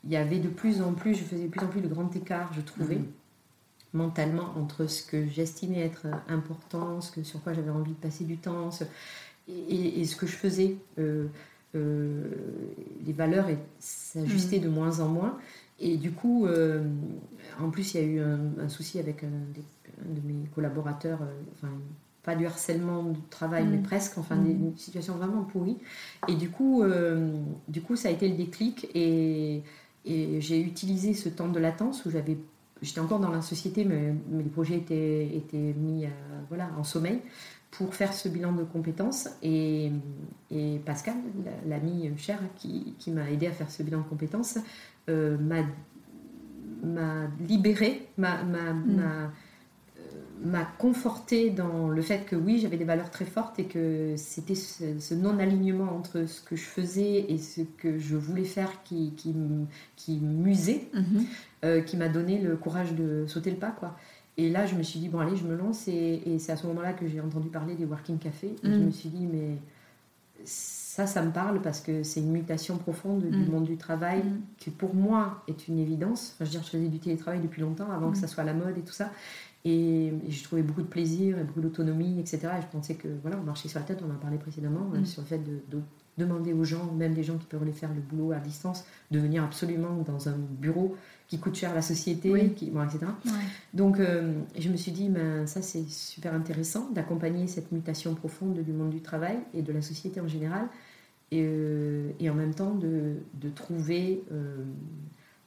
il 0.05 0.11
y 0.11 0.17
avait 0.17 0.41
de 0.41 0.49
plus 0.49 0.83
en 0.83 0.95
plus, 0.95 1.15
je 1.15 1.23
faisais 1.23 1.45
de 1.45 1.49
plus 1.49 1.65
en 1.65 1.69
plus 1.69 1.81
de 1.81 1.87
grands 1.87 2.11
écarts, 2.11 2.53
je 2.57 2.61
trouvais, 2.63 2.97
Mhm. 2.97 3.07
Mentalement, 3.95 4.55
entre 4.57 4.87
ce 4.87 5.03
que 5.03 5.27
j'estimais 5.27 5.81
être 5.81 6.07
important, 6.29 7.01
ce 7.01 7.13
que, 7.13 7.23
sur 7.23 7.43
quoi 7.43 7.53
j'avais 7.53 7.71
envie 7.71 7.93
de 7.93 7.97
passer 7.97 8.25
du 8.25 8.37
temps, 8.39 8.71
ce- 8.71 8.85
et, 9.49 10.05
ce 10.05 10.17
que 10.17 10.27
je 10.27 10.37
faisais. 10.37 10.77
Euh, 10.99 11.27
euh, 11.75 12.23
les 13.07 13.13
valeurs 13.13 13.49
s'ajustaient 13.79 14.59
de 14.61 14.69
moins 14.69 15.01
en 15.01 15.09
moins. 15.09 15.39
Et 15.81 15.97
du 15.97 16.13
coup, 16.13 16.47
euh, 16.47 16.85
en 17.61 17.71
plus, 17.71 17.95
il 17.95 18.01
y 18.01 18.05
a 18.05 18.07
eu 18.07 18.21
un, 18.21 18.39
un 18.61 18.69
souci 18.69 18.99
avec 18.99 19.25
un, 19.25 19.29
des- 19.55 19.65
un 20.09 20.15
de 20.15 20.21
mes 20.27 20.47
collaborateurs, 20.55 21.21
euh, 21.23 21.27
enfin, 21.55 21.73
pas 22.23 22.37
du 22.37 22.47
harcèlement 22.47 23.03
du 23.05 23.21
travail, 23.31 23.65
mais 23.67 23.79
presque, 23.79 24.17
enfin, 24.19 24.37
des- 24.37 24.53
une 24.53 24.77
situation 24.77 25.15
vraiment 25.17 25.43
pourrie. 25.43 25.77
Et 26.29 26.35
du 26.35 26.51
coup, 26.51 26.83
euh, 26.83 27.33
du 27.69 27.81
coup 27.83 27.97
ça 27.97 28.09
a 28.09 28.13
été 28.13 28.29
le 28.29 28.37
déclic 28.37 28.87
et, 28.95 29.63
et 30.05 30.41
j'ai 30.41 30.61
utilisé 30.61 31.15
ce 31.15 31.29
temps 31.29 31.49
de 31.49 31.59
latence 31.59 32.05
où 32.05 32.11
j'avais, 32.11 32.37
j'étais 32.83 33.01
encore 33.01 33.21
dans 33.21 33.31
la 33.31 33.41
société, 33.43 33.85
mais, 33.85 34.15
mais 34.31 34.43
les 34.43 34.51
projets 34.51 34.77
étaient, 34.77 35.35
étaient 35.37 35.75
mis 35.79 36.05
à- 36.07 36.11
voilà, 36.49 36.69
en 36.79 36.85
sommeil 36.85 37.21
pour 37.71 37.95
faire 37.95 38.13
ce 38.13 38.29
bilan 38.29 38.53
de 38.53 38.65
compétences. 38.65 39.29
Et, 39.43 39.91
et 40.51 40.79
Pascal, 40.85 41.15
la- 41.45 41.77
l'ami 41.77 42.11
cher 42.19 42.39
qui, 42.57 42.95
qui 42.99 43.11
m'a 43.11 43.31
aidé 43.31 43.47
à 43.47 43.53
faire 43.53 43.71
ce 43.71 43.83
bilan 43.83 44.01
de 44.01 44.05
compétences, 44.09 44.59
euh, 45.09 45.39
m'a 45.39 45.63
libéré, 47.49 48.09
m'a 48.19 48.43
m'a- 48.43 48.73
Mm. 48.73 49.31
M'a, 50.45 50.65
conforté 50.79 51.51
dans 51.51 51.89
le 51.89 52.03
fait 52.03 52.25
que 52.27 52.37
oui, 52.37 52.59
j'avais 52.59 52.77
des 52.77 52.85
valeurs 52.85 53.11
très 53.11 53.25
fortes 53.25 53.59
et 53.59 53.65
que 53.65 54.15
c'était 54.17 54.55
ce, 54.55 54.99
ce 54.99 55.15
non-alignement 55.15 55.95
entre 55.97 56.27
ce 56.27 56.41
que 56.41 56.57
je 56.57 56.63
faisais 56.65 57.27
et 57.29 57.39
ce 57.39 57.61
que 57.63 57.99
je 57.99 58.17
voulais 58.17 58.45
faire 58.45 58.83
qui, 58.85 59.13
qui, 59.17 60.19
m'usait, 60.21 60.89
Mhm. 60.95 61.25
euh, 61.65 61.81
qui 61.81 61.97
m'a 61.97 62.09
donné 62.09 62.39
le 62.41 62.57
courage 62.57 62.93
de 62.95 63.25
sauter 63.27 63.51
le 63.51 63.57
pas. 63.57 63.71
Quoi. 63.71 63.97
Et 64.39 64.49
là, 64.51 64.67
je 64.67 64.75
me 64.75 64.83
suis 64.83 64.99
dit, 64.99 65.09
bon, 65.09 65.21
allez, 65.21 65.37
je 65.37 65.45
me 65.45 65.55
lance. 65.57 65.87
Et, 65.89 66.23
et 66.27 66.39
c'est 66.39 66.53
à 66.53 66.57
ce 66.57 66.67
moment-là 66.67 66.93
que 66.95 67.07
j'ai 67.07 67.21
entendu 67.21 67.49
parler 67.49 67.75
des 67.75 67.85
working 67.85 68.19
cafés. 68.19 68.55
Et 68.65 68.71
je 68.73 68.79
Mm. 68.79 68.87
me 68.87 68.91
suis 68.91 69.09
dit, 69.11 69.27
mais 69.27 69.57
ça, 70.45 71.07
ça 71.07 71.23
me 71.23 71.31
parle 71.31 71.63
parce 71.63 71.81
que 71.81 72.03
c'est 72.03 72.21
une 72.21 72.33
mutation 72.33 72.77
profonde 72.77 73.23
du 73.25 73.37
Mm. 73.45 73.51
monde 73.51 73.65
du 73.65 73.77
travail 73.77 74.19
Mhm. 74.25 74.41
qui 74.59 74.71
pour 74.71 74.95
moi 74.95 75.43
est 75.49 75.69
une 75.69 75.79
évidence. 75.79 76.33
Enfin, 76.35 76.45
je 76.45 76.51
veux 76.51 76.51
dire, 76.59 76.63
je 76.65 76.71
faisais 76.71 76.89
du 76.89 76.99
télétravail 76.99 77.41
depuis 77.41 77.61
longtemps 77.63 77.91
avant 77.93 78.11
que 78.11 78.17
ça 78.19 78.27
soit 78.27 78.45
la 78.45 78.55
mode 78.55 78.77
et 78.77 78.83
tout 78.83 78.93
ça. 78.93 79.11
Et, 79.65 80.07
et 80.09 80.13
j'ai 80.31 80.43
trouvé 80.43 80.63
beaucoup 80.63 80.83
de 80.83 80.89
plaisir 80.89 81.39
et 81.39 81.45
beaucoup 81.45 81.61
d'autonomie, 81.61 82.19
etc. 82.19 82.39
Et 82.59 82.63
je 82.63 82.67
pensais 82.67 82.95
que, 82.95 83.07
voilà, 83.23 83.39
on 83.41 83.45
marchait 83.45 83.69
sur 83.69 83.79
la 83.79 83.85
tête, 83.87 84.03
on 84.05 84.11
en 84.11 84.15
a 84.15 84.19
parlé 84.19 84.37
précédemment, 84.39 84.87
Mm. 84.93 85.05
sur 85.05 85.23
le 85.23 85.27
fait 85.29 85.39
de, 85.39 85.61
de 85.71 85.81
demander 86.19 86.53
aux 86.53 86.65
gens, 86.65 86.93
même 86.93 87.15
des 87.15 87.23
gens 87.23 87.39
qui 87.39 87.47
peuvent 87.47 87.63
aller 87.63 87.73
faire 87.73 87.95
le 87.95 88.01
boulot 88.01 88.33
à 88.33 88.39
distance, 88.41 88.85
de 89.13 89.19
venir 89.21 89.43
absolument 89.45 89.97
dans 90.05 90.29
un 90.29 90.35
bureau 90.37 90.97
qui 91.29 91.39
coûte 91.39 91.55
cher 91.55 91.71
à 91.71 91.75
la 91.75 91.81
société, 91.83 92.31
Oui. 92.31 92.53
qui, 92.55 92.71
bon, 92.71 92.83
etc. 92.85 93.07
Ouais. 93.25 93.31
Donc, 93.73 93.99
euh, 94.01 94.35
je 94.59 94.69
me 94.69 94.77
suis 94.77 94.93
dit, 94.93 95.09
ben, 95.09 95.47
ça 95.47 95.63
c'est 95.63 95.89
super 95.89 96.35
intéressant 96.35 96.91
d'accompagner 96.91 97.47
cette 97.47 97.71
mutation 97.73 98.15
profonde 98.15 98.59
du 98.59 98.73
monde 98.73 98.91
du 98.91 99.01
travail 99.01 99.39
et 99.55 99.63
de 99.63 99.73
la 99.73 99.81
société 99.81 100.21
en 100.21 100.29
général, 100.29 100.67
et, 101.31 101.41
euh, 101.43 102.11
et 102.21 102.29
en 102.29 102.35
même 102.35 102.53
temps 102.53 102.75
de, 102.75 103.15
de 103.41 103.49
trouver 103.49 104.23
euh, 104.33 104.65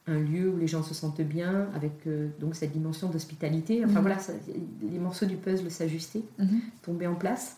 un 0.08 0.20
lieu 0.20 0.50
où 0.50 0.58
les 0.58 0.68
gens 0.68 0.84
se 0.84 0.94
sentent 0.94 1.22
bien, 1.22 1.68
avec 1.76 1.94
euh, 2.08 2.28
donc 2.40 2.56
cette 2.56 2.72
dimension 2.72 3.10
d'hospitalité. 3.10 3.84
Enfin 3.84 3.96
Mhm. 3.96 4.02
voilà, 4.02 4.20
ça- 4.20 4.34
les 4.92 5.00
morceaux 5.00 5.26
du 5.26 5.36
puzzle 5.36 5.70
s'ajuster, 5.72 6.24
Mhm. 6.38 6.62
tomber 6.84 7.08
en 7.08 7.16
place. 7.16 7.58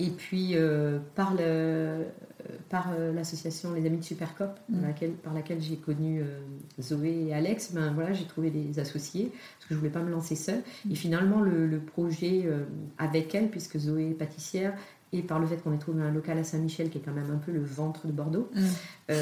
Et 0.00 0.10
puis, 0.10 0.52
euh, 0.56 0.98
par, 1.14 1.34
le, 1.34 1.40
euh, 1.40 2.04
par 2.68 2.88
l'association 3.14 3.74
Les 3.74 3.86
Amis 3.86 3.98
de 3.98 4.02
Supercop, 4.02 4.58
Mhm. 4.68 4.78
par 4.80 4.88
laquelle, 4.88 5.10
par 5.12 5.34
laquelle 5.34 5.60
j'ai 5.62 5.76
connu 5.76 6.20
euh, 6.20 6.40
Zoé 6.80 7.26
et 7.28 7.34
Alex, 7.34 7.72
ben, 7.72 7.92
voilà, 7.92 8.12
j'ai 8.12 8.24
trouvé 8.24 8.50
des 8.50 8.80
associés, 8.80 9.26
parce 9.30 9.66
que 9.66 9.68
je 9.70 9.74
ne 9.74 9.78
voulais 9.78 9.92
pas 9.92 10.02
me 10.02 10.10
lancer 10.10 10.34
seule. 10.34 10.62
Et 10.90 10.96
finalement, 10.96 11.40
le, 11.42 11.68
le 11.68 11.78
projet 11.78 12.48
avec 12.98 13.34
elle, 13.36 13.50
puisque 13.50 13.78
Zoé 13.78 14.10
est 14.10 14.14
pâtissière, 14.14 14.74
et 15.12 15.22
par 15.22 15.38
le 15.38 15.46
fait 15.46 15.58
qu'on 15.58 15.72
ait 15.72 15.78
trouvé 15.78 16.02
un 16.02 16.10
local 16.10 16.38
à 16.38 16.44
Saint-Michel, 16.44 16.90
qui 16.90 16.98
est 16.98 17.02
quand 17.02 17.12
même 17.14 17.30
un 17.30 17.38
peu 17.38 17.52
le 17.52 17.62
ventre 17.62 18.08
de 18.08 18.12
Bordeaux, 18.12 18.50
Mhm. 18.52 18.64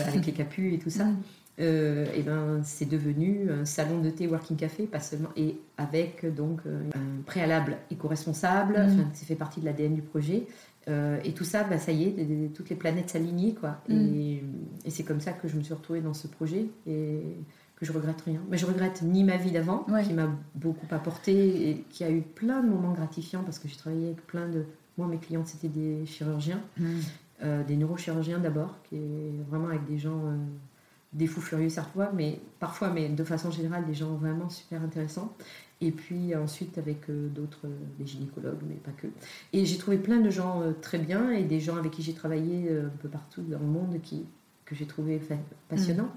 avec 0.09 0.24
les 0.24 0.33
capus 0.33 0.72
et 0.72 0.78
tout 0.78 0.89
ça, 0.89 1.05
Mhm. 1.05 1.16
Euh, 1.61 2.07
et 2.15 2.23
ben, 2.23 2.61
c'est 2.65 2.89
devenu 2.89 3.51
un 3.51 3.65
salon 3.65 4.01
de 4.01 4.11
thé 4.11 4.27
working 4.27 4.57
café, 4.57 4.87
pas 4.87 5.01
seulement, 5.01 5.29
et 5.37 5.59
avec 5.77 6.25
donc 6.35 6.61
euh, 6.67 6.81
un 6.95 7.23
préalable 7.27 7.77
éco-responsable, 7.91 8.77
enfin, 8.79 9.09
c'est 9.13 9.27
fait 9.27 9.35
partie 9.35 9.61
de 9.61 9.67
l'ADN 9.67 9.95
du 9.95 10.03
projet. 10.03 10.47
Euh, 10.89 11.21
et 11.25 11.33
tout 11.33 11.45
ça, 11.45 11.63
bah, 11.63 11.79
ça 11.79 11.93
y 11.93 12.05
est, 12.05 12.53
toutes 12.55 12.69
les 12.71 12.75
planètes 12.77 13.11
s'alignaient, 13.11 13.53
quoi. 13.55 13.81
Mhm. 13.89 14.15
Et, 14.17 14.43
et 14.85 14.91
c'est 14.91 15.05
comme 15.05 15.21
ça 15.21 15.33
que 15.33 15.47
je 15.47 15.57
me 15.57 15.63
suis 15.63 15.75
retrouvée 15.75 16.01
dans 16.01 16.15
ce 16.15 16.27
projet 16.27 16.67
et 16.87 17.21
que 17.77 17.85
je 17.87 17.93
regrette 17.93 18.21
rien. 18.23 18.41
Mais 18.51 18.59
je 18.59 18.67
regrette 18.67 19.03
ni 19.03 19.23
ma 19.23 19.37
vie 19.37 19.53
d'avant, 19.53 19.87
Ouais. 19.89 20.03
qui 20.03 20.13
m'a 20.13 20.29
beaucoup 20.57 20.87
apporté 20.91 21.71
et 21.71 21.85
qui 21.91 22.03
a 22.03 22.11
eu 22.11 22.23
plein 22.23 22.63
de 22.63 22.69
moments 22.69 22.93
gratifiants 22.93 23.43
parce 23.45 23.59
que 23.61 23.69
j'ai 23.69 23.77
travaillé 23.77 24.07
avec 24.07 24.27
plein 24.27 24.49
de. 24.49 24.65
Moi, 24.99 25.07
mes 25.07 25.19
clientes, 25.19 25.47
c'était 25.47 25.69
des 25.69 26.05
chirurgiens. 26.07 26.61
Euh, 27.45 27.65
des 27.65 27.77
neurochirurgiens 27.77 28.39
d'abord, 28.39 28.77
qui 28.85 28.97
est 28.97 29.33
vraiment 29.51 29.69
avec 29.69 29.85
des 29.87 29.99
gens, 29.99 30.21
des 31.13 31.27
fous 31.27 31.41
furieux 31.43 31.69
parfois, 31.75 32.11
mais 32.15 32.41
parfois, 32.59 32.91
mais 32.91 33.09
de 33.09 33.25
façon 33.25 33.51
générale, 33.51 33.85
des 33.87 33.95
gens 33.95 34.15
vraiment 34.15 34.49
super 34.49 34.83
intéressants. 34.83 35.35
Et 35.81 35.91
puis 35.91 36.35
ensuite 36.37 36.79
avec 36.79 37.11
euh, 37.11 37.29
d'autres, 37.29 37.67
euh, 37.67 37.77
des 37.99 38.07
gynécologues, 38.07 38.63
mais 38.69 38.77
pas 38.77 38.93
que. 38.93 39.09
Et 39.53 39.65
j'ai 39.67 39.79
trouvé 39.79 39.99
plein 39.99 40.21
de 40.21 40.31
gens 40.31 40.63
euh, 40.63 40.73
très 40.81 40.99
bien 40.99 41.31
et 41.33 41.43
des 41.43 41.59
gens 41.61 41.77
avec 41.77 41.91
qui 41.91 42.03
j'ai 42.03 42.15
travaillé 42.15 42.71
un 42.71 42.97
peu 43.01 43.09
partout 43.09 43.43
dans 43.43 43.59
le 43.59 43.67
monde 43.67 44.01
qui, 44.03 44.25
que 44.65 44.75
j'ai 44.77 44.87
trouvé 44.87 45.21
passionnants. 45.69 46.09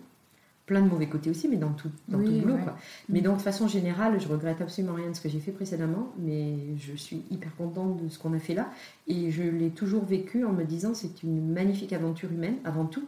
Plein 0.68 0.82
de 0.82 0.88
mauvais 0.90 1.08
côtés 1.08 1.30
aussi, 1.30 1.48
mais 1.48 1.58
dans 1.58 1.74
tout, 1.74 1.92
dans 2.08 2.18
Oui, 2.20 2.26
tout 2.26 2.32
le 2.32 2.40
boulot. 2.40 2.54
ouais. 2.56 2.64
Quoi. 2.64 2.78
Mais 3.10 3.22
donc 3.22 3.38
de 3.38 3.42
façon 3.42 3.68
générale, 3.68 4.20
je 4.20 4.28
regrette 4.28 4.62
absolument 4.62 4.96
rien 4.96 5.10
de 5.10 5.14
ce 5.16 5.22
que 5.22 5.30
j'ai 5.30 5.40
fait 5.40 5.52
précédemment, 5.52 6.12
mais 6.18 6.56
je 6.78 6.96
suis 6.96 7.24
hyper 7.30 7.56
contente 7.56 8.04
de 8.04 8.10
ce 8.10 8.18
qu'on 8.18 8.34
a 8.34 8.40
fait 8.40 8.56
là. 8.56 8.72
Et 9.08 9.30
je 9.32 9.44
l'ai 9.44 9.70
toujours 9.72 10.06
vécu 10.06 10.44
en 10.46 10.54
me 10.54 10.64
disant 10.64 10.94
c'est 10.96 11.22
une 11.22 11.52
magnifique 11.54 11.92
aventure 11.94 12.32
humaine, 12.32 12.56
avant 12.64 12.86
tout. 12.86 13.04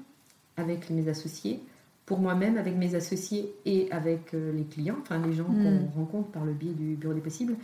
avec 0.57 0.89
mes 0.89 1.07
associés, 1.07 1.61
pour 2.07 2.19
moi-même, 2.19 2.57
avec 2.57 2.75
mes 2.75 2.95
associés 2.95 3.53
et 3.65 3.91
avec 3.91 4.33
euh, 4.33 4.51
les 4.53 4.63
clients, 4.63 4.97
enfin 5.01 5.19
les 5.19 5.33
gens 5.33 5.47
Mm. 5.49 5.63
qu'on 5.63 5.99
rencontre 5.99 6.29
par 6.29 6.43
le 6.45 6.53
biais 6.53 6.73
du 6.73 6.95
Bureau 6.95 7.13
des 7.13 7.21
possibles. 7.21 7.55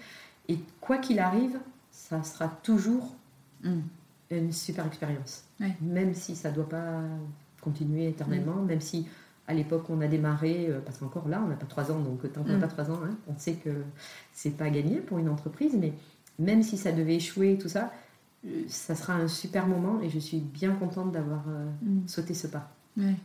Et 0.49 0.59
quoi 0.81 0.97
qu'il 0.99 1.17
arrive, 1.19 1.57
ça 1.91 2.21
sera 2.23 2.47
toujours 2.61 3.15
Mm. 3.63 3.79
une 4.31 4.51
super 4.51 4.85
expérience. 4.85 5.45
Ouais. 5.61 5.75
Même 5.81 6.13
si 6.13 6.35
ça 6.35 6.49
ne 6.51 6.55
doit 6.55 6.67
pas 6.69 7.01
continuer 7.61 8.09
éternellement, 8.09 8.61
même 8.61 8.81
si 8.81 9.07
à 9.47 9.53
l'époque 9.53 9.85
on 9.89 10.01
a 10.01 10.07
démarré, 10.07 10.67
euh, 10.69 10.79
parce 10.85 10.97
qu'encore 10.97 11.27
là, 11.29 11.41
on 11.43 11.47
n'a 11.47 11.55
pas 11.55 11.65
trois 11.65 11.89
ans, 11.91 11.99
donc 11.99 12.29
tant 12.33 12.43
qu'on 12.43 12.49
n'a 12.49 12.57
Mm. 12.57 12.61
pas 12.61 12.67
trois 12.67 12.91
ans, 12.91 12.99
hein, 13.05 13.15
on 13.27 13.37
sait 13.37 13.53
que 13.53 13.69
c'est 14.33 14.57
pas 14.57 14.69
gagné 14.69 14.97
pour 14.97 15.17
une 15.19 15.29
entreprise, 15.29 15.77
mais 15.79 15.93
même 16.37 16.63
si 16.63 16.75
ça 16.77 16.91
devait 16.91 17.15
échouer, 17.15 17.57
tout 17.57 17.69
ça, 17.69 17.93
euh, 18.45 18.63
ça 18.67 18.95
sera 18.95 19.13
un 19.13 19.29
super 19.29 19.67
moment 19.67 20.01
et 20.01 20.09
je 20.09 20.19
suis 20.19 20.39
bien 20.39 20.73
contente 20.75 21.13
d'avoir 21.13 21.43
euh, 21.47 21.65
Mm. 21.81 22.07
sauté 22.07 22.33
ce 22.33 22.47
pas. 22.47 22.69
Ouais. 22.97 23.15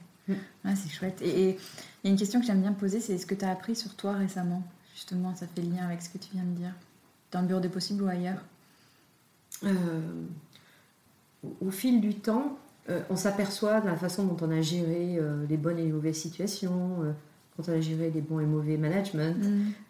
Ah, 0.65 0.77
c'est 0.77 0.89
chouette. 0.91 1.21
Et 1.23 1.51
il 1.51 2.05
y 2.05 2.09
a 2.09 2.11
une 2.11 2.17
question 2.19 2.41
que 2.41 2.47
j'aime 2.47 2.61
bien 2.61 2.73
poser, 2.73 3.01
c'est 3.01 3.15
est-ce 3.15 3.27
que 3.27 3.35
tu 3.35 3.45
as 3.45 3.51
appris 3.51 3.75
sur 3.77 3.95
toi 3.95 4.13
récemment? 4.13 4.63
Justement, 4.95 5.35
ça 5.35 5.47
fait 5.47 5.63
le 5.63 5.71
lien 5.71 5.87
avec 5.87 6.03
ce 6.03 6.09
que 6.11 6.19
tu 6.19 6.29
viens 6.33 6.45
de 6.45 6.57
dire. 6.57 6.75
Dans 7.33 7.41
le 7.41 7.47
bureau 7.47 7.61
des 7.61 7.69
possibles 7.69 8.03
ou 8.03 8.09
ailleurs? 8.09 8.43
Euh, 9.65 9.71
au- 11.61 11.71
fil 11.71 12.01
du 12.01 12.15
temps, 12.15 12.59
euh, 12.91 13.01
on 13.11 13.17
s'aperçoit 13.17 13.81
de 13.81 13.87
la 13.87 13.97
façon 13.97 14.25
dont 14.25 14.37
on 14.47 14.51
a 14.51 14.61
géré 14.61 15.17
euh, 15.19 15.45
les 15.49 15.57
bonnes 15.57 15.79
et 15.79 15.85
les 15.85 15.93
mauvaises 15.93 16.17
situations, 16.17 17.15
quand 17.57 17.69
on 17.69 17.73
a 17.73 17.81
géré 17.81 18.11
les 18.11 18.21
bons 18.21 18.41
et 18.41 18.47
mauvais 18.47 18.77
management, 18.77 19.37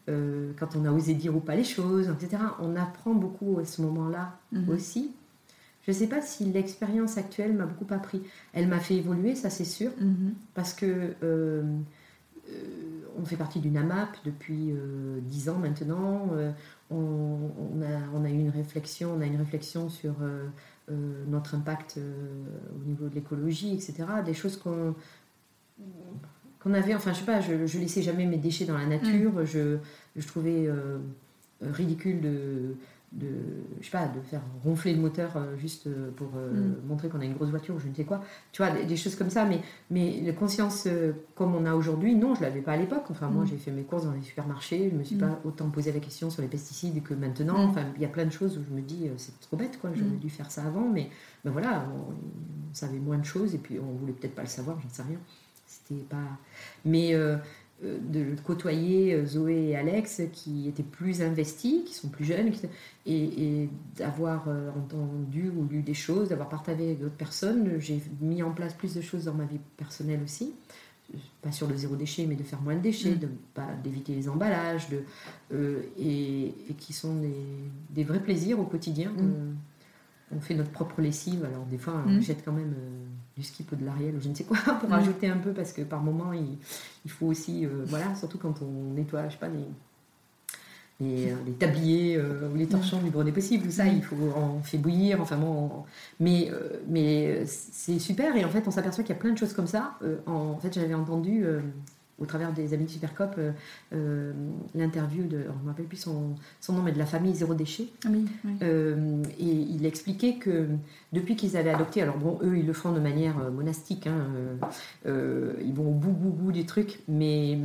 Mm. 0.09 0.53
quand 0.59 0.74
on 0.76 0.84
a 0.86 0.91
osé 0.91 1.14
dire 1.14 1.36
ou 1.36 1.41
pas 1.41 1.55
les 1.55 1.64
choses, 1.64 2.09
etc. 2.09 2.43
On 2.61 2.76
apprend 2.76 3.12
beaucoup 3.12 3.59
à 3.61 3.64
ce 3.66 3.82
moment-là 3.82 4.39
Mhm. 4.53 4.68
aussi. 4.70 5.11
Je 5.89 5.93
ne 5.95 5.97
sais 6.01 6.07
pas 6.07 6.20
si 6.20 6.45
l'expérience 6.45 7.16
actuelle 7.16 7.55
m'a 7.55 7.64
beaucoup 7.64 7.93
appris. 7.95 8.20
Elle 8.53 8.68
m'a 8.68 8.78
fait 8.78 8.97
évoluer, 8.97 9.34
ça 9.34 9.49
c'est 9.49 9.64
sûr, 9.64 9.91
Mhm. 9.99 10.34
parce 10.53 10.74
que 10.74 11.14
euh, 11.22 11.62
euh, 12.51 12.53
on 13.18 13.24
fait 13.24 13.36
partie 13.36 13.59
d'une 13.59 13.78
AMAP 13.78 14.18
depuis 14.26 14.70
euh, 14.72 15.18
10 15.22 15.49
ans 15.49 15.59
maintenant. 15.59 16.28
Euh, 16.34 16.53
on, 16.91 16.97
on 16.97 17.80
a, 17.80 18.01
on 18.14 18.22
a 18.26 18.28
eu 18.28 18.39
une 18.39 18.51
réflexion, 18.51 19.14
on 19.16 19.22
a 19.22 19.26
une 19.26 19.39
réflexion 19.39 19.89
sur 19.89 20.16
euh, 20.20 20.45
euh, 20.91 21.24
notre 21.26 21.55
impact 21.55 21.95
euh, 21.97 22.12
au 22.78 22.84
niveau 22.86 23.09
de 23.09 23.14
l'écologie, 23.14 23.72
etc. 23.72 23.95
Des 24.26 24.34
choses 24.34 24.59
qu'on 24.59 24.95
qu'on 26.61 26.74
avait, 26.74 26.95
enfin 26.95 27.14
je 27.14 27.20
sais 27.20 27.24
pas, 27.24 27.41
je, 27.41 27.66
je 27.66 27.78
laissais 27.78 28.03
jamais 28.03 28.26
mes 28.26 28.36
déchets 28.36 28.66
dans 28.66 28.76
la 28.76 28.84
nature. 28.86 29.47
Je, 29.47 29.78
je 30.16 30.26
trouvais 30.26 30.66
euh, 30.66 30.99
ridicule 31.62 32.20
de, 32.20 32.74
de, 33.13 33.27
je 33.81 33.87
sais 33.87 33.91
pas, 33.91 34.07
de 34.07 34.21
faire 34.21 34.43
ronfler 34.65 34.93
le 34.95 35.01
moteur 35.01 35.31
euh, 35.37 35.57
juste 35.57 35.87
euh, 35.87 36.11
pour 36.15 36.29
euh, 36.37 36.51
Mm. 36.53 36.87
montrer 36.89 37.09
qu'on 37.09 37.21
a 37.21 37.25
une 37.25 37.33
grosse 37.33 37.49
voiture 37.49 37.75
ou 37.75 37.79
je 37.79 37.89
ne 37.89 37.95
sais 37.95 38.05
quoi. 38.05 38.23
Tu 38.53 38.61
vois, 38.63 38.71
des, 38.71 38.85
des 38.85 38.97
choses 38.97 39.15
comme 39.17 39.31
ça. 39.31 39.47
Mais, 39.47 39.61
mais 39.91 40.21
la 40.21 40.33
conscience 40.35 40.87
comme 41.35 41.55
on 41.55 41.65
a 41.65 41.75
aujourd'hui, 41.75 42.15
non, 42.15 42.35
je 42.35 42.43
l'avais 42.43 42.61
pas 42.61 42.73
à 42.73 42.77
l'époque. 42.77 43.05
Enfin, 43.11 43.29
moi, 43.29 43.45
Mm. 43.45 43.47
j'ai 43.47 43.57
fait 43.57 43.71
mes 43.71 43.83
courses 43.85 44.05
dans 44.05 44.13
les 44.13 44.21
supermarchés. 44.23 44.91
Je 44.93 44.97
me 44.97 45.05
suis 45.05 45.17
Mm. 45.17 45.21
pas 45.21 45.41
autant 45.45 45.71
posé 45.71 45.91
la 45.93 46.01
question 46.01 46.29
sur 46.29 46.43
les 46.43 46.49
pesticides 46.49 47.03
que 47.03 47.15
maintenant. 47.15 47.59
Enfin, 47.65 47.85
il 47.97 48.03
y 48.03 48.05
a 48.05 48.09
plein 48.09 48.27
de 48.27 48.31
choses 48.33 48.59
où 48.59 48.63
je 48.69 48.75
me 48.75 48.83
dis, 48.83 49.09
c'est 49.17 49.41
trop 49.41 49.57
bête, 49.57 49.79
quoi. 49.81 49.91
J'aurais 49.95 50.11
dû 50.17 50.29
faire 50.29 50.51
ça 50.51 50.65
avant. 50.65 50.87
Mais 50.89 51.09
ben 51.45 51.51
voilà, 51.51 51.87
on, 51.95 52.13
on 52.13 52.75
savait 52.75 52.99
moins 52.99 53.17
de 53.19 53.25
choses 53.25 53.55
et 53.55 53.59
puis 53.59 53.79
on 53.79 53.93
voulait 53.97 54.13
peut-être 54.13 54.35
pas 54.35 54.43
le 54.43 54.49
savoir, 54.49 54.79
j'en 54.83 54.89
sais 54.91 55.03
rien. 55.03 55.19
C'était 55.67 56.03
pas. 56.05 56.17
Mais 56.85 57.15
euh, 57.15 57.37
de 57.83 58.35
côtoyer 58.45 59.14
euh, 59.14 59.24
Zoé 59.24 59.68
et 59.68 59.76
Alex 59.76 60.22
qui 60.33 60.68
étaient 60.68 60.83
plus 60.83 61.22
investis, 61.22 61.85
qui 61.85 61.95
sont 61.95 62.09
plus 62.09 62.24
jeunes, 62.24 62.51
et, 63.07 63.62
et 63.62 63.68
d'avoir 63.97 64.49
euh, 64.49 64.70
entendu 64.76 65.51
ou 65.51 65.66
lu 65.70 65.83
des 65.83 65.95
choses, 65.95 66.31
d'avoir 66.31 66.49
partagé 66.49 66.85
avec 66.85 67.01
d'autres 67.01 67.14
personnes, 67.14 67.79
j'ai 67.79 68.03
mis 68.20 68.43
en 68.43 68.51
place 68.51 68.74
plus 68.74 68.95
de 68.95 69.01
choses 69.01 69.24
dans 69.24 69.35
ma 69.35 69.45
vie 69.45 69.61
personnelle 69.76 70.20
aussi. 70.24 70.53
Pas 71.41 71.53
sur 71.53 71.66
le 71.68 71.76
zéro 71.76 71.97
déchet, 71.97 72.26
mais 72.26 72.35
de 72.35 72.43
faire 72.43 72.61
moins 72.61 72.74
de 72.74 72.81
déchets, 72.83 73.12
Mm. 73.12 73.18
de 73.18 73.29
pas 73.55 73.68
d'éviter 73.83 74.14
les 74.14 74.29
emballages, 74.29 74.91
de, 74.91 75.01
euh, 75.55 75.81
et, 75.99 76.49
et 76.68 76.74
qui 76.76 76.93
sont 76.93 77.14
des, 77.14 77.33
des 77.91 78.05
vrais 78.05 78.20
plaisirs 78.20 78.61
au 78.61 78.64
quotidien. 78.64 79.11
Mm. 79.11 79.18
Euh, 79.20 79.53
on 80.35 80.41
fait 80.41 80.55
notre 80.55 80.70
propre 80.70 81.01
lessive, 81.01 81.45
alors 81.45 81.64
des 81.66 81.79
fois 81.79 81.95
on 82.07 82.11
Mm. 82.11 82.20
jette 82.20 82.45
quand 82.45 82.53
même 82.53 82.74
euh, 82.76 83.05
du 83.37 83.43
skip 83.43 83.70
ou 83.72 83.76
de 83.76 83.85
l'ariel 83.85 84.14
ou 84.16 84.20
je 84.20 84.29
ne 84.29 84.35
sais 84.35 84.45
quoi 84.45 84.59
pour 84.81 84.89
Mm. 84.89 84.93
rajouter 84.93 85.29
un 85.29 85.39
peu 85.39 85.53
parce 85.53 85.72
que 85.72 85.83
par 85.83 86.01
moment 86.03 86.33
il, 86.33 86.59
il 87.05 87.11
faut 87.11 87.26
aussi, 87.26 87.64
euh, 87.66 87.85
voilà, 87.87 88.14
surtout 88.14 88.39
quand 88.39 88.61
on 88.62 88.93
nettoie, 88.95 89.26
je 89.29 89.33
sais 89.35 89.39
pas, 89.39 89.49
les, 89.49 89.64
les, 91.01 91.31
euh, 91.31 91.37
les 91.47 91.53
tabliers 91.53 92.16
euh, 92.16 92.49
ou 92.53 92.57
les 92.57 92.66
torchons 92.66 93.01
du 93.01 93.11
bureau 93.11 93.22
des 93.22 93.31
possibles, 93.33 93.64
tout 93.64 93.70
ça, 93.70 93.85
Mm. 93.85 93.97
il 93.97 94.03
faut 94.03 94.16
on 94.37 94.61
fait 94.62 94.79
bouillir, 94.79 95.20
enfin 95.20 95.37
bon, 95.37 95.47
on- 95.72 95.85
mais, 96.20 96.51
mais 96.89 97.47
c'est 97.47 97.99
super 97.99 98.35
et 98.37 98.45
en 98.45 98.49
fait 98.51 98.66
on 98.66 98.70
s'aperçoit 98.72 99.05
qu'il 99.05 99.14
y 99.14 99.18
a 99.18 99.20
plein 99.20 99.33
de 99.33 99.39
choses 99.39 99.53
comme 99.55 99.68
ça. 99.68 99.97
En, 100.26 100.33
en 100.33 100.59
fait 100.59 100.72
j'avais 100.74 100.95
entendu 100.95 101.45
au 102.19 102.27
travers 102.27 102.53
des 102.53 102.75
amis 102.75 102.85
de 102.85 102.91
Supercop 102.91 103.35
euh, 103.39 103.53
euh, 103.93 104.33
l'interview 104.75 105.25
de, 105.25 105.45
on 105.49 105.59
ne 105.59 105.62
me 105.64 105.69
rappelle 105.69 105.87
plus 105.87 105.97
son, 105.99 106.35
son 106.61 106.73
nom, 106.73 106.83
mais 106.83 106.93
de 106.93 106.99
la 106.99 107.07
famille 107.07 107.35
Zéro 107.35 107.55
Déchet. 107.55 107.87
Ah 108.05 108.09
Oui, 108.11 108.27
oui. 108.45 108.53
Euh, 108.62 109.23
et 109.39 109.45
il 109.45 109.87
expliquait 109.87 110.35
que 110.35 110.66
depuis 111.12 111.37
qu'ils 111.37 111.57
avaient 111.57 111.71
adopté, 111.71 112.03
alors 112.03 112.19
bon, 112.19 112.39
eux 112.43 112.59
ils 112.59 112.66
le 112.66 112.73
font 112.73 112.93
de 112.93 113.01
manière 113.01 113.37
monastique, 113.51 114.07
hein, 114.07 114.27
euh, 115.07 115.53
ils 115.64 115.73
vont 115.73 115.89
au 115.89 115.95
bout, 115.95 116.12
bout, 116.12 116.31
bout 116.31 116.53
des 116.53 116.66
trucs, 116.66 117.01
mais 117.09 117.59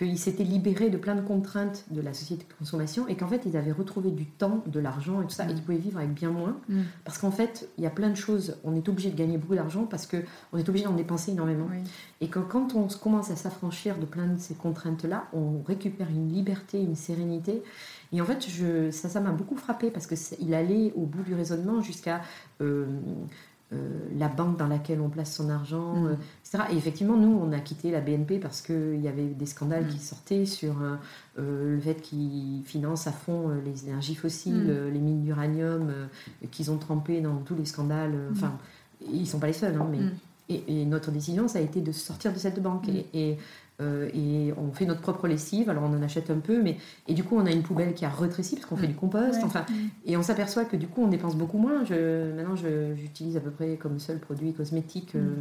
qu'ils 0.00 0.18
s'étaient 0.18 0.44
libérés 0.44 0.88
de 0.90 0.96
plein 0.96 1.14
de 1.14 1.20
contraintes 1.20 1.84
de 1.90 2.00
la 2.00 2.14
société 2.14 2.44
de 2.48 2.58
consommation 2.58 3.06
et 3.06 3.16
qu'en 3.16 3.28
fait 3.28 3.42
ils 3.44 3.56
avaient 3.56 3.70
retrouvé 3.72 4.10
du 4.10 4.24
temps, 4.26 4.64
de 4.66 4.80
l'argent 4.80 5.20
et 5.20 5.24
tout 5.26 5.30
ça, 5.34 5.44
et 5.44 5.48
qu'ils 5.54 5.62
pouvaient 5.62 5.76
vivre 5.78 5.98
avec 5.98 6.14
bien 6.14 6.30
moins. 6.30 6.56
Mm. 6.68 6.80
Parce 7.04 7.18
qu'en 7.18 7.30
fait, 7.30 7.68
il 7.78 7.84
y 7.84 7.86
a 7.86 7.90
plein 7.90 8.08
de 8.08 8.14
choses, 8.16 8.56
on 8.64 8.74
est 8.74 8.88
obligé 8.88 9.10
de 9.10 9.16
gagner 9.16 9.36
beaucoup 9.38 9.54
d'argent 9.54 9.84
parce 9.84 10.06
qu'on 10.06 10.56
est 10.58 10.68
obligé 10.68 10.86
d'en 10.86 10.94
dépenser 10.94 11.32
énormément. 11.32 11.66
Oui. 11.70 11.78
Et 12.22 12.28
que 12.28 12.38
quand 12.38 12.74
on 12.74 12.88
commence 12.88 13.30
à 13.30 13.36
s'affranchir 13.36 13.98
de 13.98 14.06
plein 14.06 14.26
de 14.26 14.38
ces 14.38 14.54
contraintes-là, 14.54 15.26
on 15.32 15.62
récupère 15.66 16.08
une 16.10 16.28
liberté, 16.32 16.80
une 16.80 16.96
sérénité. 16.96 17.62
Et 18.12 18.20
en 18.20 18.24
fait, 18.24 18.44
je, 18.48 18.90
ça, 18.90 19.08
ça 19.08 19.20
m'a 19.20 19.30
beaucoup 19.30 19.56
frappé 19.56 19.90
parce 19.90 20.06
que 20.06 20.16
c'est- 20.16 20.36
il 20.40 20.52
allait 20.54 20.92
au 20.96 21.02
bout 21.06 21.22
du 21.22 21.34
raisonnement 21.34 21.80
jusqu'à 21.80 22.22
euh, 22.60 22.86
la 24.18 24.28
banque 24.28 24.56
dans 24.58 24.66
laquelle 24.66 25.00
on 25.00 25.08
place 25.08 25.34
son 25.34 25.48
argent, 25.48 25.94
Mm. 25.94 26.06
euh, 26.06 26.14
etc. 26.44 26.64
Et 26.72 26.76
effectivement, 26.76 27.16
nous, 27.16 27.38
on 27.40 27.52
a 27.52 27.60
quitté 27.60 27.90
la 27.92 28.00
BNP 28.00 28.38
parce 28.38 28.62
qu'il 28.62 29.00
y 29.00 29.06
avait 29.08 29.26
des 29.28 29.46
scandales 29.46 29.84
Mm. 29.84 29.88
qui 29.88 29.98
sortaient 29.98 30.44
sur 30.46 30.82
euh, 30.82 30.96
euh, 31.38 31.74
le 31.76 31.80
fait 31.80 31.94
qu'ils 32.00 32.62
financent 32.64 33.06
à 33.06 33.12
fond 33.12 33.50
euh, 33.50 33.60
les 33.64 33.84
énergies 33.86 34.16
fossiles, 34.16 34.64
Mm. 34.64 34.70
euh, 34.70 34.90
les 34.90 34.98
mines 34.98 35.22
d'uranium, 35.22 35.88
euh, 35.90 36.06
qu'ils 36.50 36.70
ont 36.70 36.78
trempé 36.78 37.20
dans 37.20 37.36
tous 37.38 37.54
les 37.54 37.64
scandales. 37.64 38.12
euh, 38.14 38.28
Enfin, 38.32 38.52
ils 39.12 39.26
sont 39.26 39.38
pas 39.38 39.46
les 39.46 39.52
seuls, 39.52 39.76
hein, 39.80 39.86
mais 39.90 39.98
et, 40.48 40.82
et 40.82 40.84
notre 40.84 41.12
décision, 41.12 41.46
ça 41.46 41.60
a 41.60 41.62
été 41.62 41.80
de 41.80 41.92
sortir 41.92 42.32
de 42.32 42.38
cette 42.38 42.60
banque. 42.60 42.88
Et, 42.88 43.06
et, 43.14 43.32
euh, 43.32 43.36
et 44.14 44.52
on 44.56 44.72
fait 44.72 44.84
notre 44.86 45.00
propre 45.00 45.26
lessive, 45.28 45.70
alors 45.70 45.84
on 45.84 45.96
en 45.96 46.02
achète 46.02 46.30
un 46.30 46.38
peu, 46.38 46.62
mais 46.62 46.76
et 47.08 47.14
du 47.14 47.24
coup 47.24 47.36
on 47.36 47.46
a 47.46 47.50
une 47.50 47.62
poubelle 47.62 47.94
qui 47.94 48.04
a 48.04 48.08
rétréci 48.10 48.54
parce 48.56 48.66
qu'on 48.66 48.76
fait 48.76 48.86
Mm. 48.86 48.90
du 48.90 48.94
compost. 48.96 49.38
Ouais. 49.38 49.44
Enfin, 49.44 49.64
Mm. 49.68 49.74
et 50.06 50.16
on 50.16 50.22
s'aperçoit 50.22 50.64
que 50.64 50.76
du 50.76 50.86
coup 50.86 51.02
on 51.02 51.08
dépense 51.08 51.36
beaucoup 51.36 51.58
moins. 51.58 51.84
Je, 51.84 52.32
maintenant 52.34 52.56
je- 52.56 52.94
j'utilise 52.96 53.36
à 53.36 53.40
peu 53.40 53.50
près 53.50 53.76
comme 53.76 53.98
seul 53.98 54.18
produit 54.18 54.52
cosmétique, 54.52 55.14
euh, 55.16 55.34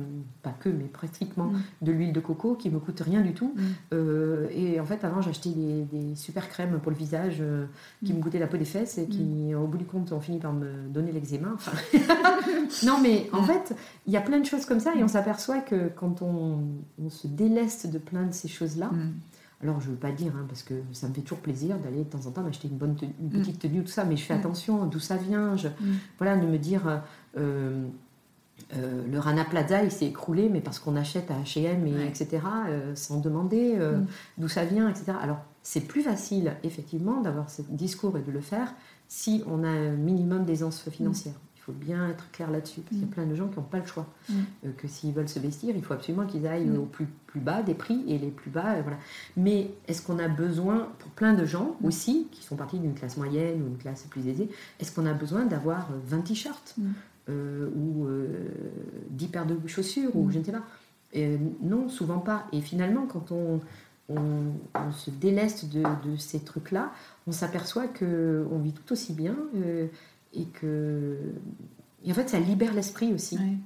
pas 0.43 0.53
que, 0.59 0.69
mais 0.69 0.85
pratiquement 0.85 1.45
Mm. 1.47 1.59
de 1.83 1.91
l'huile 1.91 2.13
de 2.13 2.19
coco 2.19 2.55
qui 2.55 2.69
me 2.69 2.79
coûte 2.79 2.99
rien 3.01 3.21
du 3.21 3.33
tout. 3.33 3.53
Mm. 3.55 3.61
Euh, 3.93 4.47
et 4.51 4.79
en 4.79 4.85
fait 4.85 5.03
avant 5.03 5.21
j'achetais 5.21 5.49
des, 5.49 5.83
des 5.83 6.15
super 6.15 6.47
crèmes 6.49 6.79
pour 6.81 6.91
le 6.91 6.97
visage 6.97 7.37
euh, 7.41 7.65
qui 8.05 8.13
Mm. 8.13 8.17
me 8.17 8.21
coûtaient 8.23 8.39
la 8.39 8.47
peau 8.47 8.57
des 8.57 8.65
fesses 8.65 8.97
et 8.97 9.07
qui 9.07 9.53
au 9.55 9.67
bout 9.67 9.77
du 9.77 9.85
compte 9.85 10.11
ont 10.11 10.19
fini 10.21 10.39
par 10.39 10.53
me 10.53 10.87
donner 10.89 11.11
l'eczéma. 11.11 11.49
Enfin, 11.53 11.71
non 12.85 12.99
mais 13.01 13.29
en 13.33 13.41
Mm. 13.41 13.45
fait 13.45 13.75
il 14.07 14.13
y 14.13 14.17
a 14.17 14.21
plein 14.21 14.39
de 14.39 14.45
choses 14.45 14.65
comme 14.65 14.79
ça 14.79 14.93
et 14.95 15.03
on 15.03 15.07
s'aperçoit 15.07 15.59
que 15.59 15.89
quand 15.95 16.21
on, 16.21 16.59
on 17.03 17.09
se 17.09 17.27
déleste 17.27 17.87
de 17.87 17.97
plein 17.97 18.25
de 18.25 18.28
ces 18.33 18.47
choses-là, 18.47 18.87
Mm. 18.91 19.11
alors 19.63 19.81
je 19.81 19.89
veux 19.89 19.95
pas 19.95 20.11
dire, 20.11 20.33
hein, 20.35 20.45
parce 20.47 20.63
que 20.63 20.73
ça 20.93 21.07
me 21.07 21.13
fait 21.13 21.21
toujours 21.21 21.39
plaisir 21.39 21.77
d'aller 21.79 21.99
de 22.03 22.09
temps 22.09 22.25
en 22.27 22.31
temps 22.31 22.41
m'acheter 22.43 22.67
une 22.67 22.77
bonne 22.77 22.95
tenue- 22.95 23.13
une 23.19 23.27
Mm. 23.27 23.41
petite 23.41 23.59
tenue, 23.59 23.81
tout 23.83 23.91
ça, 23.91 24.05
mais 24.05 24.17
je 24.17 24.23
fais 24.23 24.35
Mm. 24.35 24.39
attention 24.39 24.85
d'où 24.85 24.99
ça 24.99 25.17
vient. 25.17 25.55
Je. 25.57 25.67
Voilà, 26.17 26.37
de 26.37 26.45
me 26.47 26.57
dire, 26.57 27.01
euh, 27.37 27.85
euh, 28.75 29.01
le 29.09 29.19
Rana 29.19 29.45
Plaza, 29.45 29.83
il 29.83 29.91
s'est 29.91 30.05
écroulé, 30.07 30.49
mais 30.49 30.61
parce 30.61 30.79
qu'on 30.79 30.95
achète 30.95 31.31
à 31.31 31.35
H&M, 31.39 31.85
et 31.87 31.93
Ouais. 31.93 32.07
etc., 32.07 32.41
euh, 32.67 32.95
sans 32.95 33.19
demander 33.19 33.75
euh, 33.77 33.99
Mm. 33.99 34.05
d'où 34.39 34.47
ça 34.47 34.65
vient, 34.65 34.89
etc. 34.89 35.13
Alors, 35.21 35.39
c'est 35.63 35.81
plus 35.81 36.01
facile, 36.01 36.53
effectivement, 36.63 37.21
d'avoir 37.21 37.49
ce 37.49 37.61
discours 37.69 38.17
et 38.17 38.21
de 38.21 38.31
le 38.31 38.41
faire 38.41 38.73
si 39.07 39.43
on 39.47 39.63
a 39.63 39.67
un 39.69 39.91
minimum 39.91 40.45
d'aisance 40.45 40.87
financière. 40.89 41.33
Faut 41.69 41.77
bien 41.85 42.09
être 42.09 42.29
clair 42.31 42.49
là-dessus, 42.49 42.81
parce 42.81 42.89
qu'il 42.91 43.01
y 43.01 43.03
a 43.03 43.05
Mm. 43.07 43.09
plein 43.11 43.25
de 43.25 43.35
gens 43.35 43.47
qui 43.47 43.57
n'ont 43.57 43.63
pas 43.65 43.79
le 43.79 43.85
choix. 43.85 44.07
Mm. 44.29 44.33
Euh, 44.65 44.71
que 44.77 44.87
s'ils 44.87 45.13
veulent 45.13 45.29
se 45.29 45.39
vestir, 45.39 45.75
il 45.75 45.83
faut 45.83 45.93
absolument 45.93 46.25
qu'ils 46.25 46.47
aillent 46.47 46.65
Mm. 46.67 46.79
au 46.79 46.85
plus, 46.85 47.07
plus 47.27 47.39
bas 47.39 47.61
des 47.61 47.73
prix, 47.75 48.03
et 48.07 48.17
les 48.17 48.31
plus 48.31 48.49
bas, 48.49 48.75
euh, 48.75 48.81
voilà. 48.81 48.97
Mais 49.37 49.69
est-ce 49.87 50.01
qu'on 50.01 50.17
a 50.19 50.27
besoin, 50.27 50.87
pour 50.99 51.11
plein 51.11 51.33
de 51.33 51.45
gens 51.45 51.75
aussi, 51.83 52.27
qui 52.31 52.43
font 52.45 52.55
partie 52.55 52.79
d'une 52.79 52.93
classe 52.95 53.17
moyenne 53.17 53.61
ou 53.61 53.67
une 53.67 53.77
classe 53.77 54.03
plus 54.09 54.27
aisée, 54.27 54.49
est-ce 54.79 54.91
qu'on 54.93 55.05
a 55.05 55.13
besoin 55.13 55.45
d'avoir 55.45 55.89
euh, 55.91 55.99
20 56.07 56.21
t-shirts 56.21 56.75
Mm. 56.77 56.83
euh, 57.29 57.69
ou 57.75 58.05
euh, 58.07 58.27
10 59.11 59.27
paires 59.27 59.45
de 59.45 59.55
chaussures 59.67 60.15
ou 60.15 60.31
je 60.31 60.39
ne 60.39 60.43
sais 60.43 60.51
pas? 60.51 60.63
Non, 61.61 61.89
souvent 61.89 62.19
pas. 62.19 62.45
Et 62.53 62.61
finalement, 62.61 63.05
quand 63.07 63.31
on, 63.31 63.59
on, 64.09 64.17
on 64.75 64.91
se 64.91 65.09
déleste 65.11 65.69
de, 65.69 65.81
de 65.81 66.17
ces 66.17 66.39
trucs-là, 66.39 66.91
on 67.27 67.31
s'aperçoit 67.31 67.87
qu'on 67.87 68.59
vit 68.59 68.73
tout 68.73 68.93
aussi 68.93 69.13
bien 69.13 69.35
euh, 69.55 69.87
et 70.33 70.45
que. 70.45 71.17
Et 72.05 72.11
en 72.11 72.15
fait, 72.15 72.29
ça 72.29 72.39
libère 72.39 72.73
l'esprit 72.73 73.13
aussi. 73.13 73.37
Ouais. 73.37 73.57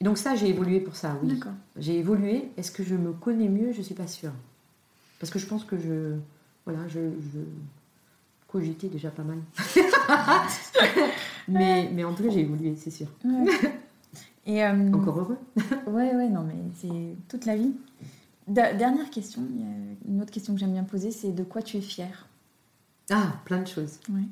donc 0.00 0.18
ça, 0.18 0.34
j'ai 0.36 0.48
évolué 0.48 0.80
pour 0.80 0.96
ça, 0.96 1.18
oui. 1.22 1.34
D'accord. 1.34 1.52
J'ai 1.76 1.98
évolué. 1.98 2.50
Est-ce 2.56 2.70
que 2.70 2.84
je 2.84 2.94
me 2.94 3.12
connais 3.12 3.48
mieux? 3.48 3.72
Je 3.72 3.82
suis 3.82 3.94
pas 3.94 4.06
sûre. 4.06 4.32
Parce 5.18 5.30
que 5.30 5.38
je 5.38 5.46
pense 5.46 5.64
que 5.64 5.76
je, 5.78 6.16
voilà, 6.64 6.86
je, 6.88 7.00
je 7.32 7.40
cogitais 8.48 8.88
déjà 8.88 9.10
pas 9.10 9.22
mal. 9.22 9.38
mais, 11.48 11.90
mais 11.92 12.04
en 12.04 12.12
tout 12.14 12.22
cas, 12.24 12.30
j'ai 12.30 12.40
évolué, 12.40 12.76
c'est 12.76 12.90
sûr. 12.90 13.06
Ouais. 13.24 13.46
Et, 14.46 14.64
euh, 14.64 14.92
Encore 14.92 15.18
heureux. 15.18 15.38
Ouais, 15.86 16.14
ouais, 16.14 16.28
non, 16.28 16.42
mais 16.42 16.56
c'est 16.74 17.16
toute 17.28 17.46
la 17.46 17.56
vie. 17.56 17.72
Dernière 18.48 19.08
question, 19.10 19.42
une 20.08 20.20
autre 20.20 20.32
question 20.32 20.52
que 20.54 20.60
j'aime 20.60 20.72
bien 20.72 20.82
poser, 20.84 21.10
c'est 21.12 21.32
de 21.32 21.44
quoi 21.44 21.62
tu 21.62 21.76
es 21.76 21.80
fière? 21.80 22.26
Ah, 23.10 23.34
plein 23.44 23.60
de 23.62 23.68
choses. 23.68 23.98
Ouais. 24.10 24.22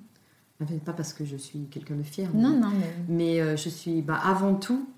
Enfin, 0.63 0.75
Pas 0.85 0.93
parce 0.93 1.13
que 1.13 1.25
je 1.25 1.37
suis 1.37 1.67
quelqu'un 1.71 1.95
de 1.97 2.03
fier. 2.03 2.29
Non, 2.35 2.51
mais- 2.51 2.59
non, 2.61 2.69
mais. 2.71 2.95
Mais 3.09 3.41
euh, 3.41 3.57
je 3.57 3.69
suis 3.69 4.03
bah, 4.03 4.21
avant 4.23 4.55
tout 4.55 4.89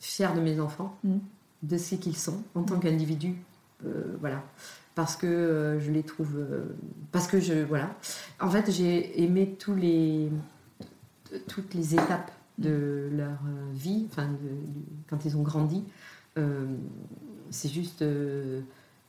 fière 0.00 0.34
de 0.34 0.40
mes 0.40 0.58
enfants, 0.60 0.96
Mm. 1.04 1.16
de 1.62 1.78
ce 1.78 1.94
qu'ils 1.94 2.16
sont 2.16 2.42
en 2.54 2.62
tant 2.62 2.78
qu'individus. 2.78 3.34
euh, 3.86 4.16
voilà. 4.20 4.42
Parce 4.94 5.16
que 5.16 5.26
euh, 5.26 5.80
je 5.80 5.90
les 5.90 6.02
trouve. 6.04 6.36
parce 7.12 7.26
que 7.26 7.38
je. 7.40 7.54
Voilà. 7.64 7.94
En 8.40 8.48
fait, 8.50 8.70
j'ai 8.70 9.22
aimé 9.22 9.56
tous 9.58 9.74
les, 9.74 10.30
toutes 11.48 11.74
les 11.74 11.94
étapes 11.94 12.30
de 12.58 13.08
leur 13.12 13.30
euh, 13.46 13.72
vie, 13.72 14.06
enfin, 14.10 14.28
de- 14.28 14.36
quand 15.08 15.24
ils 15.24 15.36
ont 15.36 15.42
grandi. 15.42 15.82
Euh, 16.38 16.66
c'est 17.50 17.68
juste 17.68 18.02
euh, 18.02 18.60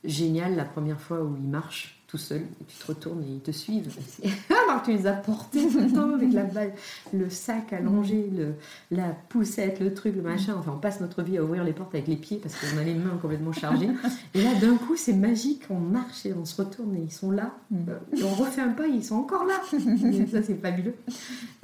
génial 0.04 0.56
la 0.56 0.64
première 0.64 1.00
fois 1.00 1.22
où 1.22 1.36
ils 1.36 1.48
marchent 1.48 1.95
tout 2.06 2.18
seuls 2.18 2.42
et 2.60 2.64
tu 2.68 2.76
te 2.78 2.86
retournes 2.86 3.22
et 3.24 3.32
ils 3.34 3.40
te 3.40 3.50
suivent. 3.50 3.88
Alors 4.68 4.80
que 4.82 4.86
tu 4.86 4.96
les 4.96 5.06
as 5.06 5.12
portés 5.12 5.66
tout 5.68 5.80
le 5.80 5.90
temps 5.92 6.14
avec 6.14 6.32
la 6.32 6.44
balle, 6.44 6.72
le 7.12 7.28
sac 7.30 7.72
allongé, 7.72 8.30
le, 8.36 8.54
la 8.96 9.08
poussette, 9.28 9.80
le 9.80 9.92
truc, 9.92 10.14
le 10.14 10.22
machin. 10.22 10.54
Enfin, 10.58 10.72
on 10.76 10.78
passe 10.78 11.00
notre 11.00 11.22
vie 11.22 11.36
à 11.38 11.42
ouvrir 11.44 11.64
les 11.64 11.72
portes 11.72 11.94
avec 11.94 12.06
les 12.06 12.16
pieds 12.16 12.38
parce 12.42 12.54
qu'on 12.54 12.78
a 12.78 12.84
les 12.84 12.94
mains 12.94 13.18
complètement 13.20 13.52
chargées. 13.52 13.88
Et 14.34 14.42
là, 14.42 14.54
d'un 14.60 14.76
coup, 14.76 14.94
c'est 14.96 15.12
magique. 15.14 15.62
On 15.70 15.78
marche 15.80 16.24
et 16.26 16.32
on 16.34 16.44
se 16.44 16.60
retourne 16.62 16.94
et 16.96 17.00
ils 17.02 17.12
sont 17.12 17.30
là. 17.32 17.54
Mm. 17.70 17.76
Euh, 17.88 18.16
Et 18.18 18.22
on 18.24 18.30
refait 18.34 18.60
un 18.60 18.68
pas, 18.72 18.86
ils 18.86 19.04
sont 19.04 19.16
encore 19.16 19.44
là. 19.44 19.60
Et 19.72 20.26
ça, 20.30 20.42
c'est 20.42 20.60
fabuleux. 20.60 20.94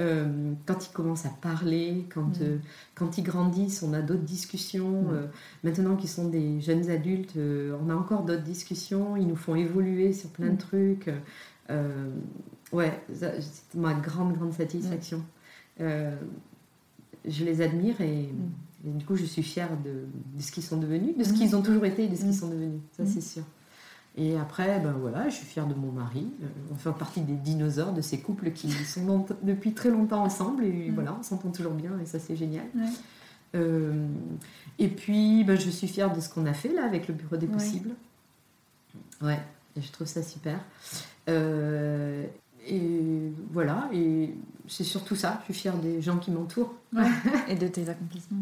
Euh, 0.01 0.52
quand 0.66 0.86
ils 0.86 0.93
commencent 0.93 1.27
à 1.27 1.32
parler, 1.40 2.06
quand, 2.12 2.23
Mm. 2.23 2.43
euh, 2.43 2.56
quand 3.03 3.19
ils 3.19 3.24
grandissent, 3.24 3.83
on 3.83 3.93
a 3.95 4.01
d'autres 4.01 4.23
discussions. 4.23 5.03
Mm. 5.03 5.11
Euh, 5.12 5.27
maintenant 5.65 5.97
qu'ils 5.97 6.09
sont 6.09 6.29
des 6.29 6.61
jeunes 6.61 6.89
adultes, 6.89 7.37
euh, 7.37 7.77
on 7.85 7.91
a 7.91 7.95
encore 7.95 8.23
d'autres 8.23 8.45
discussions. 8.45 9.16
Ils 9.16 9.27
nous 9.27 9.37
font 9.37 9.55
évoluer 9.57 10.12
sur 10.12 10.31
plein 10.31 10.47
de 10.47 10.53
Mm. 10.53 10.59
trucs. 10.59 11.11
Euh, 11.70 12.11
ouais, 12.73 13.01
c'est 13.12 13.74
ma 13.74 13.95
grande, 13.95 14.35
grande 14.35 14.53
satisfaction. 14.53 15.23
Euh, 15.81 16.15
je 17.27 17.45
les 17.45 17.61
admire 17.61 18.01
et, 18.01 18.29
et 18.85 18.91
du 18.91 19.05
coup, 19.05 19.16
je 19.16 19.24
suis 19.24 19.43
fière 19.43 19.70
de, 19.85 20.05
de 20.37 20.43
ce 20.43 20.53
qu'ils 20.53 20.62
sont 20.62 20.77
devenus, 20.79 21.16
de 21.16 21.24
ce 21.24 21.31
Mm. 21.31 21.35
qu'ils 21.35 21.57
ont 21.57 21.62
toujours 21.62 21.85
été 21.85 22.05
et 22.05 22.09
de 22.09 22.15
ce 22.16 22.23
Mm. 22.23 22.27
qu'ils 22.27 22.35
sont 22.39 22.49
devenus. 22.49 22.81
Ça, 22.97 23.03
Mm. 23.03 23.07
c'est 23.07 23.20
sûr. 23.20 23.43
Et 24.16 24.36
après, 24.36 24.78
ben 24.80 24.93
voilà, 24.93 25.28
je 25.30 25.36
suis 25.36 25.47
fière 25.47 25.66
de 25.66 25.74
mon 25.74 25.90
mari. 25.90 26.26
Euh, 26.43 26.47
on 26.70 26.74
fait 26.74 26.93
partie 26.93 27.22
des 27.22 27.32
dinosaures, 27.34 27.93
de 27.94 28.02
ces 28.02 28.20
couples 28.20 28.51
qui 28.52 28.70
sont 28.70 29.24
depuis 29.43 29.72
très 29.72 29.89
longtemps 29.90 30.22
ensemble. 30.22 30.64
Et 30.64 30.90
Mm. 30.90 30.94
voilà, 30.94 31.16
on 31.18 31.22
s'entend 31.22 31.51
toujours 31.51 31.72
bien 31.72 31.93
et 32.01 32.05
ça, 32.06 32.18
c'est 32.18 32.36
génial. 32.36 32.66
Ouais. 32.76 32.82
Euh, 33.55 34.06
et 34.78 34.89
puis, 34.89 35.44
ben, 35.44 35.59
je 35.59 35.70
suis 35.70 35.89
fière 35.89 36.12
de 36.12 36.20
ce 36.20 36.28
qu'on 36.28 36.44
a 36.47 36.52
fait 36.52 36.72
là 36.72 36.84
avec 36.84 37.09
le 37.09 37.14
Bureau 37.14 37.36
des 37.36 37.47
Ouais. 37.47 37.52
possibles. 37.55 37.90
Ouais, 39.22 39.40
je 39.80 39.90
trouve 39.90 40.06
ça 40.06 40.22
super. 40.22 40.59
Euh, 41.30 42.24
et 42.66 43.32
voilà, 43.51 43.89
et 43.93 44.34
c'est 44.68 44.84
surtout 44.84 45.16
ça. 45.16 45.39
Je 45.40 45.52
suis 45.52 45.62
fière 45.62 45.76
des 45.78 46.02
gens 46.02 46.18
qui 46.18 46.30
m'entourent. 46.30 46.74
Ouais. 46.94 47.02
Et 47.48 47.55
de 47.56 47.66
tes 47.68 47.89
accomplissements. 47.89 48.39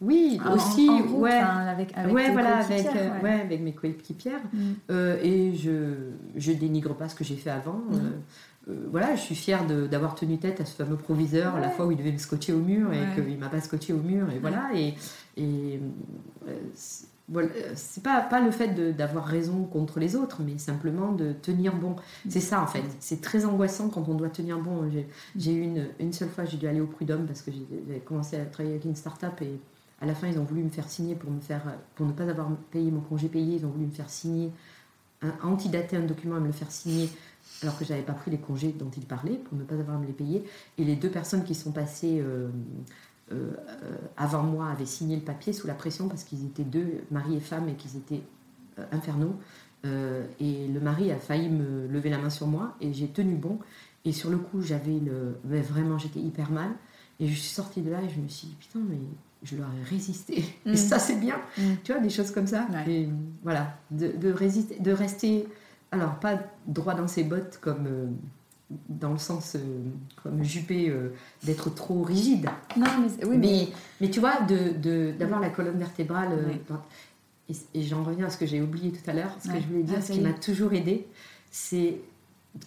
Oui, 0.00 0.40
aussi, 0.54 0.88
en 0.88 1.10
ouais. 1.18 1.32
avec, 1.32 1.96
avec 1.96 2.14
ouais, 2.14 2.26
tes 2.26 2.32
voilà, 2.32 2.58
avec, 2.58 2.68
coéquipières, 2.84 3.02
euh, 3.02 3.16
ouais. 3.16 3.22
ouais, 3.34 3.40
avec 3.40 3.60
mes 3.62 3.72
coéquipières. 3.74 4.40
Mm. 4.52 4.58
Euh, 4.90 5.18
et 5.22 5.54
je, 5.54 5.94
je 6.36 6.52
dénigre 6.52 6.94
pas 6.94 7.08
ce 7.08 7.16
que 7.16 7.24
j'ai 7.24 7.34
fait 7.36 7.50
avant. 7.50 7.80
Mhm. 7.90 7.94
Euh, 7.94 8.70
euh, 8.70 8.86
voilà, 8.90 9.16
je 9.16 9.20
suis 9.22 9.34
fière 9.34 9.64
d'avoir 9.66 10.14
tenu 10.14 10.38
tête 10.38 10.60
à 10.60 10.64
ce 10.64 10.74
fameux 10.76 10.96
proviseur 10.96 11.58
la 11.58 11.70
fois 11.70 11.86
où 11.86 11.90
il 11.90 11.96
devait 11.96 12.12
me 12.12 12.18
scotcher 12.18 12.52
au 12.52 12.60
mur 12.60 12.92
et 12.92 13.00
qu'il 13.20 13.38
m'a 13.38 13.48
pas 13.48 13.60
scotché 13.60 13.92
au 13.92 13.98
mur. 13.98 14.26
Et 14.30 14.38
voilà. 14.38 14.68
Et, 14.74 14.94
et 15.36 15.80
euh, 16.46 16.52
c'est- 16.74 17.06
voilà, 17.30 17.48
c'est 17.74 18.02
pas, 18.02 18.22
pas 18.22 18.40
le 18.40 18.50
fait 18.50 18.68
d'avoir 18.96 19.26
raison 19.26 19.64
contre 19.64 20.00
les 20.00 20.16
autres, 20.16 20.40
mais 20.42 20.56
simplement 20.56 21.12
de 21.12 21.32
tenir 21.32 21.74
bon. 21.76 21.94
C'est 22.26 22.40
ça 22.40 22.62
en 22.62 22.66
fait. 22.66 22.82
C'est 23.00 23.20
très 23.20 23.44
angoissant 23.44 23.90
quand 23.90 24.08
on 24.08 24.14
doit 24.14 24.30
tenir 24.30 24.58
bon. 24.58 24.88
J'ai- 25.36 25.52
eu 25.52 25.60
une, 25.60 25.88
une 26.00 26.12
seule 26.14 26.30
fois, 26.30 26.46
j'ai 26.46 26.56
dû 26.56 26.66
aller 26.66 26.80
au 26.80 26.86
prud'homme 26.86 27.26
parce 27.26 27.42
que 27.42 27.50
j'avais 27.50 28.00
commencé 28.00 28.36
à 28.36 28.44
travailler 28.46 28.76
avec 28.76 28.86
une 28.86 28.96
start-up 28.96 29.42
et 29.42 29.60
à 30.00 30.06
la 30.06 30.14
fin, 30.14 30.28
ils 30.28 30.38
ont 30.38 30.44
voulu 30.44 30.62
me 30.62 30.70
faire 30.70 30.88
signer 30.88 31.14
pour 31.14 31.30
me 31.30 31.40
faire, 31.40 31.62
pour 31.94 32.06
ne 32.06 32.12
pas 32.12 32.24
avoir 32.24 32.48
payé 32.70 32.90
mon 32.90 33.00
congé 33.00 33.28
payé, 33.28 33.56
ils 33.56 33.66
ont 33.66 33.70
voulu 33.70 33.86
me 33.86 33.90
faire 33.90 34.08
signer 34.08 34.52
un, 35.22 35.32
antidater 35.42 35.96
un 35.96 36.06
document 36.06 36.36
et 36.36 36.40
me 36.40 36.46
le 36.46 36.52
faire 36.52 36.70
signer 36.70 37.08
alors 37.62 37.76
que 37.78 37.84
j'avais 37.84 38.02
pas 38.02 38.12
pris 38.12 38.30
les 38.30 38.38
congés 38.38 38.72
dont 38.72 38.90
ils 38.96 39.06
parlaient 39.06 39.38
pour 39.38 39.58
ne 39.58 39.64
pas 39.64 39.74
avoir 39.74 39.96
à 39.96 40.00
me 40.00 40.06
les 40.06 40.12
payer. 40.12 40.44
Et 40.76 40.84
les 40.84 40.96
deux 40.96 41.10
personnes 41.10 41.44
qui 41.44 41.54
sont 41.54 41.72
passées 41.72 42.20
euh, 42.20 42.48
euh, 43.32 43.52
avant 44.16 44.42
moi 44.42 44.68
avaient 44.68 44.86
signé 44.86 45.16
le 45.16 45.22
papier 45.22 45.52
sous 45.52 45.66
la 45.66 45.74
pression 45.74 46.08
parce 46.08 46.24
qu'ils 46.24 46.44
étaient 46.44 46.64
deux, 46.64 47.02
mari 47.10 47.36
et 47.36 47.40
femme, 47.40 47.68
et 47.68 47.74
qu'ils 47.74 47.96
étaient 47.96 48.22
euh, 48.78 48.84
infernaux. 48.92 49.34
Et 50.40 50.68
le 50.68 50.80
mari 50.80 51.10
a 51.12 51.16
failli 51.16 51.48
me 51.48 51.86
lever 51.86 52.10
la 52.10 52.18
main 52.18 52.30
sur 52.30 52.46
moi 52.46 52.76
et 52.80 52.92
j'ai 52.92 53.08
tenu 53.08 53.36
bon. 53.36 53.58
Et 54.04 54.12
sur 54.12 54.28
le 54.28 54.36
coup, 54.36 54.60
j'avais 54.60 54.98
le. 54.98 55.38
Mais 55.44 55.62
vraiment, 55.62 55.98
j'étais 55.98 56.20
hyper 56.20 56.50
mal. 56.50 56.70
Et 57.20 57.28
je 57.28 57.32
suis 57.32 57.48
sortie 57.48 57.80
de 57.80 57.90
là 57.90 58.02
et 58.02 58.08
je 58.08 58.20
me 58.20 58.28
suis 58.28 58.48
dit, 58.48 58.56
putain, 58.58 58.80
mais 58.80 58.98
je 59.42 59.56
leur 59.56 59.68
ai 59.68 59.82
résisté. 59.88 60.44
Mm. 60.66 60.70
Et 60.72 60.76
ça, 60.76 60.98
c'est 60.98 61.16
bien. 61.20 61.36
Mm. 61.56 61.62
Tu 61.84 61.92
vois, 61.92 62.00
des 62.00 62.10
choses 62.10 62.30
comme 62.30 62.46
ça. 62.46 62.66
Ouais. 62.72 62.90
Et 62.92 63.08
voilà, 63.42 63.76
de, 63.90 64.08
de 64.08 64.32
résister, 64.32 64.78
de 64.80 64.92
rester, 64.92 65.46
alors 65.92 66.16
pas 66.20 66.38
droit 66.66 66.94
dans 66.94 67.08
ses 67.08 67.24
bottes 67.24 67.58
comme 67.60 67.86
euh, 67.86 68.06
dans 68.88 69.12
le 69.12 69.18
sens 69.18 69.54
euh, 69.56 69.60
comme 70.22 70.42
Juppé, 70.44 70.90
euh, 70.90 71.14
d'être 71.44 71.74
trop 71.74 72.02
rigide. 72.02 72.48
Non, 72.76 72.86
mais 73.00 73.24
oui, 73.26 73.36
mais. 73.38 73.46
mais, 73.46 73.68
mais 74.00 74.10
tu 74.10 74.20
vois, 74.20 74.40
de, 74.42 74.76
de- 74.78 75.12
d'avoir 75.18 75.40
la 75.40 75.50
colonne 75.50 75.78
vertébrale 75.78 76.28
Ouais. 76.46 76.60
Et, 77.50 77.78
et 77.80 77.82
j'en 77.82 78.02
reviens 78.04 78.26
à 78.26 78.30
ce 78.30 78.36
que 78.36 78.44
j'ai 78.44 78.60
oublié 78.60 78.92
tout 78.92 79.08
à 79.10 79.14
l'heure. 79.14 79.34
Ce 79.42 79.48
Ouais. 79.48 79.54
que 79.54 79.60
je 79.62 79.66
voulais 79.68 79.82
dire, 79.82 79.94
Ah, 79.98 80.02
ce 80.02 80.12
qui 80.12 80.20
m'a 80.20 80.34
toujours 80.34 80.74
aidé, 80.74 81.06
c'est 81.50 81.98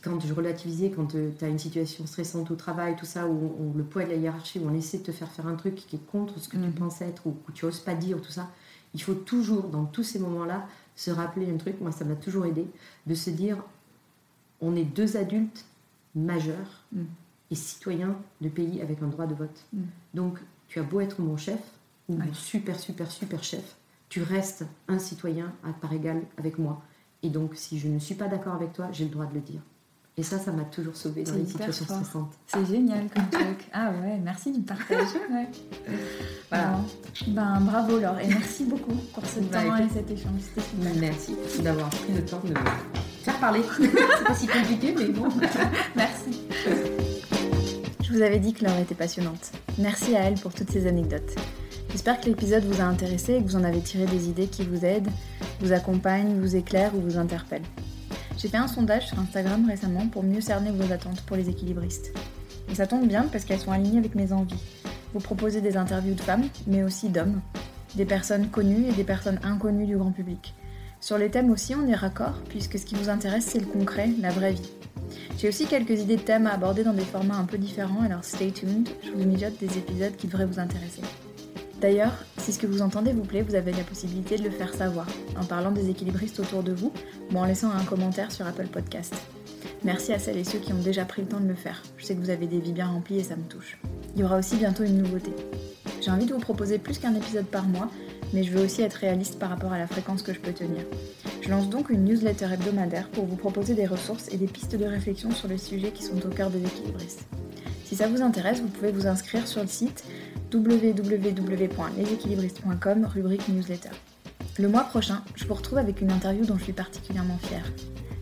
quand 0.04 0.20
je 0.20 0.34
relativisais, 0.34 0.90
quand 0.92 1.08
tu 1.08 1.44
as 1.46 1.48
une 1.48 1.60
situation 1.60 2.06
stressante 2.06 2.50
au 2.52 2.56
travail, 2.56 2.96
tout 2.96 3.06
ça, 3.06 3.28
où, 3.28 3.56
où 3.60 3.74
le 3.78 3.84
poids 3.84 4.04
de 4.06 4.10
la 4.10 4.16
hiérarchie, 4.16 4.60
où 4.60 4.68
on 4.70 4.74
essaie 4.74 5.00
de 5.00 5.04
te 5.04 5.12
faire 5.12 5.30
faire 5.32 5.48
un 5.48 5.56
truc 5.56 5.76
qui 5.76 5.96
est 5.96 6.06
contre 6.08 6.40
ce 6.40 6.48
que 6.48 6.58
Mhm. 6.58 6.66
tu 6.66 6.80
penses 6.80 7.02
être, 7.02 7.28
ou 7.28 7.36
que 7.46 7.52
tu 7.52 7.66
oses 7.66 7.80
pas 7.80 7.94
dire, 7.96 8.22
tout 8.22 8.32
ça, 8.32 8.50
il 8.94 9.02
faut 9.02 9.14
toujours, 9.14 9.64
dans 9.70 9.86
tous 9.86 10.04
ces 10.04 10.20
moments-là, 10.20 10.68
se 10.96 11.12
rappeler 11.12 11.52
un 11.52 11.58
truc, 11.58 11.80
moi 11.82 11.92
ça 11.92 12.06
m'a 12.06 12.16
toujours 12.16 12.46
aidé, 12.46 12.66
de 13.08 13.16
se 13.16 13.30
dire, 13.30 13.58
on 14.62 14.76
est 14.76 14.84
deux 14.86 15.18
adultes 15.18 15.66
majeurs 16.16 16.84
Mhm. 16.92 17.06
et 17.50 17.56
citoyens 17.56 18.16
de 18.42 18.50
pays 18.50 18.82
avec 18.82 19.02
un 19.02 19.08
droit 19.08 19.26
de 19.28 19.34
vote. 19.34 19.66
Mhm. 19.74 19.86
Donc, 20.14 20.40
tu 20.68 20.80
as 20.80 20.84
beau 20.84 21.00
être 21.02 21.22
mon 21.22 21.38
chef, 21.38 21.60
ou 22.08 22.14
Ouais. 22.18 22.26
mon 22.26 22.34
super, 22.34 22.80
super, 22.80 23.10
super 23.12 23.44
chef, 23.44 23.76
tu 24.10 24.22
restes 24.22 24.66
un 24.88 25.00
citoyen 25.00 25.52
à 25.64 25.74
part 25.74 25.92
égale 25.94 26.22
avec 26.38 26.58
moi. 26.60 26.82
Et 27.24 27.30
donc, 27.30 27.56
si 27.56 27.78
je 27.80 27.88
ne 27.88 28.00
suis 28.00 28.16
pas 28.16 28.28
d'accord 28.28 28.54
avec 28.56 28.74
toi, 28.74 28.90
j'ai 28.92 29.06
le 29.06 29.12
droit 29.12 29.26
de 29.26 29.34
le 29.34 29.42
dire. 29.42 29.62
Et 30.18 30.24
ça, 30.24 30.38
ça 30.38 30.52
m'a 30.52 30.66
toujours 30.66 30.96
sauvé 30.96 31.24
dans 31.24 31.34
les 31.36 31.46
situations 31.46 31.86
stressantes. 31.86 32.34
C'est 32.46 32.66
génial 32.66 33.08
comme 33.16 33.30
truc. 33.30 33.66
Ah 33.74 33.92
ouais, 33.92 34.20
merci 34.22 34.52
du 34.52 34.60
partage. 34.62 35.08
Ouais. 35.32 35.48
Voilà. 36.50 36.72
Bon. 36.72 37.32
Ben, 37.32 37.62
bravo 37.62 37.98
Laure 37.98 38.20
et 38.20 38.28
merci 38.28 38.66
beaucoup 38.66 38.94
pour 39.14 39.26
ce 39.26 39.40
Bah, 39.40 39.64
temps 39.64 39.78
et 39.78 39.88
cet 39.88 40.12
échange. 40.12 40.42
Super. 40.54 40.94
Merci 41.00 41.36
d'avoir 41.64 41.90
pris 41.90 42.12
le 42.14 42.26
temps 42.26 42.42
de 42.44 42.50
me 42.50 42.56
faire 43.24 43.40
parler. 43.40 43.62
C'est 43.78 44.24
pas 44.26 44.36
si 44.36 44.48
compliqué, 44.48 44.94
mais 44.98 45.06
bon. 45.08 45.30
Merci. 45.96 46.42
Je 48.04 48.12
vous 48.14 48.22
avais 48.22 48.40
dit 48.40 48.52
que 48.54 48.66
Laure 48.66 48.78
était 48.80 48.96
passionnante. 48.96 49.52
Merci 49.78 50.18
à 50.18 50.24
elle 50.24 50.34
pour 50.36 50.54
toutes 50.54 50.72
ces 50.72 50.88
anecdotes. 50.88 51.34
J'espère 51.92 52.20
que 52.20 52.26
l'épisode 52.26 52.66
vous 52.66 52.82
a 52.82 52.84
intéressé 52.84 53.36
et 53.36 53.42
que 53.42 53.48
vous 53.48 53.56
en 53.56 53.64
avez 53.64 53.80
tiré 53.80 54.06
des 54.06 54.28
idées 54.28 54.48
qui 54.48 54.64
vous 54.66 54.84
aident, 54.84 55.10
vous 55.62 55.72
accompagnent, 55.72 56.38
vous 56.40 56.58
éclairent 56.58 56.94
ou 56.96 57.00
vous 57.00 57.18
interpellent. 57.18 57.64
J'ai 58.42 58.48
fait 58.48 58.58
un 58.58 58.68
sondage 58.68 59.08
sur 59.08 59.20
Instagram 59.20 59.68
récemment 59.68 60.08
pour 60.08 60.24
mieux 60.24 60.42
cerner 60.42 60.72
vos 60.72 60.92
attentes 60.92 61.22
pour 61.22 61.38
les 61.38 61.48
équilibristes. 61.48 62.12
Et 62.72 62.76
ça 62.76 62.88
tombe 62.88 63.08
bien 63.08 63.28
parce 63.32 63.46
qu'elles 63.46 63.60
sont 63.60 63.72
alignées 63.72 64.00
avec 64.00 64.16
mes 64.16 64.34
envies. 64.34 64.64
Vous 65.14 65.20
proposez 65.20 65.62
des 65.62 65.78
interviews 65.78 66.16
de 66.16 66.22
femmes, 66.22 66.46
mais 66.66 66.82
aussi 66.82 67.10
d'hommes, 67.10 67.40
des 67.94 68.06
personnes 68.06 68.48
connues 68.48 68.88
et 68.88 68.94
des 68.94 69.04
personnes 69.04 69.40
inconnues 69.44 69.86
du 69.86 69.96
grand 69.96 70.12
public. 70.12 70.56
Sur 71.02 71.20
les 71.20 71.30
thèmes 71.30 71.52
aussi, 71.52 71.76
on 71.76 71.88
est 71.88 71.94
raccord, 71.94 72.42
puisque 72.50 72.80
ce 72.80 72.86
qui 72.86 72.96
vous 72.96 73.10
intéresse, 73.10 73.46
c'est 73.46 73.60
le 73.60 73.68
concret, 73.68 74.10
la 74.20 74.32
vraie 74.32 74.54
vie. 74.54 74.72
J'ai 75.38 75.50
aussi 75.50 75.68
quelques 75.68 76.00
idées 76.00 76.16
de 76.16 76.22
thèmes 76.22 76.48
à 76.48 76.54
aborder 76.54 76.84
dans 76.84 76.94
des 76.94 77.06
formats 77.06 77.38
un 77.38 77.46
peu 77.46 77.60
différents, 77.60 78.02
alors 78.02 78.24
stay 78.24 78.50
tuned, 78.50 78.90
je 79.04 79.12
vous 79.12 79.24
mijote 79.24 79.60
des 79.60 79.78
épisodes 79.78 80.16
qui 80.16 80.26
devraient 80.26 80.48
vous 80.48 80.60
intéresser. 80.60 81.02
D'ailleurs, 81.82 82.14
si 82.38 82.54
ce 82.54 82.60
que 82.60 82.68
vous 82.68 82.84
entendez 82.84 83.12
vous 83.12 83.24
plaît, 83.24 83.42
vous 83.42 83.56
avez 83.56 83.72
la 83.72 83.84
possibilité 83.84 84.38
de 84.38 84.44
le 84.44 84.52
faire 84.52 84.72
savoir, 84.72 85.08
en 85.36 85.44
parlant 85.44 85.72
des 85.72 85.90
équilibristes 85.90 86.40
autour 86.40 86.62
de 86.62 86.74
vous, 86.74 86.94
ou 87.34 87.38
en 87.40 87.44
laissant 87.44 87.72
un 87.72 87.84
commentaire 87.84 88.32
sur 88.32 88.46
Apple 88.46 88.68
Podcast. 88.68 89.16
Merci 89.84 90.14
à 90.14 90.20
celles 90.20 90.38
et 90.38 90.44
ceux 90.44 90.60
qui 90.60 90.74
ont 90.74 90.82
déjà 90.82 91.06
pris 91.06 91.24
le 91.24 91.28
temps 91.28 91.40
de 91.40 91.48
le 91.48 91.56
faire. 91.56 91.82
Je 91.98 92.06
sais 92.06 92.14
que 92.14 92.20
vous 92.20 92.30
avez 92.30 92.46
des 92.46 92.60
vies 92.60 92.72
bien 92.72 92.86
remplies 92.86 93.18
et 93.18 93.24
ça 93.24 93.36
me 93.36 93.42
touche. 93.50 93.80
Il 94.14 94.22
y 94.22 94.24
aura 94.24 94.38
aussi 94.38 94.58
bientôt 94.58 94.84
une 94.84 95.02
nouveauté. 95.02 95.32
J'ai 96.02 96.12
envie 96.12 96.28
de 96.28 96.34
vous 96.36 96.40
proposer 96.40 96.78
plus 96.78 97.00
qu'un 97.00 97.16
épisode 97.16 97.48
par 97.48 97.66
mois, 97.66 97.90
mais 98.32 98.44
je 98.44 98.52
veux 98.52 98.64
aussi 98.64 98.84
être 98.84 98.94
réaliste 98.94 99.40
par 99.40 99.50
rapport 99.50 99.74
à 99.74 99.80
la 99.80 99.88
fréquence 99.88 100.22
que 100.22 100.36
je 100.36 100.40
peux 100.40 100.54
tenir. 100.54 100.84
Je 101.42 101.50
lance 101.50 101.68
donc 101.68 101.90
une 101.90 102.06
newsletter 102.06 102.46
hebdomadaire 102.54 103.10
pour 103.10 103.26
vous 103.26 103.38
proposer 103.38 103.74
des 103.74 103.88
ressources 103.88 104.30
et 104.32 104.38
des 104.38 104.46
pistes 104.46 104.76
de 104.76 104.86
réflexion 104.86 105.32
sur 105.32 105.48
les 105.48 105.58
sujets 105.58 105.90
qui 105.90 106.04
sont 106.04 106.24
au 106.24 106.30
cœur 106.30 106.52
des 106.52 106.64
équilibristes. 106.64 107.26
Si 107.86 107.96
ça 107.96 108.08
vous 108.08 108.22
intéresse, 108.22 108.62
vous 108.62 108.68
pouvez 108.68 108.92
vous 108.92 109.08
inscrire 109.08 109.48
sur 109.48 109.62
le 109.62 109.68
site 109.68 110.04
www.leséquilibristes.com, 110.54 113.06
rubrique 113.06 113.48
newsletter. 113.50 113.90
Le 114.60 114.68
mois 114.68 114.84
prochain, 114.84 115.22
je 115.36 115.46
vous 115.46 115.54
retrouve 115.54 115.78
avec 115.78 116.02
une 116.02 116.12
interview 116.12 116.46
dont 116.46 116.58
je 116.58 116.66
suis 116.66 116.74
particulièrement 116.74 117.38
fière. 117.38 117.64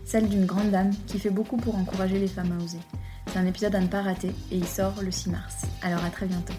Celle 0.04 0.28
d'une 0.28 0.46
grande 0.46 0.70
dame 0.70 0.92
qui 1.06 1.18
fait 1.18 1.30
beaucoup 1.30 1.56
pour 1.56 1.74
encourager 1.76 2.18
les 2.18 2.28
femmes 2.28 2.56
à 2.58 2.62
oser. 2.62 2.78
C'est 3.26 3.38
un 3.38 3.46
épisode 3.46 3.74
à 3.74 3.80
ne 3.80 3.86
pas 3.86 4.02
rater 4.02 4.34
et 4.50 4.56
il 4.56 4.66
sort 4.66 5.02
le 5.02 5.10
6 5.10 5.30
mars. 5.30 5.62
Alors 5.82 6.04
à 6.04 6.10
très 6.10 6.26
bientôt. 6.26 6.52